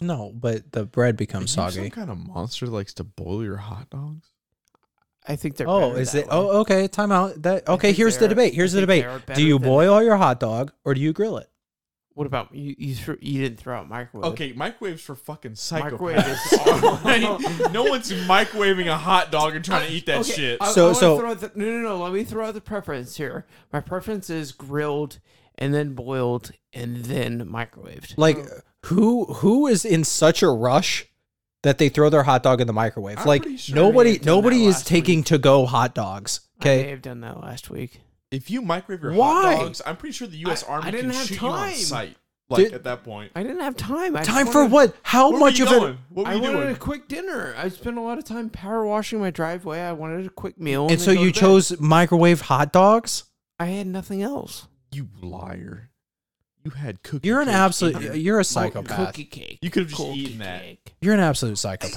no, 0.00 0.32
but 0.34 0.72
the 0.72 0.84
bread 0.84 1.14
Are 1.14 1.16
becomes 1.16 1.52
you 1.52 1.62
some 1.62 1.70
soggy. 1.70 1.90
kind 1.90 2.10
of 2.10 2.18
monster 2.18 2.66
that 2.66 2.72
likes 2.72 2.94
to 2.94 3.04
boil 3.04 3.42
your 3.44 3.56
hot 3.58 3.90
dogs? 3.90 4.28
I 5.26 5.36
think 5.36 5.56
they're. 5.56 5.68
Oh, 5.68 5.88
better 5.90 6.00
is 6.02 6.12
that 6.12 6.18
it? 6.18 6.24
way. 6.26 6.32
Oh, 6.32 6.60
okay. 6.60 6.86
Time 6.86 7.10
out. 7.10 7.40
That 7.42 7.62
I 7.68 7.72
okay. 7.72 7.88
think 7.88 7.96
Here's 7.96 8.14
the 8.16 8.20
they're- 8.20 8.28
debate. 8.28 8.52
I 8.52 8.56
Here's 8.56 8.72
the 8.72 8.80
think 8.80 8.88
they 8.88 9.00
debate. 9.02 9.22
are 9.30 9.34
Do 9.34 9.42
you 9.42 9.58
than- 9.58 9.68
boil 9.68 10.02
your 10.02 10.16
hot 10.16 10.38
dog 10.38 10.72
or 10.84 10.92
do 10.94 11.00
you 11.00 11.12
grill 11.14 11.38
it? 11.38 11.48
What 12.14 12.28
about 12.28 12.54
you? 12.54 12.76
You 12.78 12.94
threw, 12.94 13.18
you 13.20 13.42
didn't 13.42 13.58
throw 13.58 13.76
out 13.76 13.88
microwave. 13.88 14.32
Okay, 14.32 14.52
microwaves 14.52 15.02
for 15.02 15.16
fucking 15.16 15.56
Microwave 15.72 16.18
psychopaths. 16.18 17.40
is 17.66 17.72
no 17.72 17.82
one's 17.82 18.12
microwaving 18.12 18.86
a 18.86 18.96
hot 18.96 19.32
dog 19.32 19.56
and 19.56 19.64
trying 19.64 19.88
to 19.88 19.92
eat 19.92 20.06
that 20.06 20.20
Okay, 20.20 20.32
shit. 20.32 20.58
I, 20.60 20.70
So- 20.70 20.90
I 20.90 20.92
so- 20.92 21.18
throw 21.18 21.30
out 21.32 21.40
the, 21.40 21.50
no, 21.56 21.64
no, 21.64 21.80
no. 21.80 21.98
Let 21.98 22.12
me 22.12 22.22
throw 22.22 22.46
out 22.46 22.54
the 22.54 22.60
preference 22.60 23.16
here. 23.16 23.46
My 23.72 23.80
preference 23.80 24.30
is 24.30 24.52
grilled 24.52 25.18
and 25.56 25.74
then 25.74 25.94
boiled 25.94 26.52
and 26.72 27.04
then 27.04 27.46
microwaved. 27.46 28.14
Like 28.16 28.38
oh. 28.38 28.60
who 28.84 29.24
who 29.26 29.66
is 29.66 29.84
in 29.84 30.04
such 30.04 30.42
a 30.42 30.48
rush 30.48 31.06
that 31.62 31.78
they 31.78 31.88
throw 31.88 32.10
their 32.10 32.22
hot 32.22 32.42
dog 32.42 32.60
in 32.60 32.66
the 32.66 32.72
microwave? 32.72 33.18
I'm 33.18 33.26
like 33.26 33.44
sure 33.56 33.74
nobody 33.74 34.12
have 34.12 34.18
done 34.20 34.26
that 34.26 34.30
nobody 34.30 34.66
is 34.66 34.84
taking 34.84 35.24
to 35.24 35.38
go 35.38 35.66
hot 35.66 35.94
dogs. 35.94 36.40
I 36.60 36.64
may 36.66 36.90
have 36.90 37.02
done 37.02 37.20
that 37.20 37.40
last 37.40 37.70
week. 37.70 38.00
If 38.34 38.50
you 38.50 38.62
microwave 38.62 39.02
your 39.02 39.12
Why? 39.12 39.54
hot 39.54 39.60
dogs, 39.62 39.82
I'm 39.86 39.96
pretty 39.96 40.12
sure 40.12 40.26
the 40.28 40.36
U.S. 40.38 40.64
I- 40.64 40.72
Army 40.72 40.88
I 40.88 40.90
didn't 40.90 41.10
can 41.10 41.18
have 41.18 41.26
shoot 41.26 41.42
you 41.42 41.48
on 41.48 41.58
time. 41.58 41.74
sight. 41.74 42.16
Like 42.50 42.64
Did- 42.64 42.74
at 42.74 42.84
that 42.84 43.04
point. 43.04 43.32
I 43.34 43.42
didn't 43.42 43.60
have 43.60 43.74
time. 43.74 44.14
I 44.16 44.20
just 44.20 44.30
Time 44.30 44.46
for 44.46 44.58
wanted- 44.64 44.72
what? 44.72 44.96
How 45.02 45.30
Where 45.30 45.40
much 45.40 45.58
were 45.60 45.64
of 45.66 45.70
you 45.70 45.76
it? 45.76 45.80
going? 45.80 45.98
What 46.10 46.26
were 46.26 46.32
I 46.32 46.34
you 46.34 46.42
wanted 46.42 46.60
doing? 46.60 46.74
a 46.74 46.78
quick 46.78 47.08
dinner. 47.08 47.54
I 47.56 47.68
spent 47.70 47.96
a 47.96 48.02
lot 48.02 48.18
of 48.18 48.24
time 48.24 48.50
power 48.50 48.84
washing 48.86 49.18
my 49.18 49.30
driveway. 49.30 49.80
I 49.80 49.92
wanted 49.92 50.26
a 50.26 50.30
quick 50.30 50.60
meal. 50.60 50.82
And 50.82 50.90
then 50.90 50.98
so 50.98 51.14
go 51.14 51.22
you 51.22 51.30
to 51.32 51.34
bed. 51.34 51.40
chose 51.40 51.80
microwave 51.80 52.42
hot 52.42 52.70
dogs? 52.72 53.24
I 53.58 53.66
had 53.66 53.86
nothing 53.86 54.20
else. 54.22 54.66
You 54.92 55.08
liar. 55.22 55.90
You 56.64 56.70
had 56.70 57.02
cookie. 57.02 57.28
You're 57.28 57.40
an 57.42 57.46
cake 57.48 57.54
absolute 57.56 57.96
eaten. 57.96 58.10
Uh, 58.10 58.14
you're 58.14 58.40
a 58.40 58.44
psychopath. 58.44 59.08
Cookie 59.08 59.24
cake. 59.26 59.58
You 59.60 59.70
could 59.70 59.82
have 59.82 59.90
just 59.90 60.00
Cookie 60.00 60.18
eaten 60.20 60.38
that. 60.38 60.62
cake. 60.62 60.94
You're 61.02 61.12
an 61.14 61.20
absolute 61.20 61.56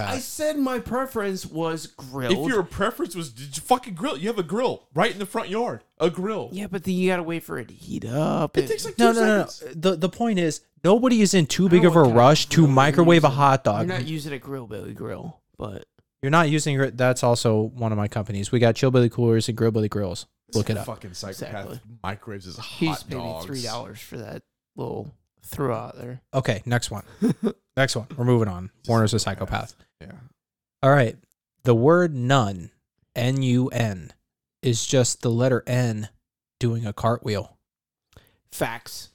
I, 0.09 0.15
I 0.15 0.19
said 0.19 0.57
my 0.57 0.79
preference 0.79 1.45
was 1.45 1.87
grilled. 1.87 2.33
If 2.33 2.47
your 2.53 2.63
preference 2.63 3.15
was 3.15 3.31
did 3.31 3.55
you 3.55 3.61
fucking 3.63 3.93
grill, 3.95 4.17
you 4.17 4.27
have 4.27 4.37
a 4.39 4.43
grill 4.43 4.87
right 4.93 5.11
in 5.11 5.19
the 5.19 5.25
front 5.25 5.47
yard. 5.49 5.83
A 5.99 6.09
grill. 6.09 6.49
yeah, 6.51 6.67
but 6.67 6.83
then 6.83 6.95
you 6.95 7.09
gotta 7.09 7.23
wait 7.23 7.43
for 7.43 7.57
it 7.59 7.69
to 7.69 7.73
heat 7.73 8.03
up. 8.05 8.57
It 8.57 8.61
and- 8.61 8.69
takes 8.69 8.83
like 8.85 8.97
two 8.97 9.03
No, 9.05 9.11
no, 9.13 9.21
no, 9.25 9.37
no. 9.43 9.45
seconds. 9.47 9.81
The 9.81 9.95
the 9.95 10.09
point 10.09 10.37
is 10.39 10.61
nobody 10.83 11.21
is 11.21 11.33
in 11.33 11.45
too 11.45 11.69
big 11.69 11.85
of 11.85 11.95
a 11.95 11.99
what 11.99 12.03
kind 12.03 12.11
of 12.11 12.17
rush 12.17 12.45
to 12.47 12.67
microwave 12.67 13.23
a 13.23 13.27
using. 13.27 13.37
hot 13.37 13.63
You're 13.87 13.97
not 13.97 14.05
using 14.05 14.33
a 14.33 14.39
grill 14.39 14.67
belly 14.67 14.93
grill, 14.93 15.39
but 15.57 15.85
You're 16.21 16.29
not 16.29 16.49
using 16.49 16.75
your 16.75 16.91
that's 16.91 17.23
also 17.23 17.61
one 17.61 17.93
of 17.93 17.97
my 17.97 18.09
companies. 18.09 18.51
We 18.51 18.59
got 18.59 18.75
Chill 18.75 18.91
Billy 18.91 19.09
Coolers 19.09 19.47
and 19.47 19.57
Grill 19.57 19.71
Billy 19.71 19.87
Grills. 19.89 20.25
Look 20.53 20.69
it 20.69 20.77
up. 20.77 20.85
Fucking 20.85 21.13
psychopath 21.13 21.51
Exactly. 21.71 21.79
microwaves 22.03 22.45
is 22.47 22.57
hot 22.57 22.65
he 22.65 22.85
just 22.87 23.09
paid 23.09 23.17
me 23.17 23.21
dogs. 23.23 23.45
three 23.45 23.61
dollars 23.63 23.99
for 23.99 24.17
that 24.17 24.43
little 24.77 25.13
throw 25.43 25.73
out 25.75 25.97
there. 25.97 26.21
Okay, 26.33 26.61
next 26.65 26.89
one. 26.91 27.03
next 27.77 27.95
one. 27.95 28.07
We're 28.15 28.25
moving 28.25 28.47
on. 28.47 28.69
Warner's 28.87 29.13
a 29.13 29.19
psychopath. 29.19 29.75
Yeah. 30.01 30.11
All 30.83 30.91
right. 30.91 31.17
The 31.63 31.75
word 31.75 32.13
none, 32.15 32.71
N 33.15 33.41
U 33.41 33.67
N, 33.69 34.13
is 34.61 34.85
just 34.85 35.21
the 35.21 35.29
letter 35.29 35.63
N 35.67 36.09
doing 36.59 36.85
a 36.85 36.93
cartwheel. 36.93 37.57
Facts. 38.51 39.09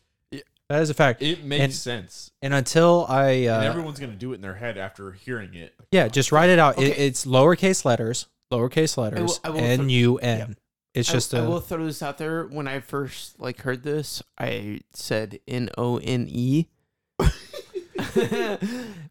That 0.68 0.80
is 0.82 0.90
a 0.90 0.94
fact. 0.94 1.20
It 1.22 1.44
makes 1.44 1.62
And- 1.64 1.74
sense. 1.74 2.30
And 2.40 2.54
until 2.54 3.04
I, 3.08 3.30
and 3.30 3.48
uh, 3.66 3.68
everyone's 3.70 4.00
gonna 4.00 4.14
do 4.14 4.32
it 4.32 4.36
in 4.36 4.40
their 4.40 4.54
head 4.54 4.78
after 4.78 5.12
hearing 5.12 5.54
it. 5.54 5.74
yeah, 5.90 6.08
just 6.08 6.32
write 6.32 6.48
it 6.50 6.58
out. 6.58 6.78
It, 6.78 6.98
it's 6.98 7.26
lowercase 7.26 7.84
letters, 7.84 8.26
lowercase 8.50 8.96
letters, 8.96 9.38
I 9.44 9.50
will 9.50 9.58
throw- 9.58 9.66
N 9.66 9.88
U 9.90 10.18
N. 10.18 10.56
It's 10.95 11.09
I- 11.11 11.12
just 11.12 11.34
I, 11.34 11.38
a. 11.38 11.49
will 11.49 11.61
throw 11.61 11.84
this 11.86 12.03
out 12.03 12.18
there. 12.18 12.45
When 12.47 12.68
I 12.68 12.80
first 12.80 13.40
like 13.40 13.62
heard 13.62 13.82
this, 13.82 14.22
I 14.38 14.80
said 14.93 15.40
N 15.49 15.70
O 15.78 15.97
N 15.99 16.26
E, 16.28 16.66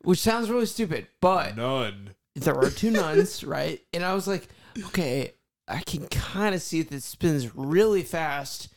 which 0.04 0.20
sounds 0.20 0.50
really 0.50 0.66
stupid, 0.66 1.08
but 1.20 1.56
None. 1.58 2.12
there 2.36 2.56
are 2.58 2.70
two 2.70 2.92
nuns, 2.92 3.44
right? 3.46 3.82
And 3.94 4.04
I 4.04 4.14
was 4.14 4.28
like, 4.28 4.48
okay, 4.88 5.34
I 5.68 5.80
can 5.80 6.08
kind 6.08 6.54
of 6.56 6.62
see 6.62 6.82
that 6.82 6.94
it 6.96 7.04
spins 7.04 7.56
really 7.56 8.04
fast. 8.04 8.70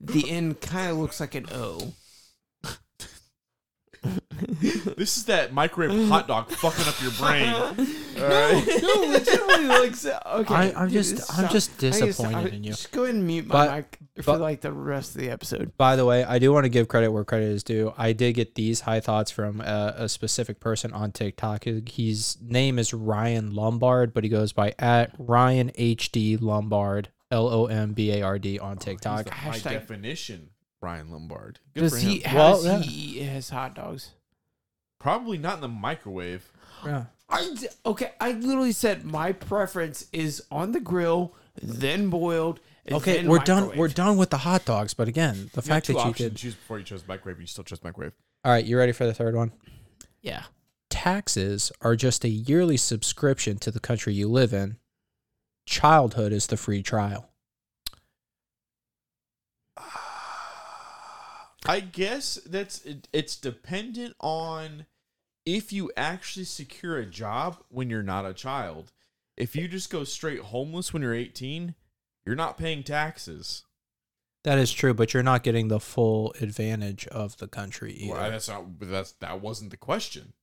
The 0.00 0.28
N 0.30 0.54
kind 0.54 0.90
of 0.90 0.98
looks 0.98 1.20
like 1.20 1.34
an 1.34 1.46
O. 1.52 1.92
This 4.96 5.16
is 5.16 5.24
that 5.26 5.52
microwave 5.52 6.08
hot 6.08 6.28
dog 6.28 6.50
fucking 6.50 6.86
up 6.86 7.00
your 7.02 7.10
brain. 7.12 7.50
no, 8.16 8.50
no, 8.50 9.10
legitimately, 9.12 9.66
like, 9.66 9.94
so, 9.96 10.18
okay. 10.34 10.54
I- 10.54 10.72
I'm 10.76 10.88
dude, 10.88 11.02
just- 11.04 11.18
stop. 11.24 11.38
I'm 11.38 11.48
just 11.50 11.70
I 11.78 11.88
guess- 11.88 11.98
disappointed 12.00 12.52
I- 12.52 12.56
in 12.56 12.64
you. 12.64 12.70
Just 12.72 12.92
go 12.92 13.04
ahead 13.04 13.14
and 13.14 13.26
mute 13.26 13.46
my 13.46 13.66
But- 13.66 13.74
mic 13.76 13.98
for 14.24 14.32
but- 14.32 14.40
like 14.40 14.60
the 14.60 14.72
rest 14.72 15.14
of 15.14 15.20
the 15.20 15.30
episode. 15.30 15.76
By 15.76 15.96
the 15.96 16.04
way, 16.04 16.22
I 16.24 16.38
do 16.38 16.52
want 16.52 16.64
to 16.64 16.68
give 16.68 16.88
credit 16.88 17.10
where 17.10 17.24
credit 17.24 17.46
is 17.50 17.64
due. 17.64 17.92
I 17.96 18.12
did 18.12 18.34
get 18.34 18.54
these 18.54 18.80
high 18.80 19.00
thoughts 19.00 19.30
from 19.30 19.60
a, 19.60 19.94
a 19.96 20.08
specific 20.08 20.60
person 20.60 20.92
on 20.92 21.12
TikTok. 21.12 21.64
His 21.64 22.36
name 22.42 22.78
is 22.78 22.92
Ryan 22.94 23.54
Lombard, 23.54 24.12
but 24.14 24.22
he 24.24 24.30
goes 24.30 24.52
by 24.52 24.74
at 24.78 25.12
Ryan 25.18 25.70
HD 25.70 26.40
Lombard, 26.40 27.08
L 27.30 27.48
O 27.48 27.66
M 27.66 27.92
B 27.94 28.12
A 28.12 28.22
R 28.22 28.38
D 28.38 28.58
on 28.58 28.72
oh, 28.72 28.80
TikTok. 28.80 29.24
He's 29.32 29.32
high 29.34 29.50
Hashtag- 29.58 29.72
definition 29.72 30.50
Ryan 30.82 31.10
Lombard. 31.10 31.60
Good 31.74 31.80
Does 31.82 31.92
for 31.92 31.98
he? 31.98 32.18
him. 32.18 32.30
How 32.30 32.36
Well, 32.38 32.62
does 32.62 32.64
yeah. 32.64 32.78
he 32.80 33.20
eat 33.20 33.22
his 33.24 33.48
hot 33.50 33.74
dogs? 33.74 34.10
Probably 35.02 35.36
not 35.36 35.56
in 35.56 35.60
the 35.62 35.68
microwave. 35.68 36.50
Yeah. 36.86 37.06
I 37.28 37.52
d- 37.58 37.66
okay. 37.84 38.12
I 38.20 38.32
literally 38.32 38.70
said 38.72 39.04
my 39.04 39.32
preference 39.32 40.06
is 40.12 40.44
on 40.50 40.70
the 40.70 40.78
grill, 40.80 41.34
then 41.60 42.08
boiled. 42.08 42.60
and 42.86 42.94
Okay, 42.96 43.16
then 43.16 43.28
we're 43.28 43.38
done. 43.40 43.64
microwaved. 43.70 43.76
We're 43.76 43.88
done 43.88 44.16
with 44.16 44.30
the 44.30 44.38
hot 44.38 44.64
dogs. 44.64 44.94
But 44.94 45.08
again, 45.08 45.50
the 45.54 45.60
You 45.60 45.68
fact 45.68 45.86
two 45.86 45.94
that 45.94 45.98
you 46.04 46.10
options 46.10 46.28
could. 46.30 46.36
choose 46.36 46.54
before 46.54 46.78
you 46.78 46.84
chose 46.84 47.02
microwave, 47.08 47.40
you 47.40 47.46
still 47.48 47.64
chose 47.64 47.82
microwave. 47.82 48.12
All 48.44 48.52
right, 48.52 48.64
you 48.64 48.78
ready 48.78 48.92
for 48.92 49.04
the 49.04 49.14
third 49.14 49.34
one? 49.34 49.50
Yeah. 50.20 50.44
Taxes 50.88 51.72
are 51.80 51.96
just 51.96 52.24
a 52.24 52.28
yearly 52.28 52.76
subscription 52.76 53.58
to 53.58 53.70
the 53.72 53.80
country 53.80 54.14
you 54.14 54.28
live 54.28 54.52
in. 54.52 54.76
Childhood 55.66 56.32
is 56.32 56.46
the 56.46 56.56
free 56.56 56.82
trial. 56.82 57.28
I 61.64 61.80
guess 61.80 62.40
that's 62.44 62.84
it, 62.84 63.08
it's 63.12 63.36
dependent 63.36 64.14
on 64.20 64.86
if 65.44 65.72
you 65.72 65.90
actually 65.96 66.44
secure 66.44 66.98
a 66.98 67.06
job 67.06 67.58
when 67.68 67.90
you're 67.90 68.02
not 68.02 68.26
a 68.26 68.34
child. 68.34 68.92
If 69.36 69.56
you 69.56 69.66
just 69.66 69.90
go 69.90 70.04
straight 70.04 70.40
homeless 70.40 70.92
when 70.92 71.02
you're 71.02 71.14
18, 71.14 71.74
you're 72.26 72.36
not 72.36 72.58
paying 72.58 72.82
taxes. 72.82 73.64
That 74.44 74.58
is 74.58 74.70
true, 74.72 74.92
but 74.92 75.14
you're 75.14 75.22
not 75.22 75.42
getting 75.42 75.68
the 75.68 75.80
full 75.80 76.34
advantage 76.40 77.06
of 77.08 77.38
the 77.38 77.48
country 77.48 77.92
either. 77.94 78.12
Well, 78.14 78.30
that's 78.30 78.48
not. 78.48 78.64
That's 78.80 79.12
that 79.12 79.40
wasn't 79.40 79.70
the 79.70 79.76
question. 79.78 80.34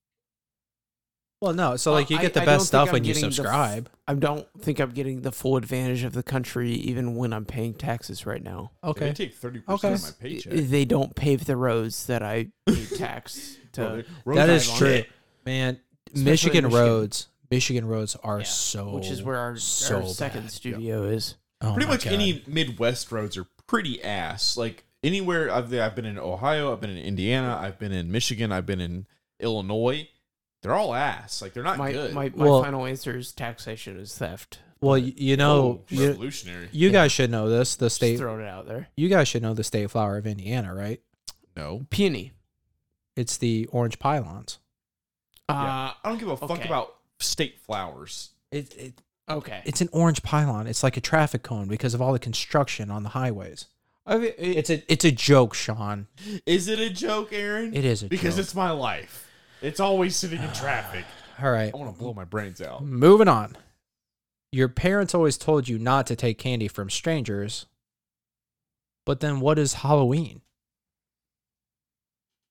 Well, 1.41 1.53
no. 1.53 1.75
So 1.77 1.91
like 1.93 2.09
you 2.09 2.17
I- 2.17 2.21
get 2.21 2.33
the 2.33 2.41
I 2.41 2.45
best 2.45 2.63
think 2.63 2.67
stuff 2.67 2.87
I'm 2.89 2.93
when 2.93 3.03
you 3.03 3.13
getting 3.13 3.21
the 3.23 3.27
f- 3.27 3.33
subscribe. 3.35 3.89
I 4.07 4.13
don't 4.15 4.47
think 4.59 4.79
I'm 4.79 4.91
getting 4.91 5.21
the 5.21 5.31
full 5.31 5.55
advantage 5.55 6.03
of 6.03 6.13
the 6.13 6.23
country 6.23 6.71
even 6.71 7.15
when 7.15 7.31
I'm 7.31 7.45
paying 7.45 7.73
taxes 7.75 8.25
right 8.25 8.43
now. 8.43 8.71
okay. 8.83 9.09
They 9.09 9.13
take 9.13 9.35
thirty 9.35 9.59
percent 9.59 9.83
Okay. 9.85 9.93
of 9.93 10.01
my 10.01 10.09
paycheck. 10.19 10.53
They 10.53 10.85
don't 10.85 11.15
pave 11.15 11.45
the 11.45 11.55
roads 11.55 12.07
that 12.07 12.23
I 12.23 12.47
pay 12.65 12.85
tax 12.87 13.57
to. 13.73 13.81
Bro, 13.81 14.35
they- 14.35 14.41
roads 14.41 14.67
That 14.67 14.73
are 14.73 14.77
true, 14.77 15.03
man. 15.45 15.79
Especially 16.07 16.23
Michigan, 16.31 16.63
Michigan. 16.65 16.85
roads, 16.87 17.27
Michigan 17.51 17.85
roads 17.87 18.15
are 18.23 18.39
Yeah, 18.39 18.45
so 18.45 18.89
which 18.95 19.07
is 19.09 19.21
where 19.23 19.37
our, 19.37 19.55
so 19.57 19.97
our 20.01 20.07
second 20.07 20.41
bad. 20.43 20.51
studio 20.51 21.03
is. 21.03 21.35
Oh 21.61 21.73
Pretty 21.73 21.87
much 21.89 22.05
God. 22.05 22.13
any 22.13 22.43
Midwest 22.47 23.11
roads 23.11 23.37
are 23.37 23.45
pretty 23.67 24.01
ass. 24.03 24.55
Like 24.57 24.85
anywhere 25.03 25.51
I've 25.51 25.73
I've 25.73 25.95
been 25.95 26.05
in 26.05 26.17
Ohio, 26.17 26.71
I've 26.73 26.81
been 26.81 26.89
in 26.89 26.97
Indiana, 26.97 27.57
I've 27.61 27.77
been 27.77 27.91
in 27.91 28.11
Michigan, 28.11 28.51
I've 28.51 28.65
been 28.65 28.79
in 28.81 29.05
Illinois. 29.39 30.07
They're 30.61 30.73
all 30.73 30.93
ass. 30.93 31.41
Like 31.41 31.53
they're 31.53 31.63
not 31.63 31.77
My, 31.77 31.91
good. 31.91 32.13
my, 32.13 32.29
my 32.35 32.45
Well- 32.45 32.63
final 32.63 32.85
answer 32.85 33.17
is 33.17 33.31
taxation 33.31 33.97
is 33.99 34.17
theft. 34.17 34.59
Well, 34.81 34.99
y- 34.99 35.13
you 35.15 35.35
know, 35.37 35.61
Oh, 35.61 35.81
you, 35.89 36.07
revolutionary. 36.07 36.69
you 36.71 36.89
guys 36.89 37.11
should 37.11 37.29
know 37.29 37.49
this. 37.49 37.75
The 37.75 37.87
Just 37.87 37.97
state, 37.97 38.17
throwing 38.17 38.41
it 38.41 38.47
out 38.47 38.65
there. 38.65 38.87
you 38.95 39.09
guys 39.09 39.27
should 39.27 39.41
know 39.41 39.53
the 39.53 39.63
state 39.63 39.91
flower 39.91 40.17
of 40.17 40.25
Indiana, 40.25 40.73
right? 40.73 41.01
No. 41.57 41.85
Peony. 41.89 42.31
It's 43.19 43.35
the 43.37 43.67
orange 43.71 43.99
pylons. 43.99 44.59
Uh, 45.49 45.53
I 45.53 45.95
don't 46.05 46.19
give 46.19 46.29
a 46.29 46.37
fuck 46.37 46.51
okay. 46.51 46.63
about 46.67 46.95
state 47.19 47.59
flowers. 47.59 48.29
It, 48.51 48.73
it 48.77 48.93
okay. 49.29 49.61
it's 49.65 49.81
an 49.81 49.89
orange 49.91 50.23
pylon. 50.23 50.67
It's 50.67 50.83
like 50.83 50.95
a 50.95 51.01
traffic 51.01 51.43
cone 51.43 51.67
because 51.67 51.93
of 51.93 52.01
all 52.01 52.13
the 52.13 52.19
construction 52.19 52.89
on 52.89 53.03
the 53.03 53.09
highways. 53.09 53.65
I 54.05 54.17
mean, 54.17 54.31
it- 54.37 54.57
It's 54.57 54.69
a 54.69 54.83
it's 54.91 55.05
a 55.05 55.11
joke, 55.11 55.53
Sean. 55.53 56.07
Is 56.45 56.67
it 56.67 56.79
a 56.79 56.89
joke, 56.89 57.33
Aaron? 57.33 57.75
It 57.75 57.83
is 57.83 58.03
a 58.03 58.07
because 58.07 58.35
joke. 58.35 58.43
it's 58.43 58.55
my 58.55 58.71
life. 58.71 59.29
It's 59.61 59.79
always 59.81 60.15
sitting 60.15 60.41
in 60.41 60.51
traffic. 60.53 61.03
All 61.41 61.51
right, 61.51 61.73
I 61.73 61.77
want 61.77 61.93
to 61.93 61.99
blow 61.99 62.13
my 62.13 62.25
brains 62.25 62.61
out. 62.61 62.83
moving 62.83 63.27
on. 63.27 63.57
Your 64.51 64.69
parents 64.69 65.13
always 65.13 65.37
told 65.37 65.67
you 65.67 65.77
not 65.77 66.07
to 66.07 66.15
take 66.15 66.37
candy 66.37 66.67
from 66.69 66.89
strangers. 66.89 67.65
But 69.05 69.19
then 69.19 69.39
what 69.39 69.57
is 69.59 69.73
Halloween? 69.75 70.41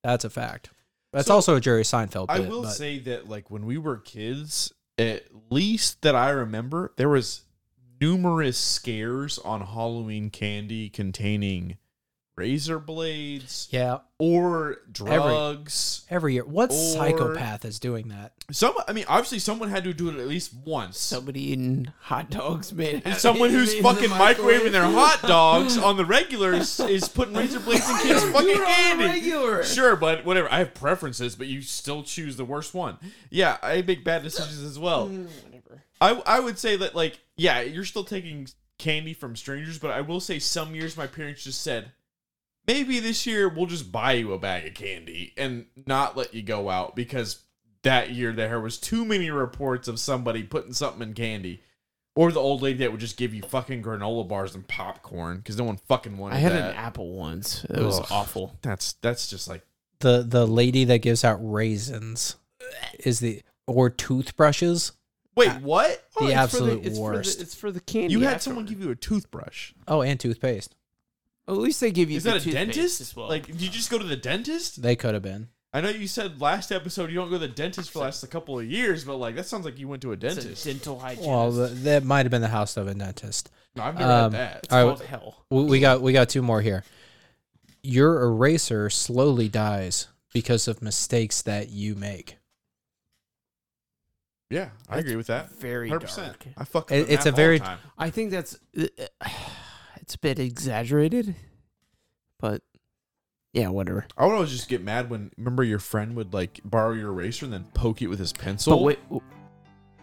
That's 0.03 0.24
a 0.24 0.30
fact. 0.30 0.70
That's 1.12 1.28
So, 1.28 1.34
also 1.34 1.57
a 1.57 1.61
Jerry 1.61 1.82
Seinfeld 1.82 2.26
I 2.28 2.38
bit, 2.38 2.49
will 2.49 2.62
but- 2.62 2.72
say 2.72 2.99
that 3.01 3.28
like 3.28 3.51
when 3.51 3.64
we 3.66 3.78
were 3.78 3.96
kids, 3.99 4.72
at 4.99 5.24
least 5.51 6.03
that 6.03 6.14
I 6.14 6.30
remember, 6.30 6.92
there 6.96 7.09
was 7.09 7.42
numerous 8.01 8.59
scares 8.59 9.38
on 9.40 9.61
Halloween 9.62 10.30
candy 10.30 10.88
containing 10.88 11.78
razor 12.39 12.78
blades 12.78 13.68
yeah, 13.70 13.99
or 14.18 14.76
drugs. 14.91 16.07
every 16.09 16.34
year. 16.34 16.45
What 16.45 16.70
Or- 16.70 16.74
psychopath 16.74 17.64
is 17.64 17.78
doing 17.78 18.09
that? 18.09 18.32
Some 18.51 18.74
I 18.86 18.93
mean 18.93 19.05
obviously 19.09 19.41
someone 19.41 19.68
had 19.68 19.84
to 19.84 19.93
do 19.93 20.09
it 20.09 20.16
at 20.18 20.26
least 20.26 20.55
once. 20.64 20.99
somebody 20.99 21.41
eating 21.53 21.93
hot 22.03 22.30
dogs, 22.30 22.72
man. 22.72 23.03
and 23.05 23.16
someone 23.16 23.51
who's 23.57 23.74
fucking 23.80 24.09
microwaving 24.11 24.72
their 24.72 24.84
hot 24.91 25.20
dogs 25.22 25.76
on 25.76 25.97
the 25.97 26.05
regulars 26.05 26.78
is 26.89 27.09
putting 27.09 27.34
razor 27.34 27.61
blades 27.61 27.89
in 27.91 27.97
kids' 27.99 28.24
fucking 28.30 28.55
candy. 28.64 29.05
regular. 29.05 29.64
Sure, 29.64 29.97
but 29.97 30.24
whatever. 30.24 30.51
I 30.51 30.59
have 30.61 30.72
preferences, 30.74 31.36
but 31.36 31.47
you 31.49 31.61
still 31.61 32.03
choose 32.03 32.36
the 32.36 32.45
worst 32.45 32.72
one. 32.72 32.97
Yeah, 33.30 33.59
I 33.62 33.82
make 33.82 34.05
bad 34.05 34.22
decisions 34.22 34.62
as 34.62 34.78
well. 34.78 35.09
Mm, 35.09 35.26
whatever. 35.45 35.82
I 36.01 36.22
I 36.24 36.41
would 36.41 36.59
say 36.59 36.76
that 36.76 36.95
like 36.95 37.18
yeah, 37.36 37.61
you're 37.61 37.84
still 37.84 38.05
taking 38.05 38.49
candy 38.78 39.12
from 39.12 39.34
strangers, 39.36 39.78
but 39.78 39.91
I 39.91 40.01
will 40.01 40.20
say 40.20 40.39
some 40.39 40.74
years 40.74 40.97
my 40.97 41.07
parents 41.09 41.43
just 41.45 41.61
said 41.62 41.91
maybe 42.69 43.01
this 43.01 43.27
year 43.27 43.49
we'll 43.49 43.66
just 43.66 43.91
buy 43.91 44.12
you 44.12 44.33
a 44.33 44.39
bag 44.39 44.66
of 44.69 44.75
candy 44.75 45.33
and 45.37 45.66
not 45.87 46.16
let 46.16 46.33
you 46.35 46.43
go 46.43 46.69
out 46.71 46.95
because 46.95 47.41
that 47.83 48.11
year 48.11 48.33
there 48.33 48.61
was 48.61 48.77
too 48.79 49.05
many 49.05 49.31
reports 49.31 49.89
of 49.89 49.99
somebody 49.99 50.43
putting 50.45 50.73
something 50.75 51.03
in 51.03 51.14
candy. 51.14 51.62
Or 52.14 52.33
the 52.33 52.41
old 52.41 52.62
lady 52.62 52.79
that 52.81 52.91
would 52.91 53.01
just 53.01 53.16
give 53.16 53.33
you 53.33 53.43
fucking 53.43 53.81
granola 53.81 54.27
bars 54.27 54.57
and 54.57 54.66
popcorn 54.66 55.37
because 55.39 55.57
no 55.57 55.62
one 55.62 55.77
fucking 55.89 56.19
wanted 56.19 56.35
I 56.35 56.39
had 56.41 56.51
that. 56.53 56.71
an 56.73 56.77
apple 56.77 57.12
once. 57.12 57.62
It 57.64 57.79
was 57.81 58.01
Ugh. 58.01 58.07
awful. 58.11 58.57
That's 58.62 58.95
that's 58.95 59.29
just 59.31 59.47
like 59.49 59.62
The 60.01 60.25
the 60.27 60.45
lady 60.45 60.85
that 60.87 60.99
gives 60.99 61.25
out 61.25 61.39
raisins 61.41 62.35
is 62.99 63.21
the 63.21 63.43
or 63.69 63.89
toothbrushes. 63.89 64.93
wait 65.37 65.53
what? 65.62 66.05
The 66.19 66.25
oh, 66.25 66.27
it's 66.27 66.35
absolute 66.37 66.79
for 66.79 66.81
the, 66.83 66.89
it's 66.91 66.99
worst. 66.99 67.31
For 67.33 67.37
the, 67.39 67.43
it's 67.45 67.55
for 67.55 67.71
the 67.71 67.81
candy. 67.81 68.12
You 68.14 68.21
had 68.21 68.35
afterward. 68.35 68.43
someone 68.43 68.64
give 68.66 68.81
you 68.83 68.91
a 68.91 68.97
toothbrush. 68.97 69.73
Oh, 69.87 70.03
and 70.03 70.19
toothpaste. 70.19 70.75
At 71.49 71.57
least 71.57 71.80
they 71.80 71.90
give 71.90 72.11
you. 72.11 72.18
Is 72.18 72.24
the 72.24 72.30
that 72.32 72.36
a 72.36 72.44
toothpaste 72.44 72.66
dentist? 72.76 73.01
As 73.01 73.16
well. 73.16 73.28
Like, 73.28 73.46
did 73.46 73.61
you 73.62 73.70
just 73.70 73.90
go 73.90 73.99
to 73.99 74.05
the 74.05 74.16
dentist? 74.16 74.82
They 74.82 74.94
could 74.96 75.14
have 75.14 75.22
been. 75.22 75.49
I 75.72 75.80
know 75.80 75.88
you 75.90 76.07
said 76.07 76.40
last 76.40 76.70
episode 76.72 77.11
you 77.11 77.16
don't 77.16 77.28
go 77.28 77.34
to 77.34 77.38
the 77.40 77.49
dentist 77.49 77.90
for 77.90 77.99
the 77.99 78.05
last 78.05 78.30
couple 78.30 78.59
of 78.59 78.64
years, 78.66 79.05
but 79.05 79.16
like 79.16 79.34
that 79.36 79.46
sounds 79.46 79.64
like 79.64 79.78
you 79.78 79.86
went 79.88 80.01
to 80.03 80.11
a 80.11 80.12
It's 80.14 80.24
a 80.24 80.28
dentist. 80.42 80.64
dental 80.64 80.99
hygienist. 80.99 81.28
Well, 81.28 81.53
th- 81.53 81.70
that 81.84 82.05
might 82.05 82.24
have 82.26 82.30
been 82.30 82.40
the 82.42 82.49
house 82.49 82.76
of 82.76 82.86
a 82.88 82.94
dentist. 82.94 83.51
no, 83.76 83.82
I've 83.82 83.99
never 83.99 84.11
um, 84.12 84.32
had 84.32 84.40
that. 84.40 84.61
it's 84.64 84.72
all 84.72 84.86
right, 84.88 84.96
called 84.96 85.09
hell. 85.09 85.44
We, 85.51 85.64
we 85.64 85.80
got 85.80 86.01
we 86.01 86.12
got 86.12 86.28
two 86.30 86.42
more 86.42 86.61
here. 86.62 86.84
Your 87.82 88.22
eraser 88.24 88.88
slowly 88.90 89.49
dies 89.49 90.09
because 90.32 90.68
of 90.68 90.80
mistakes 90.82 91.42
that 91.42 91.68
you 91.70 91.94
make. 91.94 92.38
Yeah, 94.51 94.70
I 94.88 94.96
That's 94.96 95.01
agree 95.07 95.16
with 95.16 95.26
that. 95.26 95.53
very 95.53 95.90
100%. 95.90 96.16
dark. 96.16 96.44
I 96.57 96.64
fuck. 96.64 96.90
It- 96.90 97.01
with 97.03 97.11
it's 97.11 97.26
a 97.26 97.32
very- 97.32 97.61
all 97.61 97.64
the 97.64 97.70
time. 97.70 97.78
I 97.99 98.11
think 98.11 98.30
that's 98.30 98.59
uh, 98.78 98.86
it's 100.09 100.15
a 100.15 100.19
bit 100.21 100.39
exaggerated, 100.39 101.35
but 102.41 102.63
yeah, 103.53 103.69
whatever. 103.69 104.07
I 104.17 104.25
would 104.25 104.33
always 104.33 104.51
just 104.51 104.67
get 104.71 104.83
mad 104.83 105.11
when 105.11 105.31
remember 105.37 105.63
your 105.63 105.79
friend 105.79 106.17
would 106.17 106.33
like 106.33 106.61
borrow 106.65 106.93
your 106.95 107.11
eraser 107.11 107.45
and 107.45 107.53
then 107.53 107.67
poke 107.75 108.01
it 108.01 108.07
with 108.07 108.19
his 108.19 108.33
pencil. 108.33 108.75
But 108.79 108.83
wait, 108.85 108.99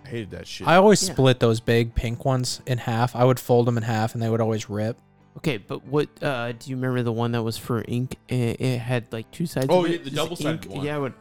I 0.05 0.07
hated 0.07 0.29
that 0.29 0.45
shit. 0.45 0.67
I 0.67 0.75
always 0.75 1.01
Yeah. 1.07 1.13
split 1.15 1.39
those 1.39 1.59
big 1.59 1.95
pink 1.95 2.23
ones 2.23 2.61
in 2.67 2.77
half. 2.77 3.15
I 3.15 3.23
would 3.25 3.39
fold 3.39 3.65
them 3.65 3.77
in 3.77 3.83
half, 3.83 4.13
and 4.13 4.21
they 4.21 4.29
would 4.29 4.41
always 4.41 4.69
rip. 4.69 4.95
okay, 5.37 5.57
but 5.57 5.83
what 5.87 6.07
uh, 6.21 6.51
do 6.51 6.69
you 6.69 6.75
remember 6.75 7.01
the 7.01 7.11
one 7.11 7.31
that 7.31 7.41
was 7.41 7.57
for 7.57 7.83
ink? 7.87 8.15
It, 8.27 8.61
it 8.61 8.77
had 8.77 9.11
like 9.11 9.31
two 9.31 9.47
sides. 9.47 9.65
Oh, 9.71 9.85
of 9.85 9.89
yeah, 9.89 9.95
it? 9.95 10.03
the 10.03 10.11
Just 10.11 10.15
double-sided 10.21 10.65
ink- 10.65 10.75
one. 10.75 10.85
Yeah, 10.85 10.97
what? 10.99 11.13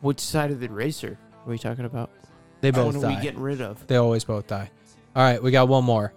Which 0.00 0.18
side 0.18 0.50
of 0.50 0.58
the 0.58 0.66
eraser 0.66 1.16
are 1.46 1.48
we 1.48 1.56
talking 1.56 1.84
about? 1.84 2.10
They 2.62 2.70
Which 2.70 2.74
both 2.74 2.96
one 2.96 3.04
are 3.04 3.08
we 3.10 3.14
die. 3.14 3.22
getting 3.22 3.40
rid 3.40 3.60
of? 3.60 3.86
They 3.86 3.94
always 3.94 4.24
both 4.24 4.48
die. 4.48 4.72
All 5.14 5.22
right, 5.22 5.40
we 5.40 5.52
got 5.52 5.68
one 5.68 5.84
more. 5.84 6.12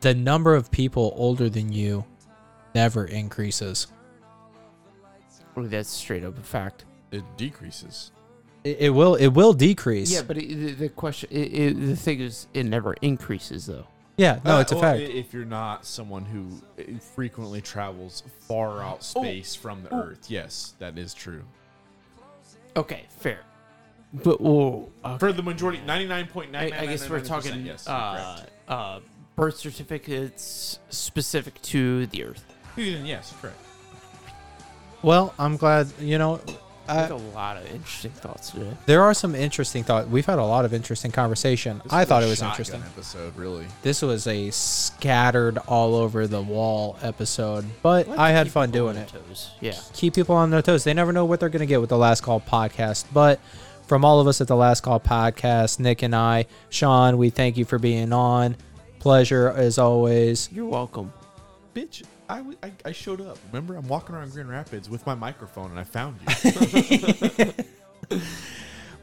The 0.00 0.14
number 0.14 0.54
of 0.54 0.70
people 0.70 1.12
older 1.16 1.48
than 1.50 1.72
you 1.72 2.04
never 2.74 3.04
increases. 3.04 3.86
Oh, 5.56 5.66
that's 5.66 5.88
straight 5.90 6.24
up 6.24 6.38
a 6.38 6.42
fact. 6.42 6.84
it 7.10 7.22
decreases. 7.36 8.12
It, 8.64 8.76
it 8.80 8.90
will 8.90 9.14
it 9.16 9.28
will 9.28 9.52
decrease. 9.52 10.12
Yeah, 10.12 10.22
but 10.22 10.36
it, 10.38 10.48
the, 10.48 10.72
the 10.72 10.88
question, 10.88 11.28
it, 11.32 11.52
it, 11.52 11.80
the 11.80 11.96
thing 11.96 12.20
is, 12.20 12.46
it 12.54 12.64
never 12.64 12.94
increases 13.02 13.66
though. 13.66 13.86
Yeah, 14.16 14.38
no, 14.44 14.56
Uh, 14.56 14.60
it's 14.60 14.72
a 14.72 14.74
well, 14.74 14.82
fact. 14.82 15.00
If 15.00 15.32
you're 15.32 15.46
not 15.46 15.86
someone 15.86 16.26
who 16.26 16.48
uh, 16.78 16.98
frequently 17.14 17.60
travels 17.62 18.22
far 18.40 18.82
out 18.82 18.98
Oh. 19.16 19.22
space 19.22 19.54
from 19.54 19.82
the 19.82 19.94
Earth, 19.94 20.26
yes, 20.30 20.74
that 20.78 20.98
is 20.98 21.14
true. 21.14 21.42
Okay, 22.76 23.04
fair. 23.08 23.40
But 24.12 24.40
well, 24.40 24.90
okay. 25.04 25.18
For 25.18 25.32
the 25.32 25.42
majority, 25.42 25.80
ninety 25.86 26.06
nine 26.06 26.26
point 26.26 26.52
nine. 26.52 26.72
I, 26.72 26.86
guess 26.86 27.08
we're 27.08 27.20
talking 27.20 27.64
Yes, 27.64 27.88
uh, 27.88 28.44
uh, 28.68 29.00
birth 29.40 29.56
certificates 29.56 30.78
specific 30.90 31.60
to 31.62 32.06
the 32.08 32.24
Earth. 32.24 32.44
Yes, 32.76 33.34
correct. 33.40 33.56
well, 35.02 35.32
I'm 35.38 35.56
glad. 35.56 35.88
You 35.98 36.18
know, 36.18 36.40
I 36.86 36.98
I, 36.98 37.02
had 37.02 37.10
a 37.10 37.16
lot 37.16 37.56
of 37.56 37.64
interesting 37.72 38.10
thoughts 38.10 38.50
today. 38.50 38.76
there 38.84 39.02
are 39.02 39.14
some 39.14 39.34
interesting 39.34 39.82
thoughts. 39.82 40.08
We've 40.08 40.26
had 40.26 40.38
a 40.38 40.44
lot 40.44 40.66
of 40.66 40.74
interesting 40.74 41.10
conversation. 41.10 41.80
This 41.82 41.92
I 41.92 42.04
thought 42.04 42.22
a 42.22 42.26
it 42.26 42.28
was 42.28 42.42
interesting. 42.42 42.82
Episode, 42.82 43.34
really. 43.34 43.66
This 43.82 44.02
was 44.02 44.26
a 44.26 44.50
scattered 44.50 45.56
all 45.66 45.94
over 45.94 46.26
the 46.26 46.42
wall 46.42 46.98
episode, 47.00 47.64
but 47.82 48.08
Like 48.08 48.18
I 48.18 48.30
had 48.32 48.50
fun 48.50 48.70
doing 48.70 48.96
it. 48.96 49.08
Toes. 49.08 49.52
Yeah. 49.60 49.72
keep 49.94 50.14
people 50.14 50.36
on 50.36 50.50
their 50.50 50.62
toes. 50.62 50.84
They 50.84 50.92
never 50.92 51.12
know 51.12 51.24
what 51.24 51.40
they're 51.40 51.48
going 51.48 51.60
to 51.60 51.66
get 51.66 51.80
with 51.80 51.90
the 51.90 51.98
Last 51.98 52.22
Call 52.22 52.40
podcast. 52.40 53.06
But 53.12 53.40
from 53.86 54.04
all 54.04 54.20
of 54.20 54.26
us 54.26 54.40
at 54.40 54.48
the 54.48 54.56
Last 54.56 54.82
Call 54.82 55.00
podcast, 55.00 55.80
Nick 55.80 56.02
and 56.02 56.14
I, 56.14 56.46
Sean, 56.68 57.16
we 57.18 57.30
thank 57.30 57.56
you 57.56 57.64
for 57.64 57.78
being 57.78 58.12
on. 58.12 58.56
Pleasure 59.00 59.48
as 59.50 59.78
always. 59.78 60.48
You're 60.52 60.66
welcome. 60.66 61.12
Bitch, 61.74 62.04
I, 62.28 62.38
w- 62.38 62.56
I, 62.62 62.70
I 62.84 62.92
showed 62.92 63.20
up. 63.20 63.38
Remember, 63.52 63.74
I'm 63.76 63.88
walking 63.88 64.14
around 64.14 64.32
Grand 64.32 64.48
Rapids 64.48 64.88
with 64.88 65.04
my 65.06 65.14
microphone, 65.14 65.70
and 65.70 65.80
I 65.80 65.84
found 65.84 66.18
you. 68.12 68.20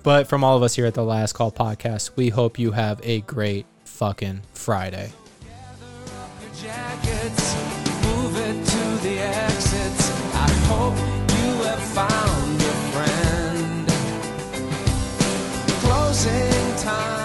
But 0.03 0.27
from 0.27 0.41
all 0.43 0.55
of 0.55 0.63
us 0.63 0.73
here 0.75 0.85
at 0.85 0.93
the 0.93 1.03
Last 1.03 1.33
Call 1.33 1.51
podcast, 1.51 2.11
we 2.15 2.29
hope 2.29 2.57
you 2.57 2.71
have 2.71 3.01
a 3.03 3.19
great 3.21 3.65
fucking 3.83 4.41
Friday. 4.53 5.11
jackets, 6.55 7.55
move 8.05 8.37
it 8.37 8.65
to 8.65 9.03
the 9.03 9.19
exits. 9.19 10.09
I 10.33 10.49
hope 10.69 10.95
you 10.95 11.63
have 11.65 11.83
found 11.93 12.61
a 12.61 12.73
friend. 12.93 13.87
Closing 15.81 16.75
time. 16.81 17.16